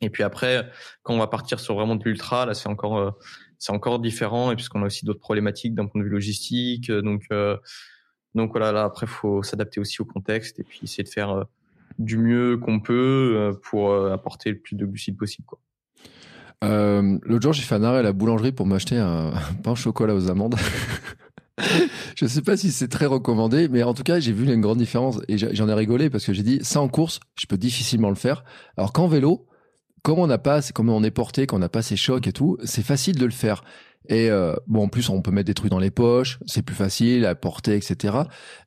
Et 0.00 0.10
puis 0.10 0.24
après, 0.24 0.68
quand 1.04 1.14
on 1.14 1.18
va 1.18 1.28
partir 1.28 1.60
sur 1.60 1.76
vraiment 1.76 1.94
de 1.94 2.02
l'ultra, 2.02 2.44
là, 2.44 2.54
c'est 2.54 2.68
encore, 2.68 2.98
euh, 2.98 3.12
c'est 3.60 3.72
encore 3.72 4.00
différent, 4.00 4.50
et 4.50 4.56
puisqu'on 4.56 4.82
a 4.82 4.86
aussi 4.86 5.04
d'autres 5.04 5.20
problématiques 5.20 5.76
d'un 5.76 5.86
point 5.86 6.00
de 6.00 6.06
vue 6.06 6.10
logistique. 6.10 6.90
Donc, 6.90 7.22
euh, 7.30 7.56
donc 8.34 8.50
voilà, 8.50 8.72
là, 8.72 8.82
après, 8.82 9.06
faut 9.06 9.44
s'adapter 9.44 9.78
aussi 9.78 10.02
au 10.02 10.04
contexte 10.04 10.58
et 10.58 10.64
puis 10.64 10.80
essayer 10.82 11.04
de 11.04 11.08
faire 11.08 11.30
euh, 11.30 11.44
du 11.98 12.18
mieux 12.18 12.58
qu'on 12.58 12.80
peut 12.80 13.34
euh, 13.36 13.52
pour 13.70 13.90
euh, 13.90 14.12
apporter 14.12 14.50
le 14.50 14.58
plus 14.58 14.76
de 14.76 14.86
glucides 14.86 15.16
possible. 15.16 15.46
Quoi. 15.46 15.60
Euh, 16.64 17.18
L'autre 17.22 17.42
jour, 17.42 17.52
j'ai 17.52 17.62
fait 17.62 17.74
un 17.74 17.82
arrêt 17.82 17.98
à 17.98 18.02
la 18.02 18.12
boulangerie 18.12 18.52
pour 18.52 18.66
m'acheter 18.66 18.96
un, 18.96 19.32
pain 19.62 19.72
au 19.72 19.76
chocolat 19.76 20.14
aux 20.14 20.30
amandes. 20.30 20.56
je 22.16 22.26
sais 22.26 22.42
pas 22.42 22.56
si 22.56 22.72
c'est 22.72 22.88
très 22.88 23.06
recommandé, 23.06 23.68
mais 23.68 23.82
en 23.82 23.94
tout 23.94 24.02
cas, 24.02 24.20
j'ai 24.20 24.32
vu 24.32 24.52
une 24.52 24.60
grande 24.60 24.78
différence 24.78 25.20
et 25.28 25.38
j'en 25.38 25.68
ai 25.68 25.74
rigolé 25.74 26.10
parce 26.10 26.24
que 26.24 26.32
j'ai 26.32 26.42
dit 26.42 26.60
ça 26.62 26.80
en 26.80 26.88
course, 26.88 27.20
je 27.38 27.46
peux 27.46 27.58
difficilement 27.58 28.08
le 28.08 28.16
faire. 28.16 28.44
Alors 28.76 28.92
qu'en 28.92 29.06
vélo, 29.06 29.46
comme 30.02 30.18
on 30.18 30.26
n'a 30.26 30.38
pas, 30.38 30.60
comme 30.72 30.88
on 30.88 31.02
est 31.02 31.10
porté, 31.10 31.46
qu'on 31.46 31.58
n'a 31.58 31.68
pas 31.68 31.82
ces 31.82 31.96
chocs 31.96 32.26
et 32.26 32.32
tout, 32.32 32.58
c'est 32.64 32.84
facile 32.84 33.18
de 33.18 33.24
le 33.24 33.30
faire. 33.30 33.64
Et 34.10 34.28
bon, 34.66 34.82
en 34.82 34.88
plus, 34.88 35.08
on 35.08 35.22
peut 35.22 35.30
mettre 35.30 35.46
des 35.46 35.54
trucs 35.54 35.70
dans 35.70 35.78
les 35.78 35.90
poches, 35.90 36.38
c'est 36.44 36.60
plus 36.60 36.74
facile 36.74 37.24
à 37.24 37.34
porter, 37.34 37.74
etc. 37.74 38.18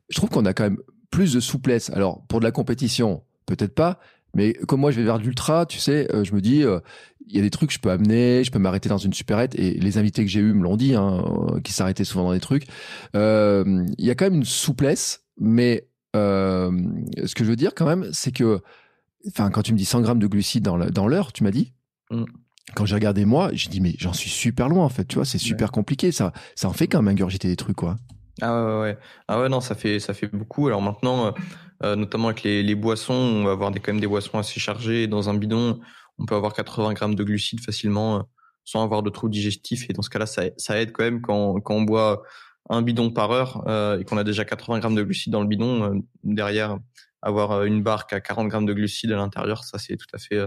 Je 0.08 0.16
trouve 0.16 0.30
qu'on 0.30 0.44
a 0.46 0.52
quand 0.52 0.64
même 0.64 0.78
plus 1.10 1.32
de 1.32 1.40
souplesse. 1.40 1.90
Alors 1.90 2.22
pour 2.28 2.40
de 2.40 2.44
la 2.44 2.52
compétition, 2.52 3.22
peut-être 3.46 3.74
pas, 3.74 3.98
mais 4.34 4.52
comme 4.52 4.80
moi 4.80 4.90
je 4.90 4.98
vais 4.98 5.04
vers 5.04 5.18
l'ultra, 5.18 5.66
tu 5.66 5.78
sais, 5.78 6.12
euh, 6.14 6.24
je 6.24 6.34
me 6.34 6.40
dis 6.40 6.62
euh, 6.62 6.80
il 7.26 7.36
y 7.36 7.38
a 7.38 7.42
des 7.42 7.50
trucs 7.50 7.70
que 7.70 7.74
je 7.74 7.80
peux 7.80 7.90
amener, 7.90 8.44
je 8.44 8.50
peux 8.50 8.58
m'arrêter 8.58 8.88
dans 8.88 8.98
une 8.98 9.12
supérette 9.12 9.54
et 9.58 9.72
les 9.74 9.98
invités 9.98 10.24
que 10.24 10.30
j'ai 10.30 10.40
eus 10.40 10.52
me 10.52 10.62
l'ont 10.62 10.76
dit, 10.76 10.94
hein, 10.94 11.24
euh, 11.26 11.60
qui 11.60 11.72
s'arrêtaient 11.72 12.04
souvent 12.04 12.24
dans 12.24 12.32
des 12.32 12.40
trucs. 12.40 12.66
Il 13.14 13.94
y 13.98 14.10
a 14.10 14.14
quand 14.14 14.26
même 14.26 14.36
une 14.36 14.44
souplesse, 14.44 15.24
mais 15.38 15.88
ce 16.14 17.34
que 17.34 17.44
je 17.44 17.50
veux 17.50 17.56
dire 17.56 17.74
quand 17.74 17.86
même, 17.86 18.08
c'est 18.12 18.32
que, 18.32 18.60
enfin, 19.28 19.50
quand 19.50 19.62
tu 19.62 19.72
me 19.72 19.78
dis 19.78 19.84
100 19.84 20.00
grammes 20.00 20.18
de 20.18 20.26
glucides 20.26 20.64
dans 20.64 21.06
l'heure, 21.08 21.32
tu 21.32 21.44
m'as 21.44 21.50
dit. 21.50 21.72
Mm. 22.10 22.24
Quand 22.74 22.84
j'ai 22.84 22.94
regardé 22.94 23.24
moi, 23.24 23.50
j'ai 23.52 23.70
dit 23.70 23.80
mais 23.80 23.94
j'en 23.98 24.12
suis 24.12 24.30
super 24.30 24.68
loin 24.68 24.84
en 24.84 24.88
fait, 24.88 25.06
tu 25.06 25.16
vois, 25.16 25.24
c'est 25.24 25.38
super 25.38 25.72
compliqué 25.72 26.12
ça. 26.12 26.32
Ça 26.54 26.68
en 26.68 26.72
fait 26.72 26.86
quand 26.86 27.00
même 27.02 27.12
ingurgiter 27.12 27.48
des 27.48 27.56
trucs 27.56 27.76
quoi. 27.76 27.96
Ah 28.40 28.64
ouais, 28.64 28.80
ouais, 28.80 28.98
Ah 29.26 29.40
ouais, 29.40 29.48
non, 29.48 29.60
ça 29.60 29.74
fait, 29.74 29.98
ça 30.00 30.14
fait 30.14 30.28
beaucoup. 30.28 30.68
Alors 30.68 30.82
maintenant, 30.82 31.26
euh, 31.26 31.30
euh, 31.84 31.96
notamment 31.96 32.28
avec 32.28 32.42
les, 32.42 32.62
les, 32.62 32.74
boissons, 32.74 33.14
on 33.14 33.44
va 33.44 33.52
avoir 33.52 33.70
des, 33.70 33.80
quand 33.80 33.92
même 33.92 34.00
des 34.00 34.06
boissons 34.06 34.38
assez 34.38 34.60
chargées. 34.60 35.06
Dans 35.06 35.28
un 35.28 35.34
bidon, 35.34 35.80
on 36.18 36.26
peut 36.26 36.34
avoir 36.34 36.52
80 36.52 36.92
grammes 36.92 37.14
de 37.14 37.24
glucides 37.24 37.60
facilement 37.60 38.18
euh, 38.18 38.22
sans 38.64 38.82
avoir 38.84 39.02
de 39.02 39.10
troubles 39.10 39.32
digestifs. 39.32 39.90
Et 39.90 39.92
dans 39.92 40.02
ce 40.02 40.10
cas-là, 40.10 40.26
ça, 40.26 40.42
ça 40.56 40.80
aide 40.80 40.92
quand 40.92 41.04
même 41.04 41.20
quand, 41.20 41.60
quand 41.60 41.74
on 41.74 41.82
boit 41.82 42.22
un 42.70 42.82
bidon 42.82 43.10
par 43.10 43.30
heure 43.30 43.64
et 43.98 44.04
qu'on 44.04 44.18
a 44.18 44.24
déjà 44.24 44.44
80 44.44 44.80
grammes 44.80 44.94
de 44.94 45.02
glucides 45.02 45.32
dans 45.32 45.40
le 45.40 45.46
bidon, 45.46 46.02
derrière 46.22 46.76
avoir 47.22 47.64
une 47.64 47.82
barre 47.82 48.06
qui 48.06 48.14
a 48.14 48.20
40 48.20 48.48
grammes 48.48 48.66
de 48.66 48.74
glucides 48.74 49.10
à 49.10 49.16
l'intérieur, 49.16 49.64
ça 49.64 49.78
c'est 49.78 49.96
tout 49.96 50.06
à 50.12 50.18
fait 50.18 50.38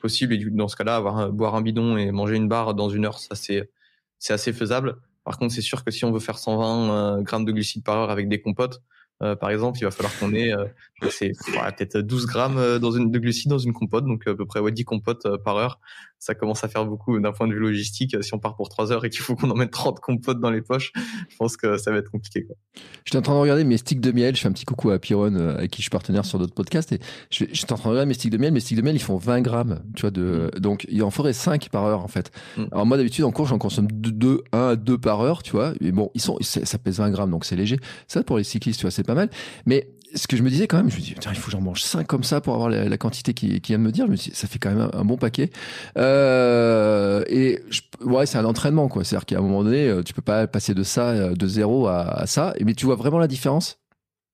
possible. 0.00 0.34
Et 0.34 0.38
dans 0.50 0.66
ce 0.66 0.74
cas-là, 0.74 0.96
avoir 0.96 1.30
boire 1.30 1.54
un 1.54 1.62
bidon 1.62 1.96
et 1.96 2.10
manger 2.10 2.34
une 2.34 2.48
barre 2.48 2.74
dans 2.74 2.88
une 2.88 3.04
heure, 3.06 3.20
ça 3.20 3.36
c'est 3.36 3.70
c'est 4.18 4.32
assez 4.32 4.52
faisable. 4.52 4.96
Par 5.24 5.38
contre, 5.38 5.54
c'est 5.54 5.60
sûr 5.60 5.84
que 5.84 5.90
si 5.90 6.04
on 6.04 6.12
veut 6.12 6.20
faire 6.20 6.38
120 6.38 7.22
grammes 7.22 7.44
de 7.44 7.52
glucides 7.52 7.84
par 7.84 7.96
heure 7.96 8.10
avec 8.10 8.28
des 8.28 8.40
compotes, 8.40 8.80
euh, 9.22 9.36
par 9.36 9.50
exemple, 9.50 9.78
il 9.78 9.84
va 9.84 9.90
falloir 9.90 10.18
qu'on 10.18 10.32
ait 10.32 10.52
euh, 10.52 10.64
peut-être 11.00 11.98
12 11.98 12.26
grammes 12.26 12.58
euh, 12.58 12.78
de 12.78 13.18
glucides 13.18 13.50
dans 13.50 13.58
une 13.58 13.72
compote, 13.72 14.06
donc 14.06 14.26
à 14.26 14.34
peu 14.34 14.46
près 14.46 14.60
ouais, 14.60 14.72
10 14.72 14.84
compotes 14.84 15.26
par 15.44 15.56
heure. 15.56 15.80
Ça 16.20 16.34
commence 16.34 16.62
à 16.62 16.68
faire 16.68 16.86
beaucoup 16.86 17.18
d'un 17.18 17.32
point 17.32 17.48
de 17.48 17.54
vue 17.54 17.58
logistique. 17.58 18.14
Si 18.22 18.34
on 18.34 18.38
part 18.38 18.54
pour 18.54 18.68
3 18.68 18.92
heures 18.92 19.04
et 19.04 19.10
qu'il 19.10 19.20
faut 19.20 19.34
qu'on 19.34 19.50
en 19.50 19.56
mette 19.56 19.70
30 19.70 20.00
compotes 20.00 20.38
dans 20.38 20.50
les 20.50 20.62
poches, 20.62 20.92
je 21.28 21.36
pense 21.36 21.56
que 21.56 21.76
ça 21.78 21.90
va 21.90 21.96
être 21.96 22.10
compliqué. 22.10 22.44
Quoi. 22.44 22.56
J'étais 23.04 23.18
en 23.18 23.22
train 23.22 23.34
de 23.34 23.38
regarder 23.38 23.64
mes 23.64 23.78
sticks 23.78 24.00
de 24.00 24.12
miel. 24.12 24.36
Je 24.36 24.42
fais 24.42 24.48
un 24.48 24.52
petit 24.52 24.64
coucou 24.64 24.90
à 24.90 24.98
Piron, 24.98 25.34
avec 25.34 25.70
qui 25.70 25.78
je 25.78 25.84
suis 25.84 25.90
partenaire 25.90 26.24
sur 26.24 26.38
d'autres 26.38 26.54
podcasts. 26.54 26.92
Et 26.92 27.00
j'étais 27.30 27.72
en 27.72 27.76
train 27.76 27.88
de 27.88 27.94
regarder 27.94 28.08
mes 28.08 28.14
sticks 28.14 28.30
de 28.30 28.38
miel. 28.38 28.52
Mes 28.52 28.60
sticks 28.60 28.76
de 28.76 28.82
miel, 28.82 28.94
ils 28.94 29.02
font 29.02 29.16
20 29.16 29.40
grammes. 29.40 29.82
Tu 29.96 30.02
vois, 30.02 30.10
de, 30.10 30.50
mm. 30.54 30.60
donc 30.60 30.86
il 30.90 31.02
en 31.02 31.10
faudrait 31.10 31.32
5 31.32 31.70
par 31.70 31.84
heure 31.84 32.04
en 32.04 32.08
fait. 32.08 32.30
Mm. 32.56 32.64
Alors 32.72 32.86
moi 32.86 32.96
d'habitude 32.96 33.24
en 33.24 33.32
cours, 33.32 33.46
j'en 33.46 33.58
consomme 33.58 33.90
2, 33.90 34.42
1 34.52 34.58
à 34.58 34.76
2 34.76 34.98
par 34.98 35.20
heure, 35.22 35.42
tu 35.42 35.52
vois. 35.52 35.72
Mais 35.80 35.92
bon, 35.92 36.10
ils 36.14 36.20
sont, 36.20 36.36
ça 36.40 36.78
pèse 36.78 36.98
20 36.98 37.10
grammes, 37.10 37.30
donc 37.30 37.44
c'est 37.44 37.56
léger. 37.56 37.78
Ça 38.06 38.22
pour 38.22 38.38
les 38.38 38.44
cyclistes, 38.44 38.80
tu 38.80 38.84
vois, 38.84 38.90
c'est 38.90 39.04
pas 39.04 39.14
mal. 39.14 39.30
Mais 39.66 39.88
ce 40.14 40.26
que 40.26 40.36
je 40.36 40.42
me 40.42 40.50
disais 40.50 40.66
quand 40.66 40.76
même, 40.76 40.90
je 40.90 40.96
me 40.96 41.00
dis, 41.00 41.14
il 41.14 41.36
faut 41.36 41.46
que 41.46 41.52
j'en 41.52 41.60
mange 41.60 41.82
5 41.82 42.06
comme 42.06 42.24
ça 42.24 42.40
pour 42.40 42.54
avoir 42.54 42.68
la, 42.68 42.98
quantité 42.98 43.34
qui, 43.34 43.60
qui, 43.60 43.72
vient 43.72 43.78
de 43.78 43.84
me 43.84 43.92
dire. 43.92 44.06
Je 44.10 44.30
ça 44.32 44.46
fait 44.46 44.58
quand 44.58 44.70
même 44.70 44.90
un, 44.92 45.04
bon 45.04 45.16
paquet. 45.16 45.50
Euh, 45.96 47.24
et 47.28 47.60
ouais, 48.00 48.26
c'est 48.26 48.38
un 48.38 48.44
entraînement, 48.44 48.88
quoi. 48.88 49.04
C'est-à-dire 49.04 49.26
qu'à 49.26 49.38
un 49.38 49.42
moment 49.42 49.62
donné, 49.62 49.88
euh, 49.88 50.02
tu 50.02 50.12
peux 50.12 50.22
pas 50.22 50.46
passer 50.46 50.74
de 50.74 50.82
ça, 50.82 51.10
euh, 51.10 51.34
de 51.34 51.46
zéro 51.46 51.86
à, 51.86 52.26
ça. 52.26 52.54
Mais 52.64 52.74
tu 52.74 52.86
vois 52.86 52.96
vraiment 52.96 53.18
la 53.18 53.28
différence? 53.28 53.78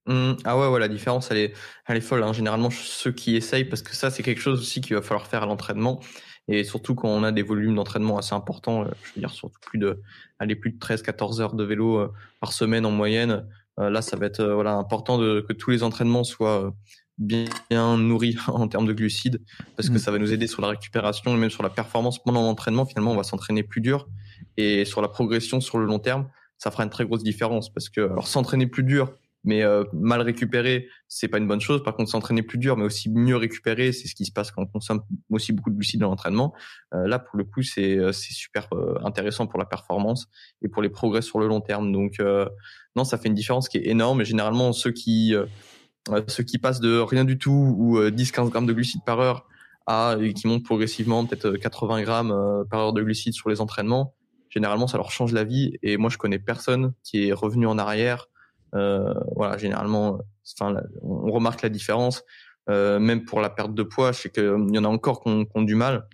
Mmh. 0.07 0.35
ah 0.45 0.57
ouais, 0.57 0.69
ouais, 0.69 0.81
la 0.81 0.89
différence, 0.89 1.31
elle 1.31 1.39
est, 1.39 1.53
elle 1.87 1.97
est 1.97 2.01
folle. 2.01 2.23
Hein. 2.23 2.33
Généralement, 2.33 2.71
ceux 2.71 3.13
qui 3.13 3.37
essayent, 3.37 3.65
parce 3.65 3.83
que 3.83 3.95
ça, 3.95 4.11
c'est 4.11 4.23
quelque 4.23 4.41
chose 4.41 4.61
aussi 4.61 4.81
qu'il 4.81 4.95
va 4.97 5.03
falloir 5.03 5.27
faire 5.27 5.43
à 5.43 5.47
l'entraînement. 5.47 6.01
Et 6.49 6.63
surtout 6.63 6.95
quand 6.95 7.09
on 7.09 7.25
a 7.25 7.33
des 7.33 7.43
volumes 7.43 7.75
d'entraînement 7.75 8.19
assez 8.19 8.33
importants, 8.33 8.85
je 8.85 9.13
veux 9.15 9.21
dire 9.21 9.31
surtout 9.31 9.59
plus 9.61 9.81
de, 9.81 10.01
aller 10.39 10.55
plus 10.55 10.71
de 10.71 10.79
13, 10.79 11.03
14 11.03 11.41
heures 11.41 11.55
de 11.55 11.65
vélo 11.65 12.13
par 12.41 12.53
semaine 12.53 12.87
en 12.87 12.93
moyenne. 12.93 13.45
Euh, 13.79 13.91
là, 13.91 14.03
ça 14.03 14.17
va 14.17 14.27
être 14.27 14.41
euh, 14.41 14.55
voilà 14.55 14.75
important 14.75 15.19
de, 15.19 15.45
que 15.47 15.53
tous 15.53 15.71
les 15.71 15.83
entraînements 15.83 16.25
soient 16.25 16.67
euh, 16.67 16.71
bien, 17.19 17.97
nourris 17.99 18.37
en 18.49 18.69
termes 18.69 18.87
de 18.87 18.93
glucides 18.93 19.43
parce 19.77 19.89
que 19.89 19.95
mm. 19.95 19.99
ça 19.99 20.11
va 20.11 20.19
nous 20.19 20.33
aider 20.33 20.47
sur 20.47 20.63
la 20.63 20.69
récupération 20.69 21.35
et 21.35 21.39
même 21.39 21.51
sur 21.51 21.63
la 21.63 21.71
performance 21.71 22.23
pendant 22.23 22.43
l'entraînement. 22.43 22.87
Finalement, 22.87 23.13
on 23.13 23.17
va 23.17 23.25
s'entraîner 23.25 23.63
plus 23.63 23.81
dur 23.81 24.09
et 24.57 24.85
sur 24.85 25.03
la 25.03 25.09
progression 25.09 25.61
sur 25.61 25.79
le 25.79 25.87
long 25.87 25.99
terme, 25.99 26.29
ça 26.59 26.71
fera 26.71 26.85
une 26.85 26.91
très 26.91 27.05
grosse 27.05 27.23
différence 27.23 27.73
parce 27.73 27.89
que 27.89 28.01
alors 28.01 28.27
s'entraîner 28.27 28.67
plus 28.67 28.83
dur 28.83 29.13
mais 29.47 29.63
mal 29.93 30.21
récupérer, 30.21 30.89
c'est 31.09 31.29
pas 31.29 31.39
une 31.39 31.47
bonne 31.47 31.61
chose. 31.61 31.83
Par 31.83 31.95
contre, 31.95 32.11
s'entraîner 32.11 32.43
plus 32.43 32.59
dur, 32.59 32.77
mais 32.77 32.85
aussi 32.85 33.11
mieux 33.11 33.37
récupérer, 33.37 33.93
c'est 33.93 34.09
ce 34.09 34.15
qui 34.15 34.25
se 34.25 34.33
passe 34.33 34.51
quand 34.51 34.63
on 34.63 34.67
consomme 34.67 35.03
aussi 35.31 35.53
beaucoup 35.53 35.71
de 35.71 35.77
glucides 35.77 36.01
dans 36.01 36.11
l'entraînement. 36.11 36.53
là, 36.93 37.19
pour 37.19 37.39
le 37.39 37.45
coup, 37.45 37.63
c'est 37.63 37.99
c'est 38.13 38.33
super 38.33 38.69
intéressant 39.03 39.47
pour 39.47 39.59
la 39.59 39.67
performance 39.67 40.29
et 40.63 40.69
pour 40.69 40.83
les 40.83 40.91
progrès 40.91 41.23
sur 41.23 41.39
le 41.39 41.47
long 41.47 41.61
terme. 41.61 41.93
Donc 41.93 42.21
non, 42.97 43.05
ça 43.05 43.19
fait 43.19 43.29
une 43.29 43.35
différence 43.35 43.69
qui 43.69 43.77
est 43.77 43.87
énorme. 43.87 44.23
Et 44.23 44.25
généralement, 44.25 44.73
ceux 44.73 44.91
qui, 44.91 45.35
euh, 45.35 45.45
euh, 46.11 46.23
ceux 46.27 46.43
qui 46.43 46.59
passent 46.59 46.81
de 46.81 46.99
rien 46.99 47.25
du 47.25 47.39
tout 47.39 47.75
ou 47.79 48.01
10-15 48.01 48.47
euh, 48.47 48.51
grammes 48.51 48.67
de 48.67 48.73
glucides 48.73 49.05
par 49.05 49.21
heure 49.21 49.47
à 49.87 50.17
et 50.21 50.33
qui 50.33 50.49
montent 50.49 50.65
progressivement 50.65 51.25
peut-être 51.27 51.53
80 51.53 52.03
grammes 52.03 52.65
par 52.71 52.81
heure 52.81 52.93
de 52.93 53.03
glucides 53.03 53.35
sur 53.35 53.51
les 53.51 53.61
entraînements, 53.61 54.15
généralement, 54.49 54.89
ça 54.89 54.97
leur 54.97 55.13
change 55.13 55.33
la 55.33 55.45
vie. 55.45 55.77
Et 55.83 55.97
moi, 55.97 56.11
je 56.11 56.19
connais 56.19 56.41
personne 56.41 56.93
qui 57.05 57.29
est 57.29 57.33
revenu 57.33 57.69
en 57.69 57.79
arrière. 57.79 58.27
Voilà, 58.73 59.57
généralement, 59.59 60.21
enfin, 60.59 60.81
on 61.03 61.31
remarque 61.31 61.63
la 61.63 61.69
différence. 61.69 62.25
même 62.69 63.25
pour 63.25 63.41
la 63.41 63.51
perte 63.51 63.75
de 63.75 63.83
poids, 63.83 64.13
je 64.13 64.21
sais 64.21 64.31
qu'il 64.31 64.45
y 64.45 64.79
en 64.79 64.85
a 64.85 64.89
encore 64.89 65.23
qui 65.23 65.47
ont, 65.55 65.63
du 65.63 65.75
mal 65.75 66.09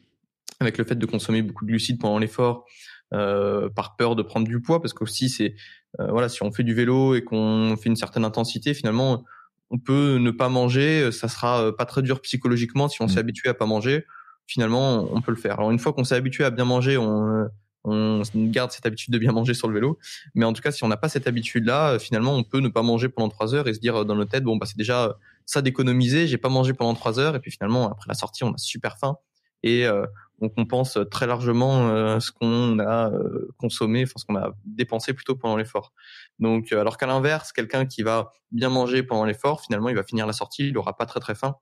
avec 0.61 0.79
le 0.79 0.85
fait 0.85 0.95
de 0.95 1.07
consommer 1.07 1.43
beaucoup 1.43 1.65
de 1.65 1.71
glucides 1.71 2.01
pendant 2.01 2.19
l'effort, 2.19 2.65
par 3.11 3.97
peur 3.99 4.17
de 4.17 4.23
prendre 4.23 4.47
du 4.47 4.61
poids, 4.61 4.81
parce 4.81 4.93
qu'aussi 4.93 5.29
c'est 5.29 5.55
euh, 6.01 6.07
voilà, 6.11 6.29
si 6.29 6.43
on 6.43 6.51
fait 6.51 6.65
du 6.65 6.75
vélo 6.75 7.15
et 7.15 7.23
qu'on 7.23 7.77
fait 7.77 7.89
une 7.89 7.97
certaine 7.97 8.25
intensité, 8.25 8.75
finalement, 8.75 9.25
on 9.71 9.79
peut 9.79 10.17
ne 10.17 10.31
pas 10.31 10.49
manger. 10.49 11.13
Ça 11.13 11.29
sera 11.29 11.65
euh, 11.65 11.73
pas 11.73 11.85
très 11.85 12.03
dur 12.03 12.21
psychologiquement 12.23 12.89
si 12.89 13.03
on 13.03 13.09
s'est 13.09 13.17
mmh. 13.17 13.19
habitué 13.19 13.49
à 13.49 13.55
pas 13.55 13.67
manger. 13.67 14.07
Finalement, 14.47 15.09
on 15.13 15.21
peut 15.21 15.31
le 15.31 15.37
faire. 15.37 15.59
Alors 15.59 15.71
une 15.71 15.79
fois 15.79 15.93
qu'on 15.93 16.05
s'est 16.05 16.15
habitué 16.15 16.45
à 16.45 16.51
bien 16.51 16.65
manger, 16.65 16.97
on, 16.99 17.49
on 17.85 18.23
garde 18.35 18.71
cette 18.71 18.87
habitude 18.87 19.13
de 19.13 19.19
bien 19.19 19.33
manger 19.33 19.55
sur 19.55 19.69
le 19.69 19.75
vélo. 19.75 19.99
Mais 20.35 20.45
en 20.45 20.53
tout 20.53 20.63
cas, 20.63 20.71
si 20.71 20.85
on 20.85 20.89
n'a 20.89 20.97
pas 20.97 21.09
cette 21.09 21.27
habitude-là, 21.27 21.99
finalement, 21.99 22.35
on 22.35 22.45
peut 22.45 22.61
ne 22.61 22.69
pas 22.69 22.83
manger 22.83 23.09
pendant 23.09 23.29
trois 23.29 23.55
heures 23.55 23.69
et 23.69 23.75
se 23.75 23.81
dire 23.81 24.05
dans 24.05 24.15
notre 24.15 24.31
tête, 24.31 24.45
bon, 24.45 24.57
bah, 24.57 24.67
c'est 24.67 24.79
déjà 24.79 25.17
ça 25.47 25.63
d'économiser. 25.63 26.27
J'ai 26.27 26.39
pas 26.39 26.49
mangé 26.49 26.73
pendant 26.73 26.95
trois 26.95 27.19
heures 27.19 27.35
et 27.35 27.41
puis 27.41 27.51
finalement, 27.51 27.91
après 27.91 28.07
la 28.09 28.15
sortie, 28.15 28.45
on 28.45 28.53
a 28.53 28.59
super 28.59 28.99
faim 28.99 29.17
et 29.63 29.87
euh, 29.87 30.07
on 30.41 30.49
compense 30.49 30.99
très 31.11 31.27
largement 31.27 31.89
euh, 31.89 32.19
ce 32.19 32.33
qu'on 32.33 32.79
a 32.81 33.11
euh, 33.11 33.49
consommé, 33.59 34.03
enfin 34.03 34.15
ce 34.17 34.25
qu'on 34.25 34.37
a 34.37 34.53
dépensé 34.65 35.13
plutôt 35.13 35.37
pendant 35.37 35.57
l'effort. 35.57 35.93
Donc, 36.39 36.73
alors 36.73 36.99
qu'à 36.99 37.07
l'inverse, 37.07 37.53
quelqu'un 37.53 37.87
qui 37.87 38.03
va 38.03 38.33
bien 38.51 38.69
manger 38.69 39.03
pendant 39.03 39.25
l'effort, 39.25 39.63
finalement, 39.63 39.89
il 39.89 39.95
va 39.95 40.03
finir 40.03 40.27
la 40.27 40.33
sortie, 40.33 40.69
il 40.69 40.79
aura 40.79 40.97
pas 40.97 41.07
très 41.07 41.21
très 41.21 41.35
faim, 41.35 41.57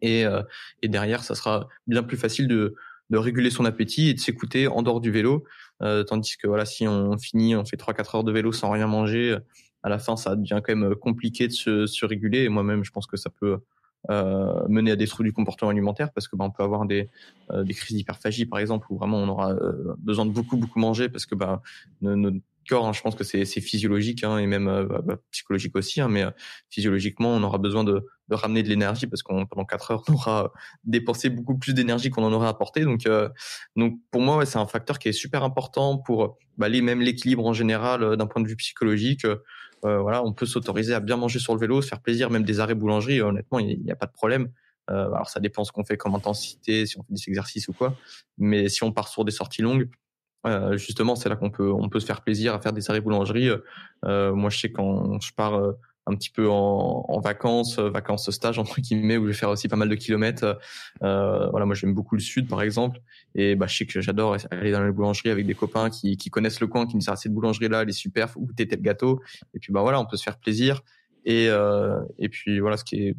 et, 0.00 0.24
et 0.82 0.88
derrière, 0.88 1.22
ça 1.22 1.36
sera 1.36 1.68
bien 1.86 2.02
plus 2.02 2.16
facile 2.16 2.48
de, 2.48 2.74
de 3.12 3.18
réguler 3.18 3.50
son 3.50 3.64
appétit 3.64 4.08
et 4.08 4.14
de 4.14 4.18
s'écouter 4.18 4.66
en 4.66 4.82
dehors 4.82 5.00
du 5.00 5.12
vélo, 5.12 5.44
tandis 6.08 6.36
que 6.36 6.48
voilà, 6.48 6.64
si 6.64 6.88
on 6.88 7.16
finit, 7.18 7.54
on 7.54 7.64
fait 7.64 7.76
3-4 7.76 8.16
heures 8.16 8.24
de 8.24 8.32
vélo 8.32 8.50
sans 8.52 8.70
rien 8.70 8.88
manger, 8.88 9.36
à 9.82 9.88
la 9.88 9.98
fin, 9.98 10.16
ça 10.16 10.36
devient 10.36 10.60
quand 10.64 10.74
même 10.74 10.94
compliqué 10.94 11.48
de 11.48 11.52
se, 11.52 12.06
réguler. 12.06 12.44
Et 12.44 12.48
moi-même, 12.48 12.84
je 12.84 12.90
pense 12.90 13.06
que 13.06 13.16
ça 13.16 13.30
peut 13.30 13.58
euh, 14.10 14.66
mener 14.68 14.90
à 14.90 14.96
des 14.96 15.06
troubles 15.06 15.28
du 15.28 15.32
comportement 15.32 15.70
alimentaire 15.70 16.12
parce 16.12 16.28
que 16.28 16.36
bah, 16.36 16.44
on 16.44 16.50
peut 16.50 16.62
avoir 16.62 16.86
des, 16.86 17.08
euh, 17.50 17.62
des 17.62 17.72
crises 17.72 17.96
d'hyperphagie 17.96 18.46
par 18.46 18.58
exemple 18.58 18.88
où 18.90 18.96
vraiment 18.96 19.18
on 19.18 19.28
aura 19.28 19.52
euh, 19.52 19.94
besoin 19.98 20.26
de 20.26 20.32
beaucoup 20.32 20.56
beaucoup 20.56 20.80
manger 20.80 21.08
parce 21.08 21.24
que 21.24 21.36
bah, 21.36 21.62
notre 22.00 22.38
corps, 22.68 22.84
hein, 22.84 22.92
je 22.92 23.00
pense 23.00 23.14
que 23.14 23.22
c'est 23.22 23.44
physiologique 23.44 24.24
hein, 24.24 24.38
et 24.38 24.48
même 24.48 24.66
bah, 24.66 25.02
bah, 25.04 25.18
psychologique 25.30 25.76
aussi, 25.76 26.00
hein, 26.00 26.08
mais 26.08 26.24
physiologiquement 26.68 27.32
on 27.32 27.44
aura 27.44 27.58
besoin 27.58 27.84
de, 27.84 28.04
de 28.32 28.40
ramener 28.40 28.62
de 28.62 28.68
l'énergie 28.68 29.06
parce 29.06 29.22
qu'on 29.22 29.46
pendant 29.46 29.64
quatre 29.64 29.90
heures 29.90 30.02
on 30.08 30.14
aura 30.14 30.52
dépensé 30.84 31.30
beaucoup 31.30 31.56
plus 31.56 31.74
d'énergie 31.74 32.10
qu'on 32.10 32.24
en 32.24 32.32
aurait 32.32 32.48
apporté. 32.48 32.82
Donc 32.82 33.08
donc 33.76 33.98
pour 34.10 34.20
moi 34.20 34.44
c'est 34.46 34.58
un 34.58 34.66
facteur 34.66 34.98
qui 34.98 35.08
est 35.08 35.12
super 35.12 35.44
important 35.44 35.98
pour 35.98 36.38
bah, 36.58 36.68
les, 36.68 36.82
même 36.82 37.00
l'équilibre 37.00 37.46
en 37.46 37.52
général 37.52 38.16
d'un 38.16 38.26
point 38.26 38.42
de 38.42 38.48
vue 38.48 38.56
psychologique. 38.56 39.26
Euh, 39.84 39.98
voilà, 40.00 40.24
on 40.24 40.32
peut 40.32 40.46
s'autoriser 40.46 40.94
à 40.94 41.00
bien 41.00 41.16
manger 41.16 41.38
sur 41.38 41.54
le 41.54 41.60
vélo, 41.60 41.82
se 41.82 41.88
faire 41.88 42.00
plaisir, 42.00 42.30
même 42.30 42.44
des 42.44 42.60
arrêts 42.60 42.74
boulangerie. 42.74 43.20
honnêtement, 43.20 43.58
il 43.58 43.82
n'y 43.82 43.90
a 43.90 43.96
pas 43.96 44.06
de 44.06 44.12
problème. 44.12 44.48
Euh, 44.90 45.06
alors 45.12 45.28
ça 45.28 45.40
dépend 45.40 45.64
ce 45.64 45.72
qu'on 45.72 45.84
fait 45.84 45.96
comme 45.96 46.14
intensité, 46.14 46.86
si 46.86 46.98
on 46.98 47.02
fait 47.02 47.12
des 47.12 47.22
exercices 47.28 47.68
ou 47.68 47.72
quoi. 47.72 47.96
Mais 48.38 48.68
si 48.68 48.84
on 48.84 48.92
part 48.92 49.08
sur 49.08 49.24
des 49.24 49.32
sorties 49.32 49.62
longues, 49.62 49.88
euh, 50.46 50.76
justement, 50.76 51.16
c'est 51.16 51.28
là 51.28 51.36
qu'on 51.36 51.50
peut 51.50 51.70
on 51.70 51.88
peut 51.88 52.00
se 52.00 52.06
faire 52.06 52.22
plaisir 52.22 52.54
à 52.54 52.60
faire 52.60 52.72
des 52.72 52.90
arrêts 52.90 53.00
boulangerie. 53.00 53.50
moi, 54.04 54.50
je 54.50 54.58
sais 54.58 54.72
quand 54.72 55.20
je 55.20 55.32
pars 55.34 55.60
un 56.06 56.16
petit 56.16 56.30
peu 56.30 56.48
en, 56.48 57.04
en 57.08 57.20
vacances, 57.20 57.78
euh, 57.78 57.88
vacances 57.88 58.30
stage 58.30 58.58
entre 58.58 58.80
guillemets, 58.80 59.16
où 59.16 59.22
je 59.22 59.28
vais 59.28 59.34
faire 59.34 59.50
aussi 59.50 59.68
pas 59.68 59.76
mal 59.76 59.88
de 59.88 59.94
kilomètres. 59.94 60.58
Euh, 61.02 61.48
voilà, 61.50 61.66
moi 61.66 61.74
j'aime 61.74 61.94
beaucoup 61.94 62.16
le 62.16 62.20
sud 62.20 62.48
par 62.48 62.62
exemple, 62.62 63.00
et 63.34 63.54
bah 63.54 63.66
je 63.66 63.76
sais 63.76 63.86
que 63.86 64.00
j'adore 64.00 64.36
aller 64.50 64.72
dans 64.72 64.82
les 64.84 64.92
boulangeries 64.92 65.30
avec 65.30 65.46
des 65.46 65.54
copains 65.54 65.90
qui, 65.90 66.16
qui 66.16 66.30
connaissent 66.30 66.60
le 66.60 66.66
coin, 66.66 66.86
qui 66.86 66.96
me 66.96 67.00
disent 67.00 67.08
ah, 67.08 67.16
cette 67.16 67.32
boulangerie 67.32 67.68
là, 67.68 67.82
elle 67.82 67.88
est 67.88 67.92
super, 67.92 68.30
faut 68.30 68.40
goûter 68.40 68.66
tel 68.66 68.82
gâteau. 68.82 69.20
Et 69.54 69.58
puis 69.58 69.72
bah 69.72 69.82
voilà, 69.82 70.00
on 70.00 70.06
peut 70.06 70.16
se 70.16 70.24
faire 70.24 70.38
plaisir. 70.38 70.82
Et 71.24 71.48
euh, 71.48 72.00
et 72.18 72.28
puis 72.28 72.60
voilà, 72.60 72.76
ce 72.76 72.84
qui 72.84 72.96
est 72.96 73.16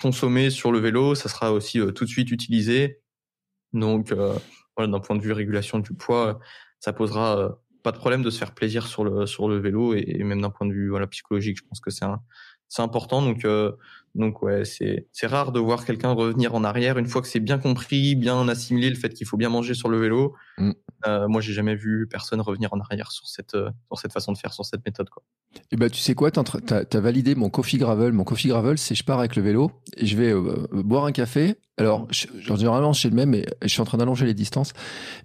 consommé 0.00 0.50
sur 0.50 0.72
le 0.72 0.78
vélo, 0.78 1.14
ça 1.14 1.28
sera 1.28 1.52
aussi 1.52 1.80
euh, 1.80 1.90
tout 1.90 2.04
de 2.04 2.10
suite 2.10 2.30
utilisé. 2.30 3.00
Donc 3.72 4.12
euh, 4.12 4.34
voilà, 4.76 4.90
d'un 4.90 5.00
point 5.00 5.16
de 5.16 5.22
vue 5.22 5.32
régulation 5.32 5.78
du 5.80 5.92
poids, 5.92 6.40
ça 6.80 6.92
posera 6.92 7.58
pas 7.86 7.92
de 7.92 7.98
problème 7.98 8.22
de 8.22 8.30
se 8.30 8.38
faire 8.38 8.52
plaisir 8.52 8.84
sur 8.84 9.04
le 9.04 9.26
sur 9.26 9.48
le 9.48 9.58
vélo 9.58 9.94
et, 9.94 10.24
même 10.24 10.40
d'un 10.40 10.50
point 10.50 10.66
de 10.66 10.72
vue 10.72 10.90
psychologique, 11.06 11.58
je 11.58 11.62
pense 11.68 11.78
que 11.78 11.92
c'est 11.92 12.04
c'est 12.66 12.82
important. 12.82 13.22
Donc 13.22 13.44
euh, 13.44 13.70
donc 14.16 14.42
ouais, 14.42 14.64
c'est 14.64 15.06
c'est 15.12 15.26
rare 15.26 15.52
de 15.52 15.60
voir 15.60 15.84
quelqu'un 15.84 16.12
revenir 16.12 16.54
en 16.54 16.64
arrière 16.64 16.96
une 16.96 17.06
fois 17.06 17.20
que 17.20 17.28
c'est 17.28 17.40
bien 17.40 17.58
compris, 17.58 18.14
bien 18.14 18.48
assimilé 18.48 18.88
le 18.88 18.96
fait 18.96 19.10
qu'il 19.10 19.26
faut 19.26 19.36
bien 19.36 19.50
manger 19.50 19.74
sur 19.74 19.88
le 19.88 19.98
vélo. 19.98 20.34
Mm. 20.58 20.72
Euh, 21.06 21.28
moi, 21.28 21.42
j'ai 21.42 21.52
jamais 21.52 21.74
vu 21.74 22.08
personne 22.10 22.40
revenir 22.40 22.72
en 22.72 22.80
arrière 22.80 23.12
sur 23.12 23.28
cette 23.28 23.54
euh, 23.54 23.70
sur 23.88 23.98
cette 23.98 24.12
façon 24.12 24.32
de 24.32 24.38
faire, 24.38 24.54
sur 24.54 24.64
cette 24.64 24.84
méthode 24.86 25.10
quoi. 25.10 25.22
Et 25.70 25.76
ben 25.76 25.90
tu 25.90 26.00
sais 26.00 26.14
quoi, 26.14 26.30
tu 26.30 26.40
as, 26.40 27.00
validé 27.00 27.34
mon 27.34 27.50
coffee 27.50 27.78
gravel. 27.78 28.12
Mon 28.12 28.24
coffee 28.24 28.48
gravel, 28.48 28.78
c'est 28.78 28.94
je 28.94 29.04
pars 29.04 29.18
avec 29.18 29.36
le 29.36 29.42
vélo 29.42 29.70
et 29.96 30.06
je 30.06 30.16
vais 30.16 30.34
boire 30.72 31.04
un 31.04 31.12
café. 31.12 31.56
Alors, 31.78 32.06
je, 32.10 32.26
généralement 32.40 32.94
chez 32.94 33.10
le 33.10 33.14
même, 33.14 33.34
et 33.34 33.46
je 33.62 33.68
suis 33.68 33.80
en 33.80 33.84
train 33.84 33.98
d'allonger 33.98 34.26
les 34.26 34.34
distances 34.34 34.72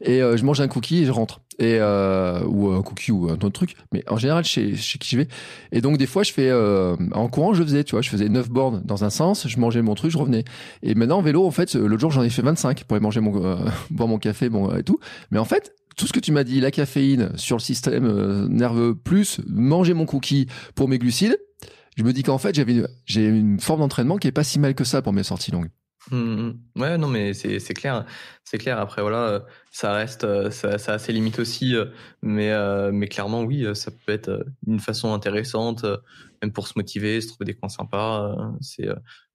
et 0.02 0.20
je 0.20 0.44
mange 0.44 0.62
un 0.62 0.68
cookie 0.68 1.04
et 1.04 1.06
je 1.06 1.12
rentre 1.12 1.42
et 1.62 1.78
euh, 1.80 2.44
ou 2.48 2.70
un 2.70 2.82
cookie 2.82 3.12
ou 3.12 3.30
un 3.30 3.34
autre 3.34 3.50
truc 3.50 3.76
mais 3.92 4.04
en 4.10 4.18
général 4.18 4.44
chez, 4.44 4.76
chez 4.76 4.98
qui 4.98 5.10
je 5.12 5.18
vais 5.18 5.28
et 5.72 5.82
donc 5.82 5.98
des 5.98 6.08
fois 6.08 6.24
je 6.24 6.34
fais 6.34 6.50
euh, 6.50 6.96
en 7.12 7.28
courant 7.28 7.54
je 7.54 7.64
faisais 7.64 7.84
tu 7.84 7.92
vois 7.92 8.02
je 8.02 8.10
faisais 8.10 8.30
9 8.30 8.50
bornes 8.50 8.81
dans 8.84 9.04
un 9.04 9.10
sens 9.10 9.48
je 9.48 9.60
mangeais 9.60 9.82
mon 9.82 9.96
truc 9.96 10.12
je 10.12 10.18
revenais 10.18 10.44
et 10.84 10.96
maintenant 10.96 11.20
en 11.20 11.22
vélo 11.22 11.46
en 11.46 11.52
fait 11.52 11.74
l'autre 11.76 12.00
jour 12.00 12.12
j'en 12.12 12.24
ai 12.24 12.30
fait 12.30 12.42
25 12.42 12.84
pour 12.84 12.96
aller 12.96 13.04
manger 13.04 13.20
mon 13.20 13.44
euh, 13.44 13.58
boire 13.90 14.08
mon 14.08 14.18
café 14.18 14.50
bon 14.50 14.76
et 14.76 14.84
tout 14.84 15.00
mais 15.32 15.40
en 15.40 15.46
fait 15.46 15.74
tout 15.98 16.08
ce 16.08 16.14
que 16.14 16.20
tu 16.20 16.32
m'as 16.32 16.46
dit, 16.46 16.62
la 16.62 16.72
caféine 16.72 17.38
sur 17.38 17.58
le 17.58 17.62
système 17.62 18.06
euh, 18.06 18.48
nerveux, 18.48 18.96
plus 18.96 19.42
manger 19.48 19.94
mon 19.94 20.06
cookie 20.06 20.48
pour 20.74 20.88
mes 20.88 20.98
glucides, 20.98 21.38
je 21.98 22.04
me 22.04 22.14
dis 22.14 22.24
qu'en 22.24 22.38
fait, 22.38 22.60
j'ai 23.06 23.28
une 23.28 23.60
forme 23.60 23.82
d'entraînement 23.82 24.18
qui 24.18 24.28
est 24.28 24.32
pas 24.32 24.46
si 24.46 24.60
mal 24.60 24.74
que 24.74 24.84
ça 24.84 25.02
pour 25.02 25.14
mes 25.14 25.24
sorties 25.24 25.52
longues. 25.52 25.70
Mmh, 26.10 26.18
mmh. 26.18 26.82
Ouais, 26.82 26.98
non, 26.98 27.08
mais 27.08 27.34
c'est 27.34 27.60
clair, 27.74 28.06
c'est 28.44 28.58
clair. 28.58 28.80
Après, 28.80 29.02
voilà, 29.02 29.28
euh, 29.28 29.40
ça 29.72 29.94
reste, 29.94 30.24
euh, 30.24 30.50
ça, 30.50 30.80
ça 30.80 30.94
a 30.94 31.00
ses 31.00 31.14
limites 31.14 31.38
aussi, 31.38 31.76
euh, 31.76 31.86
mais 32.24 32.52
mais 32.92 33.08
clairement, 33.08 33.44
oui, 33.44 33.66
ça 33.76 33.92
peut 33.92 34.12
être 34.12 34.46
une 34.66 34.80
façon 34.80 35.14
intéressante, 35.14 35.86
même 36.42 36.52
pour 36.52 36.68
se 36.68 36.74
motiver, 36.76 37.22
se 37.22 37.28
trouver 37.28 37.46
des 37.46 37.54
coins 37.54 37.70
sympas. 37.70 38.36
C'est 38.62 38.88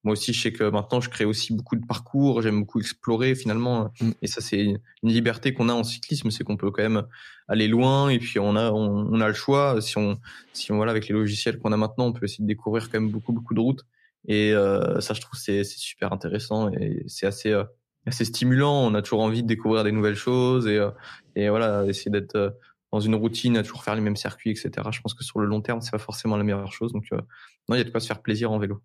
moi 0.04 0.12
aussi, 0.12 0.32
je 0.32 0.40
sais 0.40 0.52
que 0.52 0.64
maintenant, 0.70 1.00
je 1.00 1.10
crée 1.10 1.24
aussi 1.24 1.52
beaucoup 1.52 1.76
de 1.76 1.84
parcours. 1.84 2.42
J'aime 2.42 2.60
beaucoup 2.60 2.80
explorer 2.80 3.34
finalement, 3.34 3.92
mmh. 4.00 4.10
et 4.22 4.26
ça, 4.26 4.40
c'est 4.40 4.62
une 4.62 4.78
liberté 5.02 5.52
qu'on 5.52 5.68
a 5.68 5.72
en 5.72 5.84
cyclisme, 5.84 6.30
c'est 6.30 6.44
qu'on 6.44 6.56
peut 6.56 6.70
quand 6.70 6.82
même 6.82 7.02
aller 7.48 7.68
loin, 7.68 8.08
et 8.08 8.18
puis 8.18 8.38
on 8.38 8.54
a 8.56 8.70
on, 8.70 9.08
on 9.12 9.20
a 9.20 9.28
le 9.28 9.34
choix. 9.34 9.80
Si 9.80 9.98
on 9.98 10.18
si 10.52 10.72
on 10.72 10.76
voilà 10.76 10.92
avec 10.92 11.08
les 11.08 11.14
logiciels 11.14 11.58
qu'on 11.58 11.72
a 11.72 11.76
maintenant, 11.76 12.06
on 12.06 12.12
peut 12.12 12.24
essayer 12.24 12.42
de 12.42 12.48
découvrir 12.48 12.90
quand 12.90 13.00
même 13.00 13.10
beaucoup 13.10 13.32
beaucoup 13.32 13.54
de 13.54 13.60
routes. 13.60 13.84
Et 14.28 14.52
euh, 14.52 15.00
ça, 15.00 15.14
je 15.14 15.20
trouve, 15.20 15.38
c'est 15.38 15.64
super 15.64 16.12
intéressant 16.12 16.70
et 16.70 17.04
c'est 17.06 17.26
assez 17.26 17.52
euh, 17.52 17.64
assez 18.06 18.24
stimulant. 18.24 18.84
On 18.84 18.94
a 18.94 19.02
toujours 19.02 19.22
envie 19.22 19.42
de 19.42 19.48
découvrir 19.48 19.84
des 19.84 19.92
nouvelles 19.92 20.16
choses 20.16 20.66
et, 20.66 20.78
euh, 20.78 20.90
et 21.36 21.48
voilà, 21.48 21.84
essayer 21.86 22.10
d'être 22.10 22.56
dans 22.96 23.00
une 23.00 23.14
routine, 23.14 23.58
à 23.58 23.62
toujours 23.62 23.84
faire 23.84 23.94
les 23.94 24.00
mêmes 24.00 24.16
circuits, 24.16 24.50
etc. 24.50 24.70
Je 24.90 25.00
pense 25.02 25.12
que 25.12 25.22
sur 25.22 25.38
le 25.38 25.46
long 25.46 25.60
terme, 25.60 25.82
c'est 25.82 25.90
pas 25.90 25.98
forcément 25.98 26.38
la 26.38 26.44
meilleure 26.44 26.72
chose. 26.72 26.92
Donc, 26.92 27.06
non, 27.12 27.74
il 27.74 27.78
y 27.78 27.80
a 27.80 27.84
de 27.84 27.90
quoi 27.90 28.00
se 28.00 28.06
faire 28.06 28.22
plaisir 28.22 28.50
en 28.50 28.58
vélo. 28.58 28.80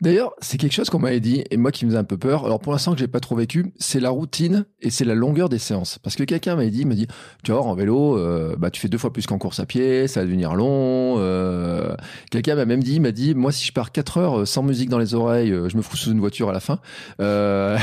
D'ailleurs, 0.00 0.32
c'est 0.40 0.56
quelque 0.56 0.72
chose 0.72 0.88
qu'on 0.88 0.98
m'avait 0.98 1.20
dit, 1.20 1.44
et 1.50 1.56
moi 1.58 1.72
qui 1.72 1.84
me 1.84 1.90
faisait 1.90 1.98
un 1.98 2.04
peu 2.04 2.16
peur. 2.16 2.46
Alors 2.46 2.58
pour 2.58 2.72
l'instant 2.72 2.92
que 2.92 2.98
j'ai 2.98 3.08
pas 3.08 3.20
trop 3.20 3.36
vécu, 3.36 3.72
c'est 3.78 4.00
la 4.00 4.08
routine 4.08 4.64
et 4.80 4.90
c'est 4.90 5.04
la 5.04 5.14
longueur 5.14 5.50
des 5.50 5.58
séances. 5.58 5.98
Parce 5.98 6.16
que 6.16 6.24
quelqu'un 6.24 6.56
m'avait 6.56 6.70
dit, 6.70 6.86
m'a 6.86 6.94
dit, 6.94 7.06
tu 7.44 7.52
vois, 7.52 7.62
en 7.62 7.74
vélo, 7.74 8.16
euh, 8.16 8.56
bah 8.56 8.70
tu 8.70 8.80
fais 8.80 8.88
deux 8.88 8.98
fois 8.98 9.12
plus 9.12 9.26
qu'en 9.26 9.38
course 9.38 9.60
à 9.60 9.66
pied, 9.66 10.08
ça 10.08 10.20
va 10.20 10.26
devenir 10.26 10.54
long. 10.54 11.16
Euh... 11.18 11.94
Quelqu'un 12.30 12.54
m'a 12.54 12.64
même 12.64 12.82
dit, 12.82 12.98
m'a 12.98 13.12
dit, 13.12 13.34
moi 13.34 13.52
si 13.52 13.66
je 13.66 13.72
pars 13.72 13.92
4 13.92 14.18
heures 14.18 14.48
sans 14.48 14.62
musique 14.62 14.88
dans 14.88 14.98
les 14.98 15.14
oreilles, 15.14 15.52
euh, 15.52 15.68
je 15.68 15.76
me 15.76 15.82
fous 15.82 15.96
sous 15.96 16.10
une 16.12 16.20
voiture 16.20 16.48
à 16.48 16.52
la 16.52 16.60
fin. 16.60 16.78
Euh... 17.20 17.78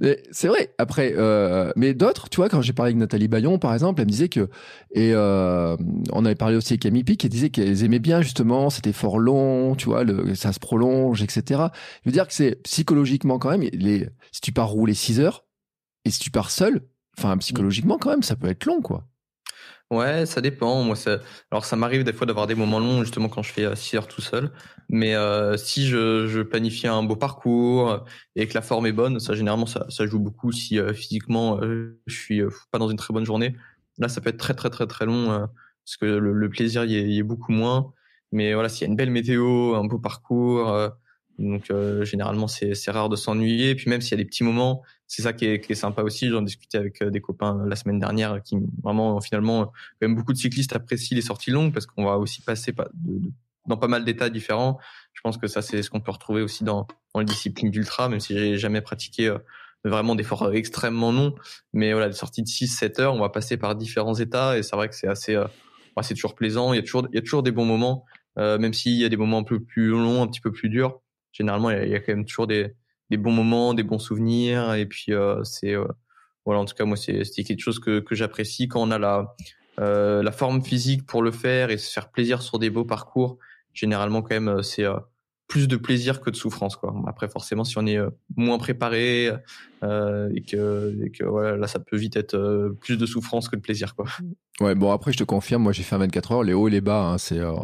c'est 0.30 0.48
vrai. 0.48 0.70
Après, 0.78 1.12
euh, 1.16 1.70
mais 1.76 1.92
d'autres, 1.92 2.30
tu 2.30 2.36
vois, 2.36 2.48
quand 2.48 2.62
j'ai 2.62 2.72
parlé 2.72 2.90
avec 2.90 2.98
Nathalie 2.98 3.28
Bayon, 3.28 3.58
par 3.58 3.74
exemple, 3.74 4.00
elle 4.00 4.06
me 4.06 4.10
disait 4.10 4.28
que, 4.30 4.48
et 4.94 5.12
on 5.14 6.24
avait 6.24 6.34
parlé 6.34 6.56
aussi 6.56 6.72
avec 6.72 6.82
Camille 6.82 7.04
Pic, 7.04 7.22
elle 7.24 7.30
disait 7.30 7.50
qu'elles 7.50 7.84
aimaient 7.84 7.98
bien 7.98 8.22
justement 8.22 8.70
cet 8.70 8.86
effort 8.86 9.18
long, 9.18 9.74
tu 9.74 9.86
vois, 9.86 10.04
le 10.04 10.21
ça 10.34 10.52
se 10.52 10.60
prolonge, 10.60 11.22
etc. 11.22 11.62
Je 12.04 12.10
veux 12.10 12.12
dire 12.12 12.26
que 12.26 12.34
c'est 12.34 12.62
psychologiquement 12.62 13.38
quand 13.38 13.50
même, 13.50 13.62
les, 13.72 14.08
si 14.32 14.40
tu 14.40 14.52
pars 14.52 14.68
rouler 14.68 14.94
6 14.94 15.20
heures, 15.20 15.44
et 16.04 16.10
si 16.10 16.20
tu 16.20 16.30
pars 16.30 16.50
seul, 16.50 16.82
enfin 17.18 17.36
psychologiquement 17.38 17.98
quand 17.98 18.10
même, 18.10 18.22
ça 18.22 18.36
peut 18.36 18.48
être 18.48 18.64
long, 18.66 18.80
quoi. 18.82 19.06
Ouais, 19.92 20.24
ça 20.24 20.40
dépend. 20.40 20.82
Moi, 20.82 20.96
ça... 20.96 21.18
alors 21.50 21.66
ça 21.66 21.76
m'arrive 21.76 22.02
des 22.02 22.14
fois 22.14 22.26
d'avoir 22.26 22.46
des 22.46 22.54
moments 22.54 22.78
longs 22.78 23.02
justement 23.02 23.28
quand 23.28 23.42
je 23.42 23.52
fais 23.52 23.76
6 23.76 23.94
euh, 23.94 23.98
heures 23.98 24.08
tout 24.08 24.22
seul. 24.22 24.50
Mais 24.88 25.14
euh, 25.14 25.58
si 25.58 25.86
je, 25.86 26.42
planifie 26.42 26.86
un 26.86 27.02
beau 27.02 27.14
parcours 27.14 28.02
et 28.34 28.48
que 28.48 28.54
la 28.54 28.62
forme 28.62 28.86
est 28.86 28.92
bonne, 28.92 29.20
ça 29.20 29.34
généralement 29.34 29.66
ça, 29.66 30.06
joue 30.06 30.18
beaucoup. 30.18 30.50
Si 30.50 30.78
euh, 30.78 30.94
physiquement 30.94 31.60
je 31.60 32.14
suis 32.14 32.42
pas 32.70 32.78
dans 32.78 32.88
une 32.88 32.96
très 32.96 33.12
bonne 33.12 33.26
journée, 33.26 33.54
là 33.98 34.08
ça 34.08 34.22
peut 34.22 34.30
être 34.30 34.38
très 34.38 34.54
très 34.54 34.70
très 34.70 34.86
très 34.86 35.04
long 35.04 35.26
parce 35.84 35.96
que 36.00 36.06
le, 36.06 36.48
plaisir 36.48 36.84
y 36.84 36.92
y 36.94 37.18
est, 37.18 37.22
beaucoup 37.22 37.52
moins. 37.52 37.92
Mais 38.32 38.54
voilà, 38.54 38.68
s'il 38.68 38.82
y 38.82 38.84
a 38.84 38.90
une 38.90 38.96
belle 38.96 39.10
météo, 39.10 39.74
un 39.74 39.84
beau 39.84 39.98
parcours, 39.98 40.70
euh, 40.70 40.88
donc 41.38 41.70
euh, 41.70 42.04
généralement 42.04 42.48
c'est 42.48 42.90
rare 42.90 43.08
de 43.10 43.16
s'ennuyer. 43.16 43.74
Puis 43.74 43.90
même 43.90 44.00
s'il 44.00 44.12
y 44.12 44.14
a 44.20 44.24
des 44.24 44.24
petits 44.24 44.42
moments, 44.42 44.82
c'est 45.06 45.22
ça 45.22 45.34
qui 45.34 45.44
est, 45.44 45.60
qui 45.60 45.72
est, 45.72 45.76
sympa 45.76 46.02
aussi. 46.02 46.28
J'en 46.28 46.42
discutais 46.42 46.78
avec 46.78 47.02
euh, 47.02 47.10
des 47.10 47.20
copains 47.20 47.62
la 47.66 47.76
semaine 47.76 47.98
dernière 47.98 48.42
qui 48.42 48.56
vraiment 48.82 49.20
finalement 49.20 49.70
même 50.00 50.14
beaucoup 50.14 50.32
de 50.32 50.38
cyclistes 50.38 50.74
apprécient 50.74 51.14
les 51.14 51.22
sorties 51.22 51.50
longues 51.50 51.72
parce 51.72 51.86
qu'on 51.86 52.04
va 52.04 52.18
aussi 52.18 52.42
passer 52.42 52.74
dans 53.66 53.76
pas 53.76 53.88
mal 53.88 54.04
d'états 54.04 54.30
différents. 54.30 54.78
Je 55.12 55.20
pense 55.20 55.36
que 55.36 55.46
ça 55.46 55.60
c'est 55.60 55.82
ce 55.82 55.90
qu'on 55.90 56.00
peut 56.00 56.12
retrouver 56.12 56.40
aussi 56.40 56.64
dans, 56.64 56.86
dans 57.14 57.20
les 57.20 57.26
disciplines 57.26 57.70
d'ultra, 57.70 58.08
même 58.08 58.20
si 58.20 58.36
j'ai 58.36 58.56
jamais 58.56 58.80
pratiqué 58.80 59.34
vraiment 59.84 60.14
des 60.14 60.22
forts 60.22 60.54
extrêmement 60.54 61.12
longs. 61.12 61.34
Mais 61.74 61.92
voilà, 61.92 62.08
des 62.08 62.14
sorties 62.14 62.42
de 62.42 62.48
6-7 62.48 63.00
heures, 63.00 63.14
on 63.14 63.20
va 63.20 63.28
passer 63.28 63.58
par 63.58 63.74
différents 63.74 64.14
états 64.14 64.56
et 64.56 64.62
c'est 64.62 64.76
vrai 64.76 64.88
que 64.88 64.94
c'est 64.94 65.08
assez, 65.08 65.38
c'est 66.00 66.14
toujours 66.14 66.34
plaisant. 66.34 66.72
Il 66.72 66.76
y 66.76 66.78
a 66.78 66.82
toujours, 66.82 67.06
il 67.12 67.16
y 67.16 67.18
a 67.18 67.22
toujours 67.22 67.42
des 67.42 67.52
bons 67.52 67.66
moments. 67.66 68.06
Euh, 68.38 68.58
même 68.58 68.72
s'il 68.72 68.92
y 68.92 69.04
a 69.04 69.08
des 69.08 69.16
moments 69.16 69.38
un 69.38 69.44
peu 69.44 69.60
plus 69.60 69.88
longs, 69.88 70.22
un 70.22 70.26
petit 70.26 70.40
peu 70.40 70.52
plus 70.52 70.68
durs, 70.68 71.00
généralement 71.32 71.70
il 71.70 71.88
y 71.88 71.94
a, 71.94 72.00
quand 72.00 72.12
même 72.12 72.24
toujours 72.24 72.46
des, 72.46 72.74
des, 73.10 73.16
bons 73.16 73.32
moments, 73.32 73.74
des 73.74 73.82
bons 73.82 73.98
souvenirs. 73.98 74.74
Et 74.74 74.86
puis 74.86 75.12
euh, 75.12 75.42
c'est 75.44 75.74
euh, 75.74 75.86
voilà, 76.44 76.60
en 76.60 76.64
tout 76.64 76.74
cas 76.74 76.84
moi 76.84 76.96
c'est 76.96 77.24
quelque 77.44 77.60
chose 77.60 77.78
que, 77.78 78.00
que 78.00 78.14
j'apprécie 78.14 78.68
quand 78.68 78.82
on 78.82 78.90
a 78.90 78.98
la 78.98 79.34
la 79.78 80.32
forme 80.32 80.62
physique 80.62 81.06
pour 81.06 81.22
le 81.22 81.32
faire 81.32 81.70
et 81.70 81.78
se 81.78 81.92
faire 81.92 82.10
plaisir 82.10 82.42
sur 82.42 82.58
des 82.58 82.70
beaux 82.70 82.84
parcours. 82.84 83.38
Généralement 83.72 84.22
quand 84.22 84.38
même 84.38 84.62
c'est 84.62 84.84
plus 85.48 85.68
de 85.68 85.76
plaisir 85.76 86.20
que 86.20 86.30
de 86.30 86.36
souffrance 86.36 86.76
quoi. 86.76 86.94
Après 87.06 87.28
forcément 87.28 87.64
si 87.64 87.76
on 87.78 87.86
est 87.86 87.98
moins 88.36 88.58
préparé 88.58 89.30
et 89.82 90.42
que, 90.42 90.96
et 91.04 91.10
que 91.10 91.24
voilà, 91.24 91.56
là 91.56 91.66
ça 91.66 91.78
peut 91.78 91.96
vite 91.96 92.16
être 92.16 92.74
plus 92.80 92.96
de 92.96 93.06
souffrance 93.06 93.48
que 93.48 93.56
de 93.56 93.60
plaisir 93.60 93.94
quoi. 93.94 94.06
Ouais, 94.60 94.74
bon 94.74 94.92
après 94.92 95.12
je 95.12 95.16
te 95.16 95.24
confirme, 95.24 95.62
moi 95.62 95.72
j'ai 95.72 95.82
fait 95.82 95.94
un 95.94 95.98
24 95.98 96.32
heures, 96.32 96.42
les 96.42 96.52
hauts 96.52 96.68
et 96.68 96.70
les 96.70 96.82
bas, 96.82 97.12
hein, 97.12 97.18
c'est 97.18 97.38
euh, 97.38 97.54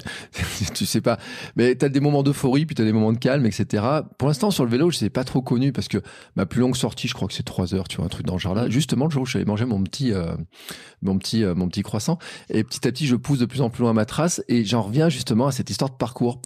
tu 0.74 0.84
sais 0.84 1.00
pas. 1.00 1.18
Mais 1.56 1.74
t'as 1.74 1.88
des 1.88 1.98
moments 1.98 2.22
d'euphorie, 2.22 2.66
puis 2.66 2.74
t'as 2.74 2.84
des 2.84 2.92
moments 2.92 3.12
de 3.12 3.18
calme, 3.18 3.46
etc. 3.46 3.82
Pour 4.18 4.28
l'instant 4.28 4.50
sur 4.50 4.64
le 4.64 4.70
vélo, 4.70 4.90
je 4.90 4.98
sais 4.98 5.08
pas 5.08 5.24
trop 5.24 5.40
connu 5.40 5.72
parce 5.72 5.88
que 5.88 5.98
ma 6.36 6.44
plus 6.44 6.60
longue 6.60 6.76
sortie, 6.76 7.08
je 7.08 7.14
crois 7.14 7.26
que 7.26 7.32
c'est 7.32 7.42
3 7.42 7.74
heures, 7.74 7.88
tu 7.88 7.96
vois, 7.96 8.04
un 8.04 8.10
truc 8.10 8.26
dans 8.26 8.34
le 8.34 8.38
genre 8.38 8.54
là. 8.54 8.68
Justement 8.68 9.06
le 9.06 9.10
jour 9.10 9.22
où 9.22 9.24
je 9.24 9.30
suis 9.30 9.38
allé 9.38 9.46
manger 9.46 9.64
mon 9.64 9.82
petit, 9.82 10.12
euh, 10.12 10.36
mon 11.00 11.18
petit, 11.18 11.42
euh, 11.42 11.54
mon 11.54 11.68
petit 11.68 11.82
croissant, 11.82 12.18
et 12.50 12.62
petit 12.64 12.86
à 12.86 12.92
petit 12.92 13.06
je 13.06 13.16
pousse 13.16 13.38
de 13.38 13.46
plus 13.46 13.62
en 13.62 13.70
plus 13.70 13.82
loin 13.82 13.94
ma 13.94 14.04
trace 14.04 14.42
et 14.46 14.62
j'en 14.64 14.82
reviens 14.82 15.08
justement 15.08 15.46
à 15.46 15.52
cette 15.52 15.70
histoire 15.70 15.90
de 15.90 15.96
parcours. 15.96 16.42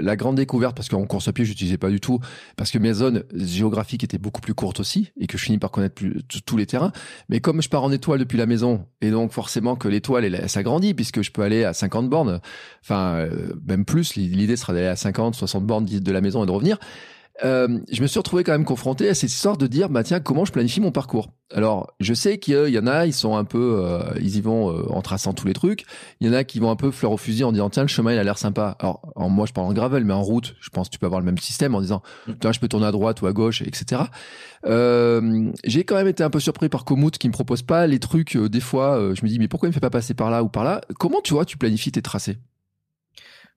La 0.00 0.16
grande 0.16 0.36
découverte 0.36 0.76
parce 0.76 0.88
qu'en 0.88 1.04
course 1.04 1.28
à 1.28 1.32
pied 1.32 1.44
j'utilisais 1.44 1.78
pas 1.78 1.90
du 1.90 2.00
tout 2.00 2.18
parce 2.56 2.70
que 2.70 2.78
mes 2.78 2.92
zones 2.92 3.24
géographiques 3.34 4.04
étaient 4.04 4.18
beaucoup 4.18 4.40
plus 4.40 4.54
courtes 4.54 4.80
aussi 4.80 5.12
et 5.20 5.26
que 5.26 5.38
je 5.38 5.44
finis 5.44 5.58
par 5.58 5.70
connaître 5.70 6.02
tous 6.44 6.56
les 6.56 6.66
terrains. 6.66 6.92
Mais 7.28 7.40
comme 7.40 7.62
je 7.62 7.68
pars 7.68 7.84
en 7.84 7.92
étoile 7.92 8.18
depuis 8.18 8.38
la 8.38 8.46
maison 8.46 8.86
et 9.00 9.10
donc 9.10 9.32
forcément 9.32 9.76
que 9.76 9.88
l'étoile 9.88 10.24
elle, 10.24 10.48
s'agrandit 10.48 10.94
puisque 10.94 11.22
je 11.22 11.30
peux 11.30 11.42
aller 11.42 11.64
à 11.64 11.72
50 11.72 12.08
bornes, 12.08 12.40
enfin 12.82 13.16
euh, 13.16 13.54
même 13.66 13.84
plus. 13.84 14.16
L'idée 14.16 14.56
sera 14.56 14.72
d'aller 14.72 14.86
à 14.86 14.96
50, 14.96 15.34
60 15.34 15.64
bornes 15.64 15.84
de 15.84 16.12
la 16.12 16.20
maison 16.20 16.42
et 16.42 16.46
de 16.46 16.52
revenir. 16.52 16.78
Euh, 17.44 17.80
je 17.90 18.00
me 18.00 18.06
suis 18.06 18.18
retrouvé 18.18 18.44
quand 18.44 18.52
même 18.52 18.64
confronté 18.64 19.08
à 19.08 19.14
cette 19.14 19.30
histoire 19.30 19.58
de 19.58 19.66
dire 19.66 19.90
bah 19.90 20.02
tiens 20.02 20.20
comment 20.20 20.44
je 20.46 20.52
planifie 20.52 20.80
mon 20.80 20.90
parcours? 20.90 21.28
Alors 21.52 21.92
je 22.00 22.14
sais 22.14 22.38
qu'il 22.38 22.68
y 22.68 22.78
en 22.78 22.86
a 22.86 23.04
ils 23.06 23.12
sont 23.12 23.36
un 23.36 23.44
peu 23.44 23.82
euh, 23.84 24.00
ils 24.20 24.36
y 24.36 24.40
vont 24.40 24.70
euh, 24.70 24.86
en 24.88 25.02
traçant 25.02 25.34
tous 25.34 25.46
les 25.46 25.52
trucs. 25.52 25.84
Il 26.20 26.26
y 26.26 26.30
en 26.30 26.32
a 26.32 26.44
qui 26.44 26.60
vont 26.60 26.70
un 26.70 26.76
peu 26.76 26.90
fleur 26.90 27.12
au 27.12 27.18
fusil 27.18 27.44
en 27.44 27.52
disant 27.52 27.68
tiens 27.68 27.82
le 27.82 27.88
chemin 27.88 28.12
il 28.12 28.18
a 28.18 28.24
l'air 28.24 28.38
sympa. 28.38 28.76
Alors 28.80 29.12
en, 29.16 29.28
moi 29.28 29.44
je 29.46 29.52
parle 29.52 29.66
en 29.66 29.74
gravel 29.74 30.04
mais 30.04 30.14
en 30.14 30.22
route 30.22 30.54
je 30.60 30.70
pense 30.70 30.88
que 30.88 30.94
tu 30.94 30.98
peux 30.98 31.06
avoir 31.06 31.20
le 31.20 31.26
même 31.26 31.36
système 31.36 31.74
en 31.74 31.82
disant 31.82 32.02
mm. 32.26 32.32
tiens 32.40 32.52
je 32.52 32.60
peux 32.60 32.68
tourner 32.68 32.86
à 32.86 32.92
droite 32.92 33.20
ou 33.20 33.26
à 33.26 33.32
gauche 33.32 33.60
etc. 33.60 34.02
J'ai 35.64 35.84
quand 35.84 35.96
même 35.96 36.08
été 36.08 36.22
un 36.22 36.30
peu 36.30 36.40
surpris 36.40 36.70
par 36.70 36.84
Komoot 36.86 37.18
qui 37.18 37.28
me 37.28 37.32
propose 37.32 37.62
pas 37.62 37.86
les 37.86 37.98
trucs 37.98 38.36
des 38.36 38.60
fois 38.60 39.14
je 39.14 39.22
me 39.22 39.28
dis 39.28 39.38
mais 39.38 39.48
pourquoi 39.48 39.66
il 39.68 39.70
me 39.70 39.74
fait 39.74 39.80
pas 39.80 39.90
passer 39.90 40.14
par 40.14 40.30
là 40.30 40.42
ou 40.42 40.48
par 40.48 40.64
là? 40.64 40.80
Comment 40.98 41.20
tu 41.20 41.34
vois 41.34 41.44
tu 41.44 41.58
planifies 41.58 41.92
tes 41.92 42.02
tracés? 42.02 42.38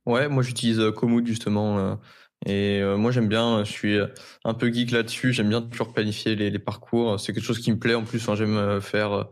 Ouais, 0.05 0.27
moi 0.27 0.43
j'utilise 0.43 0.82
Komoot 0.95 1.25
justement. 1.25 1.97
Et 2.45 2.79
euh, 2.81 2.95
moi 2.95 3.11
j'aime 3.11 3.27
bien, 3.27 3.63
je 3.65 3.71
suis 3.71 3.97
un 4.45 4.53
peu 4.53 4.71
geek 4.71 4.91
là-dessus, 4.91 5.33
j'aime 5.33 5.49
bien 5.49 5.61
toujours 5.61 5.93
planifier 5.93 6.35
les, 6.35 6.59
parcours. 6.59 7.19
C'est 7.19 7.33
quelque 7.33 7.43
chose 7.43 7.59
qui 7.59 7.71
me 7.71 7.79
plaît 7.79 7.95
en 7.95 8.03
plus. 8.03 8.27
Hein, 8.29 8.35
j'aime 8.35 8.57
euh, 8.57 8.81
faire 8.81 9.27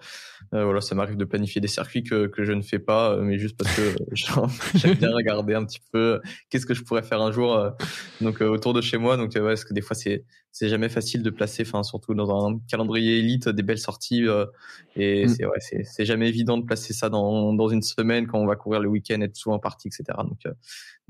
euh, 0.54 0.64
voilà, 0.64 0.82
ça 0.82 0.96
m'arrive 0.96 1.18
de 1.18 1.26
planifier 1.26 1.60
des 1.60 1.68
circuits 1.68 2.04
que, 2.04 2.32
je 2.38 2.52
ne 2.54 2.62
fais 2.62 2.80
pas, 2.80 3.12
euh, 3.12 3.22
mais 3.22 3.38
juste 3.38 3.58
parce 3.58 3.76
que 3.76 3.96
j'aime 4.78 4.96
bien 4.96 5.12
regarder 5.12 5.56
un 5.56 5.66
petit 5.66 5.82
peu 5.92 6.00
euh, 6.00 6.20
qu'est-ce 6.50 6.66
que 6.66 6.74
je 6.74 6.84
pourrais 6.84 7.04
faire 7.04 7.22
un 7.22 7.32
jour 7.32 7.72
donc 8.22 8.42
autour 8.42 8.74
de 8.74 8.82
chez 8.82 8.98
moi. 8.98 9.18
Donc 9.18 9.32
ouais, 9.36 9.42
parce 9.42 9.66
que 9.66 9.74
des 9.74 9.82
fois 9.82 9.96
c'est 9.96 10.24
c'est 10.58 10.70
jamais 10.70 10.90
facile 10.90 11.22
de 11.22 11.30
placer, 11.30 11.64
enfin 11.68 11.84
surtout 11.84 12.16
dans 12.16 12.48
un 12.48 12.60
calendrier 12.68 13.20
élite, 13.20 13.48
des 13.48 13.62
belles 13.62 13.78
sorties 13.78 14.26
et 14.96 15.26
mm. 15.26 15.30
c'est 15.30 15.46
ouais, 15.46 15.60
c'est 15.60 15.84
c'est 15.84 16.04
jamais 16.04 16.28
évident 16.28 16.58
de 16.58 16.66
placer 16.66 16.94
ça 16.94 17.10
dans 17.10 17.54
dans 17.54 17.68
une 17.68 17.84
semaine 17.84 18.26
quand 18.26 18.40
on 18.40 18.48
va 18.48 18.56
courir 18.56 18.80
le 18.80 18.90
week-end, 18.90 19.22
être 19.22 19.36
souvent 19.36 19.60
parti, 19.60 19.88
etc. 19.88 20.18
Donc 20.24 20.52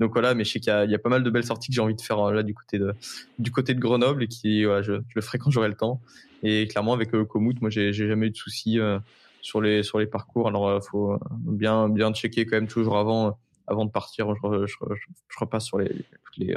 donc 0.00 0.12
voilà, 0.12 0.34
mais 0.34 0.44
je 0.44 0.52
sais 0.52 0.60
qu'il 0.60 0.70
y 0.70 0.76
a, 0.76 0.84
il 0.84 0.90
y 0.90 0.94
a 0.94 0.98
pas 0.98 1.08
mal 1.08 1.22
de 1.22 1.30
belles 1.30 1.46
sorties 1.46 1.68
que 1.68 1.74
j'ai 1.74 1.80
envie 1.80 1.96
de 1.96 2.00
faire 2.02 2.30
là 2.30 2.42
du 2.42 2.52
côté 2.52 2.78
de 2.78 2.94
du 3.38 3.50
côté 3.50 3.72
de 3.72 3.80
Grenoble 3.80 4.24
et 4.24 4.28
qui 4.28 4.64
je, 4.64 4.82
je 4.82 5.14
le 5.14 5.22
ferai 5.22 5.38
quand 5.38 5.50
j'aurai 5.50 5.68
le 5.68 5.76
temps. 5.76 6.02
Et 6.42 6.68
clairement 6.68 6.92
avec 6.92 7.10
Komoot, 7.10 7.60
moi 7.62 7.70
j'ai 7.70 7.94
jamais 7.94 8.26
eu 8.26 8.30
de 8.30 8.36
soucis 8.36 8.78
sur 9.40 9.62
les 9.62 9.82
sur 9.82 9.98
les 9.98 10.06
parcours. 10.06 10.46
Alors, 10.46 10.76
il 10.76 10.86
faut 10.86 11.18
bien 11.30 11.88
bien 11.88 12.12
checker 12.12 12.44
quand 12.44 12.56
même 12.56 12.68
toujours 12.68 12.98
avant 12.98 13.38
avant 13.68 13.84
de 13.84 13.90
partir. 13.90 14.34
Je, 14.34 14.66
je, 14.66 14.74
je, 14.94 15.38
repasse 15.38 15.66
sur 15.66 15.78
les 15.78 15.88
toutes 15.88 16.36
les 16.38 16.56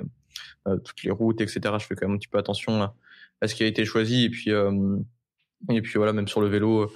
euh, 0.67 0.77
toutes 0.77 1.03
les 1.03 1.11
routes, 1.11 1.41
etc. 1.41 1.59
Je 1.79 1.85
fais 1.85 1.95
quand 1.95 2.07
même 2.07 2.15
un 2.15 2.19
petit 2.19 2.27
peu 2.27 2.37
attention 2.37 2.83
à, 2.83 3.47
ce 3.47 3.55
qui 3.55 3.63
a 3.63 3.65
été 3.67 3.85
choisi 3.85 4.25
et 4.25 4.29
puis 4.29 4.51
euh, 4.51 4.97
et 5.69 5.81
puis 5.81 5.93
voilà, 5.95 6.13
même 6.13 6.27
sur 6.27 6.41
le 6.41 6.47
vélo, 6.47 6.91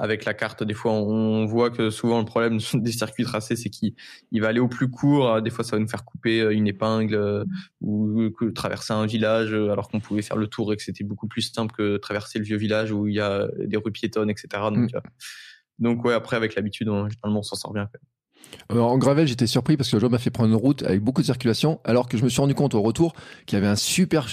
avec 0.00 0.24
la 0.24 0.34
carte, 0.34 0.64
des 0.64 0.74
fois, 0.74 0.92
on 0.92 1.46
voit 1.46 1.70
que 1.70 1.90
souvent 1.90 2.18
le 2.18 2.24
problème 2.24 2.58
des 2.74 2.92
circuits 2.92 3.24
tracés, 3.24 3.54
c'est 3.54 3.70
qu'il 3.70 3.94
va 4.34 4.48
aller 4.48 4.58
au 4.58 4.66
plus 4.66 4.90
court. 4.90 5.40
Des 5.40 5.50
fois, 5.50 5.64
ça 5.64 5.76
va 5.76 5.80
nous 5.80 5.88
faire 5.88 6.04
couper 6.04 6.40
une 6.52 6.66
épingle 6.66 7.44
ou 7.80 8.30
traverser 8.54 8.92
un 8.92 9.06
village, 9.06 9.54
alors 9.54 9.88
qu'on 9.88 10.00
pouvait 10.00 10.22
faire 10.22 10.36
le 10.36 10.48
tour 10.48 10.72
et 10.72 10.76
que 10.76 10.82
c'était 10.82 11.04
beaucoup 11.04 11.28
plus 11.28 11.42
simple 11.42 11.72
que 11.72 11.98
traverser 11.98 12.40
le 12.40 12.44
vieux 12.44 12.56
village 12.56 12.90
où 12.90 13.06
il 13.06 13.14
y 13.14 13.20
a 13.20 13.46
des 13.58 13.76
rues 13.76 13.92
piétonnes, 13.92 14.28
etc. 14.28 14.48
Donc, 14.72 14.92
mm. 14.92 15.00
donc 15.78 16.04
ouais, 16.04 16.14
après, 16.14 16.36
avec 16.36 16.56
l'habitude, 16.56 16.88
généralement, 16.88 17.38
on 17.38 17.42
s'en 17.42 17.56
sort 17.56 17.72
bien. 17.72 17.88
En 18.70 18.98
gravel, 18.98 19.26
j'étais 19.26 19.46
surpris 19.46 19.76
parce 19.76 19.90
que 19.90 19.96
le 19.96 20.00
jour 20.00 20.10
m'a 20.10 20.18
fait 20.18 20.30
prendre 20.30 20.50
une 20.50 20.56
route 20.56 20.82
avec 20.82 21.02
beaucoup 21.02 21.20
de 21.20 21.26
circulation, 21.26 21.80
alors 21.84 22.08
que 22.08 22.16
je 22.16 22.24
me 22.24 22.28
suis 22.28 22.40
rendu 22.40 22.54
compte 22.54 22.74
au 22.74 22.82
retour 22.82 23.14
qu'il 23.46 23.56
y 23.56 23.60
avait 23.60 23.70
un 23.70 23.76
super, 23.76 24.26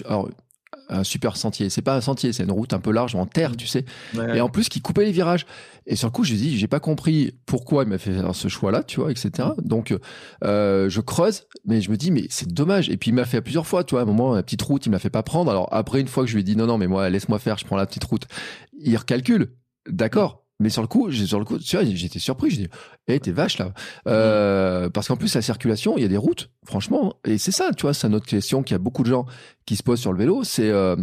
un 0.89 1.03
super 1.03 1.38
sentier. 1.38 1.70
C'est 1.70 1.82
pas 1.82 1.95
un 1.95 2.01
sentier, 2.01 2.34
c'est 2.34 2.43
une 2.43 2.51
route 2.51 2.74
un 2.74 2.80
peu 2.80 2.91
large 2.91 3.16
en 3.16 3.26
terre, 3.26 3.55
tu 3.55 3.68
sais. 3.68 3.86
Et 4.34 4.41
en 4.41 4.49
plus, 4.49 4.70
qui 4.70 4.82
coupait 4.82 5.05
les 5.05 5.11
virages. 5.11 5.45
Et 5.88 5.95
sur 5.95 6.07
le 6.07 6.11
coup, 6.11 6.24
j'ai 6.24 6.36
dit, 6.36 6.57
j'ai 6.57 6.68
pas 6.68 6.80
compris 6.80 7.34
pourquoi 7.45 7.84
il 7.84 7.89
m'a 7.89 7.97
fait 7.97 8.13
faire 8.13 8.36
ce 8.36 8.47
choix-là, 8.47 8.84
tu 8.84 8.99
vois, 8.99 9.11
etc. 9.11 9.49
Donc, 9.63 9.95
euh, 10.43 10.89
je 10.89 11.01
creuse, 11.01 11.43
mais 11.66 11.82
je 11.82 11.91
me 11.91 11.97
dis, 11.97 12.11
mais 12.11 12.26
c'est 12.30 12.51
dommage. 12.51 12.89
Et 12.89 12.97
puis, 12.97 13.11
il 13.11 13.13
m'a 13.13 13.26
fait 13.26 13.38
à 13.38 13.41
plusieurs 13.41 13.68
fois, 13.68 13.84
tu 13.84 13.91
vois, 13.91 14.01
à 14.01 14.03
un 14.03 14.07
moment, 14.07 14.36
la 14.36 14.43
petite 14.43 14.61
route, 14.61 14.86
il 14.86 14.89
me 14.89 14.95
l'a 14.95 14.99
fait 14.99 15.09
pas 15.09 15.24
prendre. 15.24 15.51
Alors, 15.51 15.70
après, 15.72 16.01
une 16.01 16.07
fois 16.07 16.24
que 16.24 16.30
je 16.30 16.36
lui 16.36 16.41
ai 16.41 16.43
dit, 16.43 16.55
non, 16.55 16.66
non, 16.66 16.78
mais 16.78 16.88
moi, 16.88 17.09
laisse-moi 17.09 17.39
faire, 17.39 17.57
je 17.57 17.66
prends 17.66 17.78
la 17.78 17.86
petite 17.86 18.03
route. 18.03 18.28
Il 18.78 18.95
recalcule. 18.97 19.53
D'accord. 19.88 20.45
Mais 20.60 20.70
sur 20.70 20.82
le 20.82 20.88
coup, 20.88 21.12
sur 21.12 21.38
le 21.38 21.43
coup, 21.43 21.58
j'étais 21.60 22.20
surpris. 22.20 22.49
Je 22.49 22.56
dis, 22.56 22.68
hé, 23.08 23.20
t'es 23.20 23.32
vache 23.32 23.58
là. 23.58 23.74
Euh, 24.08 24.89
parce 24.89 25.10
qu'en 25.10 25.18
plus, 25.18 25.36
la 25.36 25.41
circulation, 25.41 25.97
il 25.97 26.01
y 26.03 26.06
a 26.06 26.08
des 26.08 26.18
routes, 26.18 26.49
franchement. 26.66 27.16
Et 27.26 27.38
c'est 27.38 27.51
ça, 27.51 27.72
tu 27.76 27.82
vois, 27.82 27.93
c'est 27.93 28.08
une 28.08 28.16
autre 28.16 28.26
question 28.26 28.64
qu'il 28.64 28.74
y 28.74 28.76
a 28.76 28.80
beaucoup 28.80 29.03
de 29.03 29.10
gens 29.10 29.26
qui 29.66 29.76
se 29.76 29.84
posent 29.84 29.99
sur 29.99 30.14
le 30.14 30.18
vélo, 30.18 30.45
c'est 30.45 30.70
euh, 30.70 30.95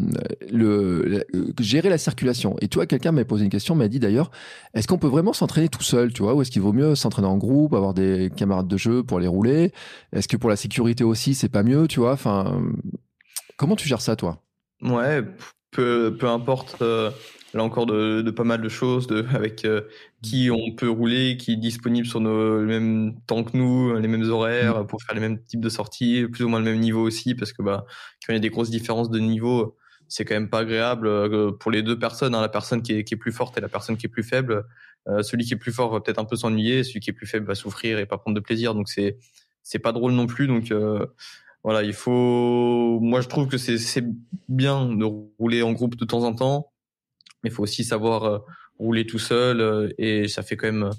le, 0.50 1.24
gérer 1.60 1.90
la 1.90 1.98
circulation. 1.98 2.56
Et 2.62 2.68
tu 2.68 2.76
vois, 2.76 2.86
quelqu'un 2.86 3.12
m'a 3.12 3.26
posé 3.26 3.44
une 3.44 3.50
question, 3.50 3.74
m'a 3.74 3.88
dit 3.88 3.98
d'ailleurs, 3.98 4.30
est-ce 4.72 4.88
qu'on 4.88 4.98
peut 4.98 5.08
vraiment 5.08 5.34
s'entraîner 5.34 5.68
tout 5.68 5.82
seul, 5.82 6.14
tu 6.14 6.22
vois, 6.22 6.34
ou 6.34 6.40
est-ce 6.40 6.50
qu'il 6.50 6.62
vaut 6.62 6.72
mieux 6.72 6.94
s'entraîner 6.94 7.28
en 7.28 7.36
groupe, 7.36 7.74
avoir 7.74 7.92
des 7.92 8.30
camarades 8.34 8.68
de 8.68 8.76
jeu 8.78 9.02
pour 9.02 9.20
les 9.20 9.26
rouler? 9.26 9.72
Est-ce 10.12 10.28
que 10.28 10.38
pour 10.38 10.48
la 10.48 10.56
sécurité 10.56 11.04
aussi, 11.04 11.34
c'est 11.34 11.50
pas 11.50 11.62
mieux, 11.62 11.88
tu 11.88 12.00
vois? 12.00 12.12
Enfin, 12.12 12.62
comment 13.58 13.76
tu 13.76 13.86
gères 13.86 14.00
ça, 14.00 14.16
toi? 14.16 14.40
Ouais, 14.80 15.22
peu, 15.72 16.16
peu 16.18 16.28
importe. 16.28 16.80
Euh, 16.80 17.10
là 17.54 17.64
encore 17.64 17.86
de, 17.86 18.22
de, 18.22 18.30
pas 18.30 18.44
mal 18.44 18.60
de 18.60 18.68
choses, 18.68 19.06
de, 19.06 19.24
avec 19.34 19.64
euh, 19.64 19.82
qui 20.22 20.50
on 20.50 20.74
peut 20.74 20.88
rouler, 20.88 21.36
qui 21.36 21.52
est 21.52 21.56
disponible 21.56 22.06
sur 22.06 22.20
nos, 22.20 22.58
le 22.60 22.66
même 22.66 23.14
temps 23.26 23.44
que 23.44 23.56
nous, 23.56 23.94
les 23.96 24.08
mêmes 24.08 24.28
horaires, 24.30 24.86
pour 24.86 25.02
faire 25.02 25.14
les 25.14 25.20
mêmes 25.20 25.42
types 25.42 25.60
de 25.60 25.68
sorties, 25.68 26.26
plus 26.30 26.44
ou 26.44 26.48
moins 26.48 26.58
le 26.58 26.64
même 26.64 26.80
niveau 26.80 27.02
aussi, 27.02 27.34
parce 27.34 27.52
que 27.52 27.62
bah, 27.62 27.84
quand 28.26 28.32
il 28.32 28.36
y 28.36 28.38
a 28.38 28.40
des 28.40 28.50
grosses 28.50 28.70
différences 28.70 29.10
de 29.10 29.18
niveau, 29.18 29.76
c'est 30.08 30.24
quand 30.24 30.34
même 30.34 30.50
pas 30.50 30.60
agréable 30.60 31.06
euh, 31.06 31.52
pour 31.52 31.70
les 31.70 31.82
deux 31.82 31.98
personnes, 31.98 32.34
hein, 32.34 32.40
la 32.40 32.48
personne 32.48 32.82
qui 32.82 32.94
est, 32.94 33.04
qui 33.04 33.14
est, 33.14 33.18
plus 33.18 33.32
forte 33.32 33.56
et 33.58 33.60
la 33.60 33.68
personne 33.68 33.96
qui 33.96 34.06
est 34.06 34.10
plus 34.10 34.24
faible. 34.24 34.64
Euh, 35.08 35.22
celui 35.22 35.44
qui 35.44 35.54
est 35.54 35.56
plus 35.56 35.72
fort 35.72 35.90
va 35.90 36.00
peut-être 36.00 36.20
un 36.20 36.24
peu 36.24 36.36
s'ennuyer, 36.36 36.84
celui 36.84 37.00
qui 37.00 37.10
est 37.10 37.14
plus 37.14 37.26
faible 37.26 37.46
va 37.46 37.54
souffrir 37.54 37.98
et 37.98 38.06
pas 38.06 38.18
prendre 38.18 38.36
de 38.36 38.40
plaisir, 38.40 38.74
donc 38.74 38.88
c'est 38.88 39.18
c'est 39.64 39.78
pas 39.78 39.92
drôle 39.92 40.12
non 40.12 40.26
plus, 40.26 40.48
donc 40.48 40.72
voilà, 41.64 41.84
il 41.84 41.92
faut. 41.92 42.98
Moi, 43.00 43.20
je 43.20 43.28
trouve 43.28 43.46
que 43.46 43.56
c'est 43.56 44.04
bien 44.48 44.86
de 44.86 45.04
rouler 45.38 45.62
en 45.62 45.72
groupe 45.72 45.94
de 45.94 46.04
temps 46.04 46.24
en 46.24 46.34
temps 46.34 46.71
mais 47.42 47.50
il 47.50 47.52
faut 47.52 47.62
aussi 47.62 47.84
savoir 47.84 48.24
euh, 48.24 48.38
rouler 48.78 49.06
tout 49.06 49.18
seul 49.18 49.60
euh, 49.60 49.88
et 49.98 50.28
ça 50.28 50.42
fait 50.42 50.56
quand 50.56 50.66
même 50.66 50.90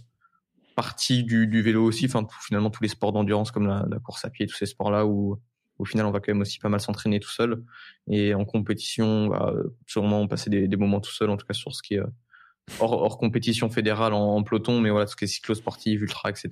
partie 0.76 1.24
du, 1.24 1.62
vélo 1.62 1.84
aussi. 1.84 2.06
Enfin, 2.06 2.26
finalement, 2.46 2.70
tous 2.70 2.84
les 2.84 2.90
sports 2.90 3.14
d'endurance 3.14 3.52
comme 3.52 3.68
la, 3.68 4.00
course 4.04 4.26
à 4.26 4.30
pied, 4.30 4.48
tous 4.48 4.56
ces 4.56 4.66
sports-là 4.66 5.06
où 5.06 5.40
au 5.80 5.86
final, 5.86 6.06
on 6.06 6.12
va 6.12 6.20
quand 6.20 6.32
même 6.32 6.42
aussi 6.42 6.60
pas 6.60 6.70
mal 6.70 6.80
s'entraîner 6.80 7.20
tout 7.20 7.32
seul. 7.32 7.64
Et 8.08 8.34
en 8.36 8.46
compétition, 8.46 9.06
on 9.06 9.30
va 9.30 9.54
sûrement 9.88 10.28
passer 10.28 10.50
des, 10.50 10.68
des, 10.68 10.78
moments 10.78 11.02
tout 11.02 11.12
seul, 11.12 11.30
en 11.30 11.38
tout 11.38 11.48
cas 11.48 11.54
sur 11.54 11.74
ce 11.74 11.82
qui 11.82 11.96
est 11.96 12.00
euh, 12.00 12.08
hors, 12.80 13.18
compétition 13.18 13.70
fédérale 13.70 14.14
en, 14.14 14.42
peloton, 14.44 14.80
mais 14.80 14.92
voilà, 14.92 15.06
tout 15.06 15.12
ce 15.12 15.16
qui 15.16 15.26
est 15.26 15.28
cyclo-sportif, 15.28 16.02
ultra, 16.02 16.30
etc. 16.30 16.50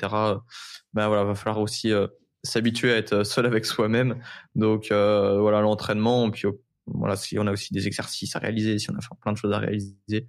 Ben 0.94 1.08
voilà, 1.08 1.24
va 1.24 1.36
falloir 1.36 1.62
aussi 1.62 1.92
s'habituer 2.44 2.94
à 2.94 2.98
être 2.98 3.24
seul 3.24 3.46
avec 3.46 3.66
soi-même. 3.66 4.22
Donc 4.56 4.88
voilà, 4.90 5.62
l'entraînement, 5.62 6.30
puis 6.32 6.48
voilà, 6.94 7.16
si 7.16 7.38
on 7.40 7.48
a 7.48 7.52
aussi 7.52 7.74
des 7.74 7.88
exercices 7.88 8.36
à 8.36 8.40
réaliser, 8.40 8.80
si 8.80 8.90
on 8.90 8.96
a 8.96 9.16
plein 9.22 9.34
de 9.34 9.38
choses 9.38 9.54
à 9.54 9.60
réaliser, 9.60 10.28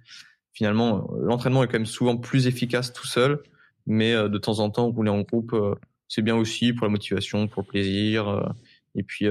finalement, 0.53 1.09
euh, 1.11 1.25
l'entraînement 1.25 1.63
est 1.63 1.67
quand 1.67 1.73
même 1.73 1.85
souvent 1.85 2.17
plus 2.17 2.47
efficace 2.47 2.93
tout 2.93 3.07
seul, 3.07 3.41
mais 3.85 4.13
euh, 4.13 4.29
de 4.29 4.37
temps 4.37 4.59
en 4.59 4.69
temps, 4.69 4.89
rouler 4.89 5.09
en 5.09 5.21
groupe, 5.21 5.53
euh, 5.53 5.75
c'est 6.07 6.21
bien 6.21 6.35
aussi 6.35 6.73
pour 6.73 6.85
la 6.85 6.91
motivation, 6.91 7.47
pour 7.47 7.63
le 7.63 7.67
plaisir, 7.67 8.53
et 8.93 9.01
puis 9.01 9.25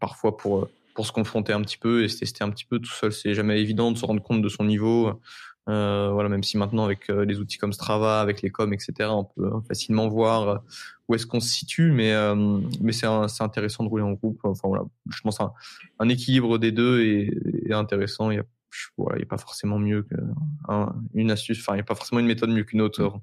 parfois 0.00 0.38
pour 0.38 0.68
pour 0.94 1.06
se 1.06 1.12
confronter 1.12 1.52
un 1.52 1.60
petit 1.60 1.76
peu 1.76 2.02
et 2.04 2.08
se 2.08 2.20
tester 2.20 2.44
un 2.44 2.50
petit 2.50 2.64
peu 2.64 2.78
tout 2.78 2.92
seul. 2.92 3.12
C'est 3.12 3.34
jamais 3.34 3.60
évident 3.60 3.90
de 3.90 3.98
se 3.98 4.06
rendre 4.06 4.22
compte 4.22 4.40
de 4.40 4.48
son 4.48 4.64
niveau. 4.64 5.20
Euh, 5.68 6.10
voilà, 6.12 6.28
même 6.28 6.42
si 6.42 6.58
maintenant 6.58 6.84
avec 6.84 7.08
les 7.08 7.40
outils 7.40 7.56
comme 7.56 7.72
Strava, 7.72 8.20
avec 8.20 8.42
les 8.42 8.50
coms, 8.50 8.72
etc., 8.72 9.08
on 9.10 9.24
peut 9.24 9.50
facilement 9.66 10.08
voir 10.08 10.62
où 11.08 11.14
est-ce 11.14 11.26
qu'on 11.26 11.40
se 11.40 11.48
situe, 11.48 11.90
mais 11.90 12.12
euh, 12.12 12.60
mais 12.80 12.92
c'est 12.92 13.06
intéressant 13.40 13.84
de 13.84 13.88
rouler 13.88 14.02
en 14.02 14.12
groupe. 14.12 14.40
Enfin 14.44 14.68
voilà, 14.68 14.84
je 15.10 15.20
pense 15.22 15.40
un, 15.40 15.52
un 15.98 16.08
équilibre 16.08 16.58
des 16.58 16.72
deux 16.72 17.02
est, 17.02 17.30
est 17.66 17.72
intéressant. 17.72 18.30
Il 18.30 18.36
y 18.36 18.40
a 18.40 18.44
voilà, 18.96 19.18
il 19.18 19.22
a 19.22 19.26
pas 19.26 19.38
forcément 19.38 19.78
mieux 19.78 20.02
qu'une 20.02 21.30
astuce. 21.30 21.60
Enfin, 21.60 21.74
il 21.74 21.76
n'y 21.76 21.82
a 21.82 21.84
pas 21.84 21.94
forcément 21.94 22.20
une 22.20 22.26
méthode 22.26 22.50
mieux 22.50 22.64
qu'une 22.64 22.80
autre. 22.80 23.20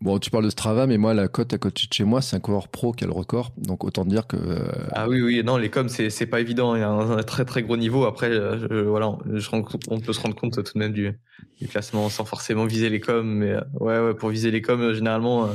Bon, 0.00 0.18
tu 0.18 0.30
parles 0.30 0.44
de 0.44 0.50
Strava, 0.50 0.86
mais 0.86 0.98
moi, 0.98 1.14
la 1.14 1.28
cote 1.28 1.52
à 1.54 1.58
côté 1.58 1.86
de 1.88 1.92
chez 1.92 2.04
moi, 2.04 2.20
c'est 2.20 2.36
un 2.36 2.40
coureur 2.40 2.68
pro 2.68 2.92
qui 2.92 3.04
a 3.04 3.06
le 3.06 3.12
record. 3.12 3.52
Donc, 3.56 3.84
autant 3.84 4.04
dire 4.04 4.26
que. 4.26 4.36
Euh, 4.36 4.58
ah 4.92 5.08
oui, 5.08 5.22
oui, 5.22 5.42
non, 5.44 5.56
les 5.56 5.70
coms, 5.70 5.88
c'est, 5.88 6.26
pas 6.26 6.40
évident. 6.40 6.74
Il 6.74 6.80
y 6.80 6.82
a 6.82 6.90
un, 6.90 7.22
très, 7.22 7.44
très 7.44 7.62
gros 7.62 7.76
niveau. 7.76 8.04
Après, 8.04 8.30
je, 8.32 8.82
voilà, 8.82 9.08
on 9.08 10.00
peut 10.00 10.12
se 10.12 10.20
rendre 10.20 10.34
compte 10.34 10.52
tout 10.52 10.72
de 10.74 10.78
même 10.78 10.92
du, 10.92 11.18
du 11.60 11.68
classement 11.68 12.08
sans 12.10 12.24
forcément 12.24 12.66
viser 12.66 12.90
les 12.90 13.00
coms. 13.00 13.24
Mais 13.24 13.54
ouais, 13.80 13.98
ouais, 14.00 14.14
pour 14.14 14.28
viser 14.28 14.50
les 14.50 14.60
coms, 14.60 14.92
généralement, 14.92 15.48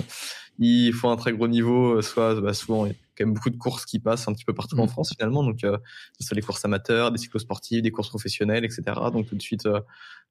il 0.60 0.94
faut 0.94 1.10
un 1.10 1.16
très 1.18 1.34
gros 1.34 1.48
niveau, 1.48 1.98
euh, 1.98 2.02
soit 2.02 2.40
bah, 2.40 2.54
souvent 2.54 2.86
il 2.86 2.90
y 2.90 2.92
a 2.92 2.96
quand 3.18 3.26
même 3.26 3.34
beaucoup 3.34 3.50
de 3.50 3.58
courses 3.58 3.86
qui 3.86 4.00
passent 4.00 4.28
un 4.28 4.34
petit 4.34 4.46
peu 4.46 4.54
partout 4.54 4.78
en 4.78 4.86
mm. 4.86 4.90
France 4.90 5.14
finalement, 5.18 5.44
donc 5.44 5.64
euh, 5.64 5.78
ce 6.20 6.28
soit 6.28 6.36
les 6.36 6.42
courses 6.42 6.64
amateurs, 6.66 7.12
des 7.12 7.18
cyclosportives, 7.18 7.82
des 7.82 7.92
courses 7.92 8.10
professionnelles, 8.10 8.66
etc. 8.66 8.84
Donc 9.12 9.28
tout 9.28 9.36
de 9.36 9.42
suite 9.42 9.66
euh, 9.66 9.82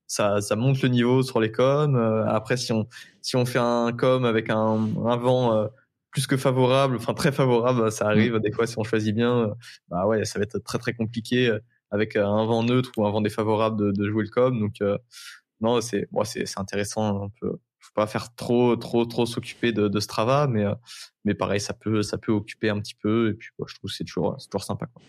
ça, 0.07 0.41
ça 0.41 0.57
monte 0.57 0.83
le 0.83 0.89
niveau 0.89 1.23
sur 1.23 1.41
les 1.41 1.53
coms. 1.53 1.97
Euh, 1.97 2.25
après 2.27 2.57
si 2.57 2.73
on 2.73 2.87
si 3.23 3.37
on 3.37 3.47
fait 3.47 3.59
un 3.59 3.93
com 3.93 4.25
avec 4.25 4.51
un, 4.51 4.57
un 4.57 5.17
vent 5.17 5.69
plus 6.11 6.27
que 6.27 6.37
favorable, 6.37 6.97
enfin 6.97 7.15
très 7.15 7.33
favorable, 7.33 7.91
ça 7.93 8.07
arrive 8.07 8.35
mm. 8.35 8.41
des 8.41 8.53
fois 8.53 8.67
si 8.67 8.79
on 8.79 8.85
choisit 8.85 9.15
bien, 9.15 9.55
bah 9.89 10.07
ouais 10.07 10.25
ça 10.25 10.39
va 10.39 10.45
être 10.45 10.59
très 10.59 10.79
très 10.79 10.95
compliqué 10.95 11.57
avec 11.91 12.17
un 12.17 12.45
vent 12.47 12.63
neutre 12.63 12.91
ou 12.97 13.07
un 13.07 13.11
vent 13.11 13.21
défavorable 13.21 13.79
de, 13.79 13.93
de 13.93 14.09
jouer 14.09 14.25
le 14.25 14.31
com. 14.31 14.59
Donc 14.59 14.77
non 15.61 15.81
c'est 15.81 16.09
bon, 16.13 16.25
c'est 16.25 16.59
intéressant 16.59 17.25
un 17.25 17.31
peu 17.41 17.59
faut 17.95 18.03
pas 18.03 18.07
faire 18.07 18.35
trop 18.35 18.77
trop 18.77 19.05
trop 19.05 19.27
s'occuper 19.27 19.73
de, 19.73 19.89
de 19.89 20.01
Strava 20.01 20.47
mais 20.47 20.65
euh, 20.65 20.75
mais 21.25 21.35
pareil 21.35 21.61
ça 21.61 21.75
peut 21.75 22.03
ça 22.03 22.19
peut 22.19 22.33
occuper 22.33 22.71
un 22.71 22.79
petit 22.81 22.95
peu 22.95 23.31
et 23.31 23.35
puis 23.35 23.51
je 23.67 23.75
trouve 23.75 23.91
c'est 23.91 24.05
toujours 24.05 24.37
c'est 24.39 24.49
toujours 24.49 24.65
sympa 24.65 24.87
quoi. 24.87 25.03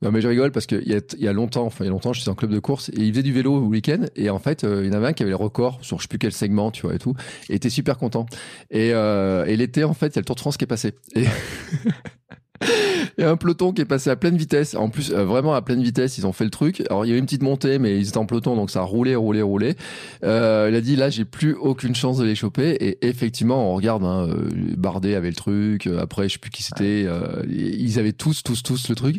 Non 0.00 0.10
mais 0.10 0.20
je 0.20 0.28
rigole 0.28 0.52
parce 0.52 0.66
que 0.66 0.76
il 0.76 0.88
y 0.88 0.94
a, 0.94 1.00
il 1.14 1.22
y 1.22 1.28
a 1.28 1.32
longtemps 1.32 1.64
enfin 1.64 1.84
il 1.84 1.88
y 1.88 1.90
a 1.90 1.92
longtemps 1.92 2.12
je 2.12 2.20
suis 2.20 2.30
en 2.30 2.34
club 2.34 2.50
de 2.50 2.58
course 2.58 2.88
et 2.90 3.00
il 3.00 3.12
faisait 3.12 3.22
du 3.22 3.32
vélo 3.32 3.60
le 3.60 3.66
week-end 3.66 4.04
et 4.16 4.30
en 4.30 4.38
fait 4.38 4.64
euh, 4.64 4.82
il 4.84 4.88
y 4.88 4.90
en 4.90 4.96
avait 4.96 5.08
un 5.08 5.12
qui 5.12 5.22
avait 5.22 5.30
le 5.30 5.36
record 5.36 5.78
sur 5.82 5.98
je 5.98 6.02
sais 6.02 6.08
plus 6.08 6.18
quel 6.18 6.32
segment 6.32 6.70
tu 6.70 6.82
vois 6.82 6.94
et 6.94 6.98
tout 6.98 7.14
et 7.48 7.54
était 7.54 7.70
super 7.70 7.98
content 7.98 8.26
et 8.70 8.92
euh, 8.92 9.44
et 9.44 9.56
l'été 9.56 9.84
en 9.84 9.94
fait 9.94 10.08
il 10.08 10.16
y 10.16 10.18
a 10.18 10.22
le 10.22 10.26
Tour 10.26 10.36
de 10.36 10.40
France 10.40 10.56
qui 10.56 10.64
est 10.64 10.66
passé 10.66 10.94
et 11.14 11.26
il 13.18 13.24
y 13.24 13.24
a 13.24 13.30
un 13.30 13.36
peloton 13.36 13.72
qui 13.72 13.82
est 13.82 13.86
passé 13.86 14.10
à 14.10 14.16
pleine 14.16 14.36
vitesse. 14.36 14.74
En 14.74 14.88
plus, 14.88 15.12
euh, 15.12 15.24
vraiment 15.24 15.54
à 15.54 15.62
pleine 15.62 15.82
vitesse, 15.82 16.18
ils 16.18 16.26
ont 16.26 16.32
fait 16.32 16.44
le 16.44 16.50
truc. 16.50 16.82
Alors, 16.88 17.04
il 17.04 17.10
y 17.10 17.12
a 17.12 17.16
eu 17.16 17.18
une 17.18 17.24
petite 17.24 17.42
montée, 17.42 17.78
mais 17.78 17.98
ils 17.98 18.08
étaient 18.08 18.18
en 18.18 18.26
peloton, 18.26 18.56
donc 18.56 18.70
ça 18.70 18.80
a 18.80 18.84
roulé, 18.84 19.14
roulé, 19.14 19.42
roulé. 19.42 19.76
Euh, 20.24 20.68
il 20.70 20.76
a 20.76 20.80
dit, 20.80 20.96
là, 20.96 21.10
j'ai 21.10 21.24
plus 21.24 21.54
aucune 21.54 21.94
chance 21.94 22.18
de 22.18 22.24
les 22.24 22.34
choper. 22.34 22.70
Et 22.70 23.06
effectivement, 23.06 23.70
on 23.70 23.74
regarde, 23.74 24.04
hein, 24.04 24.28
euh, 24.28 24.48
Bardet 24.76 25.14
avait 25.14 25.30
le 25.30 25.36
truc. 25.36 25.86
Euh, 25.86 26.00
après, 26.00 26.28
je 26.28 26.34
sais 26.34 26.38
plus 26.38 26.50
qui 26.50 26.62
c'était. 26.62 27.06
ils 27.48 27.98
avaient 27.98 28.12
tous, 28.12 28.42
tous, 28.42 28.62
tous 28.62 28.88
le 28.88 28.94
truc. 28.94 29.16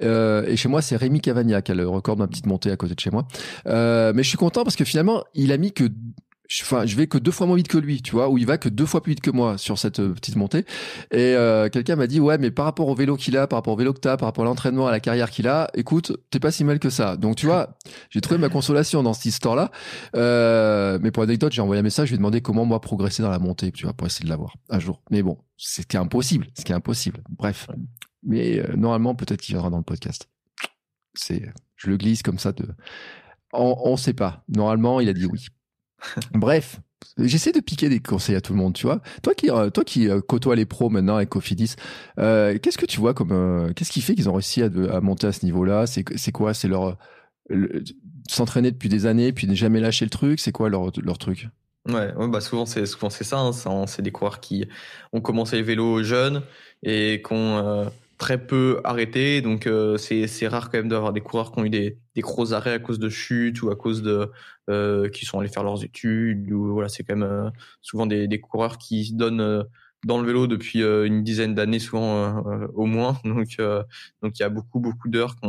et 0.00 0.56
chez 0.56 0.68
moi, 0.68 0.82
c'est 0.82 0.96
Rémi 0.96 1.20
Cavagna 1.20 1.62
qui 1.62 1.72
a 1.72 1.74
le 1.74 1.88
record 1.88 2.16
de 2.16 2.22
ma 2.22 2.28
petite 2.28 2.46
montée 2.46 2.70
à 2.70 2.76
côté 2.76 2.94
de 2.94 3.00
chez 3.00 3.10
moi. 3.10 3.26
mais 3.66 4.22
je 4.22 4.28
suis 4.28 4.38
content 4.38 4.64
parce 4.64 4.76
que 4.76 4.84
finalement, 4.84 5.24
il 5.34 5.52
a 5.52 5.58
mis 5.58 5.72
que 5.72 5.84
enfin, 6.62 6.86
je 6.86 6.96
vais 6.96 7.06
que 7.06 7.18
deux 7.18 7.30
fois 7.30 7.46
moins 7.46 7.56
vite 7.56 7.68
que 7.68 7.78
lui, 7.78 8.02
tu 8.02 8.12
vois, 8.12 8.28
ou 8.28 8.38
il 8.38 8.46
va 8.46 8.58
que 8.58 8.68
deux 8.68 8.86
fois 8.86 9.02
plus 9.02 9.12
vite 9.12 9.20
que 9.20 9.30
moi 9.30 9.58
sur 9.58 9.78
cette 9.78 10.00
euh, 10.00 10.12
petite 10.12 10.36
montée. 10.36 10.64
Et 11.10 11.34
euh, 11.34 11.68
quelqu'un 11.68 11.96
m'a 11.96 12.06
dit, 12.06 12.20
ouais, 12.20 12.38
mais 12.38 12.50
par 12.50 12.64
rapport 12.64 12.88
au 12.88 12.94
vélo 12.94 13.16
qu'il 13.16 13.36
a, 13.36 13.46
par 13.46 13.58
rapport 13.58 13.74
au 13.74 13.76
vélo 13.76 13.92
que 13.92 14.00
t'as, 14.00 14.16
par 14.16 14.28
rapport 14.28 14.44
à 14.44 14.46
l'entraînement, 14.46 14.86
à 14.86 14.90
la 14.90 15.00
carrière 15.00 15.30
qu'il 15.30 15.48
a, 15.48 15.70
écoute, 15.74 16.12
t'es 16.30 16.40
pas 16.40 16.50
si 16.50 16.64
mal 16.64 16.78
que 16.78 16.90
ça. 16.90 17.16
Donc, 17.16 17.36
tu 17.36 17.46
vois, 17.46 17.76
j'ai 18.10 18.20
trouvé 18.20 18.38
ma 18.38 18.48
consolation 18.48 19.02
dans 19.02 19.12
cette 19.12 19.26
histoire-là. 19.26 19.70
Euh, 20.14 20.98
mais 21.02 21.10
pour 21.10 21.22
l'anecdote, 21.22 21.52
j'ai 21.52 21.62
envoyé 21.62 21.80
un 21.80 21.82
message, 21.82 22.08
je 22.08 22.12
lui 22.12 22.16
ai 22.16 22.18
demandé 22.18 22.40
comment 22.40 22.64
moi 22.64 22.80
progresser 22.80 23.22
dans 23.22 23.30
la 23.30 23.38
montée, 23.38 23.72
tu 23.72 23.84
vois, 23.84 23.92
pour 23.92 24.06
essayer 24.06 24.24
de 24.24 24.30
l'avoir 24.30 24.56
un 24.70 24.78
jour. 24.78 25.02
Mais 25.10 25.22
bon, 25.22 25.38
c'est 25.56 25.94
impossible, 25.94 26.46
ce 26.56 26.64
qui 26.64 26.72
est 26.72 26.76
impossible. 26.76 27.22
Bref. 27.30 27.68
Mais 28.22 28.58
euh, 28.58 28.76
normalement, 28.76 29.14
peut-être 29.14 29.40
qu'il 29.40 29.54
viendra 29.54 29.70
dans 29.70 29.78
le 29.78 29.84
podcast. 29.84 30.28
C'est, 31.14 31.50
je 31.76 31.88
le 31.88 31.96
glisse 31.96 32.22
comme 32.22 32.38
ça 32.38 32.52
de, 32.52 32.66
on, 33.52 33.76
on 33.84 33.96
sait 33.96 34.12
pas. 34.12 34.44
Normalement, 34.48 35.00
il 35.00 35.08
a 35.08 35.12
dit 35.12 35.26
oui. 35.26 35.46
Bref, 36.32 36.80
j'essaie 37.18 37.52
de 37.52 37.60
piquer 37.60 37.88
des 37.88 38.00
conseils 38.00 38.36
à 38.36 38.40
tout 38.40 38.52
le 38.52 38.58
monde, 38.58 38.74
tu 38.74 38.86
vois. 38.86 39.00
Toi 39.22 39.34
qui, 39.34 39.50
euh, 39.50 39.70
toi 39.70 39.84
qui 39.84 40.08
euh, 40.08 40.20
côtoies 40.20 40.56
les 40.56 40.66
pros 40.66 40.90
maintenant 40.90 41.16
avec 41.16 41.28
Cofidis, 41.30 41.74
euh, 42.18 42.58
qu'est-ce 42.58 42.78
que 42.78 42.86
tu 42.86 43.00
vois 43.00 43.14
comme, 43.14 43.72
qu'est-ce 43.74 43.90
qui 43.90 44.00
fait 44.00 44.14
qu'ils 44.14 44.28
ont 44.28 44.34
réussi 44.34 44.62
à, 44.62 45.00
monter 45.00 45.26
à 45.26 45.32
ce 45.32 45.44
niveau-là? 45.44 45.86
C'est 45.86 46.32
quoi? 46.32 46.54
C'est 46.54 46.68
leur 46.68 46.96
s'entraîner 48.28 48.72
depuis 48.72 48.88
des 48.88 49.06
années, 49.06 49.32
puis 49.32 49.46
ne 49.46 49.54
jamais 49.54 49.80
lâcher 49.80 50.04
le 50.04 50.10
truc? 50.10 50.40
C'est 50.40 50.52
quoi 50.52 50.68
leur, 50.68 50.90
leur 51.02 51.18
truc? 51.18 51.48
Ouais, 51.88 52.12
bah 52.28 52.40
souvent 52.40 52.66
c'est 52.66 52.84
souvent 52.84 53.10
c'est 53.10 53.24
ça. 53.24 53.38
Hein, 53.38 53.86
c'est 53.86 54.02
des 54.02 54.10
coureurs 54.10 54.40
qui 54.40 54.66
ont 55.12 55.20
commencé 55.20 55.56
le 55.56 55.62
vélo 55.62 56.02
jeunes 56.02 56.42
et 56.82 57.22
euh, 57.30 57.88
très 58.18 58.44
peu 58.46 58.80
arrêté. 58.84 59.40
Donc 59.42 59.66
euh, 59.66 59.96
c'est 59.96 60.48
rare 60.48 60.70
quand 60.70 60.78
même 60.78 60.88
d'avoir 60.88 61.12
des 61.12 61.20
coureurs 61.20 61.52
qui 61.52 61.60
ont 61.60 61.64
eu 61.64 61.70
des 61.70 61.98
des 62.14 62.20
gros 62.22 62.52
arrêts 62.52 62.72
à 62.72 62.78
cause 62.78 62.98
de 62.98 63.08
chutes 63.08 63.62
ou 63.62 63.70
à 63.70 63.76
cause 63.76 64.02
de 64.02 64.30
euh, 64.70 65.08
qui 65.10 65.24
sont 65.26 65.38
allés 65.40 65.48
faire 65.48 65.64
leurs 65.64 65.84
études. 65.84 66.50
Ou 66.52 66.72
voilà, 66.72 66.88
c'est 66.88 67.02
quand 67.04 67.16
même 67.16 67.52
souvent 67.82 68.06
des 68.06 68.28
des 68.28 68.40
coureurs 68.40 68.78
qui 68.78 69.06
se 69.06 69.14
donnent 69.14 69.64
dans 70.04 70.20
le 70.20 70.26
vélo 70.26 70.46
depuis 70.46 70.82
une 70.82 71.22
dizaine 71.24 71.54
d'années 71.54 71.78
souvent 71.78 72.42
au 72.74 72.86
moins. 72.86 73.18
Donc 73.24 73.56
donc 74.22 74.38
il 74.38 74.40
y 74.40 74.44
a 74.44 74.48
beaucoup 74.48 74.80
beaucoup 74.80 75.08
d'heures 75.08 75.36
qui 75.36 75.48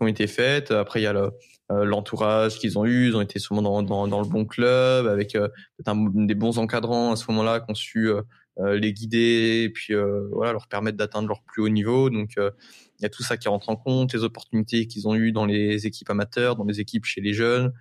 ont 0.00 0.06
été 0.06 0.26
faites. 0.26 0.70
Après, 0.70 1.00
il 1.00 1.04
y 1.04 1.06
a 1.06 1.30
euh, 1.72 1.84
l'entourage 1.84 2.58
qu'ils 2.58 2.78
ont 2.78 2.84
eu. 2.84 3.08
Ils 3.08 3.16
ont 3.16 3.20
été 3.20 3.38
souvent 3.38 3.62
dans, 3.62 3.82
dans, 3.82 4.06
dans 4.06 4.20
le 4.20 4.28
bon 4.28 4.44
club, 4.44 5.06
avec 5.06 5.34
euh, 5.34 5.48
des 5.84 6.34
bons 6.34 6.58
encadrants 6.58 7.12
à 7.12 7.16
ce 7.16 7.24
moment-là 7.30 7.60
qui 7.60 7.70
ont 7.70 7.74
su 7.74 8.08
euh, 8.08 8.22
les 8.58 8.92
guider 8.92 9.64
et 9.64 9.70
puis 9.70 9.94
voilà 10.32 10.52
leur 10.52 10.66
permettre 10.66 10.96
d'atteindre 10.96 11.28
leur 11.28 11.42
plus 11.42 11.62
haut 11.62 11.68
niveau. 11.68 12.10
Donc, 12.10 12.34
il 12.36 13.02
y 13.02 13.04
a 13.04 13.08
tout 13.10 13.22
ça 13.22 13.36
qui 13.36 13.48
rentre 13.48 13.68
en 13.68 13.76
compte, 13.76 14.12
les 14.14 14.24
opportunités 14.24 14.86
qu'ils 14.86 15.06
ont 15.08 15.14
eues 15.14 15.32
dans 15.32 15.44
les 15.44 15.86
équipes 15.86 16.10
amateurs, 16.10 16.56
dans 16.56 16.64
les 16.64 16.80
équipes 16.80 17.04
chez 17.04 17.20
les 17.20 17.34
jeunes. 17.34 17.72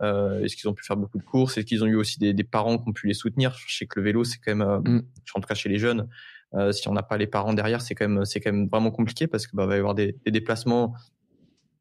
est-ce 0.00 0.56
qu'ils 0.56 0.68
ont 0.68 0.74
pu 0.74 0.84
faire 0.84 0.96
beaucoup 0.96 1.18
de 1.18 1.24
courses? 1.24 1.56
Est-ce 1.56 1.66
qu'ils 1.66 1.84
ont 1.84 1.86
eu 1.86 1.96
aussi 1.96 2.18
des, 2.18 2.32
des, 2.32 2.44
parents 2.44 2.78
qui 2.78 2.88
ont 2.88 2.92
pu 2.92 3.06
les 3.06 3.14
soutenir? 3.14 3.56
Je 3.66 3.76
sais 3.76 3.86
que 3.86 4.00
le 4.00 4.04
vélo, 4.04 4.24
c'est 4.24 4.38
quand 4.38 4.54
même, 4.54 4.80
mm. 4.84 5.02
en 5.34 5.40
tout 5.40 5.46
cas 5.46 5.54
chez 5.54 5.68
les 5.68 5.78
jeunes, 5.78 6.08
si 6.72 6.88
on 6.88 6.92
n'a 6.92 7.02
pas 7.02 7.16
les 7.16 7.26
parents 7.26 7.52
derrière, 7.52 7.82
c'est 7.82 7.94
quand 7.94 8.08
même, 8.08 8.24
c'est 8.24 8.40
quand 8.40 8.52
même 8.52 8.68
vraiment 8.68 8.90
compliqué 8.90 9.26
parce 9.26 9.46
que 9.46 9.56
bah, 9.56 9.66
va 9.66 9.76
y 9.76 9.78
avoir 9.78 9.94
des, 9.94 10.16
des 10.24 10.30
déplacements 10.30 10.94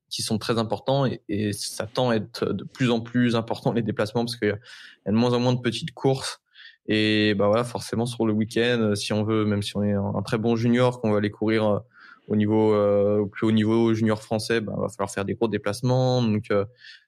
qui 0.10 0.22
sont 0.22 0.38
très 0.38 0.60
importants 0.60 1.06
et, 1.06 1.22
et, 1.28 1.54
ça 1.54 1.88
tend 1.88 2.12
à 2.12 2.16
être 2.16 2.54
de 2.54 2.64
plus 2.64 2.92
en 2.92 3.02
plus 3.02 3.36
important 3.36 3.74
les 3.74 3.82
déplacements 3.82 4.26
parce 4.26 4.36
qu'il 4.36 4.50
y 4.50 4.52
a 4.52 5.12
de 5.12 5.16
moins 5.16 5.34
en 5.34 5.40
moins 5.40 5.54
de 5.54 5.60
petites 5.60 5.94
courses 5.94 6.43
et 6.88 7.34
bah 7.36 7.48
voilà 7.48 7.64
forcément 7.64 8.06
sur 8.06 8.26
le 8.26 8.34
week-end 8.34 8.94
si 8.96 9.14
on 9.14 9.24
veut 9.24 9.46
même 9.46 9.62
si 9.62 9.78
on 9.78 9.84
est 9.84 9.94
un, 9.94 10.22
très 10.24 10.38
bon 10.38 10.56
junior 10.56 11.00
qu'on 11.00 11.12
va 11.12 11.20
aller 11.20 11.32
courir 11.32 11.66
euh, 11.66 11.80
au 12.28 12.36
niveau 12.36 12.74
euh, 12.74 13.20
au 13.20 13.28
plus 13.28 13.48
haut 13.48 13.52
niveau 13.52 13.94
junior 13.94 14.22
français 14.22 14.60
bah 14.60 14.74
va 14.78 14.90
falloir 14.90 15.12
faire 15.12 15.26
des 15.26 15.36
gros 15.36 15.48
déplacements. 15.48 16.22
Donc 16.22 16.52
euh, 16.52 16.66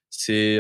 c'est 0.10 0.60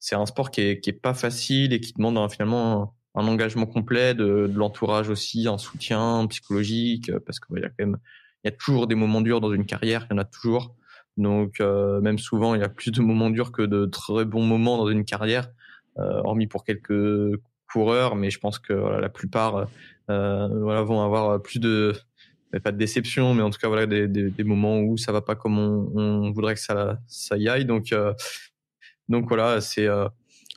c'est 0.00 0.14
un 0.16 0.26
sport 0.26 0.50
qui 0.50 0.62
est 0.62 0.80
qui 0.80 0.90
est 0.90 1.00
pas 1.00 1.14
facile 1.14 1.72
et 1.72 1.80
qui 1.80 1.92
demande 1.92 2.30
finalement 2.32 2.94
un, 3.14 3.26
engagement 3.26 3.66
complet 3.66 4.14
de, 4.14 4.48
de 4.48 4.58
l'entourage 4.58 5.08
aussi 5.08 5.48
un 5.48 5.58
soutien 5.58 6.26
psychologique 6.28 7.10
parce 7.26 7.40
qu'il 7.40 7.54
bah, 7.54 7.60
y 7.60 7.64
a 7.64 7.68
quand 7.68 7.80
même 7.80 7.98
il 8.44 8.50
y 8.50 8.52
a 8.52 8.56
toujours 8.56 8.86
des 8.86 8.94
moments 8.94 9.20
durs 9.20 9.40
dans 9.40 9.52
une 9.52 9.66
carrière 9.66 10.06
il 10.10 10.14
y 10.14 10.16
en 10.16 10.18
a 10.18 10.24
toujours. 10.24 10.76
Donc 11.18 11.60
euh, 11.60 12.00
même 12.00 12.18
souvent, 12.18 12.54
il 12.54 12.60
y 12.60 12.64
a 12.64 12.68
plus 12.68 12.92
de 12.92 13.02
moments 13.02 13.28
durs 13.28 13.52
que 13.52 13.62
de 13.62 13.84
très 13.86 14.24
bons 14.24 14.44
moments 14.44 14.78
dans 14.78 14.88
une 14.88 15.04
carrière, 15.04 15.50
euh, 15.98 16.20
hormis 16.24 16.46
pour 16.46 16.64
quelques 16.64 17.36
coureurs, 17.70 18.16
mais 18.16 18.30
je 18.30 18.38
pense 18.38 18.58
que 18.58 18.72
voilà, 18.72 19.00
la 19.00 19.08
plupart 19.08 19.68
euh, 20.10 20.48
voilà, 20.62 20.82
vont 20.82 21.02
avoir 21.02 21.40
plus 21.42 21.58
de 21.58 21.94
pas 22.64 22.72
de 22.72 22.78
déception, 22.78 23.34
mais 23.34 23.42
en 23.42 23.50
tout 23.50 23.58
cas 23.58 23.68
voilà 23.68 23.84
des, 23.86 24.08
des, 24.08 24.30
des 24.30 24.44
moments 24.44 24.80
où 24.80 24.96
ça 24.96 25.12
va 25.12 25.20
pas 25.20 25.34
comme 25.34 25.58
on, 25.58 25.90
on 25.94 26.30
voudrait 26.30 26.54
que 26.54 26.60
ça 26.60 26.98
ça 27.06 27.36
y 27.36 27.48
aille. 27.48 27.66
Donc 27.66 27.92
euh, 27.92 28.14
donc 29.08 29.28
voilà, 29.28 29.60
c'est 29.60 29.86
euh, 29.86 30.08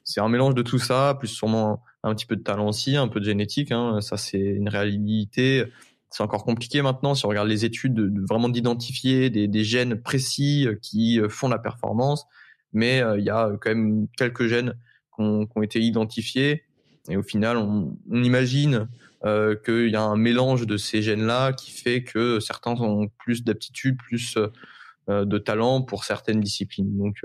c'est 0.03 0.22
un 0.22 0.30
mélange 0.30 0.55
de 0.55 0.62
tout 0.62 0.80
ça, 0.80 1.16
plus 1.20 1.28
sûrement 1.28 1.84
un, 2.03 2.16
petit 2.16 2.26
peu 2.26 2.36
de 2.36 2.43
talent 2.43 2.70
aussi, 2.70 2.95
un 2.95 3.07
peu 3.07 3.20
de 3.20 3.26
génétique. 3.26 3.72
Hein, 3.72 3.99
ça 4.01 4.18
c'est 4.18 4.39
une 4.39 4.70
réalité 4.70 5.66
c'est 6.12 6.24
encore 6.24 6.43
compliqué 6.43 6.82
maintenant 6.82 7.16
si 7.16 7.26
on 7.26 7.30
regarde 7.30 7.47
les 7.47 7.66
études 7.66 7.93
de, 7.93 8.26
vraiment 8.28 8.49
d'identifier 8.49 9.30
des, 9.30 9.47
des, 9.47 9.64
gènes 9.64 9.99
précis 9.99 10.68
euh, 10.68 10.76
qui 10.76 11.20
euh, 11.20 11.30
font 11.30 11.47
la 11.47 11.57
performance 11.57 12.28
mais 12.74 13.01
euh, 13.01 13.18
il 13.18 13.26
y 13.26 13.30
a 13.30 13.49
quand 13.59 13.70
même 13.70 14.07
quelques 14.18 14.47
gènes 14.47 14.74
qui 15.16 15.22
ont, 15.22 15.45
qui 15.45 15.53
ont 15.55 15.64
été 15.64 15.80
identifiés 15.80 16.64
et 17.10 17.18
au 17.18 17.24
final 17.24 17.58
on, 17.58 17.97
on 18.10 18.24
imagine 18.24 18.88
euh, 19.24 19.56
qu'il 19.56 19.89
y 19.89 19.95
a 19.95 20.04
un 20.04 20.18
mélange 20.18 20.66
de 20.66 20.78
ces 20.78 21.02
gènes 21.02 21.26
là 21.26 21.54
qui 21.54 21.72
fait 21.72 22.04
que 22.04 22.39
certains 22.39 22.72
ont 22.72 23.08
plus 23.20 23.43
d'aptitude 23.43 23.97
plus 23.97 24.38
euh, 24.38 25.26
de 25.26 25.38
talent 25.38 25.82
pour 25.82 26.04
certaines 26.04 26.41
disciplines 26.41 26.97
donc 26.97 27.24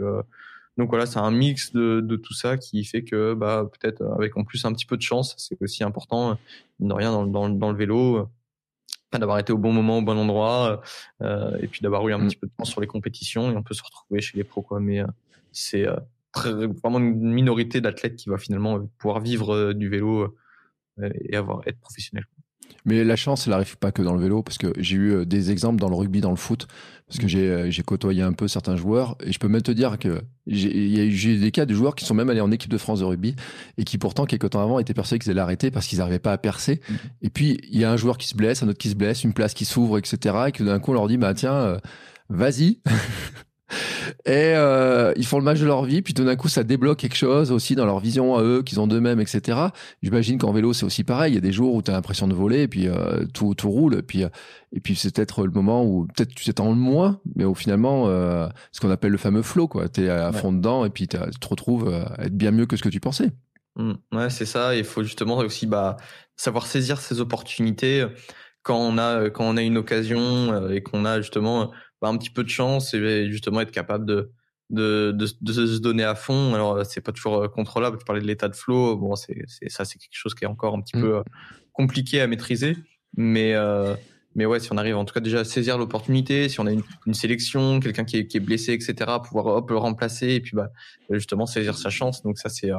donc 0.79 0.91
voilà, 0.91 1.07
c'est 1.07 1.18
un 1.18 1.31
mix 1.31 1.72
de, 1.72 2.01
de, 2.01 2.16
tout 2.16 2.35
ça 2.35 2.59
qui 2.59 2.85
fait 2.85 3.03
que 3.03 3.33
bah, 3.33 3.66
peut-être 3.81 4.03
avec 4.18 4.37
en 4.37 4.45
plus 4.45 4.62
un 4.66 4.74
petit 4.74 4.85
peu 4.85 4.99
de 4.99 5.03
chance, 5.03 5.35
c'est 5.39 5.57
aussi 5.62 5.83
important, 5.83 6.39
de 6.81 6.93
rien 6.93 7.12
dans, 7.12 7.24
dans, 7.24 7.49
dans 7.49 7.70
le 7.70 7.79
vélo, 7.79 8.29
d'avoir 9.18 9.39
été 9.39 9.53
au 9.53 9.59
bon 9.59 9.72
moment, 9.72 9.99
au 9.99 10.03
bon 10.03 10.18
endroit, 10.18 10.83
euh, 11.22 11.57
et 11.61 11.68
puis 11.68 11.81
d'avoir 11.81 12.07
eu 12.09 12.12
un 12.12 12.18
mm. 12.18 12.29
petit 12.29 12.37
peu 12.37 12.47
de 12.47 12.53
temps 12.57 12.64
sur 12.64 12.81
les 12.81 12.87
compétitions, 12.87 13.51
et 13.51 13.57
on 13.57 13.62
peut 13.62 13.74
se 13.74 13.83
retrouver 13.83 14.20
chez 14.20 14.37
les 14.37 14.45
pros, 14.45 14.62
quoi. 14.62 14.81
Mais 14.81 15.01
euh, 15.01 15.07
c'est 15.53 15.87
euh, 16.45 16.68
vraiment 16.82 16.99
une 16.99 17.32
minorité 17.32 17.80
d'athlètes 17.80 18.16
qui 18.16 18.28
va 18.28 18.39
finalement 18.39 18.80
pouvoir 18.99 19.20
vivre 19.20 19.72
du 19.72 19.89
vélo 19.89 20.37
et 21.03 21.37
avoir 21.37 21.61
être 21.66 21.78
professionnel. 21.80 22.24
Mais 22.87 23.03
la 23.03 23.16
chance, 23.16 23.47
elle 23.47 23.51
n'arrive 23.51 23.76
pas 23.78 23.91
que 23.91 24.03
dans 24.03 24.14
le 24.14 24.20
vélo, 24.20 24.43
parce 24.43 24.59
que 24.59 24.72
j'ai 24.78 24.97
eu 24.97 25.12
euh, 25.12 25.24
des 25.24 25.51
exemples 25.51 25.80
dans 25.80 25.89
le 25.89 25.97
rugby, 25.97 26.20
dans 26.20 26.30
le 26.30 26.37
foot, 26.37 26.68
parce 27.09 27.18
que 27.18 27.26
j'ai 27.26 27.51
euh, 27.51 27.70
j'ai 27.70 27.82
côtoyé 27.82 28.22
un 28.22 28.32
peu 28.32 28.47
certains 28.47 28.76
joueurs, 28.76 29.16
et 29.24 29.32
je 29.32 29.39
peux 29.39 29.49
même 29.49 29.62
te 29.62 29.72
dire 29.72 29.99
que 29.99 30.22
j'ai 30.47 31.09
eu 31.09 31.39
des 31.39 31.51
cas 31.51 31.66
de 31.66 31.74
joueurs 31.74 31.97
qui 31.97 32.05
sont 32.05 32.14
même 32.14 32.30
allés 32.30 32.41
en 32.41 32.53
équipe 32.53 32.70
de 32.70 32.78
France 32.78 33.01
de 33.01 33.05
rugby, 33.05 33.34
et 33.76 33.84
qui 33.84 33.99
pourtant, 33.99 34.24
quelques 34.24 34.51
temps 34.51 34.62
avant, 34.62 34.78
étaient 34.78 34.95
persuadés 34.95 35.18
qu'ils 35.18 35.32
allaient 35.32 35.41
arrêter 35.41 35.72
parce 35.72 35.87
qu'ils 35.87 35.99
n'arrivaient 35.99 36.20
pas 36.20 36.32
à 36.32 36.39
percer. 36.39 36.80
Mm. 36.89 36.95
Et 37.22 37.30
puis, 37.30 37.59
il 37.70 37.78
y 37.78 37.84
a 37.84 37.91
un 37.91 37.97
joueur 37.97 38.18
qui 38.18 38.28
se 38.28 38.37
blesse, 38.37 38.62
un 38.62 38.68
autre 38.68 38.78
qui 38.78 38.91
se 38.91 38.95
blesse, 38.95 39.24
une 39.24 39.32
place 39.32 39.53
qui 39.53 39.64
s'ouvre, 39.64 39.99
etc., 39.99 40.37
et 40.49 40.53
que 40.53 40.62
d'un 40.62 40.78
coup, 40.78 40.93
on 40.93 40.95
leur 40.95 41.09
dit, 41.09 41.18
bah 41.18 41.34
tiens, 41.34 41.55
euh, 41.55 41.78
vas-y 42.28 42.80
et 44.25 44.55
euh, 44.55 45.12
ils 45.17 45.27
font 45.27 45.39
le 45.39 45.45
match 45.45 45.59
de 45.59 45.67
leur 45.67 45.85
vie, 45.85 46.03
puis 46.03 46.14
tout 46.14 46.25
d'un 46.25 46.37
coup, 46.37 46.49
ça 46.49 46.62
débloque 46.62 46.99
quelque 46.99 47.17
chose 47.17 47.51
aussi 47.51 47.75
dans 47.75 47.85
leur 47.85 47.99
vision 47.99 48.37
à 48.37 48.43
eux, 48.43 48.62
qu'ils 48.62 48.81
ont 48.81 48.87
d'eux-mêmes, 48.87 49.21
etc. 49.21 49.59
J'imagine 50.03 50.39
qu'en 50.39 50.53
vélo, 50.53 50.73
c'est 50.73 50.87
aussi 50.87 51.05
pareil. 51.05 51.33
Il 51.33 51.35
y 51.35 51.39
a 51.39 51.41
des 51.41 51.53
jours 51.53 51.75
où 51.75 51.83
tu 51.83 51.91
as 51.91 51.95
l'impression 51.95 52.29
de 52.29 52.35
voler, 52.35 52.62
et 52.62 52.69
puis 52.69 52.87
euh, 52.87 53.25
tout, 53.35 53.55
tout 53.55 53.71
roule, 53.71 53.97
et 53.97 54.03
puis, 54.03 54.23
euh, 54.25 54.29
et 54.73 54.81
puis 54.81 54.95
c'est 54.95 55.14
peut-être 55.14 55.45
le 55.45 55.51
moment 55.51 55.85
où 55.85 56.07
peut-être 56.07 56.35
tu 56.35 56.45
t'étends 56.45 56.71
le 56.71 56.77
moins, 56.77 57.21
mais 57.35 57.45
au 57.45 57.55
finalement, 57.55 58.09
euh, 58.09 58.49
ce 58.73 58.81
qu'on 58.81 58.91
appelle 58.91 59.12
le 59.12 59.19
fameux 59.19 59.43
flow, 59.43 59.67
quoi. 59.67 59.89
Tu 59.89 60.05
es 60.05 60.09
à 60.09 60.33
fond 60.33 60.53
dedans, 60.53 60.85
et 60.85 60.91
puis 60.91 61.09
tu 61.09 61.17
te 61.17 61.49
retrouves 61.49 61.89
à 61.89 62.25
être 62.25 62.37
bien 62.37 62.53
mieux 62.53 62.67
que 62.67 62.77
ce 62.77 62.83
que 62.83 62.89
tu 62.89 63.01
pensais. 63.01 63.31
Mmh. 63.77 63.93
ouais, 64.12 64.31
c'est 64.31 64.47
ça. 64.47 64.75
Il 64.75 64.85
faut 64.85 65.03
justement 65.03 65.37
aussi 65.39 65.67
bah, 65.67 65.97
savoir 66.37 66.67
saisir 66.67 66.99
ces 66.99 67.21
opportunités 67.21 68.07
quand 68.62 68.79
on 68.79 68.97
a, 68.97 69.29
quand 69.29 69.45
on 69.45 69.57
a 69.57 69.62
une 69.62 69.77
occasion 69.77 70.71
et 70.71 70.83
qu'on 70.83 71.05
a 71.05 71.21
justement 71.21 71.73
bah, 72.01 72.09
un 72.09 72.16
petit 72.16 72.30
peu 72.30 72.44
de 72.44 72.49
chance 72.49 72.94
et 72.94 73.30
justement 73.30 73.61
être 73.61 73.70
capable 73.70 74.07
de, 74.07 74.30
de, 74.70 75.12
de, 75.12 75.26
de 75.40 75.66
se 75.66 75.78
donner 75.78 76.05
à 76.05 76.14
fond. 76.14 76.55
Alors, 76.55 76.84
c'est 76.84 77.01
pas 77.01 77.12
toujours 77.12 77.42
euh, 77.42 77.49
contrôlable. 77.49 77.99
Tu 77.99 78.05
parlais 78.05 78.20
de 78.20 78.26
l'état 78.26 78.49
de 78.49 78.57
flow. 78.57 78.97
Bon, 78.97 79.14
c'est, 79.16 79.44
c'est, 79.47 79.68
ça, 79.70 79.84
c'est 79.84 79.99
quelque 79.99 80.11
chose 80.12 80.34
qui 80.34 80.44
est 80.44 80.49
encore 80.49 80.74
un 80.74 80.80
petit 80.80 80.97
mmh. 80.97 81.01
peu 81.01 81.16
euh, 81.16 81.22
compliqué 81.72 82.20
à 82.20 82.26
maîtriser. 82.26 82.76
Mais, 83.16 83.55
euh, 83.55 83.94
mais 84.34 84.44
ouais, 84.44 84.61
si 84.61 84.72
on 84.72 84.76
arrive 84.76 84.97
en 84.97 85.05
tout 85.05 85.14
cas 85.14 85.20
déjà 85.20 85.40
à 85.40 85.44
saisir 85.44 85.78
l'opportunité, 85.78 86.49
si 86.49 86.61
on 86.61 86.66
a 86.66 86.72
une, 86.72 86.82
une 87.07 87.14
sélection, 87.14 87.80
quelqu'un 87.80 88.05
qui 88.05 88.18
est, 88.18 88.26
qui 88.26 88.36
est 88.36 88.40
blessé, 88.40 88.72
etc., 88.72 88.94
pouvoir 89.24 89.47
hop 89.47 89.70
le 89.70 89.78
remplacer 89.78 90.28
et 90.28 90.40
puis 90.40 90.53
bah, 90.55 90.70
justement 91.11 91.47
saisir 91.47 91.78
sa 91.78 91.88
chance. 91.88 92.22
Donc 92.22 92.38
ça, 92.38 92.51
c'est, 92.51 92.70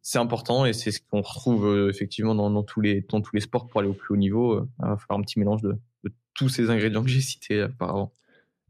c'est 0.00 0.18
important 0.18 0.64
et 0.64 0.72
c'est 0.72 0.92
ce 0.92 1.00
qu'on 1.00 1.20
retrouve 1.20 1.90
effectivement 1.90 2.34
dans, 2.34 2.48
dans, 2.48 2.62
tous 2.62 2.80
les, 2.80 3.02
dans 3.10 3.20
tous 3.20 3.34
les 3.34 3.42
sports 3.42 3.66
pour 3.66 3.80
aller 3.80 3.90
au 3.90 3.94
plus 3.94 4.14
haut 4.14 4.16
niveau. 4.16 4.60
il 4.60 4.86
va 4.86 4.96
falloir 4.96 5.18
un 5.18 5.22
petit 5.22 5.38
mélange 5.38 5.60
de, 5.60 5.76
de 6.04 6.12
tous 6.32 6.48
ces 6.48 6.70
ingrédients 6.70 7.02
que 7.02 7.10
j'ai 7.10 7.20
cités 7.20 7.64
auparavant. 7.64 8.14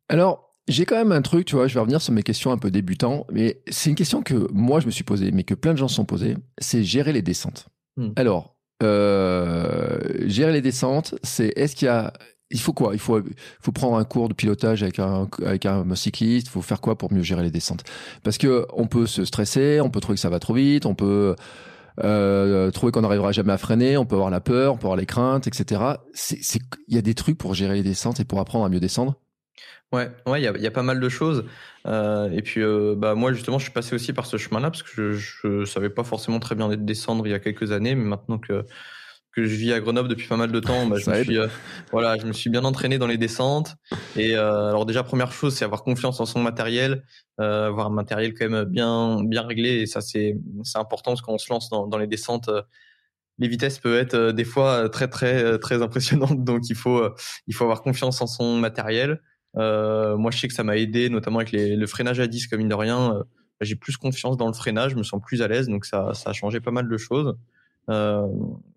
Alors, 0.08 0.54
j'ai 0.68 0.84
quand 0.84 0.96
même 0.96 1.12
un 1.12 1.22
truc, 1.22 1.46
tu 1.46 1.56
vois, 1.56 1.68
je 1.68 1.74
vais 1.74 1.80
revenir 1.80 2.00
sur 2.00 2.12
mes 2.12 2.22
questions 2.22 2.50
un 2.50 2.58
peu 2.58 2.70
débutants, 2.70 3.26
mais 3.30 3.62
c'est 3.68 3.90
une 3.90 3.96
question 3.96 4.22
que 4.22 4.48
moi 4.52 4.80
je 4.80 4.86
me 4.86 4.90
suis 4.90 5.04
posée, 5.04 5.30
mais 5.30 5.44
que 5.44 5.54
plein 5.54 5.72
de 5.72 5.78
gens 5.78 5.88
se 5.88 5.94
sont 5.94 6.04
posées, 6.04 6.36
c'est 6.58 6.82
gérer 6.82 7.12
les 7.12 7.22
descentes. 7.22 7.68
Hmm. 7.96 8.10
Alors, 8.16 8.56
euh, 8.82 9.98
gérer 10.26 10.52
les 10.52 10.60
descentes, 10.60 11.14
c'est 11.22 11.52
est-ce 11.56 11.76
qu'il 11.76 11.86
y 11.86 11.88
a 11.88 12.12
il 12.50 12.60
faut 12.60 12.72
quoi? 12.72 12.90
Il 12.92 13.00
faut, 13.00 13.20
faut 13.60 13.72
prendre 13.72 13.96
un 13.96 14.04
cours 14.04 14.28
de 14.28 14.34
pilotage 14.34 14.82
avec 14.82 15.00
un, 15.00 15.28
avec 15.44 15.66
un 15.66 15.94
cycliste. 15.96 16.46
Il 16.46 16.50
faut 16.50 16.62
faire 16.62 16.80
quoi 16.80 16.96
pour 16.96 17.12
mieux 17.12 17.22
gérer 17.22 17.42
les 17.42 17.50
descentes? 17.50 17.82
Parce 18.22 18.38
que 18.38 18.66
on 18.72 18.86
peut 18.86 19.06
se 19.06 19.24
stresser, 19.24 19.80
on 19.80 19.90
peut 19.90 20.00
trouver 20.00 20.14
que 20.14 20.20
ça 20.20 20.30
va 20.30 20.38
trop 20.38 20.54
vite, 20.54 20.86
on 20.86 20.94
peut 20.94 21.34
euh, 22.04 22.70
trouver 22.70 22.92
qu'on 22.92 23.00
n'arrivera 23.00 23.32
jamais 23.32 23.52
à 23.52 23.58
freiner, 23.58 23.96
on 23.96 24.04
peut 24.04 24.14
avoir 24.14 24.30
la 24.30 24.40
peur, 24.40 24.74
on 24.74 24.76
peut 24.76 24.86
avoir 24.86 24.96
les 24.96 25.06
craintes, 25.06 25.46
etc. 25.48 25.80
Il 26.86 26.94
y 26.94 26.98
a 26.98 27.02
des 27.02 27.14
trucs 27.14 27.38
pour 27.38 27.54
gérer 27.54 27.74
les 27.74 27.82
descentes 27.82 28.20
et 28.20 28.24
pour 28.24 28.38
apprendre 28.38 28.64
à 28.64 28.68
mieux 28.68 28.80
descendre? 28.80 29.16
Ouais, 29.92 30.10
ouais, 30.26 30.40
il 30.40 30.44
y 30.44 30.48
a, 30.48 30.56
y 30.58 30.66
a, 30.66 30.70
pas 30.70 30.82
mal 30.82 30.98
de 30.98 31.08
choses. 31.08 31.44
Euh, 31.86 32.28
et 32.30 32.42
puis, 32.42 32.60
euh, 32.60 32.94
bah 32.96 33.14
moi 33.14 33.32
justement, 33.32 33.58
je 33.58 33.64
suis 33.64 33.72
passé 33.72 33.94
aussi 33.94 34.12
par 34.12 34.26
ce 34.26 34.36
chemin-là 34.36 34.70
parce 34.70 34.82
que 34.82 35.12
je, 35.12 35.12
je 35.12 35.64
savais 35.64 35.90
pas 35.90 36.02
forcément 36.02 36.40
très 36.40 36.56
bien 36.56 36.68
descendre 36.76 37.26
il 37.26 37.30
y 37.30 37.34
a 37.34 37.38
quelques 37.38 37.70
années, 37.70 37.94
mais 37.94 38.04
maintenant 38.04 38.38
que 38.38 38.64
que 39.32 39.44
je 39.44 39.54
vis 39.54 39.74
à 39.74 39.80
Grenoble 39.80 40.08
depuis 40.08 40.26
pas 40.28 40.38
mal 40.38 40.50
de 40.50 40.60
temps, 40.60 40.86
bah, 40.86 40.96
je 40.96 41.10
me 41.10 41.22
suis, 41.22 41.38
euh, 41.38 41.46
voilà, 41.92 42.16
je 42.16 42.24
me 42.24 42.32
suis 42.32 42.48
bien 42.48 42.64
entraîné 42.64 42.96
dans 42.96 43.06
les 43.06 43.18
descentes. 43.18 43.76
Et 44.16 44.34
alors 44.34 44.86
déjà, 44.86 45.02
première 45.02 45.30
chose, 45.30 45.54
c'est 45.54 45.64
avoir 45.64 45.84
confiance 45.84 46.20
en 46.20 46.26
son 46.26 46.40
matériel, 46.40 47.04
avoir 47.38 47.86
un 47.86 47.90
matériel 47.90 48.34
quand 48.34 48.48
même 48.48 48.64
bien 48.64 49.22
bien 49.22 49.42
réglé. 49.46 49.82
Et 49.82 49.86
ça, 49.86 50.00
c'est 50.00 50.36
c'est 50.64 50.78
important 50.78 51.12
parce 51.12 51.22
qu'on 51.22 51.38
se 51.38 51.52
lance 51.52 51.70
dans, 51.70 51.86
dans 51.86 51.98
les 51.98 52.08
descentes 52.08 52.50
les 53.38 53.48
vitesses 53.48 53.78
peuvent 53.78 53.98
être 53.98 54.32
des 54.32 54.44
fois 54.44 54.88
très 54.88 55.08
très 55.08 55.58
très 55.58 55.82
impressionnantes 55.82 56.42
donc 56.42 56.70
il 56.70 56.74
faut 56.74 57.06
il 57.46 57.54
faut 57.54 57.64
avoir 57.64 57.82
confiance 57.82 58.22
en 58.22 58.26
son 58.26 58.56
matériel 58.56 59.20
moi, 59.56 60.30
je 60.30 60.38
sais 60.38 60.48
que 60.48 60.54
ça 60.54 60.64
m'a 60.64 60.76
aidé, 60.76 61.08
notamment 61.08 61.38
avec 61.38 61.52
les, 61.52 61.76
le 61.76 61.86
freinage 61.86 62.20
à 62.20 62.26
disque, 62.26 62.54
mine 62.54 62.68
de 62.68 62.74
rien. 62.74 63.22
j'ai 63.60 63.76
plus 63.76 63.96
confiance 63.96 64.36
dans 64.36 64.46
le 64.46 64.52
freinage, 64.52 64.92
je 64.92 64.96
me 64.96 65.02
sens 65.02 65.20
plus 65.24 65.42
à 65.42 65.48
l'aise, 65.48 65.68
donc 65.68 65.86
ça, 65.86 66.12
ça 66.14 66.30
a 66.30 66.32
changé 66.32 66.60
pas 66.60 66.70
mal 66.70 66.88
de 66.88 66.96
choses. 66.96 67.36
Euh, 67.88 68.26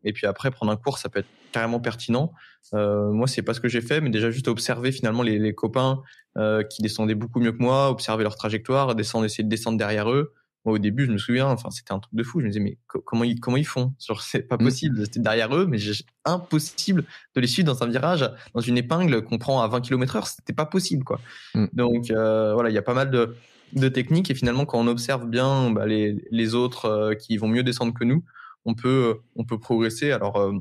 et 0.03 0.13
puis 0.13 0.27
après, 0.27 0.51
prendre 0.51 0.71
un 0.71 0.75
cours, 0.75 0.97
ça 0.97 1.09
peut 1.09 1.19
être 1.19 1.27
carrément 1.51 1.79
pertinent. 1.79 2.31
Euh, 2.73 3.09
moi, 3.11 3.27
c'est 3.27 3.41
pas 3.41 3.53
ce 3.53 3.59
que 3.59 3.67
j'ai 3.67 3.81
fait, 3.81 4.01
mais 4.01 4.09
déjà 4.09 4.31
juste 4.31 4.47
observer 4.47 4.91
finalement 4.91 5.23
les, 5.23 5.39
les 5.39 5.53
copains 5.53 6.01
euh, 6.37 6.63
qui 6.63 6.81
descendaient 6.81 7.15
beaucoup 7.15 7.39
mieux 7.39 7.51
que 7.51 7.61
moi, 7.61 7.89
observer 7.89 8.23
leur 8.23 8.35
trajectoire, 8.35 8.95
descendre, 8.95 9.25
essayer 9.25 9.43
de 9.43 9.49
descendre 9.49 9.77
derrière 9.77 10.11
eux. 10.11 10.33
Moi, 10.65 10.75
au 10.75 10.77
début, 10.77 11.05
je 11.05 11.11
me 11.11 11.17
souviens, 11.17 11.47
enfin, 11.47 11.69
c'était 11.71 11.93
un 11.93 11.99
truc 11.99 12.13
de 12.13 12.23
fou. 12.23 12.41
Je 12.41 12.45
me 12.45 12.49
disais, 12.49 12.59
mais 12.59 12.77
comment 12.87 13.23
ils, 13.23 13.39
comment 13.39 13.57
ils 13.57 13.65
font? 13.65 13.93
C'est 14.19 14.41
pas 14.41 14.55
mm. 14.55 14.63
possible. 14.63 15.05
C'était 15.05 15.21
derrière 15.21 15.55
eux, 15.55 15.65
mais 15.65 15.77
impossible 16.25 17.05
de 17.35 17.41
les 17.41 17.47
suivre 17.47 17.73
dans 17.73 17.83
un 17.83 17.87
virage, 17.87 18.29
dans 18.53 18.61
une 18.61 18.77
épingle 18.77 19.23
qu'on 19.23 19.37
prend 19.37 19.61
à 19.61 19.67
20 19.67 19.81
km 19.81 20.15
heure. 20.17 20.27
C'était 20.27 20.53
pas 20.53 20.65
possible, 20.65 21.03
quoi. 21.03 21.19
Mm. 21.55 21.65
Donc, 21.73 22.11
euh, 22.11 22.53
voilà, 22.53 22.69
il 22.69 22.73
y 22.73 22.77
a 22.77 22.81
pas 22.81 22.93
mal 22.93 23.09
de, 23.09 23.35
de 23.73 23.87
techniques 23.87 24.29
et 24.29 24.35
finalement, 24.35 24.65
quand 24.65 24.79
on 24.79 24.87
observe 24.87 25.27
bien 25.27 25.71
bah, 25.71 25.85
les, 25.85 26.25
les 26.29 26.55
autres 26.55 26.85
euh, 26.85 27.15
qui 27.15 27.37
vont 27.37 27.47
mieux 27.47 27.63
descendre 27.63 27.93
que 27.93 28.03
nous, 28.03 28.23
on 28.65 28.73
peut, 28.73 29.19
on 29.37 29.45
peut 29.45 29.59
progresser. 29.59 30.11
Alors, 30.11 30.35
euh, 30.37 30.51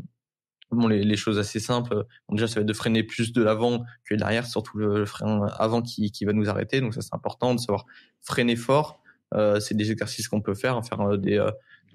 bon, 0.70 0.86
les, 0.86 1.02
les, 1.02 1.16
choses 1.16 1.40
assez 1.40 1.58
simples, 1.58 2.04
déjà, 2.30 2.46
ça 2.46 2.56
va 2.56 2.60
être 2.60 2.68
de 2.68 2.72
freiner 2.72 3.02
plus 3.02 3.32
de 3.32 3.42
l'avant 3.42 3.82
que 4.04 4.14
de 4.14 4.20
l'arrière, 4.20 4.46
surtout 4.46 4.78
le, 4.78 5.04
frein 5.06 5.46
avant 5.58 5.82
qui, 5.82 6.12
qui 6.12 6.24
va 6.24 6.32
nous 6.32 6.48
arrêter. 6.48 6.80
Donc, 6.80 6.94
ça, 6.94 7.00
c'est 7.00 7.14
important 7.14 7.54
de 7.54 7.58
savoir 7.58 7.84
freiner 8.20 8.54
fort. 8.54 9.02
Euh, 9.34 9.60
c'est 9.60 9.74
des 9.74 9.90
exercices 9.90 10.28
qu'on 10.28 10.40
peut 10.40 10.54
faire, 10.54 10.80
faire 10.86 11.00
euh, 11.02 11.16
des, 11.18 11.44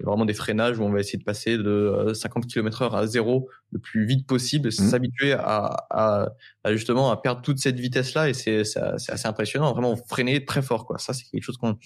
vraiment 0.00 0.24
des 0.24 0.34
freinages 0.34 0.78
où 0.78 0.82
on 0.82 0.90
va 0.90 1.00
essayer 1.00 1.18
de 1.18 1.24
passer 1.24 1.58
de 1.58 2.12
50 2.14 2.46
km 2.46 2.82
heure 2.82 2.94
à 2.94 3.06
zéro 3.06 3.48
le 3.72 3.78
plus 3.78 4.06
vite 4.06 4.26
possible, 4.26 4.68
mmh. 4.68 4.72
s'habituer 4.72 5.32
à, 5.32 5.86
à, 5.90 6.28
à, 6.62 6.72
justement 6.72 7.10
à 7.10 7.20
perdre 7.20 7.42
toute 7.42 7.58
cette 7.58 7.78
vitesse 7.78 8.14
là 8.14 8.28
et 8.28 8.34
c'est 8.34 8.62
assez 8.76 9.26
impressionnant, 9.26 9.72
vraiment 9.72 9.96
freiner 9.96 10.44
très 10.44 10.62
fort 10.62 10.86
quoi. 10.86 10.98
Ça 10.98 11.12
c'est 11.12 11.24
quelque 11.24 11.42
chose 11.42 11.56
qu'on 11.56 11.76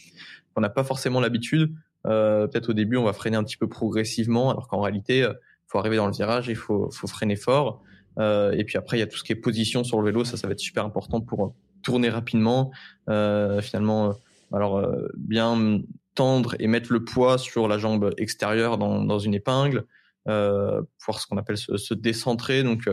qu'on 0.55 0.61
n'a 0.61 0.70
pas 0.70 0.84
forcément 0.84 1.20
l'habitude. 1.20 1.72
Euh, 2.07 2.46
peut-être 2.46 2.70
au 2.70 2.72
début, 2.72 2.96
on 2.96 3.05
va 3.05 3.12
freiner 3.12 3.36
un 3.36 3.44
petit 3.44 3.57
peu 3.57 3.68
progressivement, 3.68 4.51
alors 4.51 4.68
qu'en 4.68 4.80
réalité, 4.80 5.18
il 5.18 5.24
euh, 5.24 5.34
faut 5.66 5.78
arriver 5.78 5.96
dans 5.96 6.07
le 6.07 6.12
virage, 6.12 6.49
il 6.49 6.57
faut, 6.57 6.90
faut 6.90 7.07
freiner 7.07 7.36
fort. 7.36 7.82
Euh, 8.18 8.53
et 8.53 8.64
puis 8.64 8.78
après, 8.78 8.96
il 8.96 9.01
y 9.01 9.03
a 9.03 9.07
tout 9.07 9.18
ce 9.18 9.24
qui 9.24 9.32
est 9.32 9.36
position 9.36 9.84
sur 9.84 10.01
le 10.01 10.07
vélo, 10.07 10.24
ça, 10.24 10.36
ça 10.36 10.46
va 10.46 10.53
être 10.53 10.61
super 10.61 10.84
important 10.84 11.20
pour 11.20 11.55
tourner 11.82 12.09
rapidement. 12.09 12.72
finalement, 13.07 14.14
alors 14.53 14.86
bien 15.16 15.80
tendre 16.14 16.55
et 16.59 16.66
mettre 16.66 16.92
le 16.92 17.05
poids 17.05 17.38
sur 17.38 17.68
la 17.68 17.78
jambe 17.78 18.12
extérieure 18.16 18.78
dans, 18.78 19.05
dans 19.05 19.18
une 19.18 19.34
épingle, 19.34 19.84
euh, 20.28 20.82
voir 21.07 21.20
ce 21.20 21.26
qu'on 21.26 21.36
appelle 21.36 21.57
se, 21.57 21.94
décentrer, 21.94 22.62
donc 22.62 22.88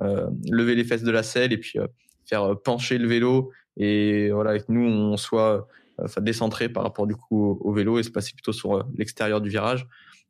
euh, 0.00 0.26
lever 0.50 0.74
les 0.74 0.84
fesses 0.84 1.02
de 1.02 1.10
la 1.10 1.22
selle 1.22 1.52
et 1.52 1.58
puis 1.58 1.78
faire 2.26 2.54
pencher 2.62 2.98
le 2.98 3.08
vélo. 3.08 3.52
Et 3.76 4.30
voilà 4.30 4.58
que 4.58 4.64
nous 4.68 4.88
on 4.88 5.16
soit 5.16 5.66
enfin 6.02 6.20
décentrer 6.20 6.68
par 6.68 6.82
rapport 6.82 7.06
du 7.06 7.16
coup 7.16 7.58
au, 7.60 7.72
vélo 7.72 7.98
et 7.98 8.02
se 8.02 8.10
passer 8.10 8.32
plutôt 8.32 8.52
sur 8.52 8.76
euh, 8.76 8.82
l'extérieur 8.96 9.40
du 9.40 9.50
virage. 9.50 9.86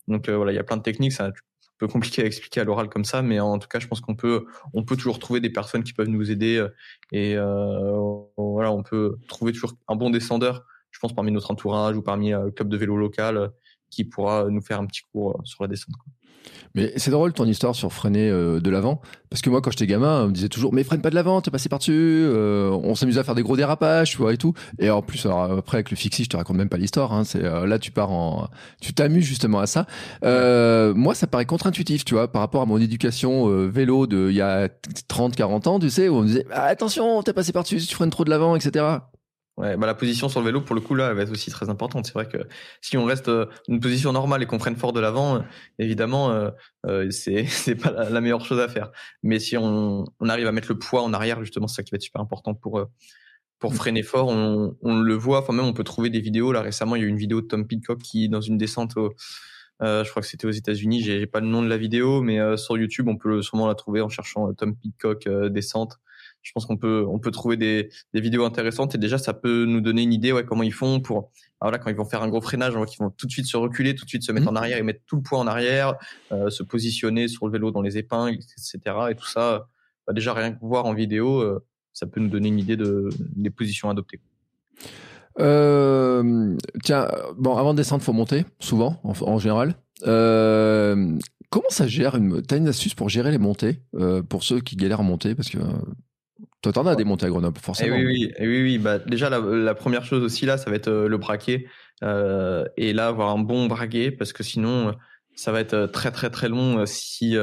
Donc 0.07 0.29
euh, 0.29 0.37
voilà, 0.37 0.53
il 0.53 0.57
y 0.57 0.59
a 0.59 0.65
plein 0.65 0.77
de 0.77 0.83
techniques, 0.83 1.13
peu 1.79 1.89
compliqué 1.89 2.23
à 2.23 2.27
expliquer 2.27 2.61
à 2.61 2.65
l'oral 2.65 2.89
comme 2.89 3.05
ça, 3.05 3.23
mais 3.23 3.41
en 3.41 3.59
tout 3.59 3.69
cas, 3.69 3.79
je 3.79 3.87
pense 3.87 4.01
qu'on 4.01 4.15
peut, 4.17 4.47
on 4.75 4.85
peut 4.85 4.97
toujours 4.97 5.19
trouver 5.19 5.41
des 5.41 5.51
personnes 5.51 5.85
qui 5.85 5.93
peuvent 5.93 6.09
nous 6.09 6.31
aider 6.31 6.57
euh, 6.57 6.69
et 7.13 7.37
voilà, 8.37 8.73
on 8.73 8.83
peut 8.83 9.17
trouver 9.29 9.53
toujours 9.53 9.75
un 9.87 9.97
bon 9.97 10.11
descendeur, 10.11 10.67
je 10.91 10.99
pense 10.99 11.15
parmi 11.15 11.31
notre 11.31 11.51
entourage 11.51 11.97
ou 11.97 12.03
parmi 12.03 12.33
un 12.33 12.51
club 12.51 12.69
de 12.69 12.77
vélo 12.77 12.97
local 12.97 13.53
qui 13.91 14.05
pourra 14.05 14.47
nous 14.49 14.61
faire 14.61 14.81
un 14.81 14.87
petit 14.87 15.03
cours 15.13 15.41
sur 15.45 15.63
la 15.63 15.69
descente. 15.69 15.97
Quoi. 15.97 16.13
Mais 16.75 16.93
c'est 16.97 17.11
drôle 17.11 17.33
ton 17.33 17.47
histoire 17.47 17.75
sur 17.75 17.93
freiner 17.93 18.29
euh, 18.29 18.61
de 18.61 18.71
l'avant. 18.71 19.01
Parce 19.31 19.43
que 19.43 19.51
moi, 19.51 19.61
quand 19.61 19.71
j'étais 19.71 19.87
gamin, 19.87 20.25
on 20.25 20.27
me 20.29 20.33
disait 20.33 20.49
toujours, 20.49 20.73
mais 20.73 20.85
freine 20.85 21.01
pas 21.01 21.11
de 21.11 21.15
l'avant, 21.15 21.41
t'es 21.41 21.51
passé 21.51 21.69
par-dessus. 21.69 21.93
Euh, 21.93 22.71
on 22.71 22.95
s'amusait 22.95 23.21
à 23.21 23.25
faire 23.25 23.35
des 23.35 23.43
gros 23.43 23.57
dérapages, 23.57 24.11
tu 24.11 24.19
vois, 24.19 24.33
et 24.33 24.37
tout. 24.37 24.55
Et 24.79 24.91
en 24.91 25.03
plus, 25.03 25.27
alors, 25.27 25.59
après, 25.59 25.79
avec 25.79 25.91
le 25.91 25.97
fixie, 25.97 26.25
je 26.25 26.29
te 26.29 26.37
raconte 26.37 26.57
même 26.57 26.69
pas 26.69 26.77
l'histoire. 26.77 27.13
Hein, 27.13 27.23
euh, 27.37 27.67
là, 27.67 27.79
tu 27.79 27.91
pars 27.91 28.11
en, 28.11 28.49
tu 28.81 28.95
t'amuses 28.95 29.25
justement 29.25 29.61
à 29.61 29.67
ça. 29.67 29.87
moi, 30.23 31.15
ça 31.15 31.27
paraît 31.27 31.47
contre-intuitif, 31.47 32.05
tu 32.05 32.15
vois, 32.15 32.31
par 32.31 32.43
rapport 32.43 32.63
à 32.63 32.67
mon 32.67 32.79
éducation 32.79 33.49
vélo 33.69 34.07
de 34.07 34.29
il 34.31 34.37
y 34.37 34.43
a 34.43 34.69
30, 35.09 35.37
40 35.37 35.67
ans, 35.67 35.79
tu 35.79 35.91
sais, 35.91 36.09
où 36.09 36.17
on 36.17 36.23
me 36.23 36.27
disait, 36.27 36.47
ah, 36.53 36.65
attention, 36.65 37.23
t'es 37.23 37.33
passé 37.33 37.53
par-dessus, 37.53 37.79
tu 37.79 37.95
freines 37.95 38.11
trop 38.11 38.25
de 38.25 38.31
l'avant, 38.31 38.57
etc. 38.57 38.85
Ouais, 39.59 39.77
bah 39.77 39.89
la 39.89 39.95
position 39.95 40.29
sur 40.29 40.39
le 40.39 40.47
vélo, 40.47 40.61
pour 40.61 40.77
le 40.77 40.81
coup, 40.81 40.95
là, 40.95 41.09
elle 41.11 41.17
va 41.17 41.23
être 41.23 41.33
aussi 41.33 41.51
très 41.51 41.69
importante. 41.69 42.07
C'est 42.07 42.13
vrai 42.13 42.29
que 42.29 42.39
si 42.81 42.97
on 42.97 43.05
reste 43.05 43.29
euh, 43.29 43.47
une 43.67 43.81
position 43.81 44.13
normale 44.13 44.41
et 44.41 44.47
qu'on 44.47 44.61
freine 44.61 44.77
fort 44.77 44.93
de 44.93 45.01
l'avant, 45.01 45.39
euh, 45.39 45.41
évidemment, 45.81 46.31
euh, 46.31 46.51
euh 46.87 47.11
c'est 47.11 47.45
c'est 47.49 47.75
pas 47.75 47.91
la, 47.91 48.21
meilleure 48.21 48.45
chose 48.45 48.61
à 48.61 48.69
faire. 48.69 48.93
Mais 49.25 49.41
si 49.41 49.57
on, 49.57 50.05
on 50.21 50.29
arrive 50.29 50.47
à 50.47 50.53
mettre 50.53 50.69
le 50.69 50.79
poids 50.79 51.03
en 51.03 51.13
arrière, 51.13 51.41
justement, 51.43 51.67
c'est 51.67 51.77
ça 51.77 51.83
qui 51.83 51.91
va 51.91 51.97
être 51.97 52.03
super 52.03 52.21
important 52.23 52.55
pour 52.55 52.87
pour 53.59 53.75
freiner 53.75 54.05
fort. 54.05 54.29
On, 54.29 54.77
on 54.83 55.01
le 55.01 55.15
voit, 55.15 55.41
enfin 55.41 55.53
même 55.53 55.67
on 55.67 55.73
peut 55.73 55.83
trouver 55.83 56.11
des 56.11 56.21
vidéos. 56.21 56.53
Là 56.53 56.63
récemment, 56.63 56.95
il 56.95 57.03
y 57.03 57.05
a 57.05 57.09
eu 57.09 57.11
une 57.11 57.19
vidéo 57.19 57.41
de 57.41 57.47
Tom 57.49 57.67
Pitcock 57.67 57.99
qui, 57.99 58.29
dans 58.29 58.41
une 58.41 58.59
descente, 58.59 58.97
au, 58.97 59.13
je 59.81 60.09
crois 60.09 60.23
que 60.23 60.29
c'était 60.29 60.47
aux 60.47 60.53
États-Unis. 60.53 61.03
J'ai 61.03 61.27
pas 61.27 61.41
le 61.41 61.49
nom 61.49 61.63
de 61.63 61.69
la 61.69 61.79
vidéo, 61.79 62.23
mais 62.23 62.39
sur 62.57 62.79
YouTube, 62.79 63.09
on 63.09 63.17
peut 63.17 63.43
sûrement 63.43 63.67
la 63.67 63.75
trouver 63.75 64.03
en 64.03 64.09
cherchant 64.09 64.53
Tom 64.55 64.77
Pitcock 64.77 65.29
descente 65.51 65.99
je 66.49 66.53
pense 66.55 66.65
qu'on 66.65 66.79
peut 66.79 67.05
on 67.07 67.19
peut 67.19 67.31
trouver 67.31 67.59
des, 67.59 67.91
des 68.15 68.23
vidéos 68.23 68.47
intéressantes 68.47 68.95
et 68.95 68.99
déjà 68.99 69.19
ça 69.19 69.35
peut 69.35 69.67
nous 69.67 69.83
donner 69.83 70.03
une 70.03 70.15
idée 70.15 70.33
ouais 70.33 70.45
comment 70.45 70.63
ils 70.63 70.73
font 70.73 70.99
pour 70.99 71.31
alors 71.61 71.71
là 71.71 71.79
quand 71.79 71.91
ils 71.91 71.97
vont 71.97 72.07
faire 72.07 72.23
un 72.23 72.29
gros 72.29 72.41
freinage 72.41 72.75
on 72.75 72.79
voit 72.79 72.87
qu'ils 72.87 73.05
vont 73.05 73.11
tout 73.11 73.27
de 73.27 73.31
suite 73.31 73.45
se 73.45 73.59
reculer 73.59 73.95
tout 73.95 74.07
de 74.07 74.09
suite 74.09 74.23
se 74.23 74.33
mettre 74.33 74.47
mmh. 74.47 74.57
en 74.57 74.57
arrière 74.57 74.79
et 74.79 74.83
mettre 74.83 75.01
tout 75.07 75.17
le 75.17 75.23
poids 75.23 75.39
en 75.39 75.47
arrière 75.47 75.95
euh, 76.33 76.49
se 76.49 76.63
positionner 76.63 77.29
sur 77.29 77.47
le 77.47 77.53
vélo 77.53 77.71
dans 77.71 77.83
les 77.83 77.99
épingles 77.99 78.39
etc 78.39 78.97
et 79.11 79.15
tout 79.15 79.27
ça 79.27 79.69
bah 80.07 80.15
déjà 80.15 80.33
rien 80.33 80.53
que 80.53 80.59
voir 80.63 80.87
en 80.87 80.95
vidéo 80.95 81.41
euh, 81.41 81.63
ça 81.93 82.07
peut 82.07 82.19
nous 82.19 82.31
donner 82.31 82.49
une 82.49 82.59
idée 82.59 82.77
de 82.77 83.11
des 83.37 83.51
positions 83.51 83.91
adoptées. 83.91 84.21
Euh, 85.39 86.57
tiens 86.83 87.09
bon 87.37 87.59
avant 87.59 87.75
de 87.75 87.77
descendre 87.77 88.03
faut 88.03 88.15
monter 88.15 88.47
souvent 88.59 88.99
en, 89.05 89.13
en 89.21 89.39
général. 89.39 89.75
Comment 91.51 91.71
ça 91.71 91.87
gère 91.87 92.15
une 92.15 92.43
T'as 92.43 92.59
une 92.59 92.69
astuce 92.69 92.95
pour 92.95 93.09
gérer 93.09 93.31
les 93.31 93.39
montées 93.39 93.81
euh, 93.95 94.23
pour 94.23 94.45
ceux 94.45 94.61
qui 94.61 94.77
galèrent 94.77 95.01
à 95.01 95.05
monter? 95.05 95.35
Parce 95.35 95.49
que 95.49 95.59
toi, 96.63 96.73
t'en 96.73 96.87
as 96.87 96.97
des 96.97 97.05
montées 97.05 97.27
à 97.27 97.29
Grenoble, 97.29 97.59
forcément. 97.61 97.97
Et 97.97 98.01
eh 98.01 98.05
oui, 98.05 98.13
oui, 98.13 98.25
et 98.25 98.35
eh 98.39 98.49
oui, 98.49 98.63
oui. 98.63 98.79
Bah, 98.79 98.99
déjà, 98.99 99.31
la, 99.31 99.39
la, 99.39 99.75
première 99.75 100.05
chose 100.05 100.25
aussi, 100.25 100.45
là, 100.45 100.59
ça 100.59 100.71
va 100.71 100.77
être 100.77 100.89
euh, 100.89 101.09
le 101.09 101.17
braquet. 101.17 101.67
Euh, 102.03 102.65
et 102.77 102.93
là, 102.93 103.09
avoir 103.09 103.31
un 103.31 103.39
bon 103.39 103.67
braquet, 103.67 104.11
parce 104.11 104.33
que 104.33 104.43
sinon, 104.43 104.95
ça 105.37 105.53
va 105.53 105.61
être 105.61 105.75
euh, 105.75 105.87
très, 105.87 106.11
très, 106.11 106.31
très 106.31 106.49
long 106.49 106.85
si 106.87 107.37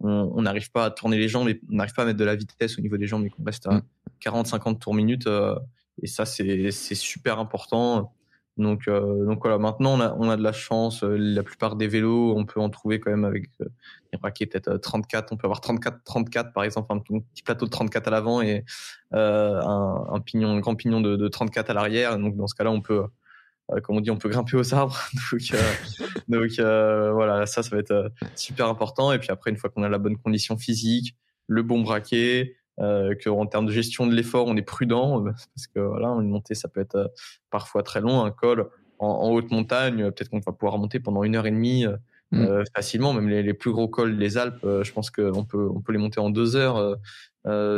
on 0.00 0.42
n'arrive 0.42 0.70
pas 0.70 0.86
à 0.86 0.90
tourner 0.90 1.18
les 1.18 1.28
jambes 1.28 1.48
et 1.48 1.60
on 1.70 1.76
n'arrive 1.76 1.94
pas 1.94 2.02
à 2.02 2.06
mettre 2.06 2.18
de 2.18 2.24
la 2.24 2.34
vitesse 2.36 2.78
au 2.78 2.82
niveau 2.82 2.96
des 2.96 3.06
jambes 3.06 3.24
et 3.24 3.30
qu'on 3.30 3.44
reste 3.44 3.66
à 3.66 3.82
40, 4.20 4.46
mm. 4.46 4.50
50 4.50 4.80
tours 4.80 4.94
minutes. 4.94 5.28
et 6.00 6.06
ça, 6.06 6.24
c'est 6.24 6.94
super 6.94 7.38
important. 7.38 8.12
Donc, 8.58 8.82
euh, 8.86 9.24
donc 9.24 9.40
voilà, 9.42 9.58
maintenant 9.58 9.94
on 9.94 10.00
a, 10.00 10.14
on 10.18 10.28
a 10.28 10.36
de 10.36 10.42
la 10.42 10.52
chance. 10.52 11.02
Euh, 11.04 11.16
la 11.16 11.42
plupart 11.42 11.74
des 11.76 11.88
vélos, 11.88 12.34
on 12.36 12.44
peut 12.44 12.60
en 12.60 12.68
trouver 12.68 13.00
quand 13.00 13.10
même 13.10 13.24
avec 13.24 13.48
euh, 13.62 13.66
braquets 14.18 14.46
peut-être 14.46 14.76
34. 14.76 15.32
On 15.32 15.36
peut 15.36 15.46
avoir 15.46 15.60
34, 15.60 16.02
34 16.04 16.52
par 16.52 16.64
exemple, 16.64 16.92
un 16.92 16.98
petit 16.98 17.42
plateau 17.42 17.64
de 17.64 17.70
34 17.70 18.08
à 18.08 18.10
l'avant 18.10 18.42
et 18.42 18.64
euh, 19.14 19.60
un, 19.62 20.06
un, 20.12 20.20
pignon, 20.20 20.50
un 20.50 20.60
grand 20.60 20.74
pignon 20.74 21.00
de, 21.00 21.16
de 21.16 21.28
34 21.28 21.70
à 21.70 21.74
l'arrière. 21.74 22.18
Donc 22.18 22.36
dans 22.36 22.46
ce 22.46 22.54
cas-là, 22.54 22.70
on 22.70 22.82
peut, 22.82 23.04
euh, 23.72 23.80
comme 23.80 23.96
on 23.96 24.00
dit, 24.02 24.10
on 24.10 24.18
peut 24.18 24.28
grimper 24.28 24.58
aux 24.58 24.74
arbres. 24.74 25.00
donc, 25.32 25.40
donc 26.28 26.50
voilà, 26.58 27.46
ça, 27.46 27.62
ça 27.62 27.70
va 27.70 27.78
être 27.78 28.12
super 28.34 28.68
important. 28.68 29.12
Et 29.12 29.18
puis 29.18 29.30
après, 29.30 29.50
une 29.50 29.56
fois 29.56 29.70
qu'on 29.70 29.82
a 29.82 29.88
la 29.88 29.98
bonne 29.98 30.18
condition 30.18 30.58
physique, 30.58 31.16
le 31.46 31.62
bon 31.62 31.80
braquet, 31.80 32.56
euh, 32.80 33.14
qu'en 33.22 33.46
termes 33.46 33.66
de 33.66 33.72
gestion 33.72 34.06
de 34.06 34.14
l'effort, 34.14 34.46
on 34.46 34.56
est 34.56 34.62
prudent 34.62 35.20
euh, 35.20 35.30
parce 35.30 35.66
que 35.74 35.80
voilà, 35.80 36.08
une 36.08 36.30
montée, 36.30 36.54
ça 36.54 36.68
peut 36.68 36.80
être 36.80 36.96
euh, 36.96 37.08
parfois 37.50 37.82
très 37.82 38.00
long. 38.00 38.24
Un 38.24 38.30
col 38.30 38.70
en, 38.98 39.30
haute 39.30 39.50
montagne, 39.50 40.10
peut-être 40.10 40.30
qu'on 40.30 40.40
va 40.40 40.52
pouvoir 40.52 40.78
monter 40.78 41.00
pendant 41.00 41.24
une 41.24 41.36
heure 41.36 41.46
et 41.46 41.50
demie 41.50 41.84
mm. 42.30 42.40
euh, 42.40 42.64
facilement. 42.74 43.12
Même 43.12 43.28
les, 43.28 43.42
les, 43.42 43.54
plus 43.54 43.72
gros 43.72 43.88
cols 43.88 44.16
des 44.16 44.38
Alpes, 44.38 44.60
je 44.62 44.92
pense 44.92 45.10
qu'on 45.10 45.44
peut 45.44 45.68
on 45.74 45.80
peut 45.80 45.92
les 45.92 45.98
monter 45.98 46.20
en 46.20 46.30
deux 46.30 46.56
heures 46.56 46.98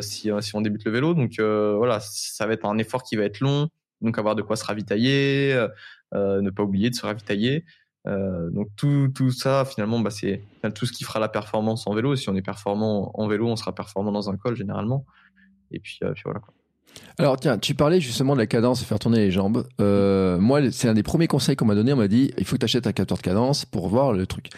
si 0.02 0.30
si 0.40 0.56
on 0.56 0.60
débute 0.60 0.84
le 0.84 0.92
vélo. 0.92 1.14
Donc 1.14 1.38
voilà, 1.38 1.98
ça 2.00 2.46
va 2.46 2.52
être 2.52 2.66
un 2.66 2.78
effort 2.78 3.02
qui 3.02 3.16
va 3.16 3.24
être 3.24 3.40
long. 3.40 3.68
Donc 4.00 4.18
avoir 4.18 4.34
de 4.34 4.42
quoi 4.42 4.56
se 4.56 4.64
ravitailler, 4.64 5.66
ne 6.12 6.50
pas 6.50 6.62
oublier 6.62 6.90
de 6.90 6.94
se 6.94 7.06
ravitailler. 7.06 7.64
Euh, 8.06 8.50
donc 8.50 8.68
tout, 8.76 9.08
tout 9.14 9.30
ça, 9.30 9.64
finalement, 9.64 10.00
bah, 10.00 10.10
c'est 10.10 10.42
tout 10.74 10.86
ce 10.86 10.92
qui 10.92 11.04
fera 11.04 11.20
la 11.20 11.28
performance 11.28 11.86
en 11.86 11.94
vélo. 11.94 12.16
Si 12.16 12.28
on 12.28 12.36
est 12.36 12.42
performant 12.42 13.10
en 13.14 13.26
vélo, 13.26 13.48
on 13.48 13.56
sera 13.56 13.74
performant 13.74 14.12
dans 14.12 14.30
un 14.30 14.36
col 14.36 14.56
généralement. 14.56 15.04
Et 15.70 15.80
puis, 15.80 15.98
euh, 16.02 16.12
puis 16.12 16.22
voilà. 16.24 16.40
Quoi. 16.40 16.52
Alors 17.18 17.38
tiens, 17.38 17.58
tu 17.58 17.74
parlais 17.74 18.00
justement 18.00 18.34
de 18.34 18.40
la 18.40 18.46
cadence 18.46 18.82
et 18.82 18.84
faire 18.84 18.98
tourner 18.98 19.18
les 19.18 19.30
jambes. 19.30 19.66
Euh, 19.80 20.38
moi, 20.38 20.70
c'est 20.70 20.88
un 20.88 20.94
des 20.94 21.02
premiers 21.02 21.28
conseils 21.28 21.56
qu'on 21.56 21.64
m'a 21.64 21.74
donné. 21.74 21.92
On 21.92 21.96
m'a 21.96 22.08
dit, 22.08 22.32
il 22.38 22.44
faut 22.44 22.56
que 22.56 22.60
tu 22.60 22.64
achètes 22.64 22.86
un 22.86 22.92
capteur 22.92 23.16
de 23.16 23.22
cadence 23.22 23.64
pour 23.64 23.88
voir 23.88 24.12
le 24.12 24.26
truc. 24.26 24.50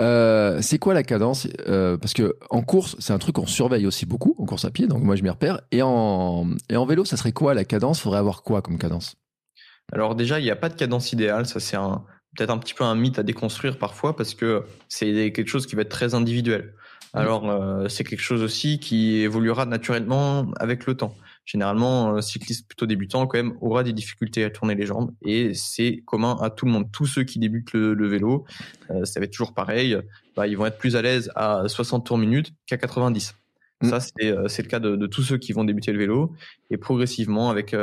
Euh, 0.00 0.58
c'est 0.62 0.78
quoi 0.78 0.94
la 0.94 1.02
cadence? 1.02 1.46
Euh, 1.66 1.96
Parce 1.96 2.14
que 2.14 2.36
en 2.50 2.62
course, 2.62 2.96
c'est 2.98 3.12
un 3.12 3.18
truc 3.18 3.36
qu'on 3.36 3.46
surveille 3.46 3.86
aussi 3.86 4.06
beaucoup 4.06 4.34
en 4.38 4.46
course 4.46 4.64
à 4.64 4.70
pied. 4.70 4.86
Donc 4.86 5.02
moi, 5.02 5.16
je 5.16 5.22
m'y 5.22 5.30
repère. 5.30 5.60
Et 5.70 5.82
en 5.82 6.46
et 6.68 6.76
en 6.76 6.86
vélo, 6.86 7.04
ça 7.04 7.16
serait 7.16 7.32
quoi 7.32 7.54
la 7.54 7.64
cadence? 7.64 8.00
Faudrait 8.00 8.18
avoir 8.18 8.42
quoi 8.42 8.62
comme 8.62 8.78
cadence? 8.78 9.16
Alors 9.92 10.14
déjà, 10.14 10.40
il 10.40 10.44
n'y 10.44 10.50
a 10.50 10.56
pas 10.56 10.68
de 10.68 10.74
cadence 10.74 11.12
idéale. 11.12 11.46
Ça, 11.46 11.60
c'est 11.60 11.76
un 11.76 12.04
peut-être 12.36 12.50
un 12.50 12.58
petit 12.58 12.74
peu 12.74 12.84
un 12.84 12.94
mythe 12.94 13.18
à 13.18 13.22
déconstruire 13.22 13.78
parfois 13.78 14.16
parce 14.16 14.34
que 14.34 14.64
c'est 14.88 15.32
quelque 15.32 15.48
chose 15.48 15.66
qui 15.66 15.76
va 15.76 15.82
être 15.82 15.88
très 15.88 16.14
individuel. 16.14 16.74
Mmh. 17.14 17.18
Alors 17.18 17.50
euh, 17.50 17.88
c'est 17.88 18.04
quelque 18.04 18.20
chose 18.20 18.42
aussi 18.42 18.78
qui 18.78 19.20
évoluera 19.20 19.64
naturellement 19.64 20.50
avec 20.58 20.86
le 20.86 20.94
temps. 20.94 21.14
généralement, 21.46 22.16
un 22.16 22.20
cycliste 22.20 22.68
plutôt 22.68 22.86
débutant 22.86 23.26
quand 23.26 23.38
même 23.38 23.54
aura 23.60 23.82
des 23.82 23.94
difficultés 23.94 24.44
à 24.44 24.50
tourner 24.50 24.74
les 24.74 24.84
jambes 24.84 25.12
et 25.22 25.54
c'est 25.54 26.02
commun 26.04 26.36
à 26.42 26.50
tout 26.50 26.66
le 26.66 26.72
monde. 26.72 26.92
Tous 26.92 27.06
ceux 27.06 27.24
qui 27.24 27.38
débutent 27.38 27.72
le, 27.72 28.08
vélo, 28.08 28.44
ça 29.04 29.20
va 29.20 29.24
être 29.24 29.32
toujours 29.32 29.54
pareil. 29.54 29.96
Bah, 30.36 30.46
ils 30.46 30.56
vont 30.56 30.66
être 30.66 30.78
plus 30.78 30.96
à 30.96 31.02
l'aise 31.02 31.30
à 31.34 31.64
60 31.66 32.06
tours 32.06 32.18
minute 32.18 32.52
qu'à 32.66 32.76
90. 32.76 33.34
Mm. 33.80 33.88
Ça, 33.88 34.00
c'est 34.00 34.62
le 34.62 34.68
cas 34.68 34.80
de, 34.80 34.94
de, 34.94 35.06
tous 35.06 35.22
ceux 35.22 35.38
qui 35.38 35.52
vont 35.52 35.64
débuter 35.64 35.92
le 35.92 35.98
vélo. 35.98 36.34
Et 36.70 36.76
progressivement, 36.76 37.48
avec 37.48 37.74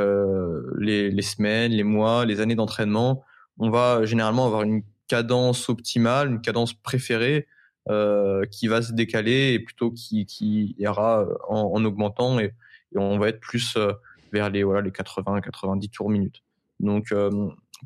les, 0.78 1.10
les, 1.10 1.22
semaines, 1.22 1.72
les 1.72 1.84
mois, 1.84 2.24
les 2.24 2.40
années 2.40 2.54
d'entraînement, 2.54 3.24
on 3.58 3.70
va 3.70 4.04
généralement 4.04 4.46
avoir 4.46 4.62
une 4.62 4.82
cadence 5.08 5.68
optimale, 5.68 6.30
une 6.30 6.40
cadence 6.40 6.74
préférée 6.74 7.46
euh, 7.88 8.44
qui 8.50 8.66
va 8.66 8.82
se 8.82 8.92
décaler 8.92 9.52
et 9.52 9.60
plutôt 9.60 9.92
qui, 9.92 10.26
qui 10.26 10.74
ira 10.78 11.26
en, 11.48 11.70
en 11.72 11.84
augmentant 11.84 12.38
et, 12.38 12.52
on 12.98 13.18
va 13.18 13.28
être 13.28 13.40
plus 13.40 13.76
euh, 13.76 13.92
vers 14.32 14.48
les 14.48 14.62
voilà 14.62 14.80
les 14.80 14.90
80 14.90 15.42
90 15.42 15.88
tours 15.90 16.08
minute. 16.08 16.42
Donc 16.80 17.12
euh, 17.12 17.30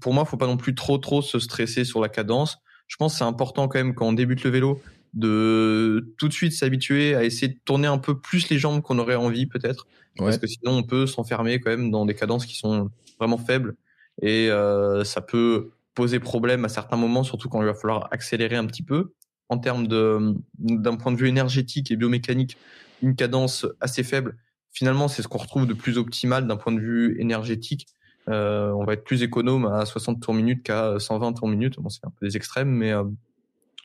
pour 0.01 0.15
moi, 0.15 0.25
faut 0.25 0.37
pas 0.37 0.47
non 0.47 0.57
plus 0.57 0.75
trop 0.77 0.99
trop 0.99 1.21
se 1.21 1.41
stresser 1.41 1.85
sur 1.85 2.01
la 2.01 2.09
cadence. 2.09 2.59
Je 2.87 2.97
pense 2.97 3.15
que 3.15 3.19
c'est 3.19 3.25
important 3.25 3.67
quand 3.67 3.79
même 3.79 3.95
quand 3.95 4.07
on 4.07 4.13
débute 4.13 4.45
le 4.45 4.51
vélo 4.51 4.81
de 5.15 6.15
tout 6.17 6.29
de 6.29 6.33
suite 6.33 6.53
s'habituer 6.53 7.17
à 7.17 7.25
essayer 7.25 7.49
de 7.49 7.59
tourner 7.65 7.89
un 7.89 7.99
peu 7.99 8.21
plus 8.21 8.49
les 8.51 8.59
jambes 8.59 8.83
qu'on 8.83 8.99
aurait 9.01 9.17
envie 9.17 9.47
peut-être 9.47 9.89
parce 10.17 10.39
que 10.39 10.47
sinon 10.47 10.73
on 10.73 10.83
peut 10.83 11.07
s'enfermer 11.07 11.61
quand 11.61 11.71
même 11.71 11.91
dans 11.91 12.07
des 12.07 12.15
cadences 12.15 12.47
qui 12.47 12.57
sont 12.57 12.91
vraiment 13.19 13.39
faibles 13.39 13.75
et 14.23 14.51
euh, 14.51 15.05
ça 15.05 15.21
peut 15.21 15.71
poser 15.95 16.21
problème 16.21 16.65
à 16.65 16.69
certains 16.69 16.97
moments 16.97 17.23
surtout 17.25 17.49
quand 17.49 17.61
il 17.61 17.67
va 17.67 17.75
falloir 17.75 18.09
accélérer 18.13 18.57
un 18.57 18.67
petit 18.67 18.83
peu. 18.83 19.13
En 19.49 19.59
termes 19.59 19.89
d'un 19.89 20.97
point 20.97 21.11
de 21.11 21.17
vue 21.17 21.29
énergétique 21.29 21.91
et 21.91 21.97
biomécanique 21.97 22.57
une 23.03 23.17
cadence 23.17 23.67
assez 23.81 24.05
faible 24.05 24.37
finalement 24.73 25.09
c'est 25.09 25.23
ce 25.23 25.29
qu'on 25.29 25.39
retrouve 25.39 25.67
de 25.67 25.75
plus 25.75 25.99
optimal 25.99 26.47
d'un 26.47 26.57
point 26.57 26.73
de 26.73 26.81
vue 26.81 27.21
énergétique. 27.21 27.87
Euh, 28.29 28.71
on 28.71 28.85
va 28.85 28.93
être 28.93 29.05
plus 29.05 29.23
économe 29.23 29.67
à 29.67 29.85
60 29.87 30.21
tours 30.21 30.35
minute 30.35 30.63
qu'à 30.63 30.99
120 30.99 31.33
tours 31.33 31.49
minute 31.49 31.81
bon 31.81 31.89
c'est 31.89 32.05
un 32.05 32.11
peu 32.11 32.27
des 32.27 32.37
extrêmes 32.37 32.69
mais 32.69 32.93
euh, 32.93 33.05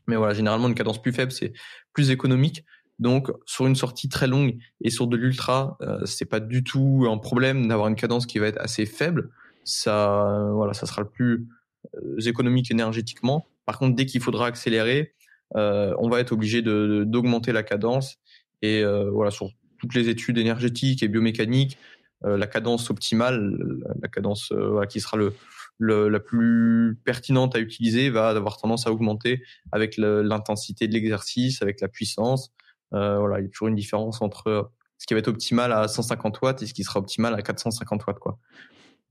mais 0.08 0.18
voilà 0.18 0.34
généralement 0.34 0.68
une 0.68 0.76
cadence 0.76 1.02
plus 1.02 1.14
faible 1.14 1.32
c'est 1.32 1.54
plus 1.94 2.12
économique. 2.12 2.64
Donc 3.00 3.30
sur 3.46 3.66
une 3.66 3.76
sortie 3.76 4.08
très 4.08 4.28
longue 4.28 4.58
et 4.82 4.90
sur 4.90 5.08
de 5.08 5.18
l'ultra 5.18 5.78
euh, 5.82 6.06
c'est 6.06 6.26
pas 6.26 6.40
du 6.40 6.64
tout 6.64 7.08
un 7.10 7.18
problème 7.18 7.68
d'avoir 7.68 7.88
une 7.88 7.96
cadence 7.96 8.26
qui 8.26 8.40
va 8.40 8.48
être 8.48 8.62
assez 8.62 8.86
faible 8.86 9.32
ça 9.66 10.48
voilà 10.54 10.74
ça 10.74 10.86
sera 10.86 11.02
le 11.02 11.10
plus 11.10 11.48
euh, 11.96 12.20
économique 12.26 12.72
énergétiquement 12.72 13.48
par 13.66 13.78
contre 13.78 13.96
dès 13.96 14.06
qu'il 14.06 14.22
faudra 14.22 14.48
accélérer 14.48 15.16
euh, 15.56 15.94
on 16.00 16.10
va 16.10 16.20
être 16.20 16.32
obligé 16.32 16.62
de 16.62 17.04
d'augmenter 17.06 17.52
la 17.52 17.64
cadence. 17.64 18.18
Et 18.62 18.84
euh, 18.84 19.10
voilà, 19.12 19.32
sur 19.32 19.50
toutes 19.78 19.94
les 19.94 20.10
études 20.10 20.38
énergétiques 20.38 21.04
et 21.04 21.08
biomécaniques, 21.08 21.78
la 22.24 22.48
cadence 22.48 22.90
optimale, 22.90 23.56
la 24.02 24.08
cadence 24.08 24.52
qui 24.90 25.00
sera 25.00 25.16
le, 25.16 25.34
le, 25.78 26.10
la 26.10 26.20
plus 26.20 26.98
pertinente 27.04 27.56
à 27.56 27.60
utiliser 27.60 28.10
va 28.10 28.30
avoir 28.30 28.58
tendance 28.58 28.88
à 28.88 28.92
augmenter 28.92 29.44
avec 29.72 29.98
l'intensité 29.98 30.88
de 30.88 30.94
l'exercice, 30.94 31.62
avec 31.62 31.82
la 31.82 31.88
puissance. 31.88 32.52
Voilà, 32.92 33.40
il 33.40 33.44
y 33.44 33.46
a 33.46 33.50
toujours 33.50 33.68
une 33.68 33.76
différence 33.76 34.24
entre 34.24 34.72
ce 34.98 35.06
qui 35.06 35.14
va 35.14 35.20
être 35.20 35.28
optimal 35.28 35.72
à 35.72 35.88
150 35.88 36.42
watts 36.42 36.64
et 36.64 36.66
ce 36.66 36.74
qui 36.74 36.84
sera 36.84 37.00
optimal 37.00 37.36
à 37.36 37.44
450 37.44 38.08
watts, 38.08 38.18
quoi, 38.18 38.40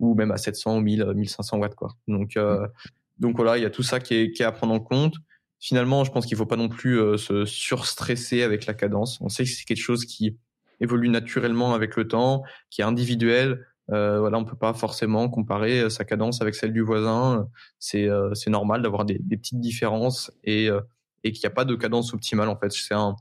ou 0.01 0.15
même 0.15 0.31
à 0.31 0.37
700 0.37 0.79
ou 0.79 0.81
1000, 0.81 1.13
1500 1.15 1.59
watts, 1.59 1.75
quoi. 1.75 1.95
Donc, 2.09 2.37
euh, 2.37 2.67
donc 3.19 3.37
voilà, 3.37 3.59
il 3.59 3.63
y 3.63 3.67
a 3.67 3.71
tout 3.71 3.83
ça 3.83 4.01
qui 4.01 4.15
est, 4.15 4.33
qui 4.33 4.43
est 4.43 4.47
à 4.47 4.53
prendre 4.53 4.75
en 4.75 4.81
compte 4.81 5.15
finalement, 5.61 6.05
je 6.05 6.13
pense 6.13 6.27
qu'il 6.27 6.37
faut 6.37 6.45
pas 6.45 6.57
non 6.57 6.69
plus 6.69 7.01
euh, 7.01 7.17
se 7.17 7.47
surstresser 7.47 8.43
avec 8.43 8.67
la 8.67 8.75
cadence. 8.75 9.19
On 9.23 9.31
sait 9.31 9.45
que 9.45 9.51
c'est 9.51 9.65
quelque 9.65 9.79
chose 9.79 10.05
qui 10.05 10.37
évolue 10.81 11.09
naturellement 11.09 11.73
avec 11.73 11.97
le 11.97 12.07
temps, 12.07 12.43
qui 12.69 12.83
est 12.83 12.85
individuel. 12.85 13.67
Euh, 13.91 14.21
voilà, 14.21 14.39
on 14.39 14.45
peut 14.45 14.57
pas 14.57 14.75
forcément 14.75 15.29
comparer 15.29 15.81
euh, 15.81 15.91
sa 15.91 16.05
cadence 16.05 16.41
avec 16.41 16.55
celle 16.55 16.73
du 16.73 16.83
voisin. 16.83 17.49
C'est 17.79 18.09
euh, 18.09 18.33
c'est 18.35 18.51
normal 18.51 18.83
d'avoir 18.83 19.05
des, 19.05 19.19
des, 19.21 19.37
petites 19.37 19.61
différences 19.61 20.31
et 20.43 20.69
et 21.23 21.33
qu'il 21.33 21.41
n'y 21.41 21.53
a 21.53 21.55
pas 21.55 21.65
de 21.65 21.75
cadence 21.75 22.13
optimale 22.13 22.49
en 22.49 22.57
fait. 22.57 22.71
C'est 22.73 22.95
un 22.95 23.17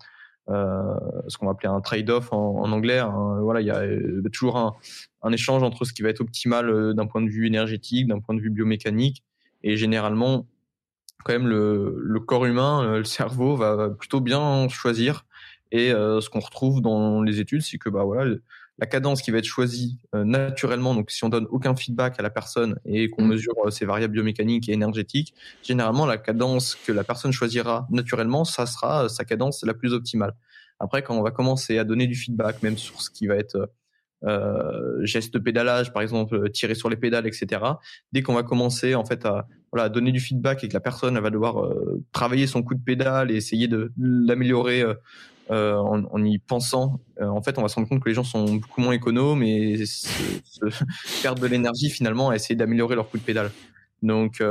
ce 0.48 1.38
qu'on 1.38 1.46
va 1.46 1.52
appeler 1.52 1.70
un 1.70 1.82
trade-off 1.82 2.32
en, 2.34 2.72
anglais. 2.72 3.02
Voilà, 3.42 3.62
il 3.62 3.68
y 3.68 3.72
a 3.72 3.84
toujours 4.32 4.58
un, 4.58 5.32
échange 5.32 5.64
entre 5.64 5.86
ce 5.86 5.94
qui 5.94 6.02
va 6.02 6.10
être 6.10 6.22
optimal 6.22 6.94
d'un 6.94 7.08
point 7.08 7.22
de 7.22 7.30
vue 7.30 7.48
énergétique, 7.48 8.08
d'un 8.08 8.20
point 8.20 8.36
de 8.36 8.42
vue 8.42 8.50
biomécanique, 8.50 9.24
et 9.64 9.78
généralement 9.78 10.46
quand 11.24 11.34
même 11.34 11.48
le, 11.48 12.20
corps 12.20 12.46
humain, 12.46 12.84
euh, 12.84 12.98
le 13.00 13.04
cerveau 13.04 13.56
va 13.56 13.90
plutôt 13.90 14.20
bien 14.20 14.68
choisir. 14.70 15.26
Et 15.72 15.92
euh, 15.92 16.22
ce 16.22 16.30
qu'on 16.30 16.40
retrouve 16.40 16.82
dans 16.82 17.22
les 17.22 17.40
études, 17.40 17.62
c'est 17.62 17.78
que 17.78 17.90
bah 17.90 18.04
voilà, 18.04 18.36
la 18.80 18.88
cadence 18.88 19.22
qui 19.22 19.32
va 19.32 19.38
être 19.38 19.46
choisie 19.46 20.00
euh, 20.16 20.24
naturellement, 20.24 20.96
donc 20.96 21.12
si 21.12 21.24
on 21.24 21.30
donne 21.30 21.48
aucun 21.50 21.76
feedback 21.76 22.20
à 22.20 22.24
la 22.24 22.30
personne 22.30 22.80
et 22.86 23.10
qu'on 23.10 23.24
mmh. 23.24 23.28
mesure 23.28 23.54
ses 23.72 23.86
variables 23.86 24.14
biomécaniques 24.14 24.68
et 24.70 24.74
énergétiques, 24.74 25.34
généralement 25.62 26.06
la 26.06 26.18
cadence 26.18 26.76
que 26.76 26.92
la 26.92 27.04
personne 27.04 27.32
choisira 27.32 27.88
naturellement, 27.92 28.46
ça 28.46 28.66
sera 28.66 29.10
sa 29.10 29.26
cadence 29.26 29.64
la 29.64 29.74
plus 29.74 29.94
optimale. 29.94 30.34
Après, 30.80 31.04
quand 31.04 31.16
on 31.16 31.22
va 31.22 31.32
commencer 31.32 31.78
à 31.78 31.84
donner 31.84 32.08
du 32.08 32.16
feedback, 32.16 32.64
même 32.64 32.78
sur 32.78 33.02
ce 33.02 33.10
qui 33.10 33.28
va 33.28 33.36
être 33.36 33.70
euh, 34.26 35.06
gestes 35.06 35.34
de 35.34 35.40
pédalage, 35.40 35.92
par 35.92 36.02
exemple, 36.02 36.50
tirer 36.52 36.76
sur 36.76 36.90
les 36.90 36.96
pédales, 36.96 37.28
etc. 37.28 37.62
Dès 38.14 38.22
qu'on 38.22 38.34
va 38.34 38.44
commencer 38.44 38.96
en 38.96 39.04
fait 39.04 39.26
à 39.26 39.48
voilà 39.72 39.90
donner 39.90 40.12
du 40.12 40.20
feedback 40.20 40.64
et 40.64 40.68
que 40.70 40.74
la 40.74 40.80
personne 40.80 41.18
elle 41.18 41.24
va 41.24 41.30
devoir 41.30 41.66
euh, 41.66 42.02
travailler 42.14 42.48
son 42.48 42.64
coup 42.64 42.76
de 42.76 42.84
pédale 42.84 43.32
et 43.32 43.36
essayer 43.36 43.68
de 43.68 43.92
l'améliorer 43.98 44.82
euh, 44.82 44.94
euh 45.52 45.76
en, 45.78 46.04
en, 46.06 46.24
y 46.24 46.40
pensant, 46.40 47.00
en 47.20 47.42
fait, 47.42 47.58
on 47.58 47.62
va 47.62 47.68
se 47.68 47.76
rendre 47.76 47.90
compte 47.90 48.02
que 48.02 48.10
les 48.10 48.16
gens 48.16 48.24
sont 48.24 48.56
beaucoup 48.56 48.82
moins 48.82 48.94
économes 48.94 49.44
et 49.44 49.86
se, 49.86 50.08
se 50.46 50.66
perdent 51.22 51.40
de 51.40 51.48
l'énergie 51.48 51.90
finalement 51.90 52.30
à 52.30 52.36
essayer 52.36 52.56
d'améliorer 52.56 52.96
leur 52.96 53.10
coup 53.10 53.18
de 53.18 53.24
pédale. 53.24 53.52
Donc 54.02 54.42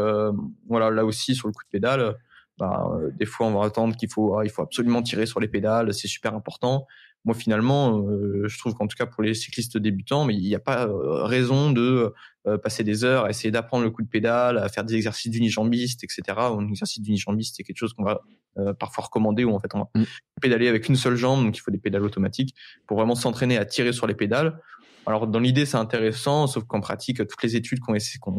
voilà, 0.68 0.90
là 0.90 1.04
aussi 1.04 1.34
sur 1.34 1.48
le 1.48 1.52
coup 1.52 1.64
de 1.64 1.70
pédale, 1.70 2.16
bah, 2.58 2.90
des 3.18 3.26
fois 3.26 3.46
on 3.46 3.58
va 3.58 3.66
attendre 3.66 3.96
qu'il 3.96 4.10
faut, 4.10 4.42
il 4.42 4.50
faut 4.50 4.62
absolument 4.62 5.02
tirer 5.02 5.26
sur 5.26 5.40
les 5.40 5.48
pédales, 5.48 5.94
c'est 5.94 6.08
super 6.08 6.34
important 6.34 6.86
moi 7.24 7.34
finalement, 7.34 8.00
euh, 8.00 8.48
je 8.48 8.58
trouve 8.58 8.74
qu'en 8.74 8.88
tout 8.88 8.96
cas 8.96 9.06
pour 9.06 9.22
les 9.22 9.34
cyclistes 9.34 9.78
débutants, 9.78 10.24
mais 10.24 10.34
il 10.34 10.42
n'y 10.42 10.54
a 10.54 10.60
pas 10.60 10.86
euh, 10.86 11.22
raison 11.22 11.70
de 11.70 12.12
euh, 12.48 12.58
passer 12.58 12.82
des 12.82 13.04
heures 13.04 13.26
à 13.26 13.30
essayer 13.30 13.52
d'apprendre 13.52 13.84
le 13.84 13.90
coup 13.90 14.02
de 14.02 14.08
pédale, 14.08 14.58
à 14.58 14.68
faire 14.68 14.84
des 14.84 14.96
exercices 14.96 15.30
d'unijambiste, 15.30 16.02
etc. 16.02 16.22
Un 16.38 16.68
exercice 16.68 17.00
d'unijambiste, 17.00 17.56
c'est 17.56 17.62
quelque 17.62 17.78
chose 17.78 17.92
qu'on 17.92 18.04
va 18.04 18.20
parfois 18.78 19.04
recommander 19.04 19.44
où 19.44 19.54
en 19.54 19.60
fait 19.60 19.74
on 19.74 19.78
va 19.78 19.88
mm. 19.94 20.04
pédaler 20.42 20.68
avec 20.68 20.86
une 20.86 20.96
seule 20.96 21.16
jambe, 21.16 21.42
donc 21.42 21.56
il 21.56 21.60
faut 21.60 21.70
des 21.70 21.78
pédales 21.78 22.02
automatiques 22.02 22.54
pour 22.86 22.98
vraiment 22.98 23.14
s'entraîner 23.14 23.56
à 23.56 23.64
tirer 23.64 23.94
sur 23.94 24.06
les 24.06 24.14
pédales. 24.14 24.60
Alors 25.06 25.26
dans 25.26 25.38
l'idée 25.38 25.64
c'est 25.64 25.78
intéressant, 25.78 26.46
sauf 26.46 26.64
qu'en 26.64 26.80
pratique 26.80 27.26
toutes 27.26 27.42
les 27.42 27.56
études 27.56 27.80
qu'on 27.80 27.94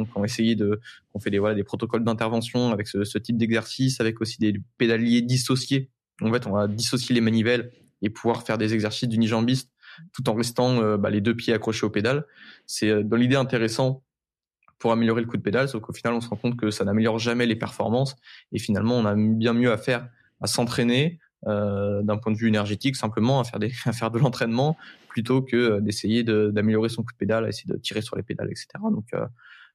qu'on 0.06 0.24
essayé 0.24 0.56
de, 0.56 0.80
qu'on 1.12 1.20
fait 1.20 1.32
des 1.32 1.40
voilà 1.40 1.56
des 1.56 1.64
protocoles 1.64 2.04
d'intervention 2.04 2.72
avec 2.72 2.88
ce, 2.88 3.04
ce 3.06 3.18
type 3.18 3.38
d'exercice, 3.38 4.00
avec 4.02 4.22
aussi 4.22 4.38
des 4.38 4.54
pédaliers 4.78 5.24
dissociés. 5.24 5.90
En 6.22 6.32
fait 6.32 6.46
on 6.46 6.52
va 6.52 6.68
dissocier 6.68 7.16
les 7.16 7.22
manivelles 7.22 7.72
et 8.04 8.12
pouvoir 8.12 8.44
faire 8.44 8.60
des 8.60 8.76
exercices 8.76 9.10
d'unijambiste 9.10 9.72
tout 10.12 10.30
en 10.30 10.34
restant 10.34 10.82
euh, 10.82 10.98
bah, 10.98 11.10
les 11.10 11.22
deux 11.22 11.36
pieds 11.36 11.54
accrochés 11.54 11.86
au 11.86 11.90
pédale. 11.90 12.26
C'est 12.68 12.90
euh, 12.90 13.04
dans 13.04 13.18
l'idée 13.18 13.36
intéressant 13.36 14.04
pour 14.80 14.92
améliorer 14.92 15.22
le 15.22 15.28
coup 15.28 15.38
de 15.38 15.42
pédale, 15.42 15.70
sauf 15.70 15.82
qu'au 15.82 15.94
final 15.94 16.14
on 16.14 16.22
se 16.22 16.28
rend 16.28 16.36
compte 16.36 16.58
que 16.58 16.70
ça 16.70 16.84
n'améliore 16.84 17.18
jamais 17.18 17.46
les 17.46 17.56
performances 17.56 18.16
et 18.52 18.60
finalement 18.60 18.98
on 18.98 19.06
a 19.06 19.16
bien 19.16 19.54
mieux 19.54 19.72
à 19.72 19.78
faire 19.78 20.10
à 20.42 20.48
s'entraîner 20.48 21.20
euh, 21.48 22.02
d'un 22.04 22.18
point 22.18 22.34
de 22.34 22.38
vue 22.38 22.50
énergétique 22.50 22.98
simplement 22.98 23.40
à 23.40 23.44
faire 23.46 23.60
de 24.12 24.20
l'entraînement 24.20 24.78
plutôt 25.08 25.42
que 25.42 25.80
d'essayer 25.80 26.24
d'améliorer 26.24 26.90
son 26.90 27.04
coup 27.04 27.14
de 27.14 27.18
pédale, 27.18 27.46
à 27.46 27.50
essayer 27.50 27.72
de 27.72 27.78
tirer 27.78 28.02
sur 28.02 28.18
les 28.18 28.24
pédales, 28.24 28.50
etc. 28.50 28.68
Donc 28.92 29.12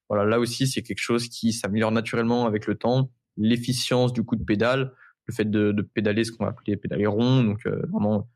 voilà, 0.09 0.25
là 0.25 0.41
aussi 0.41 0.67
c'est 0.67 0.83
quelque 0.83 1.01
chose 1.01 1.29
qui 1.29 1.53
s'améliore 1.53 1.93
naturellement 1.93 2.47
avec 2.47 2.67
le 2.67 2.75
temps, 2.75 3.13
l'efficience 3.37 4.13
du 4.13 4.25
coup 4.25 4.35
de 4.35 4.43
pédale, 4.43 4.93
le 5.29 5.35
fait 5.35 5.49
de, 5.49 5.73
pédaler 5.83 6.25
ce 6.25 6.33
qu'on 6.33 6.45
va 6.45 6.51
appeler 6.51 6.77
pédaler 6.77 7.07
rond, 7.07 7.45
donc 7.45 7.67
euh, 7.67 7.83
vraiment 7.93 8.29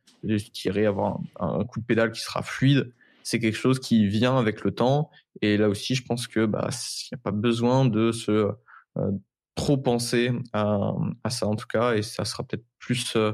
tirer, 0.52 0.86
avoir 0.86 1.18
un, 1.40 1.64
coup 1.64 1.80
de 1.80 1.84
pédale 1.84 2.12
qui 2.12 2.20
sera 2.20 2.42
fluide, 2.42 2.92
c'est 3.22 3.40
quelque 3.40 3.56
chose 3.56 3.80
qui 3.80 4.06
vient 4.06 4.36
avec 4.36 4.62
le 4.62 4.72
temps. 4.72 5.10
Et 5.40 5.56
là 5.56 5.68
aussi, 5.68 5.94
je 5.94 6.04
pense 6.04 6.28
que 6.28 6.46
bah 6.46 6.68
n'y 7.10 7.16
a 7.16 7.22
pas 7.22 7.30
besoin 7.30 7.86
de 7.86 8.12
se 8.12 8.50
euh, 8.98 9.10
trop 9.54 9.76
penser 9.78 10.30
à, 10.52 10.94
ça 11.28 11.46
en 11.46 11.56
tout 11.56 11.66
cas, 11.66 11.94
et 11.94 12.02
ça 12.02 12.24
sera 12.24 12.44
peut-être 12.44 12.64
plus 12.78 13.16
euh, 13.16 13.32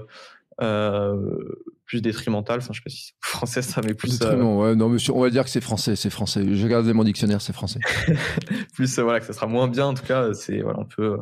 plus 0.58 2.02
détrimental. 2.02 2.58
Enfin, 2.58 2.72
je 2.72 2.78
sais 2.78 2.84
pas 2.84 2.90
si 2.90 3.06
c'est 3.06 3.14
français 3.20 3.62
ça, 3.62 3.80
mais 3.84 3.94
plus. 3.94 4.20
Euh... 4.22 4.42
ouais, 4.42 4.74
non, 4.76 4.88
monsieur, 4.88 5.14
on 5.14 5.22
va 5.22 5.30
dire 5.30 5.44
que 5.44 5.50
c'est 5.50 5.60
français, 5.60 5.96
c'est 5.96 6.10
français. 6.10 6.44
Je 6.54 6.64
regarde 6.64 6.86
mon 6.86 7.04
dictionnaire, 7.04 7.40
c'est 7.40 7.52
français. 7.52 7.80
plus, 8.74 8.98
euh, 8.98 9.02
voilà, 9.02 9.20
que 9.20 9.26
ça 9.26 9.32
sera 9.32 9.46
moins 9.46 9.68
bien. 9.68 9.86
En 9.86 9.94
tout 9.94 10.06
cas, 10.06 10.32
c'est 10.34 10.60
voilà, 10.60 10.78
on 10.80 10.84
peut 10.84 11.18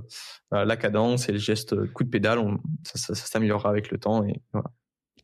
euh, 0.55 0.65
la 0.65 0.77
cadence 0.77 1.29
et 1.29 1.33
le 1.33 1.39
geste 1.39 1.87
coup 1.93 2.05
de 2.05 2.11
pédale, 2.11 2.39
on, 2.39 2.59
ça, 2.85 2.99
ça, 2.99 3.15
ça 3.15 3.27
s'améliorera 3.27 3.71
avec 3.71 3.91
le 3.91 3.99
temps 3.99 4.25
et 4.25 4.41
voilà. 4.53 4.71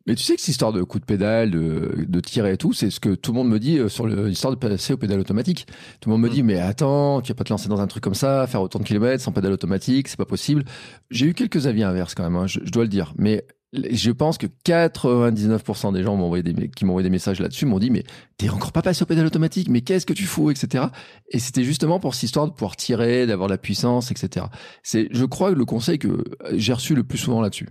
Mais 0.07 0.17
tu 0.17 0.25
sais 0.25 0.35
que 0.35 0.41
cette 0.41 0.49
histoire 0.49 0.73
de 0.73 0.83
coup 0.83 0.99
de 0.99 1.05
pédale, 1.05 1.53
de, 1.53 2.05
de 2.09 2.21
tirer 2.21 2.55
et 2.55 2.57
tout, 2.57 2.73
c'est 2.73 2.91
ce 2.91 2.99
que 2.99 3.15
tout 3.15 3.31
le 3.31 3.37
monde 3.37 3.49
me 3.49 3.61
dit 3.61 3.79
euh, 3.79 3.89
sur 3.89 4.07
l'histoire 4.07 4.53
de 4.53 4.59
passer 4.59 4.93
au 4.93 4.97
pédale 4.97 5.21
automatique. 5.21 5.67
Tout 6.01 6.09
le 6.09 6.15
monde 6.15 6.23
me 6.23 6.29
mm. 6.29 6.33
dit, 6.33 6.43
mais 6.43 6.59
attends, 6.59 7.21
tu 7.21 7.33
vas 7.33 7.37
pas 7.37 7.45
te 7.45 7.51
lancer 7.51 7.69
dans 7.69 7.81
un 7.81 7.87
truc 7.87 8.03
comme 8.03 8.15
ça, 8.15 8.47
faire 8.49 8.63
autant 8.63 8.81
de 8.81 8.85
kilomètres 8.85 9.23
sans 9.23 9.31
pédale 9.31 9.53
automatique, 9.53 10.09
c'est 10.09 10.17
pas 10.17 10.25
possible. 10.25 10.65
J'ai 11.11 11.27
eu 11.27 11.35
quelques 11.35 11.69
avis 11.69 11.85
inverses 11.85 12.17
quand 12.17 12.25
même, 12.25 12.35
hein, 12.35 12.49
je, 12.49 12.61
je, 12.65 12.71
dois 12.71 12.83
le 12.83 12.89
dire. 12.89 13.15
Mais 13.17 13.47
je 13.73 14.11
pense 14.11 14.39
que 14.39 14.47
99% 14.67 15.93
des 15.93 16.03
gens 16.03 16.17
m'ont 16.17 16.27
envoyé 16.27 16.43
des, 16.43 16.69
qui 16.69 16.85
m'ont 16.85 16.93
envoyé 16.93 17.05
des 17.05 17.13
messages 17.13 17.41
là-dessus 17.41 17.65
m'ont 17.65 17.79
dit 17.79 17.91
mais 17.91 18.05
t'es 18.37 18.51
encore 18.51 18.73
pas 18.73 18.83
passé 18.83 19.03
au 19.03 19.07
pédale 19.07 19.27
automatique, 19.27 19.69
mais 19.69 19.81
qu'est-ce 19.81 20.07
que 20.07 20.13
tu 20.13 20.25
fous, 20.25 20.51
etc. 20.51 20.87
Et 21.31 21.39
c'était 21.39 21.65
justement 21.65 21.99
pour 21.99 22.15
cette 22.15 22.25
histoire 22.25 22.47
de 22.47 22.53
pouvoir 22.53 22.77
tirer, 22.77 23.27
d'avoir 23.27 23.49
de 23.49 23.55
la 23.55 23.59
puissance, 23.59 24.11
etc. 24.11 24.47
C'est, 24.83 25.09
je 25.11 25.25
crois, 25.25 25.53
le 25.53 25.65
conseil 25.65 25.99
que 25.99 26.23
j'ai 26.53 26.73
reçu 26.73 26.95
le 26.95 27.05
plus 27.05 27.19
souvent 27.19 27.41
là-dessus. 27.41 27.69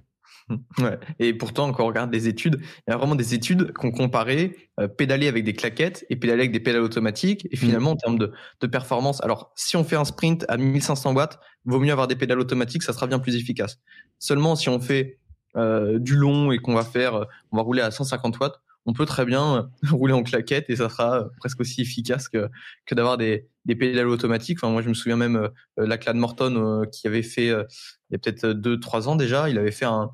Ouais. 0.80 1.00
Et 1.20 1.34
pourtant, 1.34 1.72
quand 1.72 1.84
on 1.84 1.88
regarde 1.88 2.12
des 2.12 2.28
études, 2.28 2.58
il 2.60 2.92
y 2.92 2.94
a 2.94 2.98
vraiment 2.98 3.16
des 3.16 3.34
études 3.34 3.74
qui 3.78 3.86
ont 3.86 3.92
comparé 3.92 4.70
euh, 4.80 4.88
pédaler 4.88 5.28
avec 5.28 5.44
des 5.44 5.54
claquettes 5.54 6.06
et 6.10 6.16
pédaler 6.16 6.42
avec 6.42 6.52
des 6.52 6.60
pédales 6.60 6.82
automatiques. 6.82 7.48
Et 7.52 7.56
finalement, 7.56 7.92
en 7.92 7.96
termes 7.96 8.18
de, 8.18 8.32
de, 8.60 8.68
performance, 8.68 9.24
alors 9.24 9.52
si 9.56 9.78
on 9.78 9.84
fait 9.84 9.96
un 9.96 10.06
sprint 10.06 10.46
à 10.50 10.58
1500 10.58 11.14
watts, 11.14 11.40
vaut 11.66 11.80
mieux 11.80 11.92
avoir 11.92 12.08
des 12.08 12.16
pédales 12.16 12.40
automatiques, 12.40 12.84
ça 12.84 12.94
sera 12.94 13.08
bien 13.08 13.20
plus 13.20 13.36
efficace. 13.36 13.78
Seulement, 14.20 14.56
si 14.56 14.70
on 14.70 14.80
fait 14.80 15.20
euh, 15.56 16.00
du 16.00 16.16
long 16.16 16.52
et 16.52 16.60
qu'on 16.60 16.74
va 16.74 16.84
faire, 16.84 17.26
on 17.52 17.58
va 17.58 17.64
rouler 17.64 17.82
à 17.82 17.92
150 17.92 18.40
watts, 18.40 18.62
on 18.86 18.94
peut 18.94 19.06
très 19.06 19.26
bien 19.26 19.70
rouler 19.92 20.14
en 20.14 20.24
claquette 20.24 20.70
et 20.70 20.76
ça 20.78 20.90
sera 20.90 21.30
presque 21.38 21.60
aussi 21.62 21.82
efficace 21.82 22.30
que, 22.30 22.50
que 22.86 22.96
d'avoir 22.96 23.18
des, 23.18 23.48
des 23.66 23.76
pédales 23.76 24.08
automatiques. 24.08 24.60
Enfin, 24.62 24.72
moi, 24.72 24.82
je 24.82 24.90
me 24.90 24.94
souviens 24.94 25.18
même 25.18 25.50
euh, 25.80 25.88
la 25.88 26.14
Morton 26.14 26.56
euh, 26.56 26.86
qui 26.86 27.08
avait 27.08 27.24
fait 27.24 27.48
il 27.48 28.12
y 28.12 28.16
a 28.16 28.18
peut-être 28.18 28.48
deux 28.48 28.80
trois 28.80 29.08
ans 29.08 29.16
déjà, 29.16 29.50
il 29.50 29.58
avait 29.58 29.72
fait 29.72 29.86
un, 29.86 30.12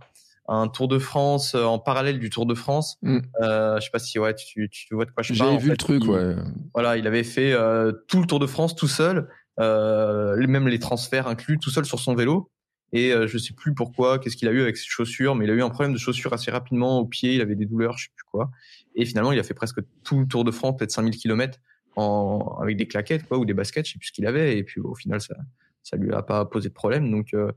un 0.47 0.67
Tour 0.67 0.87
de 0.87 0.99
France 0.99 1.55
euh, 1.55 1.63
en 1.63 1.79
parallèle 1.79 2.19
du 2.19 2.29
Tour 2.29 2.45
de 2.45 2.55
France. 2.55 2.97
Mm. 3.01 3.19
Euh, 3.41 3.79
je 3.79 3.85
sais 3.85 3.91
pas 3.91 3.99
si 3.99 4.17
ouais, 4.19 4.33
tu, 4.33 4.69
tu 4.69 4.95
vois 4.95 5.05
de 5.05 5.11
quoi 5.11 5.23
je 5.23 5.33
parle. 5.33 5.51
J'ai 5.53 5.57
vu 5.57 5.69
le 5.69 5.77
truc, 5.77 6.03
ouais. 6.05 6.35
Voilà, 6.73 6.97
il 6.97 7.07
avait 7.07 7.23
fait 7.23 7.53
euh, 7.53 7.91
tout 8.07 8.21
le 8.21 8.27
Tour 8.27 8.39
de 8.39 8.47
France 8.47 8.75
tout 8.75 8.87
seul, 8.87 9.29
euh, 9.59 10.35
même 10.47 10.67
les 10.67 10.79
transferts 10.79 11.27
inclus, 11.27 11.59
tout 11.59 11.69
seul 11.69 11.85
sur 11.85 11.99
son 11.99 12.15
vélo. 12.15 12.49
Et 12.93 13.11
euh, 13.11 13.27
je 13.27 13.37
sais 13.37 13.53
plus 13.53 13.73
pourquoi, 13.73 14.17
qu'est-ce 14.19 14.37
qu'il 14.37 14.47
a 14.47 14.51
eu 14.51 14.61
avec 14.61 14.77
ses 14.77 14.85
chaussures, 14.87 15.35
mais 15.35 15.45
il 15.45 15.51
a 15.51 15.53
eu 15.53 15.61
un 15.61 15.69
problème 15.69 15.93
de 15.93 15.97
chaussures 15.97 16.33
assez 16.33 16.51
rapidement 16.51 16.99
au 16.99 17.05
pied, 17.05 17.35
il 17.35 17.41
avait 17.41 17.55
des 17.55 17.65
douleurs, 17.65 17.97
je 17.97 18.05
sais 18.05 18.11
plus 18.15 18.25
quoi. 18.31 18.49
Et 18.95 19.05
finalement, 19.05 19.31
il 19.31 19.39
a 19.39 19.43
fait 19.43 19.53
presque 19.53 19.79
tout 20.03 20.19
le 20.19 20.25
Tour 20.25 20.43
de 20.43 20.51
France, 20.51 20.77
peut-être 20.77 20.91
5000 20.91 21.17
km 21.17 21.59
en, 21.97 22.57
avec 22.61 22.77
des 22.77 22.87
claquettes 22.87 23.27
quoi, 23.27 23.37
ou 23.37 23.45
des 23.45 23.53
baskets, 23.53 23.85
je 23.85 23.93
sais 23.93 23.99
plus 23.99 24.07
ce 24.07 24.11
qu'il 24.13 24.25
avait. 24.25 24.57
Et 24.57 24.63
puis 24.63 24.79
au 24.79 24.95
final, 24.95 25.19
ça, 25.19 25.35
ça 25.83 25.97
lui 25.97 26.13
a 26.13 26.21
pas 26.21 26.45
posé 26.45 26.69
de 26.69 26.73
problème. 26.73 27.11
Donc 27.11 27.33
euh, 27.33 27.51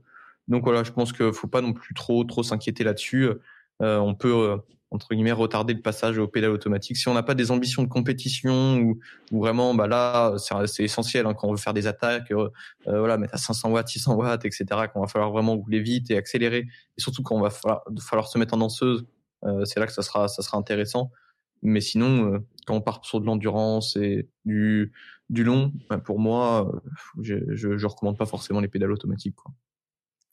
donc 0.47 0.63
voilà, 0.63 0.83
je 0.83 0.91
pense 0.91 1.13
qu'il 1.13 1.33
faut 1.33 1.47
pas 1.47 1.61
non 1.61 1.73
plus 1.73 1.93
trop 1.93 2.23
trop 2.23 2.43
s'inquiéter 2.43 2.83
là-dessus. 2.83 3.29
Euh, 3.81 3.97
on 3.97 4.15
peut 4.15 4.33
euh, 4.33 4.57
entre 4.91 5.13
guillemets 5.15 5.31
retarder 5.31 5.73
le 5.73 5.81
passage 5.81 6.17
au 6.17 6.27
pédale 6.27 6.51
automatique. 6.51 6.97
Si 6.97 7.07
on 7.07 7.13
n'a 7.13 7.23
pas 7.23 7.33
des 7.33 7.49
ambitions 7.49 7.81
de 7.81 7.87
compétition 7.87 8.77
ou, 8.79 8.99
ou 9.31 9.39
vraiment 9.39 9.73
bah 9.73 9.87
là 9.87 10.35
c'est 10.37 10.83
essentiel 10.83 11.25
hein, 11.25 11.33
quand 11.33 11.47
on 11.47 11.51
veut 11.51 11.57
faire 11.57 11.73
des 11.73 11.87
attaques 11.87 12.31
euh, 12.31 12.49
euh 12.87 12.99
voilà 12.99 13.17
mettre 13.17 13.33
à 13.33 13.37
500 13.37 13.71
watts 13.71 13.87
600 13.87 14.15
watts 14.15 14.45
etc 14.45 14.65
qu'on 14.93 14.99
va 14.99 15.07
falloir 15.07 15.31
vraiment 15.31 15.55
rouler 15.55 15.79
vite 15.79 16.11
et 16.11 16.17
accélérer. 16.17 16.67
Et 16.97 17.01
surtout 17.01 17.23
quand 17.23 17.35
on 17.35 17.41
va 17.41 17.49
falloir, 17.49 17.83
falloir 18.01 18.27
se 18.27 18.37
mettre 18.37 18.53
en 18.53 18.57
danseuse 18.57 19.05
euh, 19.45 19.65
c'est 19.65 19.79
là 19.79 19.87
que 19.87 19.93
ça 19.93 20.01
sera 20.01 20.27
ça 20.27 20.41
sera 20.41 20.57
intéressant. 20.57 21.09
Mais 21.63 21.81
sinon 21.81 22.33
euh, 22.33 22.39
quand 22.67 22.75
on 22.75 22.81
part 22.81 23.05
sur 23.05 23.21
de 23.21 23.25
l'endurance 23.25 23.95
et 23.95 24.27
du 24.45 24.91
du 25.29 25.45
long 25.45 25.71
bah, 25.89 25.99
pour 25.99 26.19
moi 26.19 26.69
je, 27.21 27.35
je, 27.49 27.77
je 27.77 27.87
recommande 27.87 28.17
pas 28.17 28.25
forcément 28.25 28.59
les 28.59 28.67
pédales 28.67 28.91
automatiques 28.91 29.35
quoi. 29.35 29.53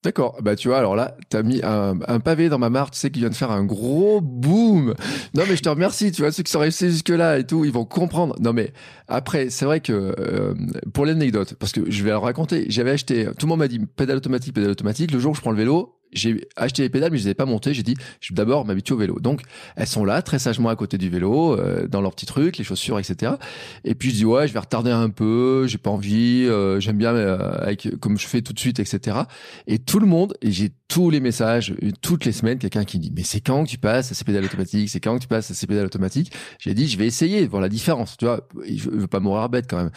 D'accord. 0.08 0.38
Bah 0.40 0.56
tu 0.56 0.68
vois, 0.68 0.78
alors 0.78 0.96
là, 0.96 1.18
t'as 1.28 1.42
mis 1.42 1.60
un, 1.62 2.20
pavé 2.20 2.48
dans 2.48 2.58
ma 2.58 2.70
mare, 2.70 2.90
tu 2.90 2.98
sais, 2.98 3.10
qu'il 3.10 3.20
vient 3.20 3.28
de 3.28 3.34
faire 3.34 3.50
un 3.50 3.62
gros 3.62 4.22
boom. 4.22 4.94
Non 5.34 5.42
mais 5.46 5.54
je 5.54 5.62
te 5.62 5.68
remercie, 5.68 6.12
tu 6.12 6.22
vois, 6.22 6.32
ceux 6.32 6.42
qui 6.42 6.50
sont 6.50 6.60
restés 6.60 6.88
jusque 6.88 7.10
là 7.10 7.38
et 7.38 7.44
tout, 7.44 7.66
ils 7.66 7.72
vont 7.72 7.84
comprendre. 7.84 8.34
Non 8.40 8.54
mais 8.54 8.72
après, 9.06 9.50
c'est 9.50 9.66
vrai 9.66 9.80
que 9.80 9.92
euh, 10.18 10.54
pour 10.94 11.04
l'anecdote, 11.04 11.56
parce 11.60 11.72
que 11.72 11.90
je 11.90 12.04
vais 12.04 12.08
le 12.08 12.16
raconter, 12.16 12.64
j'avais 12.70 12.92
acheté, 12.92 13.26
tout 13.38 13.44
le 13.44 13.48
monde 13.50 13.58
m'a 13.58 13.68
dit 13.68 13.80
pédale 13.80 14.16
automatique, 14.16 14.54
pédale 14.54 14.70
automatique. 14.70 15.12
Le 15.12 15.18
jour 15.18 15.32
où 15.32 15.34
je 15.34 15.42
prends 15.42 15.50
le 15.50 15.58
vélo, 15.58 15.97
j'ai 16.12 16.48
acheté 16.56 16.82
les 16.82 16.88
pédales, 16.88 17.10
mais 17.12 17.18
je 17.18 17.24
les 17.24 17.30
ai 17.30 17.34
pas 17.34 17.44
montées. 17.44 17.74
J'ai 17.74 17.82
dit, 17.82 17.94
je 18.20 18.32
vais 18.32 18.36
d'abord 18.36 18.64
m'habituer 18.64 18.94
au 18.94 18.98
vélo. 18.98 19.18
Donc, 19.20 19.42
elles 19.76 19.86
sont 19.86 20.04
là, 20.04 20.22
très 20.22 20.38
sagement 20.38 20.68
à 20.68 20.76
côté 20.76 20.98
du 20.98 21.08
vélo, 21.08 21.58
euh, 21.58 21.86
dans 21.86 22.00
leurs 22.00 22.12
petits 22.12 22.26
trucs, 22.26 22.58
les 22.58 22.64
chaussures, 22.64 22.98
etc. 22.98 23.32
Et 23.84 23.94
puis 23.94 24.10
je 24.10 24.16
dis, 24.16 24.24
ouais, 24.24 24.48
je 24.48 24.52
vais 24.52 24.58
retarder 24.58 24.90
un 24.90 25.10
peu, 25.10 25.66
j'ai 25.66 25.78
pas 25.78 25.90
envie, 25.90 26.44
euh, 26.46 26.80
j'aime 26.80 26.98
bien 26.98 27.14
euh, 27.14 27.38
avec 27.60 27.88
comme 28.00 28.18
je 28.18 28.26
fais 28.26 28.42
tout 28.42 28.52
de 28.52 28.58
suite, 28.58 28.80
etc. 28.80 29.18
Et 29.66 29.78
tout 29.78 29.98
le 29.98 30.06
monde, 30.06 30.34
et 30.42 30.50
j'ai 30.50 30.70
tous 30.88 31.10
les 31.10 31.20
messages, 31.20 31.74
toutes 32.00 32.24
les 32.24 32.32
semaines, 32.32 32.58
quelqu'un 32.58 32.84
qui 32.84 32.98
dit, 32.98 33.12
mais 33.14 33.22
c'est 33.22 33.40
quand 33.40 33.64
que 33.64 33.68
tu 33.68 33.78
passes 33.78 34.10
à 34.10 34.14
ces 34.14 34.24
pédales 34.24 34.44
automatiques, 34.44 34.88
c'est 34.88 35.00
quand 35.00 35.16
que 35.16 35.22
tu 35.22 35.28
passes 35.28 35.50
à 35.50 35.54
ces 35.54 35.66
pédales 35.66 35.86
automatiques? 35.86 36.32
J'ai 36.58 36.74
dit, 36.74 36.88
je 36.88 36.96
vais 36.96 37.06
essayer, 37.06 37.46
voir 37.46 37.60
la 37.60 37.68
différence. 37.68 38.16
Tu 38.16 38.24
vois, 38.24 38.48
je 38.66 38.88
veux 38.88 39.06
pas 39.06 39.20
mourir 39.20 39.48
bête 39.48 39.66
quand 39.68 39.76
même. 39.76 39.90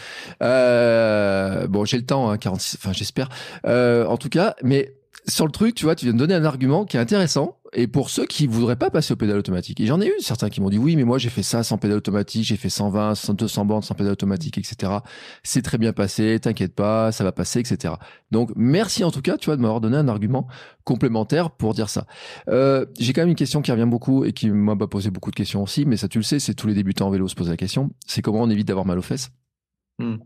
bon, 1.69 1.85
j'ai 1.85 1.97
le 1.97 2.05
temps, 2.05 2.29
hein, 2.29 2.37
46, 2.37 2.77
enfin 2.77 2.93
j'espère. 2.93 3.29
en 3.65 4.17
tout 4.17 4.29
cas, 4.29 4.55
mais 4.63 4.93
sur 5.27 5.45
le 5.45 5.51
truc, 5.51 5.75
tu 5.75 5.85
vois, 5.85 5.95
tu 5.95 6.05
viens 6.05 6.13
de 6.13 6.19
donner 6.19 6.33
un 6.33 6.45
argument 6.45 6.85
qui 6.85 6.97
est 6.97 6.99
intéressant. 6.99 7.57
Et 7.73 7.87
pour 7.87 8.09
ceux 8.09 8.25
qui 8.25 8.47
voudraient 8.47 8.75
pas 8.75 8.89
passer 8.89 9.13
au 9.13 9.15
pédale 9.15 9.37
automatique, 9.37 9.79
et 9.79 9.85
j'en 9.85 10.01
ai 10.01 10.07
eu 10.07 10.13
certains 10.19 10.49
qui 10.49 10.59
m'ont 10.59 10.69
dit 10.69 10.77
oui, 10.77 10.97
mais 10.97 11.05
moi 11.05 11.17
j'ai 11.17 11.29
fait 11.29 11.43
ça 11.43 11.63
sans 11.63 11.77
pédale 11.77 11.97
automatique, 11.97 12.43
j'ai 12.43 12.57
fait 12.57 12.69
120, 12.69 13.31
200 13.31 13.65
bandes 13.65 13.83
sans 13.85 13.95
pédale 13.95 14.11
automatique, 14.11 14.57
etc. 14.57 14.91
C'est 15.43 15.61
très 15.61 15.77
bien 15.77 15.93
passé, 15.93 16.37
t'inquiète 16.41 16.75
pas, 16.75 17.13
ça 17.13 17.23
va 17.23 17.31
passer, 17.31 17.61
etc. 17.61 17.93
Donc 18.29 18.51
merci 18.57 19.05
en 19.05 19.11
tout 19.11 19.21
cas, 19.21 19.37
tu 19.37 19.45
vois, 19.45 19.55
de 19.55 19.61
m'avoir 19.61 19.79
donné 19.79 19.95
un 19.95 20.09
argument 20.09 20.47
complémentaire 20.83 21.51
pour 21.51 21.73
dire 21.73 21.87
ça. 21.87 22.07
Euh, 22.49 22.85
j'ai 22.99 23.13
quand 23.13 23.21
même 23.21 23.29
une 23.29 23.35
question 23.35 23.61
qui 23.61 23.71
revient 23.71 23.87
beaucoup 23.87 24.25
et 24.25 24.33
qui 24.33 24.49
m'a 24.49 24.75
posé 24.75 25.09
beaucoup 25.09 25.31
de 25.31 25.37
questions 25.37 25.63
aussi, 25.63 25.85
mais 25.85 25.95
ça 25.95 26.09
tu 26.09 26.17
le 26.17 26.25
sais, 26.25 26.39
c'est 26.39 26.53
tous 26.53 26.67
les 26.67 26.73
débutants 26.73 27.07
en 27.07 27.11
vélo 27.11 27.29
se 27.29 27.35
posent 27.35 27.49
la 27.49 27.57
question. 27.57 27.89
C'est 28.05 28.21
comment 28.21 28.41
on 28.41 28.49
évite 28.49 28.67
d'avoir 28.67 28.85
mal 28.85 28.99
aux 28.99 29.03
fesses? 29.03 29.29
Hmm. 29.97 30.17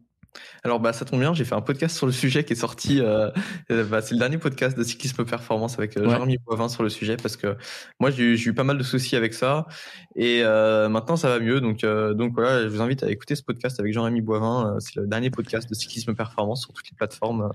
Alors 0.64 0.80
bah 0.80 0.94
ça 0.94 1.06
tombe 1.06 1.20
bien, 1.20 1.34
j'ai 1.34 1.46
fait 1.46 1.56
un 1.56 1.62
podcast 1.62 1.96
sur 1.96 2.06
le 2.06 2.12
sujet 2.12 2.44
qui 2.44 2.54
est 2.54 2.58
sorti. 2.58 3.00
Euh, 3.00 3.30
euh, 3.72 3.84
bah, 3.84 4.02
c'est 4.02 4.14
le 4.14 4.20
dernier 4.20 4.38
podcast 4.38 4.78
de 4.78 4.84
cyclisme 4.84 5.24
performance 5.26 5.78
avec 5.78 5.96
euh, 5.98 6.10
Jérémy 6.10 6.38
Boivin 6.46 6.70
sur 6.70 6.84
le 6.84 6.90
sujet 6.90 7.18
parce 7.18 7.38
que 7.38 7.56
moi 8.00 8.10
j'ai 8.10 8.34
eu, 8.34 8.54
pas 8.54 8.64
mal 8.64 8.78
de 8.78 8.84
soucis 8.84 9.16
avec 9.16 9.34
ça 9.34 9.68
et 10.16 10.42
euh, 10.44 10.90
maintenant 10.90 11.16
ça 11.18 11.30
va 11.30 11.40
mieux. 11.40 11.62
Donc 11.62 11.86
donc 11.86 12.34
voilà, 12.34 12.64
je 12.64 12.68
vous 12.68 12.82
invite 12.82 13.04
à 13.04 13.10
écouter 13.10 13.36
ce 13.36 13.44
podcast 13.44 13.80
avec 13.80 13.94
Jean-Rémy 13.94 14.22
Boivin. 14.22 14.78
c'est 14.80 14.96
le 14.96 15.08
dernier 15.08 15.30
podcast 15.30 15.70
de 15.70 15.76
cyclisme 15.76 16.16
performance 16.16 16.64
sur 16.64 16.74
toutes 16.74 16.90
les 16.90 16.96
plateformes. 16.96 17.52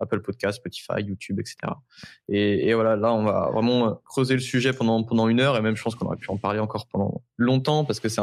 Apple 0.00 0.22
Podcast, 0.22 0.58
Spotify, 0.58 1.02
YouTube, 1.04 1.38
etc. 1.38 1.56
Et, 2.28 2.68
et, 2.68 2.74
voilà, 2.74 2.96
là, 2.96 3.12
on 3.14 3.22
va 3.22 3.50
vraiment 3.52 4.00
creuser 4.04 4.34
le 4.34 4.40
sujet 4.40 4.72
pendant 4.72 5.04
pendant 5.04 5.28
une 5.28 5.38
heure, 5.38 5.56
et 5.56 5.60
même 5.60 5.76
je 5.76 5.82
pense 5.82 5.94
qu'on 5.94 6.06
aurait 6.06 6.16
pu 6.16 6.30
en 6.30 6.36
parler 6.36 6.58
encore 6.58 6.88
pendant 6.88 7.22
longtemps 7.36 7.84
parce 7.84 8.00
que 8.00 8.08
c'est 8.08 8.20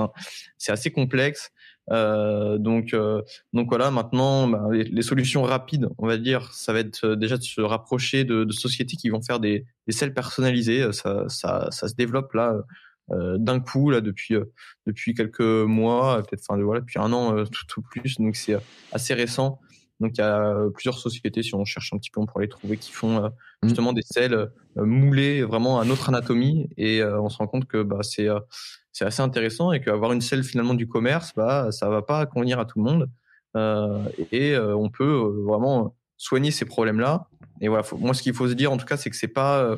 c'est 0.57 0.73
assez 0.73 0.91
complexe. 0.91 1.51
Euh, 1.91 2.57
donc, 2.57 2.93
euh, 2.93 3.22
donc 3.53 3.68
voilà, 3.69 3.91
maintenant, 3.91 4.47
bah, 4.47 4.68
les, 4.72 5.01
solutions 5.01 5.43
rapides, 5.43 5.89
on 5.97 6.07
va 6.07 6.18
dire, 6.18 6.53
ça 6.53 6.73
va 6.73 6.80
être 6.80 7.05
euh, 7.05 7.15
déjà 7.15 7.38
de 7.38 7.43
se 7.43 7.61
rapprocher 7.61 8.23
de, 8.23 8.43
de 8.43 8.51
sociétés 8.53 8.95
qui 8.95 9.09
vont 9.09 9.22
faire 9.22 9.39
des, 9.39 9.65
des 9.88 9.93
selles 9.93 10.13
personnalisées. 10.13 10.91
Ça, 10.93 11.26
ça, 11.27 11.68
ça 11.72 11.88
se 11.89 11.95
développe 11.95 12.34
là 12.34 12.55
euh, 13.11 13.38
d'un 13.38 13.59
coup 13.59 13.89
là 13.89 13.99
depuis 13.99 14.35
depuis 14.85 15.13
quelques 15.13 15.41
mois, 15.41 16.23
peut-être 16.23 16.43
enfin 16.47 16.61
voilà 16.61 16.80
depuis 16.80 16.99
un 16.99 17.11
an 17.11 17.43
tout, 17.45 17.65
tout 17.68 17.81
plus. 17.81 18.18
Donc 18.19 18.35
c'est 18.35 18.57
assez 18.91 19.13
récent. 19.13 19.59
Donc 19.99 20.13
il 20.18 20.22
y 20.22 20.23
a 20.23 20.55
plusieurs 20.73 20.97
sociétés, 20.97 21.43
si 21.43 21.53
on 21.53 21.65
cherche 21.65 21.93
un 21.93 21.97
petit 21.97 22.09
peu, 22.09 22.22
on 22.22 22.26
pourrait 22.26 22.45
les 22.45 22.49
trouver, 22.49 22.77
qui 22.77 22.91
font 22.91 23.22
mmh. 23.22 23.31
justement 23.63 23.93
des 23.93 24.01
selles 24.03 24.49
moulées 24.76 25.43
vraiment 25.43 25.80
à 25.80 25.85
notre 25.85 26.09
anatomie, 26.09 26.69
et 26.77 27.03
on 27.03 27.30
se 27.30 27.38
rend 27.38 27.47
compte 27.47 27.65
que 27.65 27.84
bah, 27.84 27.99
c'est 28.01 28.27
c'est 28.91 29.05
assez 29.05 29.22
intéressant 29.22 29.72
et 29.72 29.81
qu'avoir 29.81 30.11
une 30.11 30.22
selle 30.22 30.43
finalement 30.43 30.73
du 30.73 30.88
commerce, 30.88 31.34
bah, 31.35 31.72
ça 31.72 31.89
va 31.89 32.01
pas 32.01 32.26
convenir 32.26 32.59
à 32.59 32.65
tout 32.65 32.80
le 32.80 32.84
monde. 32.84 33.09
Euh, 33.57 34.03
et 34.31 34.53
euh, 34.53 34.76
on 34.76 34.89
peut 34.89 35.03
euh, 35.03 35.43
vraiment 35.43 35.95
soigner 36.18 36.51
ces 36.51 36.65
problèmes-là. 36.65 37.27
Et 37.61 37.68
voilà, 37.68 37.84
moi, 37.97 38.13
ce 38.13 38.22
qu'il 38.22 38.34
faut 38.34 38.47
se 38.47 38.53
dire, 38.53 38.72
en 38.72 38.77
tout 38.77 38.85
cas, 38.85 38.97
c'est 38.97 39.09
que 39.09 39.15
c'est 39.15 39.27
pas 39.27 39.77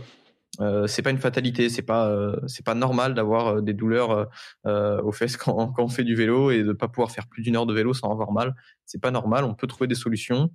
c'est 0.85 1.01
pas 1.01 1.09
une 1.09 1.17
fatalité, 1.17 1.67
c'est 1.69 1.81
pas 1.81 2.15
c'est 2.47 2.63
pas 2.63 2.75
normal 2.75 3.15
d'avoir 3.15 3.61
des 3.61 3.73
douleurs 3.73 4.29
aux 4.65 5.11
fesses 5.11 5.35
quand, 5.37 5.71
quand, 5.71 5.83
on 5.83 5.89
fait 5.89 6.03
du 6.03 6.15
vélo 6.15 6.51
et 6.51 6.63
de 6.63 6.73
pas 6.73 6.87
pouvoir 6.87 7.11
faire 7.11 7.27
plus 7.27 7.41
d'une 7.41 7.55
heure 7.55 7.65
de 7.65 7.73
vélo 7.73 7.93
sans 7.93 8.11
avoir 8.11 8.31
mal. 8.31 8.55
C'est 8.85 9.01
pas 9.01 9.11
normal. 9.11 9.45
On 9.45 9.55
peut 9.55 9.67
trouver 9.67 9.87
des 9.87 9.95
solutions. 9.95 10.51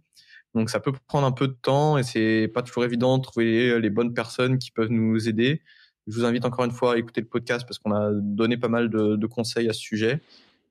Donc 0.55 0.71
ça 0.71 0.81
peut 0.81 0.93
prendre 1.07 1.27
un 1.27 1.33
peu 1.33 1.49
de 1.49 1.57
temps 1.61 1.99
et 1.99 2.03
c'est 2.03 2.49
pas 2.55 2.63
toujours 2.63 2.85
évident 2.85 3.19
de 3.19 3.23
trouver 3.23 3.81
les 3.81 3.91
bonnes 3.91 4.15
personnes 4.15 4.59
qui 4.59 4.71
peuvent 4.71 4.91
nous 4.91 5.29
aider. 5.29 5.63
Je 6.09 6.15
vous 6.15 6.25
invite 6.25 6.47
encore 6.47 6.65
une 6.65 6.71
fois 6.73 6.95
à 6.95 6.97
écouter 6.97 7.21
le 7.21 7.27
podcast 7.27 7.67
parce 7.67 7.79
qu'on 7.79 7.93
a 7.93 8.11
donné 8.13 8.57
pas 8.57 8.69
mal 8.69 8.89
de, 8.89 9.27
conseils 9.27 9.69
à 9.69 9.75
ce 9.75 9.81
sujet. 9.81 10.21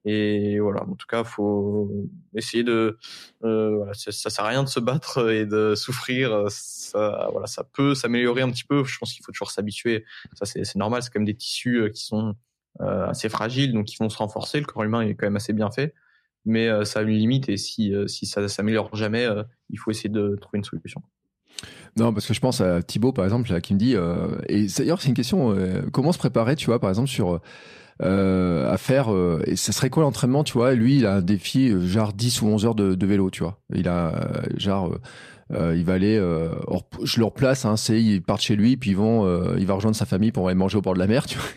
Et 0.04 0.60
voilà, 0.60 0.84
en 0.84 0.96
tout 0.96 1.06
cas, 1.06 1.24
faut 1.24 1.92
essayer 2.34 2.64
de. 2.64 2.98
Euh, 3.44 3.86
ça, 3.94 4.12
ça, 4.12 4.30
sert 4.30 4.46
à 4.46 4.48
rien 4.48 4.64
de 4.64 4.70
se 4.70 4.80
battre 4.80 5.30
et 5.30 5.46
de 5.46 5.76
souffrir. 5.76 6.46
Ça, 6.50 7.30
voilà, 7.32 7.46
ça 7.46 7.64
peut 7.64 7.94
s'améliorer 7.94 8.42
un 8.42 8.50
petit 8.50 8.64
peu. 8.64 8.84
Je 8.84 8.98
pense 8.98 9.14
qu'il 9.14 9.24
faut 9.24 9.32
toujours 9.32 9.52
s'habituer. 9.52 10.06
Ça, 10.34 10.46
c'est 10.46 10.76
normal. 10.76 11.04
C'est 11.04 11.12
quand 11.12 11.20
même 11.20 11.26
des 11.26 11.36
tissus 11.36 11.82
euh, 11.82 11.90
qui 11.90 12.04
sont 12.04 12.36
euh, 12.82 13.06
assez 13.08 13.30
fragiles, 13.30 13.74
donc 13.74 13.92
ils 13.94 13.98
vont 13.98 14.10
se 14.10 14.18
renforcer. 14.18 14.60
Le 14.60 14.66
corps 14.66 14.84
humain 14.84 15.02
est 15.02 15.14
quand 15.14 15.28
même 15.28 15.36
assez 15.36 15.54
bien 15.54 15.70
fait, 15.70 15.94
mais 16.46 16.86
ça 16.86 17.00
a 17.00 17.04
une 17.04 17.10
limite. 17.10 17.50
Et 17.50 17.58
si 17.58 17.94
si 18.08 18.26
ça 18.26 18.48
s'améliore 18.48 18.96
jamais, 18.96 19.28
il 19.70 19.78
faut 19.78 19.92
essayer 19.92 20.10
de 20.10 20.36
trouver 20.40 20.60
une 20.60 20.64
solution. 20.64 21.04
Non, 21.98 22.14
parce 22.14 22.28
que 22.28 22.34
je 22.34 22.40
pense 22.40 22.62
à 22.62 22.84
Thibaut, 22.84 23.12
par 23.12 23.26
exemple, 23.26 23.60
qui 23.62 23.74
me 23.74 23.80
dit, 23.80 23.96
euh, 23.96 24.28
et 24.48 24.68
d'ailleurs, 24.78 25.02
c'est 25.02 25.10
une 25.10 25.16
question, 25.16 25.52
euh, 25.52 25.82
comment 25.92 26.12
se 26.12 26.20
préparer, 26.20 26.56
tu 26.56 26.68
vois, 26.68 26.80
par 26.80 26.90
exemple, 26.90 27.10
sur, 27.10 27.40
euh, 28.04 28.72
à 28.72 28.78
faire, 28.78 29.12
euh, 29.12 29.42
et 29.48 29.56
ce 29.56 29.72
serait 29.72 29.90
quoi 29.90 30.04
l'entraînement, 30.04 30.44
tu 30.44 30.54
vois, 30.54 30.74
lui, 30.74 30.98
il 30.98 31.06
a 31.08 31.16
un 31.16 31.22
défi, 31.22 31.74
genre 31.88 32.14
10 32.14 32.42
ou 32.44 32.48
11 32.48 32.66
heures 32.66 32.76
de, 32.76 32.94
de 32.94 33.06
vélo, 33.08 33.32
tu 33.32 33.42
vois. 33.42 33.58
Il 33.74 33.88
a, 33.88 34.14
genre, 34.58 34.96
euh, 35.54 35.76
il 35.76 35.86
va 35.86 35.94
aller, 35.94 36.18
euh, 36.18 36.50
je 37.04 37.20
le 37.20 37.26
replace, 37.26 37.66
hein, 37.66 37.78
c'est 37.78 38.02
ils 38.02 38.22
partent 38.22 38.42
chez 38.42 38.56
lui, 38.56 38.78
puis 38.78 38.92
ils 38.92 38.98
vont, 38.98 39.26
euh, 39.26 39.56
il 39.58 39.66
va 39.66 39.76
rejoindre 39.76 39.96
sa 39.96 40.06
famille 40.06 40.32
pour 40.32 40.48
aller 40.48 40.56
manger 40.56 40.78
au 40.78 40.82
bord 40.82 40.94
de 40.94 41.00
la 41.00 41.08
mer, 41.08 41.26
tu 41.28 41.38
vois, 41.38 41.48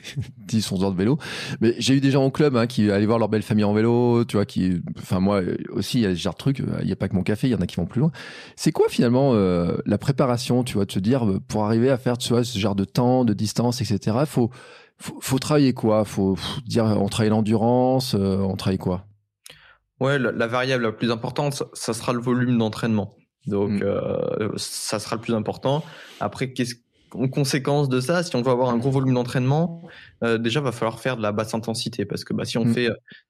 ils 0.53 0.63
sont 0.63 0.79
de 0.79 0.97
vélo. 0.97 1.19
Mais 1.61 1.75
j'ai 1.79 1.95
eu 1.95 2.01
des 2.01 2.11
gens 2.11 2.25
au 2.25 2.31
club 2.31 2.57
hein, 2.57 2.67
qui 2.67 2.91
allaient 2.91 3.07
voir 3.07 3.19
leur 3.19 3.29
belle 3.29 3.43
famille 3.43 3.65
en 3.65 3.73
vélo, 3.73 4.25
tu 4.25 4.37
vois, 4.37 4.47
qui, 4.47 4.81
enfin 4.99 5.21
moi 5.21 5.43
aussi, 5.71 5.99
il 5.99 6.03
y 6.03 6.07
a 6.07 6.11
ce 6.11 6.21
genre 6.21 6.35
de 6.35 6.39
trucs, 6.39 6.59
il 6.59 6.87
n'y 6.87 6.93
a 6.93 6.97
pas 6.97 7.09
que 7.09 7.15
mon 7.15 7.23
café, 7.23 7.49
il 7.49 7.51
y 7.51 7.55
en 7.55 7.61
a 7.61 7.67
qui 7.67 7.77
vont 7.77 7.87
plus 7.87 8.01
loin. 8.01 8.13
C'est 8.57 8.73
quoi 8.73 8.89
finalement 8.89 9.35
la 9.35 9.99
préparation, 9.99 10.65
tu 10.65 10.75
vois, 10.75 10.85
de 10.85 10.93
se 10.93 10.99
dire 10.99 11.27
pour 11.49 11.65
arriver 11.65 11.91
à 11.91 11.99
faire, 11.99 12.19
tu 12.19 12.33
vois, 12.33 12.45
ce 12.45 12.59
genre 12.59 12.75
de 12.75 12.85
temps, 12.85 13.25
de 13.25 13.33
distance, 13.33 13.81
etc. 13.81 14.19
Faut, 14.27 14.51
faut, 14.99 15.19
faut 15.21 15.39
travailler 15.39 15.73
quoi? 15.73 16.05
Faut, 16.05 16.37
dire, 16.67 16.85
on 16.85 17.09
travaille 17.09 17.31
l'endurance, 17.31 18.15
on 18.15 18.57
travaille 18.57 18.79
quoi? 18.79 19.07
Ouais, 20.01 20.19
la, 20.19 20.47
variable 20.47 20.85
la 20.85 20.93
plus 20.93 21.11
importante, 21.11 21.63
ça, 21.75 21.93
sera 21.93 22.15
le 22.15 22.21
volume 22.21 22.57
d'entraînement. 22.57 23.17
Donc, 23.47 23.71
mm. 23.71 23.83
euh, 23.83 24.49
ça 24.57 24.99
sera 24.99 25.17
le 25.17 25.23
plus 25.23 25.35
important. 25.35 25.85
Après, 26.21 26.53
qu'est-ce 26.53 26.75
en 27.15 27.29
conséquence 27.29 27.89
de 27.89 28.01
ça, 28.01 28.23
si 28.23 28.35
on 28.37 28.43
veut 28.43 28.51
avoir 28.51 28.71
un 28.71 28.77
gros 28.77 28.91
volume 28.91 29.15
d'entraînement, 29.15 29.83
euh, 30.23 30.39
déjà 30.39 30.61
va 30.61 30.73
falloir 30.73 31.01
faire 31.01 31.17
de 31.17 31.23
la 31.23 31.33
basse 31.33 31.55
intensité 31.55 32.05
parce 32.05 32.25
que 32.25 32.33
bah, 32.33 32.45
si 32.45 32.59
on 32.59 32.65
mm. 32.65 32.75
fait 32.75 32.89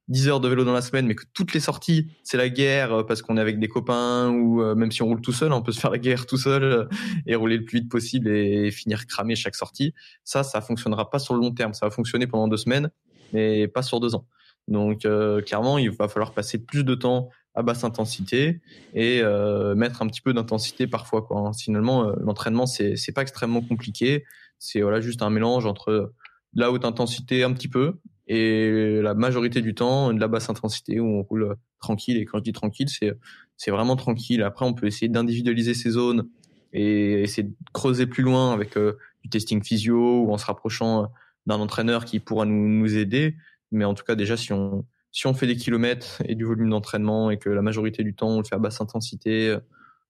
10 0.09 0.27
euh, 0.27 0.31
heures 0.31 0.41
de 0.41 0.49
vélo 0.49 0.65
dans 0.65 0.73
la 0.73 0.83
semaine, 0.83 1.07
mais 1.07 1.15
que 1.15 1.25
toutes 1.33 1.55
les 1.55 1.61
sorties 1.61 2.11
c'est 2.23 2.37
la 2.37 2.49
guerre 2.49 2.93
euh, 2.93 3.03
parce 3.03 3.23
qu'on 3.23 3.37
est 3.37 3.41
avec 3.41 3.59
des 3.59 3.69
copains 3.69 4.31
ou 4.31 4.63
euh, 4.63 4.75
même 4.75 4.91
si 4.91 5.03
on 5.03 5.07
roule 5.07 5.21
tout 5.21 5.33
seul, 5.33 5.53
on 5.53 5.63
peut 5.63 5.73
se 5.73 5.81
faire 5.81 5.91
la 5.91 5.99
guerre 5.99 6.27
tout 6.27 6.37
seul 6.37 6.89
et 7.27 7.35
rouler 7.35 7.57
le 7.57 7.65
plus 7.65 7.81
vite 7.81 7.91
possible 7.91 8.29
et 8.29 8.71
finir 8.71 9.07
cramé 9.07 9.35
chaque 9.35 9.57
sortie. 9.57 9.95
Ça, 10.25 10.43
ça 10.43 10.61
fonctionnera 10.61 11.11
pas 11.11 11.19
sur 11.19 11.35
le 11.35 11.41
long 11.41 11.53
terme. 11.53 11.75
Ça 11.75 11.87
va 11.87 11.91
fonctionner 11.91 12.27
pendant 12.27 12.49
deux 12.49 12.57
semaines, 12.57 12.91
mais 13.33 13.69
pas 13.69 13.83
sur 13.83 14.01
deux 14.01 14.15
ans. 14.15 14.27
Donc 14.69 15.05
euh, 15.05 15.43
clairement, 15.43 15.79
il 15.79 15.91
va 15.91 16.09
falloir 16.09 16.33
passer 16.33 16.59
plus 16.59 16.85
de 16.85 16.95
temps 16.95 17.31
à 17.55 17.63
basse 17.63 17.85
intensité 17.85 18.61
et 18.95 19.21
euh, 19.23 19.75
mettre 19.75 20.03
un 20.03 20.07
petit 20.07 20.21
peu 20.21 20.33
d'intensité 20.33 20.87
parfois. 20.87 21.23
Quoi. 21.23 21.51
Finalement, 21.59 22.05
euh, 22.09 22.15
l'entraînement 22.21 22.67
c'est 22.67 22.97
c'est 22.97 23.13
pas 23.13 23.23
extrêmement 23.23 23.61
compliqué. 23.61 24.25
C'est 24.59 24.83
voilà 24.83 25.01
juste 25.01 25.23
un 25.23 25.31
mélange 25.31 25.67
entre 25.67 26.13
de 26.53 26.61
la 26.61 26.71
haute 26.71 26.85
intensité 26.85 27.43
un 27.43 27.53
petit 27.53 27.69
peu 27.69 27.99
et 28.27 29.01
la 29.03 29.15
majorité 29.15 29.61
du 29.63 29.75
temps 29.75 30.13
de 30.13 30.21
la 30.21 30.29
basse 30.29 30.49
intensité 30.49 31.01
où 31.01 31.07
on 31.07 31.23
roule 31.23 31.57
tranquille. 31.81 32.17
Et 32.17 32.25
quand 32.25 32.39
je 32.39 32.45
dis 32.45 32.53
tranquille, 32.53 32.89
c'est 32.89 33.13
c'est 33.57 33.71
vraiment 33.71 33.97
tranquille. 33.97 34.43
Après, 34.43 34.65
on 34.65 34.75
peut 34.75 34.87
essayer 34.87 35.09
d'individualiser 35.09 35.75
ces 35.75 35.91
zones 35.91 36.29
et 36.73 37.23
essayer 37.23 37.43
de 37.43 37.55
creuser 37.73 38.07
plus 38.07 38.23
loin 38.23 38.53
avec 38.53 38.79
du 38.79 39.29
testing 39.29 39.63
physio 39.63 40.23
ou 40.23 40.33
en 40.33 40.39
se 40.39 40.47
rapprochant 40.47 41.11
d'un 41.47 41.57
entraîneur 41.57 42.05
qui 42.05 42.21
pourra 42.21 42.45
nous, 42.47 42.69
nous 42.69 42.97
aider. 42.97 43.35
Mais 43.73 43.85
en 43.85 43.95
tout 43.95 44.05
cas, 44.05 44.15
déjà, 44.15 44.37
si 44.37 44.53
on, 44.53 44.85
si 45.13 45.27
on 45.27 45.35
fait 45.35 45.47
des 45.47 45.57
kilomètres 45.57 46.23
et 46.25 46.35
du 46.35 46.45
volume 46.45 46.71
d'entraînement 46.71 47.31
et 47.31 47.39
que 47.39 47.49
la 47.49 47.63
majorité 47.63 48.05
du 48.05 48.15
temps, 48.15 48.29
on 48.29 48.39
le 48.39 48.45
fait 48.45 48.55
à 48.55 48.59
basse 48.59 48.81
intensité, 48.81 49.57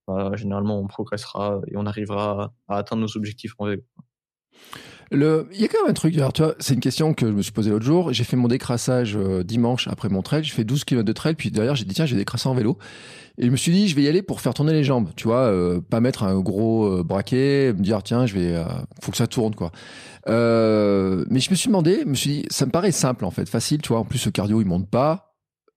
bah, 0.07 0.33
généralement, 0.35 0.81
on 0.81 0.87
progressera 0.87 1.61
et 1.69 1.77
on 1.77 1.87
arrivera 1.87 2.53
à, 2.69 2.77
atteindre 2.77 3.03
nos 3.03 3.17
objectifs 3.17 3.53
en 3.59 3.67
vélo. 3.67 3.83
Il 5.13 5.19
y 5.19 5.65
a 5.65 5.69
quand 5.69 5.83
même 5.83 5.91
un 5.91 5.95
truc, 5.95 6.17
alors 6.17 6.33
tu 6.33 6.43
vois, 6.43 6.55
c'est 6.61 6.75
une 6.75 6.81
question 6.81 7.15
que 7.15 7.27
je 7.27 7.33
me 7.33 7.43
suis 7.43 7.51
posée 7.51 7.71
l'autre 7.71 7.85
jour. 7.85 8.13
J'ai 8.13 8.23
fait 8.23 8.37
mon 8.37 8.47
décrassage 8.47 9.17
euh, 9.17 9.43
dimanche 9.43 9.89
après 9.89 10.09
mon 10.09 10.23
trail. 10.23 10.45
J'ai 10.45 10.53
fait 10.53 10.65
12 10.65 10.85
km 10.85 11.05
de 11.05 11.13
trail, 11.13 11.35
puis 11.35 11.51
derrière, 11.51 11.75
j'ai 11.75 11.85
dit, 11.85 11.95
tiens, 11.95 12.07
j'ai 12.07 12.17
décrassé 12.17 12.49
en 12.49 12.55
vélo. 12.55 12.79
Et 13.41 13.47
je 13.47 13.51
me 13.51 13.57
suis 13.57 13.73
dit, 13.73 13.89
je 13.89 13.97
vais 13.97 14.03
y 14.03 14.09
aller 14.09 14.21
pour 14.21 14.43
faire 14.43 14.53
tourner 14.53 14.75
les 14.75 14.85
jambes, 14.85 15.09
tu 15.17 15.27
vois, 15.27 15.45
euh, 15.45 15.81
pas 15.81 16.01
mettre 16.01 16.25
un 16.25 16.39
gros 16.39 16.85
euh, 16.85 17.03
braquet, 17.03 17.73
me 17.73 17.83
dire, 17.83 18.03
tiens, 18.03 18.27
je 18.27 18.35
vais, 18.35 18.63
faut 19.03 19.11
que 19.11 19.17
ça 19.17 19.27
tourne, 19.27 19.55
quoi. 19.55 19.73
mais 20.27 21.41
je 21.41 21.51
me 21.51 21.55
suis 21.55 21.69
demandé, 21.69 22.01
je 22.03 22.09
me 22.09 22.15
suis 22.15 22.31
dit, 22.31 22.47
ça 22.51 22.67
me 22.67 22.71
paraît 22.71 22.93
simple, 22.93 23.25
en 23.25 23.31
fait, 23.31 23.49
facile, 23.49 23.81
tu 23.81 23.89
vois. 23.89 23.99
En 23.99 24.05
plus, 24.05 24.19
ce 24.19 24.29
cardio, 24.29 24.61
il 24.61 24.67
monte 24.67 24.91
pas. 24.91 25.35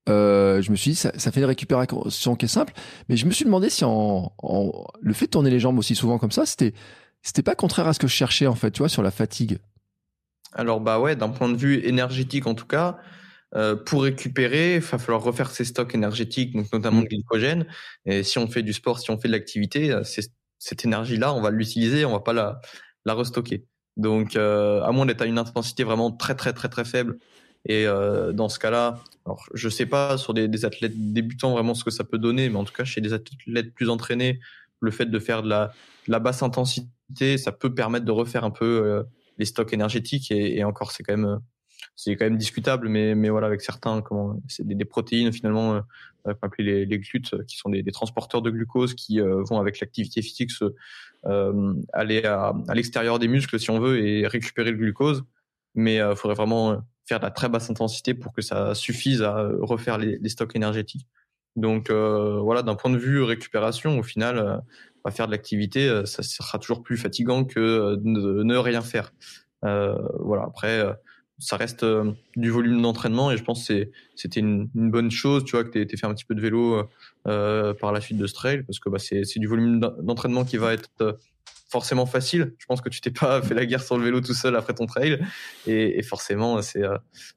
je 0.08 0.70
me 0.70 0.76
suis 0.76 0.92
dit, 0.92 0.98
ça, 0.98 1.12
fait 1.14 1.40
une 1.40 1.46
récupération 1.46 2.36
qui 2.36 2.46
est 2.46 2.50
simple. 2.50 2.74
Mais 3.08 3.16
je 3.16 3.26
me 3.26 3.32
suis 3.32 3.46
demandé 3.46 3.70
si 3.70 3.86
en, 3.86 4.34
le 5.02 5.14
fait 5.14 5.28
de 5.28 5.32
tourner 5.32 5.50
les 5.50 5.62
jambes 5.62 5.80
aussi 5.80 5.96
souvent 5.96 6.18
comme 6.18 6.32
ça, 6.32 6.46
c'était 6.46 6.74
c'était 7.24 7.42
pas 7.42 7.56
contraire 7.56 7.88
à 7.88 7.94
ce 7.94 8.00
que 8.00 8.08
je 8.08 8.14
cherchais 8.14 8.48
en 8.48 8.56
fait, 8.56 8.72
tu 8.72 8.80
vois, 8.80 8.90
sur 8.90 9.02
la 9.02 9.12
fatigue. 9.12 9.58
Alors 10.52 10.82
bah 10.82 11.00
ouais, 11.00 11.16
d'un 11.16 11.30
point 11.30 11.50
de 11.50 11.56
vue 11.56 11.80
énergétique 11.86 12.46
en 12.46 12.54
tout 12.54 12.68
cas, 12.68 12.98
euh, 13.56 13.76
pour 13.76 14.04
récupérer, 14.04 14.76
il 14.76 14.82
va 14.82 14.98
falloir 14.98 15.22
refaire 15.22 15.52
ses 15.52 15.66
stocks 15.66 15.94
énergétiques, 15.94 16.54
donc 16.56 16.72
notamment 16.74 17.02
de 17.02 17.06
mm. 17.06 17.10
glycogène. 17.10 17.66
Et 18.06 18.24
si 18.24 18.38
on 18.38 18.48
fait 18.48 18.64
du 18.64 18.74
sport, 18.74 19.00
si 19.00 19.12
on 19.12 19.20
fait 19.20 19.28
de 19.28 19.34
l'activité, 19.34 19.92
euh, 19.92 20.04
cette 20.04 20.86
énergie-là, 20.86 21.34
on 21.34 21.42
va 21.42 21.52
l'utiliser, 21.52 22.06
on 22.06 22.12
va 22.12 22.20
pas 22.20 22.34
la, 22.34 22.62
la 23.06 23.14
restocker. 23.14 23.66
Donc, 23.98 24.36
euh, 24.36 24.82
à 24.82 24.92
moins 24.92 25.06
d'être 25.06 25.22
à 25.22 25.26
une 25.26 25.38
intensité 25.38 25.84
vraiment 25.84 26.12
très 26.12 26.36
très 26.36 26.54
très 26.54 26.70
très 26.70 26.86
faible. 26.86 27.20
Et 27.66 27.88
euh, 27.88 28.34
dans 28.34 28.50
ce 28.50 28.60
cas-là, 28.60 29.00
alors 29.26 29.46
je 29.54 29.70
sais 29.70 29.86
pas 29.86 30.18
sur 30.18 30.34
des, 30.34 30.48
des, 30.48 30.66
athlètes 30.66 31.14
débutants 31.14 31.52
vraiment 31.52 31.74
ce 31.76 31.84
que 31.84 31.92
ça 31.92 32.04
peut 32.04 32.18
donner, 32.18 32.50
mais 32.50 32.58
en 32.58 32.66
tout 32.66 32.74
cas 32.74 32.84
chez 32.84 33.02
des 33.02 33.14
athlètes 33.14 33.74
plus 33.74 33.90
entraînés, 33.90 34.40
le 34.82 34.92
fait 34.92 35.06
de 35.06 35.20
faire 35.20 35.44
de 35.44 35.50
la, 35.50 35.72
de 36.08 36.12
la 36.12 36.20
basse 36.20 36.44
intensité 36.44 36.90
ça 37.38 37.52
peut 37.52 37.74
permettre 37.74 38.06
de 38.06 38.12
refaire 38.12 38.44
un 38.44 38.52
peu 38.52 38.66
euh, 38.66 39.04
les 39.38 39.46
stocks 39.46 39.74
énergétiques 39.74 40.32
et, 40.32 40.64
encore 40.64 40.92
c'est 40.92 41.04
quand 41.04 41.16
même 41.16 41.26
euh, 41.26 41.38
c'est 41.96 42.16
quand 42.16 42.26
même 42.26 42.38
discutable, 42.38 42.90
mais, 42.90 43.16
mais 43.16 43.30
voilà, 43.30 43.48
avec 43.48 43.62
certains, 43.62 44.02
comment, 44.02 44.40
c'est 44.48 44.66
des, 44.66 44.86
protéines 44.86 45.32
finalement, 45.32 45.82
euh, 46.28 46.34
les, 46.60 46.86
les 46.86 47.00
glutes, 47.00 47.36
qui 47.46 47.58
sont 47.58 47.70
des, 47.70 47.84
transporteurs 47.92 48.42
de 48.42 48.50
glucose 48.50 48.94
qui 48.94 49.20
vont 49.20 49.60
avec 49.60 49.80
l'activité 49.80 50.22
physique 50.22 50.52
se, 50.52 50.74
aller 51.94 52.24
à, 52.26 52.54
l'extérieur 52.74 53.20
des 53.20 53.28
muscles 53.28 53.60
si 53.60 53.70
on 53.70 53.80
veut 53.80 54.06
et 54.06 54.28
récupérer 54.28 54.72
le 54.72 54.78
glucose. 54.78 55.24
Mais 55.76 55.96
il 55.96 56.16
faudrait 56.16 56.36
vraiment 56.36 56.82
faire 57.06 57.20
de 57.20 57.26
la 57.26 57.32
très 57.32 57.50
basse 57.50 57.70
intensité 57.70 58.14
pour 58.14 58.32
que 58.34 58.42
ça 58.42 58.76
suffise 58.76 59.22
à 59.22 59.50
refaire 59.60 59.98
les, 59.98 60.30
stocks 60.30 60.56
énergétiques. 60.56 61.08
Donc 61.56 61.92
voilà, 61.92 62.62
d'un 62.62 62.76
point 62.76 62.92
de 62.92 62.98
vue 62.98 63.22
récupération, 63.22 64.00
au 64.00 64.04
final, 64.04 64.62
faire 65.12 65.28
de 65.28 65.32
l'activité, 65.32 65.88
euh, 65.88 66.06
ça 66.06 66.24
sera 66.24 66.60
toujours 66.60 66.84
plus 66.84 66.98
fatigant 66.98 67.44
que 67.44 67.60
euh, 67.60 67.96
de 67.98 68.44
ne 68.44 68.56
rien 68.56 68.82
faire. 68.82 69.14
Euh, 69.66 69.96
voilà. 70.20 70.44
Après, 70.44 70.84
ça 71.40 71.58
reste 71.58 71.86
du 72.36 72.50
volume 72.50 72.82
d'entraînement 72.82 73.32
et 73.32 73.38
je 73.38 73.44
pense 73.44 73.68
que 73.68 73.90
c'était 74.16 74.40
une, 74.40 74.70
bonne 74.74 75.12
chose, 75.12 75.44
tu 75.46 75.52
vois, 75.52 75.64
que 75.64 75.70
tu 75.70 75.82
aies 75.82 75.98
fait 75.98 76.06
un 76.06 76.14
petit 76.14 76.26
peu 76.26 76.36
de 76.36 76.42
vélo 76.42 76.88
euh, 77.28 77.74
par 77.74 77.92
la 77.92 78.02
suite 78.02 78.18
de 78.18 78.28
ce 78.28 78.34
trail, 78.34 78.64
parce 78.64 78.80
que 78.80 78.90
bah, 78.90 79.00
c'est 79.00 79.40
du 79.40 79.48
volume 79.48 79.80
d'entraînement 79.80 80.46
qui 80.46 80.58
va 80.58 80.74
être 80.74 81.20
forcément 81.70 82.06
facile. 82.06 82.54
Je 82.60 82.66
pense 82.66 82.82
que 82.82 82.90
tu 82.90 83.02
t'es 83.02 83.12
pas 83.12 83.42
fait 83.44 83.56
la 83.56 83.66
guerre 83.66 83.84
sur 83.84 83.98
le 83.98 84.04
vélo 84.04 84.22
tout 84.22 84.34
seul 84.34 84.56
après 84.56 84.74
ton 84.74 84.86
trail, 84.86 85.20
et, 85.66 86.02
forcément, 86.04 86.62
c'est 86.62 86.84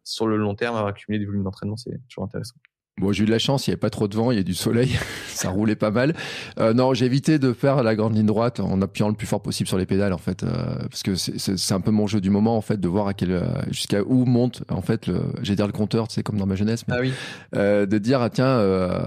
sur 0.05 0.27
le 0.27 0.37
long 0.37 0.55
terme, 0.55 0.77
accumuler 0.77 1.19
du 1.19 1.27
volume 1.27 1.43
d'entraînement, 1.43 1.77
c'est 1.77 1.99
toujours 2.09 2.25
intéressant. 2.25 2.57
Bon, 2.99 3.13
j'ai 3.13 3.25
eu 3.25 3.27
de 3.27 3.31
la 3.31 3.39
chance, 3.39 3.67
il 3.67 3.71
n'y 3.71 3.73
avait 3.75 3.81
pas 3.81 3.91
trop 3.91 4.09
de 4.09 4.17
vent, 4.17 4.31
il 4.31 4.39
y 4.39 4.41
a 4.41 4.43
du 4.43 4.55
soleil, 4.55 4.89
ça 5.29 5.51
roulait 5.51 5.77
pas 5.77 5.91
mal. 5.91 6.15
Euh, 6.59 6.73
non, 6.73 6.95
j'ai 6.95 7.05
évité 7.05 7.39
de 7.39 7.53
faire 7.53 7.83
la 7.83 7.95
grande 7.95 8.17
ligne 8.17 8.25
droite 8.25 8.59
en 8.59 8.81
appuyant 8.81 9.09
le 9.11 9.15
plus 9.15 9.27
fort 9.27 9.43
possible 9.43 9.69
sur 9.69 9.77
les 9.77 9.85
pédales, 9.85 10.15
en 10.15 10.19
fait, 10.19 10.45
euh, 10.45 10.79
parce 10.89 11.03
que 11.03 11.15
c'est 11.15 11.75
un 11.75 11.81
peu 11.83 11.91
mon 11.91 12.07
jeu 12.07 12.23
du 12.23 12.31
moment, 12.31 12.57
en 12.57 12.63
fait, 12.63 12.81
de 12.81 12.89
voir 12.89 13.07
à 13.07 13.13
quel 13.13 13.33
euh, 13.33 13.43
jusqu'à 13.71 14.01
où 14.03 14.25
monte, 14.25 14.63
en 14.71 14.81
fait, 14.81 15.09
le, 15.09 15.21
j'ai 15.43 15.55
dire 15.55 15.67
le 15.67 15.75
compteur, 15.75 16.07
c'est 16.09 16.23
comme 16.23 16.39
dans 16.39 16.47
ma 16.47 16.55
jeunesse, 16.55 16.85
mais, 16.89 16.95
ah 16.97 17.01
oui. 17.03 17.13
euh, 17.55 17.85
de 17.85 17.99
dire 17.99 18.23
ah 18.23 18.31
tiens, 18.31 18.47
euh, 18.47 19.07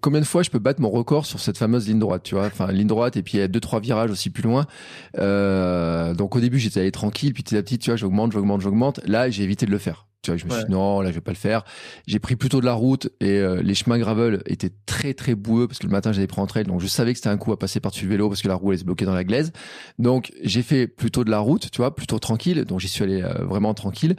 combien 0.00 0.20
de 0.20 0.24
fois 0.24 0.44
je 0.44 0.50
peux 0.50 0.60
battre 0.60 0.80
mon 0.80 0.90
record 0.90 1.26
sur 1.26 1.40
cette 1.40 1.58
fameuse 1.58 1.88
ligne 1.88 1.98
droite, 1.98 2.22
tu 2.22 2.36
vois, 2.36 2.46
enfin 2.46 2.70
ligne 2.70 2.86
droite 2.86 3.16
et 3.16 3.24
puis 3.24 3.38
il 3.38 3.40
y 3.40 3.42
a 3.42 3.48
deux 3.48 3.58
trois 3.58 3.80
virages 3.80 4.12
aussi 4.12 4.30
plus 4.30 4.44
loin. 4.44 4.64
donc 5.16 6.36
au 6.36 6.40
début 6.40 6.60
j'étais 6.60 6.78
allé 6.78 6.92
tranquille, 6.92 7.34
puis 7.34 7.42
petit 7.42 7.56
à 7.56 7.62
petit, 7.64 7.80
tu 7.80 7.90
vois, 7.90 7.96
j'augmente, 7.96 8.30
j'augmente, 8.30 8.60
j'augmente. 8.60 9.00
Là, 9.08 9.28
j'ai 9.28 9.42
évité 9.42 9.66
de 9.66 9.72
le 9.72 9.78
faire. 9.78 10.07
Tu 10.22 10.32
vois, 10.32 10.36
je 10.36 10.46
me 10.46 10.50
suis 10.50 10.64
dit 10.64 10.72
non, 10.72 11.00
là 11.00 11.10
je 11.10 11.14
vais 11.14 11.20
pas 11.20 11.30
le 11.30 11.36
faire. 11.36 11.64
J'ai 12.08 12.18
pris 12.18 12.34
plutôt 12.34 12.60
de 12.60 12.66
la 12.66 12.72
route 12.72 13.08
et 13.20 13.38
euh, 13.38 13.62
les 13.62 13.74
chemins 13.74 13.98
gravel 13.98 14.42
étaient 14.46 14.72
très 14.84 15.14
très 15.14 15.36
boueux 15.36 15.68
parce 15.68 15.78
que 15.78 15.86
le 15.86 15.92
matin 15.92 16.10
j'avais 16.10 16.26
pris 16.26 16.40
en 16.40 16.46
trail, 16.46 16.64
donc 16.64 16.80
je 16.80 16.88
savais 16.88 17.12
que 17.12 17.18
c'était 17.18 17.28
un 17.28 17.36
coup 17.36 17.52
à 17.52 17.58
passer 17.58 17.78
par-dessus 17.78 18.04
le 18.04 18.10
vélo 18.10 18.28
parce 18.28 18.42
que 18.42 18.48
la 18.48 18.56
roue 18.56 18.72
elle 18.72 18.78
se 18.80 18.84
bloquait 18.84 19.04
dans 19.04 19.14
la 19.14 19.22
glaise. 19.22 19.52
Donc 20.00 20.32
j'ai 20.42 20.62
fait 20.62 20.88
plutôt 20.88 21.22
de 21.22 21.30
la 21.30 21.38
route, 21.38 21.70
tu 21.70 21.76
vois, 21.76 21.94
plutôt 21.94 22.18
tranquille. 22.18 22.64
Donc 22.64 22.80
j'y 22.80 22.88
suis 22.88 23.04
allé 23.04 23.22
euh, 23.22 23.44
vraiment 23.44 23.74
tranquille. 23.74 24.16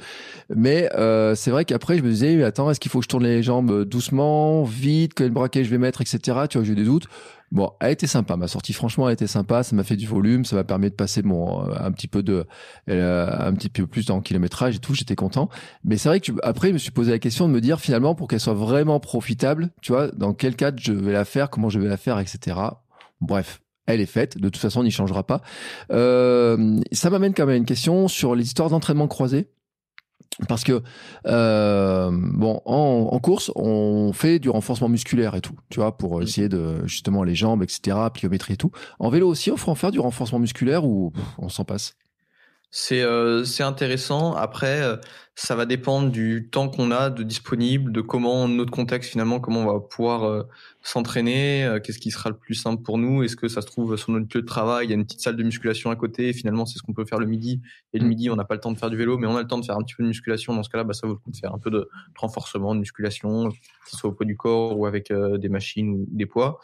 Mais 0.56 0.90
euh, 0.96 1.36
c'est 1.36 1.52
vrai 1.52 1.66
qu'après 1.66 1.98
je 1.98 2.04
me 2.04 2.10
disais 2.10 2.44
attends, 2.44 2.72
est-ce 2.72 2.80
qu'il 2.80 2.92
faut 2.92 3.00
que 3.00 3.06
je 3.06 3.10
tourne 3.10 3.26
les 3.26 3.44
jambes 3.44 3.84
doucement, 3.84 4.64
vite, 4.64 5.14
quel 5.14 5.32
braquet 5.32 5.66
je 5.66 5.70
vais 5.70 5.78
mettre, 5.78 6.00
etc. 6.00 6.20
Tu 6.50 6.58
vois, 6.58 6.66
j'ai 6.66 6.72
eu 6.72 6.76
des 6.76 6.86
doutes. 6.86 7.08
Bon, 7.52 7.72
elle 7.80 7.92
été 7.92 8.06
sympa. 8.06 8.38
Ma 8.38 8.48
sortie, 8.48 8.74
franchement, 8.74 9.08
a 9.08 9.14
été 9.14 9.26
sympa. 9.26 9.64
Ça 9.64 9.76
m'a 9.76 9.84
fait 9.84 9.96
du 9.96 10.06
volume. 10.06 10.46
Ça 10.46 10.56
m'a 10.56 10.64
permis 10.64 10.90
de 10.90 10.96
passer 10.96 11.24
mon 11.24 11.68
euh, 11.68 11.74
un 11.80 11.92
petit 11.92 12.08
peu 12.08 12.22
de 12.22 12.46
euh, 12.90 13.30
un 13.40 13.54
petit 13.54 13.70
peu 13.70 13.88
plus 13.88 14.08
le 14.08 14.22
kilométrage 14.22 14.76
et 14.76 14.80
tout. 14.80 14.94
J'étais 14.94 15.16
content. 15.16 15.50
Mais 15.84 15.98
c'est 15.98 16.10
vrai 16.10 16.20
que 16.20 16.32
après, 16.44 16.70
je 16.70 16.74
me 16.74 16.78
suis 16.78 16.92
posé 16.92 17.12
la 17.12 17.20
question 17.20 17.48
de 17.48 17.54
me 17.54 17.62
dire 17.62 17.80
finalement 17.80 18.14
pour 18.16 18.28
qu'elle 18.28 18.40
soit 18.40 18.54
vraiment 18.54 19.00
profitable, 19.00 19.72
tu 19.82 19.92
vois, 19.92 20.10
dans 20.10 20.34
quel 20.34 20.56
cadre 20.56 20.80
je 20.80 20.94
vais 20.94 21.14
la 21.14 21.26
faire, 21.26 21.50
comment 21.50 21.70
je 21.70 21.80
vais 21.80 21.88
la 21.88 21.98
faire, 21.98 22.20
etc. 22.20 22.58
Bref, 23.22 23.62
elle 23.88 24.02
est 24.02 24.06
faite. 24.06 24.38
De 24.38 24.50
toute 24.50 24.62
façon, 24.62 24.82
on 24.82 24.84
n'y 24.84 24.92
changera 24.92 25.26
pas. 25.26 25.42
Euh, 25.92 26.80
ça 26.92 27.10
m'amène 27.10 27.34
quand 27.34 27.46
même 27.46 27.56
à 27.56 27.58
une 27.58 27.66
question 27.66 28.08
sur 28.08 28.36
les 28.36 28.46
histoires 28.46 28.70
d'entraînement 28.70 29.08
croisé 29.08 29.50
parce 30.48 30.64
que 30.64 30.82
euh, 31.26 32.10
bon 32.12 32.62
en, 32.66 33.10
en, 33.12 33.20
course 33.20 33.52
on 33.56 34.14
fait 34.14 34.40
du 34.40 34.50
renforcement 34.50 34.90
musculaire 34.90 35.36
et 35.36 35.42
tout 35.42 35.56
tu 35.70 35.80
vois 35.80 35.98
pour 35.98 36.22
essayer 36.22 36.50
de 36.50 36.86
justement 36.86 37.24
les 37.24 37.36
jambes 37.36 37.64
etc 37.64 37.98
pliométrie 38.14 38.54
et 38.54 38.58
tout. 38.58 38.72
En 39.00 39.10
vélo 39.10 39.28
aussi 39.28 39.52
on 39.52 39.58
faut 39.58 39.72
en 39.72 39.76
faire 39.76 39.92
du 39.92 40.00
renforcement 40.00 40.40
musculaire 40.40 40.86
ou 40.86 41.12
on 41.38 41.50
s'en 41.50 41.66
passe? 41.66 41.96
C'est 42.72 43.02
euh, 43.02 43.44
intéressant. 43.60 44.36
Après 44.36 44.82
euh, 44.82 44.98
ça 45.36 45.56
va 45.56 45.66
dépendre 45.66 46.12
du 46.12 46.50
temps 46.52 46.70
qu'on 46.70 46.92
a 46.92 47.10
de 47.10 47.24
disponible 47.24 47.92
de 47.92 48.02
comment 48.02 48.48
notre 48.48 48.72
contexte 48.72 49.12
finalement 49.12 49.40
comment 49.40 49.62
on 49.62 49.74
va 49.74 49.80
pouvoir 49.80 50.46
s'entraîner, 50.90 51.64
euh, 51.66 51.80
qu'est-ce 51.80 52.00
qui 52.00 52.10
sera 52.10 52.30
le 52.30 52.36
plus 52.36 52.56
simple 52.56 52.82
pour 52.82 52.98
nous? 52.98 53.22
Est-ce 53.22 53.36
que 53.36 53.48
ça 53.48 53.62
se 53.62 53.68
trouve 53.68 53.96
sur 53.96 54.12
notre 54.12 54.36
lieu 54.36 54.42
de 54.42 54.48
travail, 54.48 54.88
il 54.88 54.90
y 54.90 54.94
a 54.94 54.96
une 54.96 55.06
petite 55.06 55.22
salle 55.22 55.36
de 55.36 55.44
musculation 55.44 55.92
à 55.92 55.96
côté, 55.96 56.34
finalement 56.34 56.66
c'est 56.66 56.80
ce 56.80 56.84
qu'on 56.84 56.94
peut 56.94 57.06
faire 57.06 57.20
le 57.20 57.28
midi, 57.28 57.62
et 57.94 58.00
le 58.00 58.06
mm. 58.06 58.10
midi 58.10 58.30
on 58.32 58.36
n'a 58.36 58.44
pas 58.44 58.56
le 58.56 58.60
temps 58.60 58.72
de 58.72 58.78
faire 58.78 58.90
du 58.90 58.98
vélo, 58.98 59.18
mais 59.20 59.28
on 59.28 59.36
a 59.38 59.42
le 59.42 59.48
temps 59.48 59.60
de 59.60 59.66
faire 59.66 59.78
un 59.78 59.84
petit 59.84 59.94
peu 59.94 60.02
de 60.02 60.08
musculation, 60.08 60.56
dans 60.56 60.64
ce 60.64 60.70
cas-là, 60.70 60.84
bah, 60.84 60.94
ça 60.94 61.06
vaut 61.06 61.14
le 61.14 61.20
coup 61.20 61.30
de 61.30 61.38
faire 61.38 61.54
un 61.54 61.60
peu 61.60 61.70
de, 61.70 61.88
renforcement, 62.18 62.74
de 62.74 62.80
musculation, 62.80 63.52
que 63.52 63.56
ce 63.86 63.98
soit 63.98 64.10
au 64.10 64.14
poids 64.14 64.26
du 64.26 64.36
corps 64.36 64.80
ou 64.80 64.88
avec 64.88 65.12
euh, 65.12 65.38
des 65.38 65.50
machines 65.50 65.90
ou 65.90 66.08
des 66.10 66.26
poids. 66.26 66.60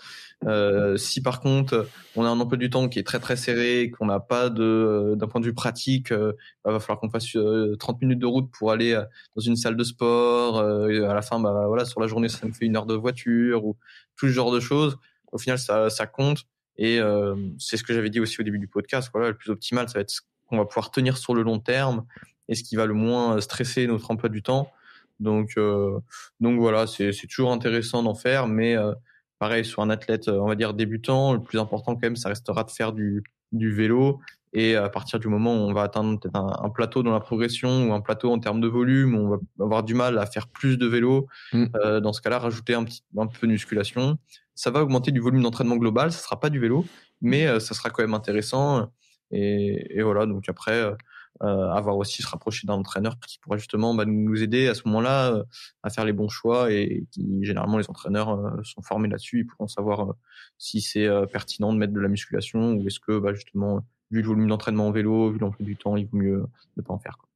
Euh, 0.45 0.98
si 0.98 1.22
par 1.22 1.40
contre 1.40 1.88
on 2.16 2.26
a 2.26 2.28
un 2.28 2.40
emploi 2.40 2.57
du 2.57 2.70
temps 2.70 2.90
qui 2.90 2.99
est 2.99 3.03
très 3.03 3.20
très 3.20 3.36
serré, 3.36 3.90
qu'on 3.90 4.06
n'a 4.06 4.20
pas 4.20 4.49
de 4.49 5.16
d'un 5.16 5.28
point 5.28 5.40
de 5.40 5.45
vue 5.45 5.53
pratique, 5.53 6.10
il 6.12 6.34
bah, 6.64 6.72
va 6.72 6.80
falloir 6.80 6.99
qu'on 6.99 7.10
fasse 7.10 7.36
30 7.80 8.02
minutes 8.02 8.20
de 8.20 8.26
route 8.26 8.52
pour 8.52 8.72
aller 8.72 9.02
dans 9.36 9.41
une 9.41 9.56
salle 9.56 9.78
de 9.78 9.84
sport, 9.84 10.60
à 10.60 11.14
la 11.14 11.22
fin 11.22 11.40
bah 11.40 11.66
voilà 11.68 11.86
sur 11.86 12.02
la 12.02 12.07
journée 12.07 12.28
ça 12.28 12.45
nous 12.45 12.53
fait 12.53 12.66
une 12.66 12.76
heure 12.76 12.86
de 12.86 12.95
voiture 12.95 13.66
ou 13.66 13.78
tout 14.18 14.28
ce 14.28 14.32
genre 14.32 14.52
de 14.52 14.60
choses. 14.60 14.98
Au 15.32 15.38
final, 15.38 15.60
ça, 15.60 16.07
compte. 16.07 16.45
Et 16.78 16.99
euh, 16.99 17.36
c'est 17.57 17.76
ce 17.78 17.84
que 17.84 17.94
j'avais 17.94 18.10
dit 18.10 18.22
aussi 18.22 18.40
au 18.40 18.44
début 18.44 18.60
du 18.60 18.68
podcast. 18.68 19.10
Voilà, 19.14 19.30
le 19.30 19.36
plus 19.36 19.52
optimal, 19.52 19.88
ça 19.88 19.95
va 19.95 20.02
être 20.02 20.10
ce 20.10 20.22
qu'on 20.48 20.57
va 20.57 20.66
pouvoir 20.66 20.91
tenir 20.91 21.18
sur 21.18 21.34
le 21.34 21.41
long 21.41 21.60
terme 21.60 22.06
et 22.48 22.56
ce 22.56 22.64
qui 22.64 22.76
va 22.78 22.86
le 22.86 22.94
moins 22.94 23.40
stresser 23.41 23.86
notre 23.88 24.12
emploi 24.12 24.30
du 24.30 24.41
temps. 24.41 24.72
Donc, 25.20 25.53
euh, 25.57 25.99
donc 26.40 26.60
voilà, 26.60 26.88
c'est 26.88 27.12
toujours 27.28 27.52
intéressant 27.52 28.03
d'en 28.03 28.16
faire, 28.16 28.48
mais 28.48 28.78
euh, 28.78 28.94
pareil 29.40 29.66
sur 29.66 29.82
un 29.82 29.90
athlète, 29.90 30.28
on 30.28 30.48
va 30.48 30.56
dire 30.56 30.74
débutant, 30.74 31.34
le 31.34 31.41
plus 31.41 31.60
important 31.60 31.95
quand 31.95 32.03
même, 32.03 32.16
ça 32.16 32.30
restera 32.30 32.64
de 32.64 32.72
faire 32.72 32.94
du, 32.94 33.24
du 33.52 33.74
vélo. 33.74 34.20
Et 34.53 34.78
à 34.78 34.88
partir 34.88 35.20
du 35.20 35.28
moment 35.28 35.53
où 35.53 35.70
on 35.70 35.74
va 35.74 35.82
atteindre 35.82 36.18
peut-être 36.18 36.38
un, 36.38 36.64
un, 36.64 36.70
plateau 36.70 37.03
dans 37.03 37.12
la 37.12 37.20
progression 37.20 37.90
ou 37.90 37.94
un 37.94 37.99
plateau 37.99 38.32
en 38.32 38.40
termes 38.40 38.62
de 38.62 38.70
volume, 38.70 39.14
on 39.14 39.28
va 39.28 39.38
avoir 39.60 39.84
du 39.84 39.94
mal 39.94 40.18
à 40.18 40.26
faire 40.26 40.48
plus 40.48 40.78
de 40.78 40.88
vélo. 40.88 41.28
Mm. 41.52 41.66
Euh, 41.76 41.99
dans 41.99 42.14
ce 42.14 42.22
cas-là, 42.22 42.40
rajouter 42.40 42.74
un 42.74 42.86
petit 42.86 43.03
un 43.18 43.28
peu 43.28 43.48
de 43.48 43.52
musculation, 43.52 44.18
ça 44.56 44.72
va 44.72 44.82
augmenter 44.82 45.12
du 45.12 45.20
volume 45.20 45.44
d'entraînement 45.44 45.76
global. 45.76 46.14
Ça 46.14 46.20
sera 46.20 46.40
pas 46.40 46.49
du 46.49 46.60
vélo, 46.60 46.86
mais 47.22 47.45
euh, 47.45 47.60
ça 47.60 47.74
sera 47.74 47.90
quand 47.90 48.02
même 48.02 48.14
intéressant. 48.14 48.90
Et, 49.32 49.98
et 49.98 50.02
voilà. 50.02 50.26
Donc 50.26 50.48
après, 50.48 50.72
euh, 50.72 50.91
euh 50.91 50.95
avoir 51.41 51.98
aussi 51.98 52.22
se 52.22 52.28
rapprocher 52.28 52.66
d'un 52.68 52.76
entraîneur 52.76 53.20
qui 53.20 53.40
pourra 53.40 53.57
justement 53.57 53.94
bah, 53.94 54.06
nous 54.06 54.41
aider 54.41 54.68
à 54.68 54.74
ce 54.74 54.84
moment-là 54.86 55.34
euh, 55.34 55.44
à 55.84 55.90
faire 55.90 56.06
les 56.06 56.14
bons 56.14 56.30
choix 56.30 56.72
et 56.72 57.06
qui 57.12 57.44
généralement 57.44 57.78
les 57.78 57.90
entraîneurs 57.90 58.30
euh, 58.30 58.64
sont 58.64 58.82
formés 58.82 59.10
là-dessus. 59.10 59.40
Ils 59.41 59.45
pourront 59.45 59.68
savoir 59.68 60.14
si 60.57 60.82
c'est 60.82 61.07
pertinent 61.32 61.74
de 61.74 61.78
mettre 61.78 61.94
de 61.94 61.99
la 61.99 62.07
musculation 62.07 62.74
ou 62.74 62.88
est-ce 62.88 62.99
que 62.99 63.20
bah, 63.20 63.34
justement 63.34 63.86
vu 64.12 64.22
le 64.22 64.28
volume 64.28 64.48
d'entraînement 64.48 64.88
en 64.88 64.91
vélo, 64.91 65.32
vu 65.32 65.40
l'emploi 65.40 65.66
du 65.66 65.76
temps, 65.76 65.98
il 65.98 66.06
vaut 66.07 66.18
mieux 66.18 66.45
ne 66.78 66.82
pas 66.82 66.94
en 66.94 66.99
faire. 66.99 67.18
Quoi. 67.18 67.30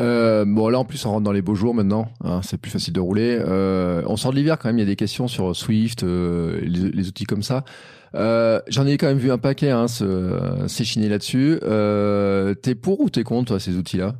Euh, 0.00 0.44
bon 0.44 0.68
là 0.68 0.78
en 0.78 0.84
plus 0.84 1.04
on 1.06 1.10
rentre 1.10 1.24
dans 1.24 1.32
les 1.32 1.42
beaux 1.42 1.56
jours 1.56 1.74
maintenant, 1.74 2.08
hein, 2.22 2.40
c'est 2.42 2.58
plus 2.58 2.70
facile 2.70 2.92
de 2.92 3.00
rouler. 3.00 3.36
Euh, 3.40 4.02
on 4.06 4.16
sort 4.16 4.30
de 4.30 4.36
l'hiver 4.36 4.58
quand 4.58 4.68
même, 4.68 4.78
il 4.78 4.82
y 4.82 4.84
a 4.84 4.86
des 4.86 4.96
questions 4.96 5.26
sur 5.26 5.56
Swift, 5.56 6.04
euh, 6.04 6.60
les, 6.62 7.08
outils 7.08 7.24
comme 7.24 7.42
ça. 7.42 7.64
Euh, 8.14 8.60
J'en 8.68 8.86
ai 8.86 8.96
quand 8.96 9.08
même 9.08 9.18
vu 9.18 9.32
un 9.32 9.38
paquet 9.38 9.70
hein, 9.70 9.86
s'échiner 10.68 11.08
là-dessus. 11.08 11.58
T'es 12.62 12.74
pour 12.74 13.00
ou 13.00 13.10
t'es 13.10 13.24
contre 13.24 13.48
toi, 13.48 13.60
ces 13.60 13.76
outils-là? 13.76 14.14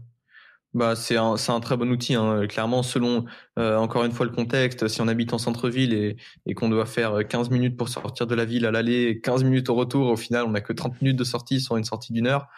Bah, 0.74 0.94
c'est 0.94 1.16
un, 1.16 1.34
un 1.48 1.60
très 1.60 1.76
bon 1.76 1.90
outil. 1.90 2.14
Hein. 2.14 2.46
Clairement, 2.48 2.82
selon 2.82 3.24
encore 3.56 4.04
une 4.04 4.12
fois 4.12 4.26
le 4.26 4.32
contexte, 4.32 4.88
si 4.88 5.00
on 5.00 5.08
habite 5.08 5.32
en 5.32 5.38
centre-ville 5.38 5.94
et, 5.94 6.16
et 6.46 6.54
qu'on 6.54 6.68
doit 6.68 6.86
faire 6.86 7.26
15 7.26 7.50
minutes 7.50 7.76
pour 7.76 7.88
sortir 7.88 8.26
de 8.26 8.34
la 8.34 8.44
ville 8.44 8.66
à 8.66 8.72
l'aller, 8.72 9.20
15 9.22 9.44
minutes 9.44 9.70
au 9.70 9.74
retour, 9.74 10.08
au 10.08 10.16
final, 10.16 10.44
on 10.44 10.50
n'a 10.50 10.60
que 10.60 10.72
30 10.72 11.00
minutes 11.00 11.18
de 11.18 11.24
sortie 11.24 11.60
sur 11.60 11.76
une 11.76 11.84
sortie 11.84 12.12
d'une 12.12 12.26
heure. 12.26 12.48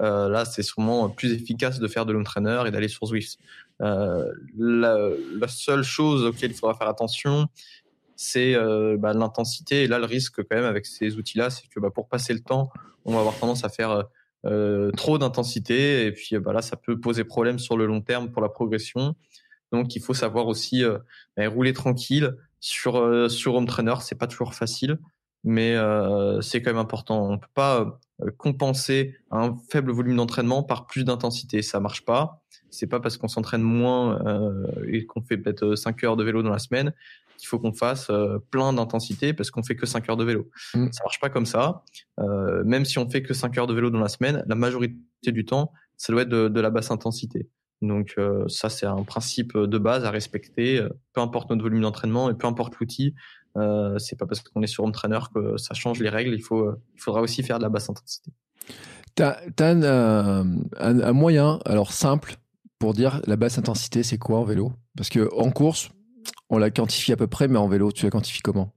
Euh, 0.00 0.28
là, 0.28 0.44
c'est 0.44 0.62
sûrement 0.62 1.08
plus 1.10 1.32
efficace 1.32 1.78
de 1.78 1.88
faire 1.88 2.06
de 2.06 2.12
l'entraîneur 2.12 2.66
et 2.66 2.70
d'aller 2.70 2.88
sur 2.88 3.06
Zwift. 3.06 3.38
Euh, 3.82 4.32
la, 4.56 5.48
seule 5.48 5.82
chose 5.82 6.24
auquel 6.24 6.50
il 6.50 6.54
faudra 6.56 6.74
faire 6.74 6.88
attention, 6.88 7.48
c'est 8.16 8.54
euh, 8.54 8.96
bah, 8.98 9.12
l'intensité. 9.12 9.84
Et 9.84 9.86
là, 9.88 9.98
le 9.98 10.06
risque 10.06 10.42
quand 10.42 10.56
même 10.56 10.64
avec 10.64 10.86
ces 10.86 11.16
outils-là, 11.16 11.50
c'est 11.50 11.68
que 11.68 11.80
bah, 11.80 11.90
pour 11.90 12.08
passer 12.08 12.32
le 12.32 12.40
temps, 12.40 12.70
on 13.04 13.12
va 13.12 13.20
avoir 13.20 13.36
tendance 13.38 13.64
à 13.64 13.68
faire 13.68 14.04
trop 14.96 15.18
d'intensité 15.18 16.06
et 16.06 16.12
puis 16.12 16.38
bah 16.38 16.54
là 16.54 16.62
ça 16.62 16.74
peut 16.74 16.98
poser 16.98 17.24
problème 17.24 17.58
sur 17.58 17.76
le 17.76 17.84
long 17.84 18.00
terme 18.00 18.30
pour 18.30 18.40
la 18.40 18.48
progression. 18.48 19.14
Donc 19.70 19.94
il 19.96 20.00
faut 20.00 20.14
savoir 20.14 20.46
aussi 20.46 20.82
rouler 21.36 21.74
tranquille 21.74 22.34
sur 22.58 23.30
sur 23.30 23.54
home 23.54 23.66
trainer, 23.66 23.96
c'est 24.00 24.18
pas 24.18 24.26
toujours 24.26 24.54
facile, 24.54 24.98
mais 25.44 25.76
c'est 26.40 26.62
quand 26.62 26.70
même 26.70 26.78
important. 26.78 27.30
On 27.30 27.36
peut 27.36 27.48
pas 27.52 28.00
compenser 28.36 29.16
un 29.30 29.56
faible 29.70 29.92
volume 29.92 30.16
d'entraînement 30.16 30.62
par 30.62 30.86
plus 30.86 31.04
d'intensité, 31.04 31.62
ça 31.62 31.80
marche 31.80 32.04
pas. 32.04 32.42
C'est 32.70 32.86
pas 32.86 33.00
parce 33.00 33.16
qu'on 33.16 33.28
s'entraîne 33.28 33.62
moins 33.62 34.20
et 34.86 35.04
qu'on 35.04 35.22
fait 35.22 35.36
peut-être 35.36 35.74
5 35.74 36.04
heures 36.04 36.16
de 36.16 36.22
vélo 36.22 36.42
dans 36.42 36.50
la 36.50 36.60
semaine 36.60 36.92
qu'il 37.40 37.48
faut 37.48 37.58
qu'on 37.58 37.72
fasse 37.72 38.08
euh, 38.10 38.38
plein 38.50 38.72
d'intensité 38.72 39.32
parce 39.32 39.50
qu'on 39.50 39.62
fait 39.62 39.74
que 39.74 39.86
5 39.86 40.08
heures 40.08 40.16
de 40.16 40.24
vélo. 40.24 40.50
Mm. 40.74 40.88
Ça 40.92 41.02
marche 41.02 41.18
pas 41.20 41.30
comme 41.30 41.46
ça. 41.46 41.82
Euh, 42.20 42.62
même 42.64 42.84
si 42.84 42.98
on 42.98 43.08
fait 43.08 43.22
que 43.22 43.34
5 43.34 43.56
heures 43.58 43.66
de 43.66 43.74
vélo 43.74 43.90
dans 43.90 43.98
la 43.98 44.08
semaine, 44.08 44.44
la 44.46 44.54
majorité 44.54 45.32
du 45.32 45.44
temps, 45.44 45.72
ça 45.96 46.12
doit 46.12 46.22
être 46.22 46.28
de, 46.28 46.48
de 46.48 46.60
la 46.60 46.70
basse 46.70 46.90
intensité. 46.90 47.48
Donc 47.82 48.14
euh, 48.18 48.46
ça, 48.48 48.68
c'est 48.68 48.86
un 48.86 49.02
principe 49.04 49.56
de 49.56 49.78
base 49.78 50.04
à 50.04 50.10
respecter. 50.10 50.86
Peu 51.14 51.22
importe 51.22 51.50
notre 51.50 51.62
volume 51.62 51.80
d'entraînement 51.80 52.30
et 52.30 52.34
peu 52.34 52.46
importe 52.46 52.76
l'outil, 52.78 53.14
euh, 53.56 53.98
c'est 53.98 54.18
pas 54.18 54.26
parce 54.26 54.40
qu'on 54.40 54.62
est 54.62 54.66
sur 54.66 54.84
home 54.84 54.92
trainer 54.92 55.18
que 55.34 55.56
ça 55.56 55.74
change 55.74 56.00
les 56.00 56.08
règles. 56.08 56.34
Il 56.34 56.42
faut, 56.42 56.72
il 56.94 57.00
faudra 57.00 57.20
aussi 57.20 57.42
faire 57.42 57.58
de 57.58 57.64
la 57.64 57.68
basse 57.68 57.88
intensité. 57.90 58.32
Tu 59.16 59.22
as, 59.22 59.40
un, 59.58 59.82
un, 60.78 61.00
un, 61.00 61.12
moyen, 61.12 61.58
alors 61.64 61.92
simple, 61.92 62.36
pour 62.78 62.94
dire 62.94 63.20
la 63.26 63.36
basse 63.36 63.58
intensité, 63.58 64.02
c'est 64.02 64.18
quoi 64.18 64.38
en 64.38 64.44
vélo? 64.44 64.72
Parce 64.96 65.08
que 65.08 65.28
en 65.34 65.50
course, 65.50 65.90
on 66.48 66.58
la 66.58 66.70
quantifie 66.70 67.12
à 67.12 67.16
peu 67.16 67.26
près, 67.26 67.48
mais 67.48 67.58
en 67.58 67.68
vélo, 67.68 67.92
tu 67.92 68.04
la 68.04 68.10
quantifies 68.10 68.42
comment? 68.42 68.72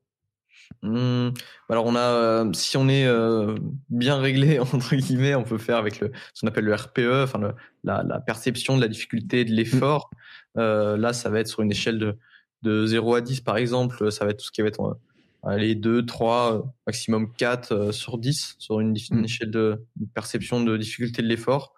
Mmh. 0.82 1.30
alors 1.70 1.86
on 1.86 1.95
a, 1.95 2.00
euh, 2.00 2.54
si 2.54 2.78
on 2.78 2.90
est 2.90 3.06
euh, 3.06 3.56
bien 3.90 4.18
réglé 4.18 4.60
entre 4.74 4.95
guillemets, 4.95 5.36
on 5.36 5.44
peut 5.44 5.58
faire 5.58 5.78
avec 5.78 6.00
le, 6.00 6.12
ce 6.34 6.41
qu'on 6.41 6.48
appelle 6.48 6.66
le 6.66 6.74
RPE, 6.74 7.24
enfin 7.24 7.40
la, 7.84 8.04
la, 8.04 8.20
perception 8.20 8.76
de 8.76 8.82
la 8.82 8.88
difficulté 8.88 9.45
de 9.45 9.52
l'effort. 9.52 10.10
Mmh. 10.12 10.60
Euh, 10.60 10.98
là, 10.98 11.14
ça 11.14 11.30
va 11.30 11.40
être 11.40 11.48
sur 11.48 11.62
une 11.62 11.72
échelle 11.72 12.00
de, 12.00 12.18
de 12.64 12.85
0 12.85 13.15
à 13.15 13.22
10 13.22 13.41
par 13.41 13.57
exemple, 13.57 14.11
ça 14.11 14.26
va 14.26 14.31
être 14.31 14.40
tout 14.40 14.45
ce 14.45 14.52
qui 14.52 14.61
va 14.61 14.68
être 14.68 14.98
allez 15.44 15.76
2, 15.76 16.06
3, 16.06 16.65
maximum 16.88 17.31
4 17.34 17.91
sur 17.91 18.18
10 18.18 18.56
sur 18.60 18.80
une, 18.80 18.94
mmh. 18.94 19.23
échelle 19.23 19.52
de, 19.52 19.84
perception 20.14 20.64
de 20.64 20.77
difficulté 20.77 21.22
de 21.22 21.27
l'effort. 21.27 21.73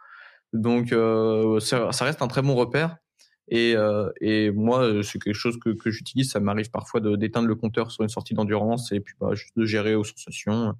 Donc 0.53 0.89
ça, 1.59 1.91
ça, 1.91 2.05
reste 2.05 2.21
un 2.21 2.27
très 2.27 2.41
bon 2.41 2.55
repère. 2.55 2.97
Et, 3.47 3.75
euh, 3.75 4.11
et 4.21 4.49
moi, 4.51 4.83
euh, 4.83 5.01
c'est 5.03 5.21
quelque 5.21 5.35
chose 5.35 5.59
que, 5.59 5.69
que 5.69 5.91
j'utilise. 5.91 6.31
Ça 6.31 6.39
m'arrive 6.39 6.71
parfois 6.71 6.99
d'éteindre 6.99 7.47
le 7.47 7.55
compteur 7.55 7.91
sur 7.91 8.03
une 8.03 8.09
sortie 8.09 8.33
d'endurance 8.33 8.91
et 8.91 8.99
puis 8.99 9.15
bah, 9.19 9.33
juste 9.33 9.57
de 9.57 9.65
gérer 9.65 9.95
aux 9.95 10.03
sensations. 10.03 10.73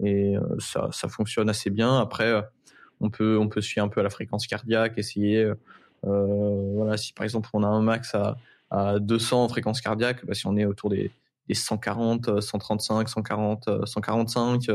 Et 0.00 0.36
euh, 0.36 0.40
ça, 0.58 0.88
ça 0.92 1.08
fonctionne 1.08 1.48
assez 1.48 1.70
bien. 1.70 1.98
Après, 1.98 2.42
on 3.00 3.10
peut, 3.10 3.38
on 3.38 3.48
peut 3.48 3.60
suivre 3.60 3.86
un 3.86 3.88
peu 3.88 4.00
à 4.00 4.02
la 4.02 4.10
fréquence 4.10 4.46
cardiaque, 4.46 4.98
essayer. 4.98 5.52
Euh, 6.04 6.72
voilà, 6.74 6.96
si 6.96 7.12
par 7.12 7.24
exemple 7.24 7.48
on 7.52 7.62
a 7.62 7.66
un 7.66 7.80
max 7.80 8.14
à, 8.14 8.36
à 8.72 8.98
200 8.98 9.44
en 9.44 9.48
fréquence 9.48 9.80
cardiaque, 9.80 10.24
bah, 10.26 10.34
si 10.34 10.46
on 10.46 10.56
est 10.56 10.64
autour 10.64 10.90
des, 10.90 11.10
des 11.48 11.54
140, 11.54 12.40
135, 12.40 13.08
140, 13.08 13.86
145, 13.86 14.66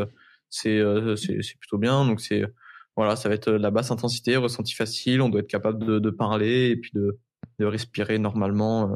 c'est 0.49 0.81
c'est 1.15 1.59
plutôt 1.59 1.77
bien. 1.77 2.05
Donc 2.05 2.21
c'est 2.21 2.43
voilà, 2.95 3.15
ça 3.15 3.29
va 3.29 3.35
être 3.35 3.51
la 3.51 3.69
basse 3.71 3.91
intensité, 3.91 4.35
ressenti 4.37 4.73
facile. 4.73 5.21
On 5.21 5.29
doit 5.29 5.41
être 5.41 5.47
capable 5.47 5.85
de, 5.85 5.99
de 5.99 6.09
parler 6.09 6.69
et 6.69 6.75
puis 6.75 6.91
de, 6.93 7.19
de 7.59 7.65
respirer 7.65 8.17
normalement 8.17 8.91
euh, 8.91 8.95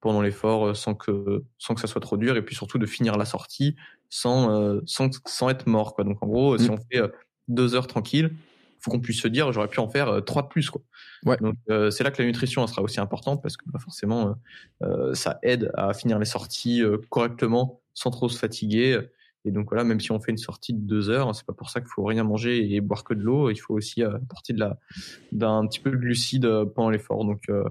pendant 0.00 0.22
l'effort 0.22 0.68
euh, 0.68 0.74
sans 0.74 0.94
que 0.94 1.44
sans 1.58 1.74
que 1.74 1.80
ça 1.80 1.86
soit 1.86 2.00
trop 2.00 2.16
dur 2.16 2.36
et 2.36 2.42
puis 2.42 2.54
surtout 2.54 2.78
de 2.78 2.86
finir 2.86 3.16
la 3.16 3.26
sortie 3.26 3.76
sans 4.08 4.50
euh, 4.50 4.80
sans, 4.86 5.10
sans 5.26 5.50
être 5.50 5.66
mort 5.66 5.94
quoi. 5.94 6.04
Donc 6.04 6.22
en 6.22 6.26
gros, 6.26 6.58
si 6.58 6.70
mm. 6.70 6.72
on 6.72 6.76
fait 6.90 7.12
deux 7.48 7.74
heures 7.74 7.86
tranquille, 7.86 8.34
faut 8.82 8.90
qu'on 8.90 9.00
puisse 9.00 9.20
se 9.20 9.28
dire 9.28 9.52
j'aurais 9.52 9.68
pu 9.68 9.80
en 9.80 9.88
faire 9.88 10.22
trois 10.24 10.42
de 10.42 10.48
plus 10.48 10.68
quoi. 10.70 10.82
Ouais. 11.24 11.36
Donc 11.38 11.56
c'est 11.90 12.04
là 12.04 12.10
que 12.10 12.20
la 12.20 12.26
nutrition 12.26 12.66
sera 12.66 12.82
aussi 12.82 13.00
importante 13.00 13.42
parce 13.42 13.56
que 13.56 13.64
bah, 13.66 13.78
forcément 13.78 14.34
ça 15.14 15.38
aide 15.42 15.70
à 15.74 15.94
finir 15.94 16.18
les 16.18 16.24
sorties 16.24 16.82
correctement 17.08 17.80
sans 17.94 18.10
trop 18.10 18.28
se 18.28 18.38
fatiguer. 18.38 19.00
Et 19.44 19.50
donc 19.50 19.68
voilà, 19.70 19.82
même 19.82 19.98
si 20.00 20.12
on 20.12 20.20
fait 20.20 20.30
une 20.30 20.38
sortie 20.38 20.72
de 20.72 20.80
deux 20.80 21.10
heures, 21.10 21.34
c'est 21.34 21.44
pas 21.44 21.52
pour 21.52 21.70
ça 21.70 21.80
qu'il 21.80 21.88
faut 21.88 22.04
rien 22.04 22.22
manger 22.22 22.74
et 22.74 22.80
boire 22.80 23.02
que 23.02 23.12
de 23.12 23.22
l'eau. 23.22 23.50
Il 23.50 23.56
faut 23.56 23.74
aussi 23.74 24.02
apporter 24.02 24.52
de 24.52 24.60
la 24.60 24.78
d'un 25.32 25.66
petit 25.66 25.80
peu 25.80 25.90
de 25.90 25.96
glucides 25.96 26.48
pendant 26.74 26.90
l'effort. 26.90 27.24
Donc 27.24 27.42
euh, 27.48 27.64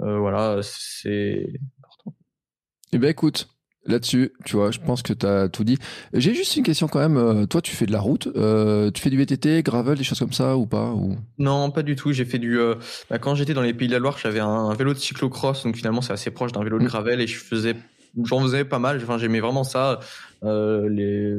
voilà, 0.00 0.60
c'est 0.62 1.52
important. 1.78 2.14
Eh 2.92 2.98
ben 2.98 3.08
écoute, 3.08 3.48
là-dessus, 3.86 4.32
tu 4.44 4.56
vois, 4.56 4.70
je 4.70 4.78
pense 4.80 5.02
que 5.02 5.12
tu 5.12 5.26
as 5.26 5.48
tout 5.48 5.64
dit. 5.64 5.78
J'ai 6.12 6.34
juste 6.34 6.56
une 6.56 6.62
question 6.62 6.88
quand 6.88 6.98
même. 6.98 7.16
Euh, 7.16 7.46
toi, 7.46 7.60
tu 7.60 7.74
fais 7.74 7.86
de 7.86 7.92
la 7.92 8.00
route, 8.00 8.28
euh, 8.36 8.90
tu 8.90 9.02
fais 9.02 9.10
du 9.10 9.16
VTT, 9.16 9.62
gravel, 9.62 9.98
des 9.98 10.04
choses 10.04 10.18
comme 10.18 10.32
ça 10.32 10.56
ou 10.56 10.66
pas 10.66 10.90
ou... 10.90 11.16
Non, 11.38 11.70
pas 11.70 11.82
du 11.82 11.96
tout. 11.96 12.12
J'ai 12.12 12.24
fait 12.24 12.38
du. 12.38 12.58
Bah, 13.10 13.18
quand 13.18 13.34
j'étais 13.34 13.54
dans 13.54 13.62
les 13.62 13.74
Pays 13.74 13.88
de 13.88 13.92
la 13.92 13.98
Loire, 13.98 14.18
j'avais 14.18 14.40
un, 14.40 14.72
vélo 14.74 14.92
de 14.92 14.98
cyclocross, 14.98 15.64
donc 15.64 15.76
finalement 15.76 16.00
c'est 16.00 16.12
assez 16.12 16.30
proche 16.30 16.52
d'un 16.52 16.64
vélo 16.64 16.78
de 16.78 16.84
mm. 16.84 16.88
gravel 16.88 17.20
et 17.20 17.26
je 17.26 17.38
faisais, 17.38 17.74
j'en 18.22 18.40
faisais 18.40 18.64
pas 18.64 18.78
mal. 18.78 19.00
Enfin, 19.02 19.18
j'aimais 19.18 19.40
vraiment 19.40 19.64
ça. 19.64 20.00
les, 20.42 21.36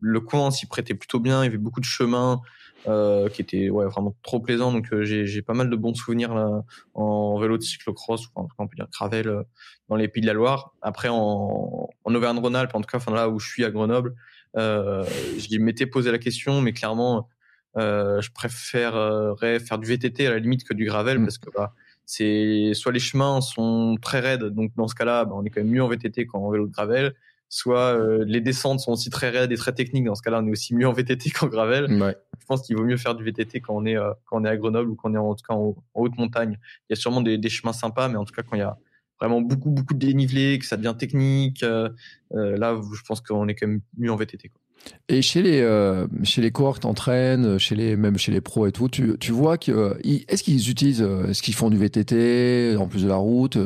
le 0.00 0.20
coin 0.20 0.50
s'y 0.50 0.66
prêtait 0.66 0.94
plutôt 0.94 1.20
bien. 1.20 1.42
Il 1.42 1.46
y 1.46 1.48
avait 1.48 1.58
beaucoup 1.58 1.80
de 1.80 1.86
chemins. 1.86 2.40
Euh, 2.86 3.28
qui 3.28 3.42
était 3.42 3.70
ouais, 3.70 3.86
vraiment 3.86 4.14
trop 4.22 4.40
plaisant. 4.40 4.72
Donc 4.72 4.92
euh, 4.92 5.04
j'ai 5.04 5.42
pas 5.42 5.54
mal 5.54 5.68
de 5.70 5.76
bons 5.76 5.94
souvenirs 5.94 6.34
là, 6.34 6.62
en 6.94 7.38
vélo 7.38 7.58
de 7.58 7.62
cyclocross, 7.62 8.26
ou 8.26 8.30
en 8.36 8.42
tout 8.44 8.48
cas 8.56 8.64
on 8.64 8.68
peut 8.68 8.76
dire 8.76 8.88
gravel 8.92 9.28
euh, 9.28 9.42
dans 9.88 9.96
les 9.96 10.08
Pays 10.08 10.20
de 10.20 10.26
la 10.26 10.32
Loire. 10.32 10.74
Après 10.82 11.08
en, 11.08 11.88
en 12.04 12.14
Auvergne-Rhône-Alpes, 12.14 12.74
en 12.74 12.80
tout 12.80 12.86
cas 12.86 12.98
enfin, 12.98 13.12
là 13.12 13.28
où 13.28 13.38
je 13.38 13.48
suis 13.48 13.64
à 13.64 13.70
Grenoble, 13.70 14.14
euh, 14.56 15.04
je 15.38 15.58
m'étais 15.58 15.86
posé 15.86 16.12
la 16.12 16.18
question, 16.18 16.60
mais 16.60 16.72
clairement 16.72 17.28
euh, 17.76 18.20
je 18.20 18.30
préférerais 18.32 19.60
faire 19.60 19.78
du 19.78 19.86
VTT 19.86 20.26
à 20.26 20.30
la 20.30 20.38
limite 20.38 20.64
que 20.64 20.74
du 20.74 20.86
gravel 20.86 21.18
mmh. 21.18 21.24
parce 21.24 21.38
que 21.38 21.50
bah, 21.54 21.74
c'est 22.06 22.72
soit 22.72 22.92
les 22.92 23.00
chemins 23.00 23.40
sont 23.40 23.96
très 24.00 24.20
raides, 24.20 24.44
donc 24.44 24.72
dans 24.76 24.88
ce 24.88 24.94
cas-là, 24.94 25.24
bah, 25.24 25.32
on 25.34 25.44
est 25.44 25.50
quand 25.50 25.60
même 25.60 25.70
mieux 25.70 25.82
en 25.82 25.88
VTT 25.88 26.26
qu'en 26.26 26.50
vélo 26.50 26.66
de 26.66 26.72
gravel 26.72 27.14
soit 27.48 27.98
euh, 27.98 28.24
les 28.26 28.40
descentes 28.40 28.80
sont 28.80 28.92
aussi 28.92 29.10
très 29.10 29.30
raides 29.30 29.52
et 29.52 29.56
très 29.56 29.72
techniques. 29.72 30.04
Dans 30.04 30.14
ce 30.14 30.22
cas-là, 30.22 30.40
on 30.42 30.46
est 30.46 30.50
aussi 30.50 30.74
mieux 30.74 30.86
en 30.86 30.92
VTT 30.92 31.30
qu'en 31.38 31.46
gravel. 31.46 31.90
Ouais. 32.00 32.16
Je 32.40 32.46
pense 32.46 32.62
qu'il 32.62 32.76
vaut 32.76 32.84
mieux 32.84 32.96
faire 32.96 33.14
du 33.14 33.24
VTT 33.24 33.60
quand 33.60 33.74
on 33.74 33.86
est 33.86 33.96
euh, 33.96 34.12
quand 34.26 34.40
on 34.40 34.44
est 34.44 34.48
à 34.48 34.56
Grenoble 34.56 34.90
ou 34.90 34.96
quand 34.96 35.10
on 35.10 35.14
est 35.14 35.18
en, 35.18 35.34
tout 35.34 35.44
cas 35.46 35.54
en, 35.54 35.74
haute 35.94 36.16
montagne. 36.18 36.58
Il 36.88 36.92
y 36.92 36.94
a 36.94 36.96
sûrement 36.96 37.20
des, 37.20 37.38
des, 37.38 37.48
chemins 37.48 37.72
sympas, 37.72 38.08
mais 38.08 38.16
en 38.16 38.24
tout 38.24 38.34
cas 38.34 38.42
quand 38.42 38.56
il 38.56 38.60
y 38.60 38.62
a 38.62 38.76
vraiment 39.20 39.40
beaucoup 39.40 39.70
beaucoup 39.70 39.94
de 39.94 39.98
dénivelé, 39.98 40.58
que 40.58 40.66
ça 40.66 40.76
devient 40.76 40.94
technique, 40.96 41.62
euh, 41.62 41.88
là, 42.30 42.78
je 42.94 43.02
pense 43.02 43.20
qu'on 43.20 43.48
est 43.48 43.54
quand 43.54 43.66
même 43.66 43.80
mieux 43.96 44.12
en 44.12 44.16
VTT. 44.16 44.48
Quoi. 44.48 44.60
Et 45.08 45.22
chez 45.22 45.42
les 45.42 46.06
chez 46.22 46.40
les 46.40 46.52
coureurs 46.52 46.76
que 46.76 46.80
t'entraînes, 46.80 47.58
chez 47.58 47.74
les 47.74 47.96
même 47.96 48.16
chez 48.16 48.30
les 48.30 48.40
pros 48.40 48.66
et 48.66 48.72
tout, 48.72 48.88
tu, 48.88 49.18
tu 49.18 49.32
vois 49.32 49.58
que 49.58 49.98
est-ce 50.04 50.44
qu'ils 50.44 50.70
utilisent, 50.70 51.02
est-ce 51.28 51.42
qu'ils 51.42 51.54
font 51.54 51.68
du 51.68 51.76
VTT 51.76 52.76
en 52.76 52.86
plus 52.86 53.02
de 53.02 53.08
la 53.08 53.16
route, 53.16 53.58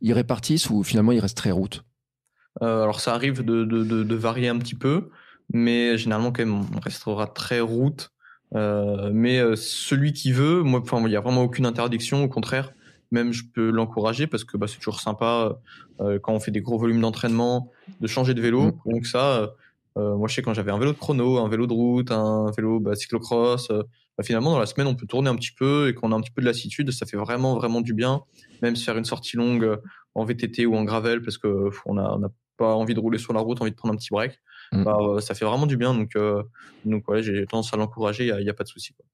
ils 0.00 0.12
répartissent 0.14 0.70
ou 0.70 0.82
finalement 0.82 1.12
ils 1.12 1.20
restent 1.20 1.36
très 1.36 1.50
route? 1.50 1.84
Alors 2.60 3.00
ça 3.00 3.14
arrive 3.14 3.44
de, 3.44 3.64
de, 3.64 3.82
de, 3.82 4.02
de, 4.04 4.14
varier 4.14 4.48
un 4.48 4.58
petit 4.58 4.76
peu, 4.76 5.10
mais 5.52 5.98
généralement 5.98 6.32
quand 6.32 6.44
même 6.44 6.66
on 6.74 6.80
restera 6.80 7.26
très 7.26 7.60
route. 7.60 8.10
Euh, 8.54 9.10
mais 9.12 9.38
euh, 9.38 9.56
celui 9.56 10.12
qui 10.12 10.32
veut, 10.32 10.62
moi, 10.62 10.80
enfin, 10.80 11.02
il 11.06 11.12
y 11.12 11.16
a 11.16 11.20
vraiment 11.20 11.42
aucune 11.42 11.66
interdiction. 11.66 12.22
Au 12.22 12.28
contraire, 12.28 12.72
même 13.10 13.32
je 13.32 13.44
peux 13.52 13.70
l'encourager 13.70 14.26
parce 14.26 14.44
que 14.44 14.56
bah, 14.56 14.66
c'est 14.68 14.78
toujours 14.78 15.00
sympa 15.00 15.58
euh, 16.00 16.18
quand 16.22 16.32
on 16.32 16.40
fait 16.40 16.50
des 16.50 16.60
gros 16.60 16.78
volumes 16.78 17.00
d'entraînement 17.00 17.70
de 18.00 18.06
changer 18.06 18.34
de 18.34 18.40
vélo. 18.40 18.62
Mmh. 18.62 18.92
Donc 18.92 19.06
ça, 19.06 19.54
euh, 19.96 20.16
moi 20.16 20.28
je 20.28 20.34
sais 20.34 20.42
quand 20.42 20.54
j'avais 20.54 20.72
un 20.72 20.78
vélo 20.78 20.92
de 20.92 20.98
chrono, 20.98 21.38
un 21.38 21.48
vélo 21.48 21.66
de 21.66 21.72
route, 21.72 22.10
un 22.10 22.50
vélo 22.56 22.80
bah, 22.80 22.94
cyclocross. 22.94 23.68
Bah, 23.68 24.22
finalement 24.22 24.52
dans 24.52 24.60
la 24.60 24.66
semaine 24.66 24.86
on 24.86 24.94
peut 24.94 25.06
tourner 25.06 25.28
un 25.28 25.34
petit 25.34 25.52
peu 25.52 25.88
et 25.88 25.94
qu'on 25.94 26.12
a 26.12 26.14
un 26.14 26.20
petit 26.20 26.30
peu 26.30 26.40
de 26.40 26.46
lassitude, 26.46 26.92
ça 26.92 27.04
fait 27.04 27.16
vraiment 27.16 27.56
vraiment 27.56 27.80
du 27.80 27.94
bien. 27.94 28.22
Même 28.62 28.76
se 28.76 28.84
faire 28.84 28.96
une 28.96 29.04
sortie 29.04 29.36
longue 29.36 29.80
en 30.14 30.24
VTT 30.24 30.66
ou 30.66 30.76
en 30.76 30.84
gravel 30.84 31.22
parce 31.22 31.38
que 31.38 31.70
on 31.86 31.98
a, 31.98 32.02
on 32.02 32.24
a 32.24 32.28
pas 32.56 32.74
envie 32.74 32.94
de 32.94 33.00
rouler 33.00 33.18
sur 33.18 33.32
la 33.32 33.40
route, 33.40 33.60
envie 33.60 33.70
de 33.70 33.76
prendre 33.76 33.94
un 33.94 33.96
petit 33.96 34.10
break, 34.10 34.40
mm. 34.72 34.84
bah, 34.84 34.98
euh, 35.00 35.20
ça 35.20 35.34
fait 35.34 35.44
vraiment 35.44 35.66
du 35.66 35.76
bien. 35.76 35.94
Donc, 35.94 36.16
euh, 36.16 36.42
donc 36.84 37.08
ouais, 37.08 37.22
j'ai 37.22 37.46
tendance 37.46 37.72
à 37.74 37.76
l'encourager, 37.76 38.26
il 38.26 38.36
n'y 38.36 38.48
a, 38.48 38.50
a, 38.50 38.54
pas 38.54 38.64
de 38.64 38.68
souci. 38.68 38.92
Quoi. 38.94 39.04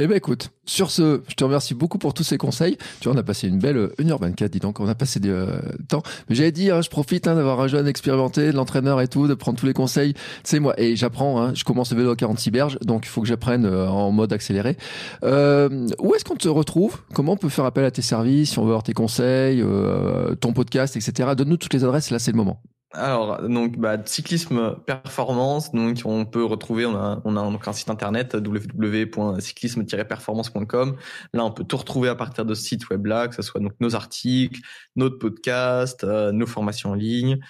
Eh 0.00 0.06
ben 0.06 0.16
écoute, 0.16 0.50
sur 0.64 0.92
ce, 0.92 1.22
je 1.26 1.34
te 1.34 1.42
remercie 1.42 1.74
beaucoup 1.74 1.98
pour 1.98 2.14
tous 2.14 2.22
ces 2.22 2.38
conseils. 2.38 2.78
Tu 3.00 3.08
vois, 3.08 3.16
on 3.16 3.20
a 3.20 3.24
passé 3.24 3.48
une 3.48 3.58
belle 3.58 3.88
1h24, 3.98 4.48
dis 4.48 4.60
donc, 4.60 4.78
on 4.78 4.86
a 4.86 4.94
passé 4.94 5.18
du 5.18 5.28
euh, 5.28 5.58
temps. 5.88 6.04
Mais 6.28 6.36
j'avais 6.36 6.52
dit, 6.52 6.70
hein, 6.70 6.82
je 6.82 6.88
profite 6.88 7.26
hein, 7.26 7.34
d'avoir 7.34 7.60
un 7.60 7.66
jeune 7.66 7.88
expérimenté, 7.88 8.52
de 8.52 8.56
l'entraîneur 8.56 9.00
et 9.00 9.08
tout, 9.08 9.26
de 9.26 9.34
prendre 9.34 9.58
tous 9.58 9.66
les 9.66 9.72
conseils. 9.72 10.14
Tu 10.14 10.20
sais, 10.44 10.60
moi, 10.60 10.78
et 10.78 10.94
j'apprends, 10.94 11.42
hein, 11.42 11.52
je 11.52 11.64
commence 11.64 11.90
le 11.90 11.96
vélo 11.96 12.12
à 12.12 12.16
46 12.16 12.50
berges, 12.52 12.78
donc 12.82 13.06
il 13.06 13.08
faut 13.08 13.22
que 13.22 13.26
j'apprenne 13.26 13.66
euh, 13.66 13.88
en 13.88 14.12
mode 14.12 14.32
accéléré. 14.32 14.76
Euh, 15.24 15.88
où 15.98 16.14
est-ce 16.14 16.24
qu'on 16.24 16.36
te 16.36 16.48
retrouve? 16.48 17.00
Comment 17.12 17.32
on 17.32 17.36
peut 17.36 17.48
faire 17.48 17.64
appel 17.64 17.84
à 17.84 17.90
tes 17.90 18.02
services, 18.02 18.52
si 18.52 18.58
on 18.60 18.62
veut 18.62 18.68
avoir 18.68 18.84
tes 18.84 18.94
conseils, 18.94 19.60
euh, 19.60 20.36
ton 20.36 20.52
podcast, 20.52 20.96
etc. 20.96 21.30
Donne-nous 21.36 21.56
toutes 21.56 21.74
les 21.74 21.82
adresses, 21.82 22.10
là 22.10 22.20
c'est 22.20 22.30
le 22.30 22.36
moment. 22.36 22.62
Alors 22.92 23.46
donc 23.46 23.76
bah, 23.76 23.98
cyclisme 24.02 24.76
performance 24.86 25.72
donc 25.72 25.98
on 26.06 26.24
peut 26.24 26.42
retrouver 26.42 26.86
on 26.86 26.96
a 26.96 27.20
on 27.26 27.36
a 27.36 27.42
donc 27.42 27.68
un 27.68 27.74
site 27.74 27.90
internet 27.90 28.34
www.cyclisme-performance.com 28.34 30.96
là 31.34 31.44
on 31.44 31.50
peut 31.50 31.64
tout 31.64 31.76
retrouver 31.76 32.08
à 32.08 32.14
partir 32.14 32.46
de 32.46 32.54
ce 32.54 32.62
site 32.62 32.88
web 32.88 33.04
là 33.04 33.28
que 33.28 33.34
ce 33.34 33.42
soit 33.42 33.60
donc 33.60 33.72
nos 33.80 33.94
articles 33.94 34.62
notre 34.96 35.18
podcast 35.18 36.02
euh, 36.02 36.32
nos 36.32 36.46
formations 36.46 36.92
en 36.92 36.94
ligne. 36.94 37.40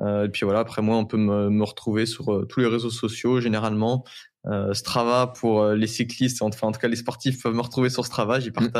Euh, 0.00 0.26
et 0.26 0.28
puis 0.28 0.44
voilà 0.44 0.60
après 0.60 0.82
moi 0.82 0.96
on 0.96 1.04
peut 1.04 1.16
me, 1.16 1.50
me 1.50 1.64
retrouver 1.64 2.06
sur 2.06 2.32
euh, 2.32 2.44
tous 2.44 2.60
les 2.60 2.66
réseaux 2.66 2.90
sociaux 2.90 3.40
généralement. 3.40 4.04
Euh, 4.46 4.72
Strava 4.72 5.26
pour 5.26 5.66
les 5.66 5.88
cyclistes 5.88 6.40
enfin 6.42 6.68
en 6.68 6.72
tout 6.72 6.78
cas 6.78 6.88
les 6.88 6.96
sportifs 6.96 7.42
peuvent 7.42 7.54
me 7.54 7.62
retrouver 7.62 7.90
sur 7.90 8.04
Strava. 8.04 8.40
J'y 8.40 8.50
mmh. 8.50 8.70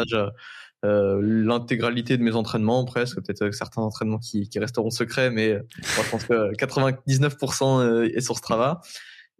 Euh, 0.84 1.20
l'intégralité 1.22 2.16
de 2.16 2.22
mes 2.22 2.34
entraînements 2.34 2.84
presque 2.84 3.16
peut-être 3.16 3.50
certains 3.50 3.82
entraînements 3.82 4.18
qui, 4.18 4.48
qui 4.48 4.58
resteront 4.58 4.90
secrets 4.90 5.30
mais 5.30 5.58
je 5.82 6.10
pense 6.10 6.24
que 6.24 6.52
99% 6.54 7.80
euh, 7.80 8.04
est 8.14 8.20
sur 8.20 8.36
Strava 8.36 8.80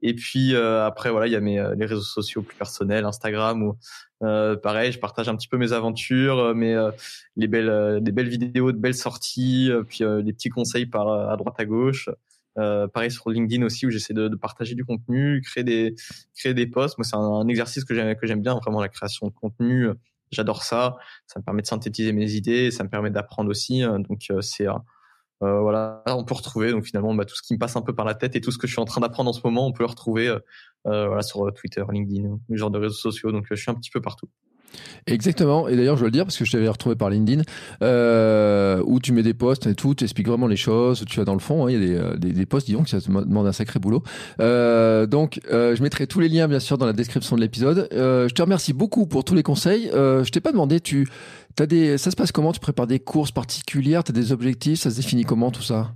et 0.03 0.15
puis 0.15 0.55
euh, 0.55 0.85
après 0.85 1.11
voilà 1.11 1.29
il 1.29 1.33
y 1.33 1.37
a 1.37 1.41
mes 1.41 1.65
les 1.77 1.87
réseaux 1.87 2.01
sociaux 2.01 2.43
plus 2.43 2.57
personnels 2.57 3.05
Instagram 3.05 3.63
où 3.63 3.77
pareil 4.21 4.91
je 4.91 4.99
partage 4.99 5.29
un 5.29 5.37
petit 5.37 5.47
peu 5.47 5.59
mes 5.59 5.73
aventures 5.73 6.55
mais 6.57 6.75
les 7.37 7.47
belles 7.47 8.01
des 8.03 8.11
belles 8.11 8.29
vidéos 8.29 8.73
de 8.73 8.79
belles 8.79 8.95
sorties 8.95 9.71
puis 9.87 10.05
des 10.25 10.33
petits 10.33 10.49
conseils 10.49 10.87
par 10.87 11.31
à 11.31 11.37
droite 11.37 11.55
à 11.59 11.65
gauche 11.65 12.09
euh, 12.59 12.89
pareil 12.89 13.11
sur 13.11 13.31
LinkedIn 13.31 13.65
aussi 13.65 13.87
où 13.87 13.91
j'essaie 13.91 14.15
de, 14.15 14.27
de, 14.27 14.35
partager 14.35 14.75
du 14.75 14.85
contenu, 14.85 15.41
créer 15.43 15.63
des 15.63 15.95
créer 16.37 16.55
des 16.55 16.67
posts. 16.67 16.99
Moi, 16.99 17.05
c'est 17.05 17.15
un, 17.15 17.21
un, 17.21 17.47
exercice 17.47 17.85
que 17.85 17.95
j'aime 17.95 18.17
que 18.17 18.27
j'aime 18.27 18.43
bien 18.43 18.57
vraiment 18.57 18.81
la 18.81 18.89
création 18.89 19.29
de 19.29 19.33
contenu. 19.33 19.89
J'adore 20.31 20.63
ça. 20.63 20.97
Ça 21.27 21.41
me 21.41 21.45
permet 21.45 21.63
de 21.63 21.67
synthétiser 21.67 22.13
mes 22.13 22.33
idées, 22.33 22.71
ça 22.71 22.85
me 22.85 22.89
permet 22.89 23.11
d'apprendre 23.11 23.51
aussi. 23.51 23.83
Hein. 23.83 24.01
Donc 24.01 24.27
euh, 24.31 24.41
c'est 24.41 24.69
euh, 24.69 24.75
euh, 25.43 25.61
voilà, 25.61 26.03
on 26.07 26.25
peut 26.25 26.35
retrouver 26.35 26.73
donc 26.73 26.85
finalement 26.85 27.15
bah, 27.15 27.25
tout 27.25 27.37
ce 27.37 27.43
qui 27.43 27.55
me 27.55 27.59
passe 27.59 27.77
un 27.77 27.83
peu 27.83 27.95
par 27.95 28.05
la 28.05 28.15
tête 28.15 28.35
et 28.35 28.41
tout 28.41 28.51
ce 28.51 28.59
que 28.59 28.67
je 28.67 28.73
suis 28.73 28.81
en 28.81 28.85
train 28.85 29.01
d'apprendre 29.01 29.31
en 29.31 29.33
ce 29.33 29.41
moment, 29.45 29.67
on 29.67 29.73
peut 29.73 29.85
le 29.85 29.89
retrouver 29.89 30.29
euh, 30.29 31.07
voilà 31.07 31.23
sur 31.23 31.53
Twitter, 31.55 31.85
LinkedIn, 31.89 32.39
le 32.49 32.57
genre 32.57 32.71
de 32.71 32.79
réseaux 32.79 32.95
sociaux. 32.95 33.31
Donc 33.33 33.47
je 33.49 33.55
suis 33.55 33.71
un 33.71 33.75
petit 33.75 33.91
peu 33.91 34.01
partout. 34.01 34.29
Exactement. 35.07 35.69
Et 35.69 35.77
d'ailleurs, 35.77 35.97
je 35.97 36.03
veux 36.03 36.09
le 36.09 36.13
dire 36.13 36.25
parce 36.25 36.37
que 36.37 36.45
je 36.45 36.53
t'avais 36.53 36.69
retrouvé 36.69 36.95
par 36.95 37.11
LinkedIn, 37.11 37.43
euh, 37.83 38.83
où 38.87 39.01
tu 39.01 39.13
mets 39.13 39.23
des 39.23 39.35
posts 39.35 39.67
et 39.67 39.75
tout, 39.75 39.95
tu 39.95 40.05
expliques 40.05 40.29
vraiment 40.29 40.47
les 40.47 40.57
choses, 40.57 41.05
tu 41.09 41.19
vas 41.19 41.25
dans 41.25 41.35
le 41.35 41.41
fond. 41.41 41.67
Hein, 41.67 41.71
il 41.71 41.75
y 41.75 41.77
a 41.77 41.87
des, 41.87 41.95
euh, 41.95 42.17
des, 42.17 42.33
des 42.33 42.47
posts, 42.47 42.67
disons, 42.67 42.83
qui 42.83 42.91
ça 42.91 43.01
te 43.01 43.07
demande 43.07 43.47
un 43.47 43.53
sacré 43.53 43.81
boulot. 43.81 44.03
Euh, 44.41 45.07
donc, 45.07 45.41
je 45.51 45.83
mettrai 45.83 46.07
tous 46.07 46.21
les 46.21 46.29
liens, 46.29 46.49
bien 46.49 46.61
sûr, 46.61 46.79
dans 46.79 46.87
la 46.87 46.93
description 46.93 47.37
de 47.37 47.41
l'épisode. 47.41 47.89
Je 47.93 48.33
te 48.33 48.43
remercie 48.43 48.73
beaucoup 48.73 49.07
pour 49.07 49.25
tous 49.25 49.35
les 49.35 49.43
conseils. 49.43 49.91
Je 49.93 50.29
t'ai 50.31 50.41
pas 50.41 50.53
demandé, 50.53 50.81
tu, 50.81 51.09
as 51.59 51.67
des, 51.67 51.99
ça 51.99 52.11
se 52.11 52.17
passe 52.17 52.33
comment? 52.33 52.53
Tu 52.53 52.61
prépares 52.61 52.87
des 52.87 53.01
courses 53.01 53.33
particulières? 53.33 54.05
Tu 54.05 54.13
as 54.13 54.15
des 54.15 54.33
objectifs? 54.33 54.81
Ça 54.81 54.91
se 54.91 54.97
définit 54.97 55.25
comment 55.25 55.51
tout 55.51 55.63
ça? 55.63 55.93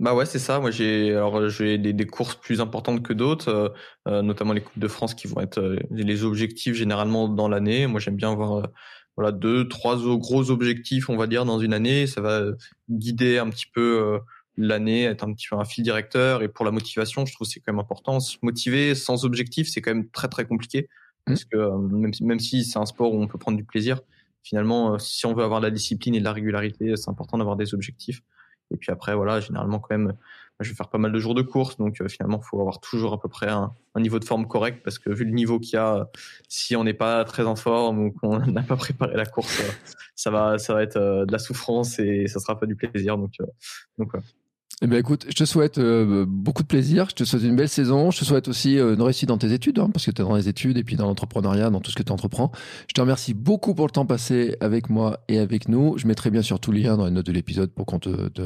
Bah 0.00 0.14
ouais, 0.14 0.26
c'est 0.26 0.38
ça. 0.38 0.60
Moi, 0.60 0.70
j'ai 0.70 1.12
alors 1.12 1.48
j'ai 1.48 1.78
des, 1.78 1.92
des, 1.92 2.06
courses 2.06 2.34
plus 2.34 2.60
importantes 2.60 3.02
que 3.02 3.12
d'autres, 3.12 3.48
euh, 3.48 3.68
euh, 4.08 4.22
notamment 4.22 4.52
les 4.52 4.60
coupes 4.60 4.78
de 4.78 4.88
France 4.88 5.14
qui 5.14 5.28
vont 5.28 5.40
être 5.40 5.58
euh, 5.58 5.78
les 5.90 6.24
objectifs 6.24 6.74
généralement 6.74 7.28
dans 7.28 7.48
l'année. 7.48 7.86
Moi, 7.86 8.00
j'aime 8.00 8.16
bien 8.16 8.32
avoir 8.32 8.68
voilà 9.16 9.30
deux, 9.32 9.68
trois 9.68 9.96
gros 10.16 10.50
objectifs, 10.50 11.08
on 11.08 11.16
va 11.16 11.26
dire, 11.26 11.44
dans 11.44 11.58
une 11.58 11.74
année. 11.74 12.06
Ça 12.06 12.20
va 12.20 12.42
guider 12.90 13.38
un 13.38 13.48
petit 13.50 13.66
peu 13.72 14.18
l'année, 14.56 15.04
être 15.04 15.24
un 15.24 15.32
petit 15.32 15.46
peu 15.48 15.56
un 15.56 15.64
fil 15.64 15.84
directeur. 15.84 16.42
Et 16.42 16.48
pour 16.48 16.64
la 16.64 16.70
motivation, 16.70 17.24
je 17.26 17.34
trouve 17.34 17.46
c'est 17.46 17.60
quand 17.60 17.72
même 17.72 17.80
important. 17.80 18.20
Se 18.20 18.38
motiver 18.42 18.94
sans 18.94 19.24
objectif, 19.24 19.68
c'est 19.70 19.82
quand 19.82 19.94
même 19.94 20.08
très 20.10 20.28
très 20.28 20.46
compliqué 20.46 20.88
mmh. 21.26 21.30
parce 21.30 21.44
que 21.44 21.56
même 21.92 22.12
même 22.22 22.40
si 22.40 22.64
c'est 22.64 22.78
un 22.78 22.86
sport 22.86 23.12
où 23.14 23.22
on 23.22 23.28
peut 23.28 23.38
prendre 23.38 23.58
du 23.58 23.64
plaisir, 23.64 24.00
finalement, 24.42 24.98
si 24.98 25.26
on 25.26 25.34
veut 25.34 25.44
avoir 25.44 25.60
de 25.60 25.66
la 25.66 25.70
discipline 25.70 26.14
et 26.14 26.20
de 26.20 26.24
la 26.24 26.32
régularité, 26.32 26.96
c'est 26.96 27.10
important 27.10 27.38
d'avoir 27.38 27.56
des 27.56 27.74
objectifs. 27.74 28.22
Et 28.72 28.76
puis 28.76 28.90
après, 28.90 29.14
voilà, 29.14 29.40
généralement 29.40 29.78
quand 29.78 29.96
même, 29.96 30.14
je 30.60 30.70
vais 30.70 30.74
faire 30.74 30.88
pas 30.88 30.98
mal 30.98 31.12
de 31.12 31.18
jours 31.18 31.34
de 31.34 31.42
course, 31.42 31.76
donc 31.76 32.00
euh, 32.00 32.08
finalement, 32.08 32.40
il 32.42 32.46
faut 32.46 32.60
avoir 32.60 32.80
toujours 32.80 33.12
à 33.12 33.20
peu 33.20 33.28
près 33.28 33.48
un, 33.48 33.72
niveau 33.96 34.18
de 34.18 34.24
forme 34.24 34.46
correct, 34.46 34.82
parce 34.84 34.98
que 34.98 35.10
vu 35.10 35.24
le 35.24 35.32
niveau 35.32 35.58
qu'il 35.58 35.74
y 35.74 35.76
a, 35.76 36.08
si 36.48 36.76
on 36.76 36.84
n'est 36.84 36.94
pas 36.94 37.24
très 37.24 37.44
en 37.44 37.56
forme 37.56 38.06
ou 38.06 38.12
qu'on 38.12 38.38
n'a 38.46 38.62
pas 38.62 38.76
préparé 38.76 39.16
la 39.16 39.26
course, 39.26 39.60
euh, 39.60 39.72
ça 40.14 40.30
va, 40.30 40.58
ça 40.58 40.74
va 40.74 40.82
être 40.82 40.96
euh, 40.96 41.24
de 41.24 41.32
la 41.32 41.38
souffrance 41.38 41.98
et 41.98 42.26
ça 42.26 42.40
sera 42.40 42.58
pas 42.58 42.66
du 42.66 42.76
plaisir. 42.76 43.18
Donc, 43.18 43.32
eh 44.84 44.88
bien, 44.88 44.98
écoute, 44.98 45.26
je 45.28 45.34
te 45.34 45.44
souhaite 45.44 45.78
euh, 45.78 46.26
beaucoup 46.26 46.64
de 46.64 46.66
plaisir. 46.66 47.08
Je 47.08 47.14
te 47.14 47.22
souhaite 47.22 47.44
une 47.44 47.54
belle 47.54 47.68
saison. 47.68 48.10
Je 48.10 48.18
te 48.18 48.24
souhaite 48.24 48.48
aussi 48.48 48.80
euh, 48.80 48.96
une 48.96 49.02
réussite 49.02 49.28
dans 49.28 49.38
tes 49.38 49.52
études, 49.52 49.78
hein, 49.78 49.88
parce 49.92 50.04
que 50.04 50.10
tu 50.10 50.20
es 50.20 50.24
dans 50.24 50.34
les 50.34 50.48
études 50.48 50.76
et 50.76 50.82
puis 50.82 50.96
dans 50.96 51.06
l'entrepreneuriat, 51.06 51.70
dans 51.70 51.80
tout 51.80 51.92
ce 51.92 51.96
que 51.96 52.02
tu 52.02 52.10
entreprends. 52.10 52.50
Je 52.88 52.94
te 52.94 53.00
remercie 53.00 53.32
beaucoup 53.32 53.76
pour 53.76 53.86
le 53.86 53.92
temps 53.92 54.06
passé 54.06 54.56
avec 54.60 54.90
moi 54.90 55.20
et 55.28 55.38
avec 55.38 55.68
nous. 55.68 55.96
Je 55.98 56.08
mettrai 56.08 56.30
bien 56.30 56.42
sûr 56.42 56.58
tous 56.58 56.72
les 56.72 56.82
liens 56.82 56.96
dans 56.96 57.04
les 57.04 57.12
notes 57.12 57.26
de 57.26 57.32
l'épisode 57.32 57.70
pour 57.70 57.86
qu'on 57.86 58.00
te, 58.00 58.28
te, 58.30 58.42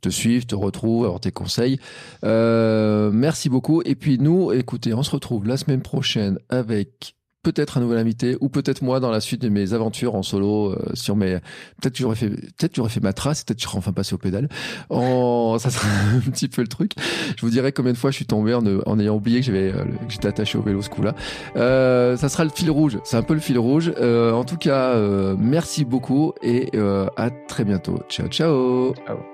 te, 0.00 0.08
suive, 0.08 0.46
te 0.46 0.54
retrouve, 0.54 1.04
avoir 1.04 1.20
tes 1.20 1.32
conseils. 1.32 1.78
Euh, 2.24 3.10
merci 3.12 3.50
beaucoup. 3.50 3.82
Et 3.84 3.94
puis 3.94 4.16
nous, 4.18 4.52
écoutez, 4.52 4.94
on 4.94 5.02
se 5.02 5.10
retrouve 5.10 5.46
la 5.46 5.58
semaine 5.58 5.82
prochaine 5.82 6.38
avec 6.48 7.14
peut-être 7.44 7.78
un 7.78 7.80
nouvel 7.80 7.98
invité 7.98 8.36
ou 8.40 8.48
peut-être 8.48 8.82
moi 8.82 8.98
dans 8.98 9.10
la 9.10 9.20
suite 9.20 9.40
de 9.40 9.48
mes 9.48 9.72
aventures 9.72 10.16
en 10.16 10.22
solo 10.22 10.72
euh, 10.72 10.90
sur 10.94 11.14
mes 11.14 11.38
peut-être 11.80 11.96
j'aurais 11.96 12.16
fait 12.16 12.30
peut-être 12.30 12.74
j'aurais 12.74 12.90
fait 12.90 13.02
ma 13.02 13.12
trace 13.12 13.44
peut-être 13.44 13.60
je 13.60 13.66
serais 13.66 13.78
enfin 13.78 13.92
passé 13.92 14.14
au 14.14 14.18
pédale. 14.18 14.48
Ça 14.90 15.70
sera 15.70 15.88
un 16.16 16.30
petit 16.30 16.48
peu 16.48 16.62
le 16.62 16.68
truc. 16.68 16.92
Je 17.36 17.40
vous 17.42 17.50
dirai 17.50 17.72
combien 17.72 17.92
de 17.92 17.98
fois 17.98 18.10
je 18.10 18.16
suis 18.16 18.26
tombé 18.26 18.54
en, 18.54 18.64
en 18.86 18.98
ayant 18.98 19.14
oublié 19.14 19.40
que 19.40 19.46
j'avais 19.46 19.72
euh, 19.72 19.84
que 19.84 20.10
j'étais 20.12 20.28
attaché 20.28 20.58
au 20.58 20.62
vélo 20.62 20.82
ce 20.82 20.90
coup-là. 20.90 21.14
Euh, 21.56 22.16
ça 22.16 22.28
sera 22.28 22.44
le 22.44 22.50
fil 22.50 22.70
rouge. 22.70 22.98
C'est 23.04 23.16
un 23.16 23.22
peu 23.22 23.34
le 23.34 23.40
fil 23.40 23.58
rouge. 23.58 23.92
Euh, 23.98 24.32
en 24.32 24.44
tout 24.44 24.56
cas 24.56 24.94
euh, 24.94 25.36
merci 25.38 25.84
beaucoup 25.84 26.32
et 26.42 26.70
à 27.16 27.30
très 27.48 27.64
bientôt. 27.64 28.00
Ciao 28.08 28.28
ciao, 28.28 28.94
ciao. 29.06 29.33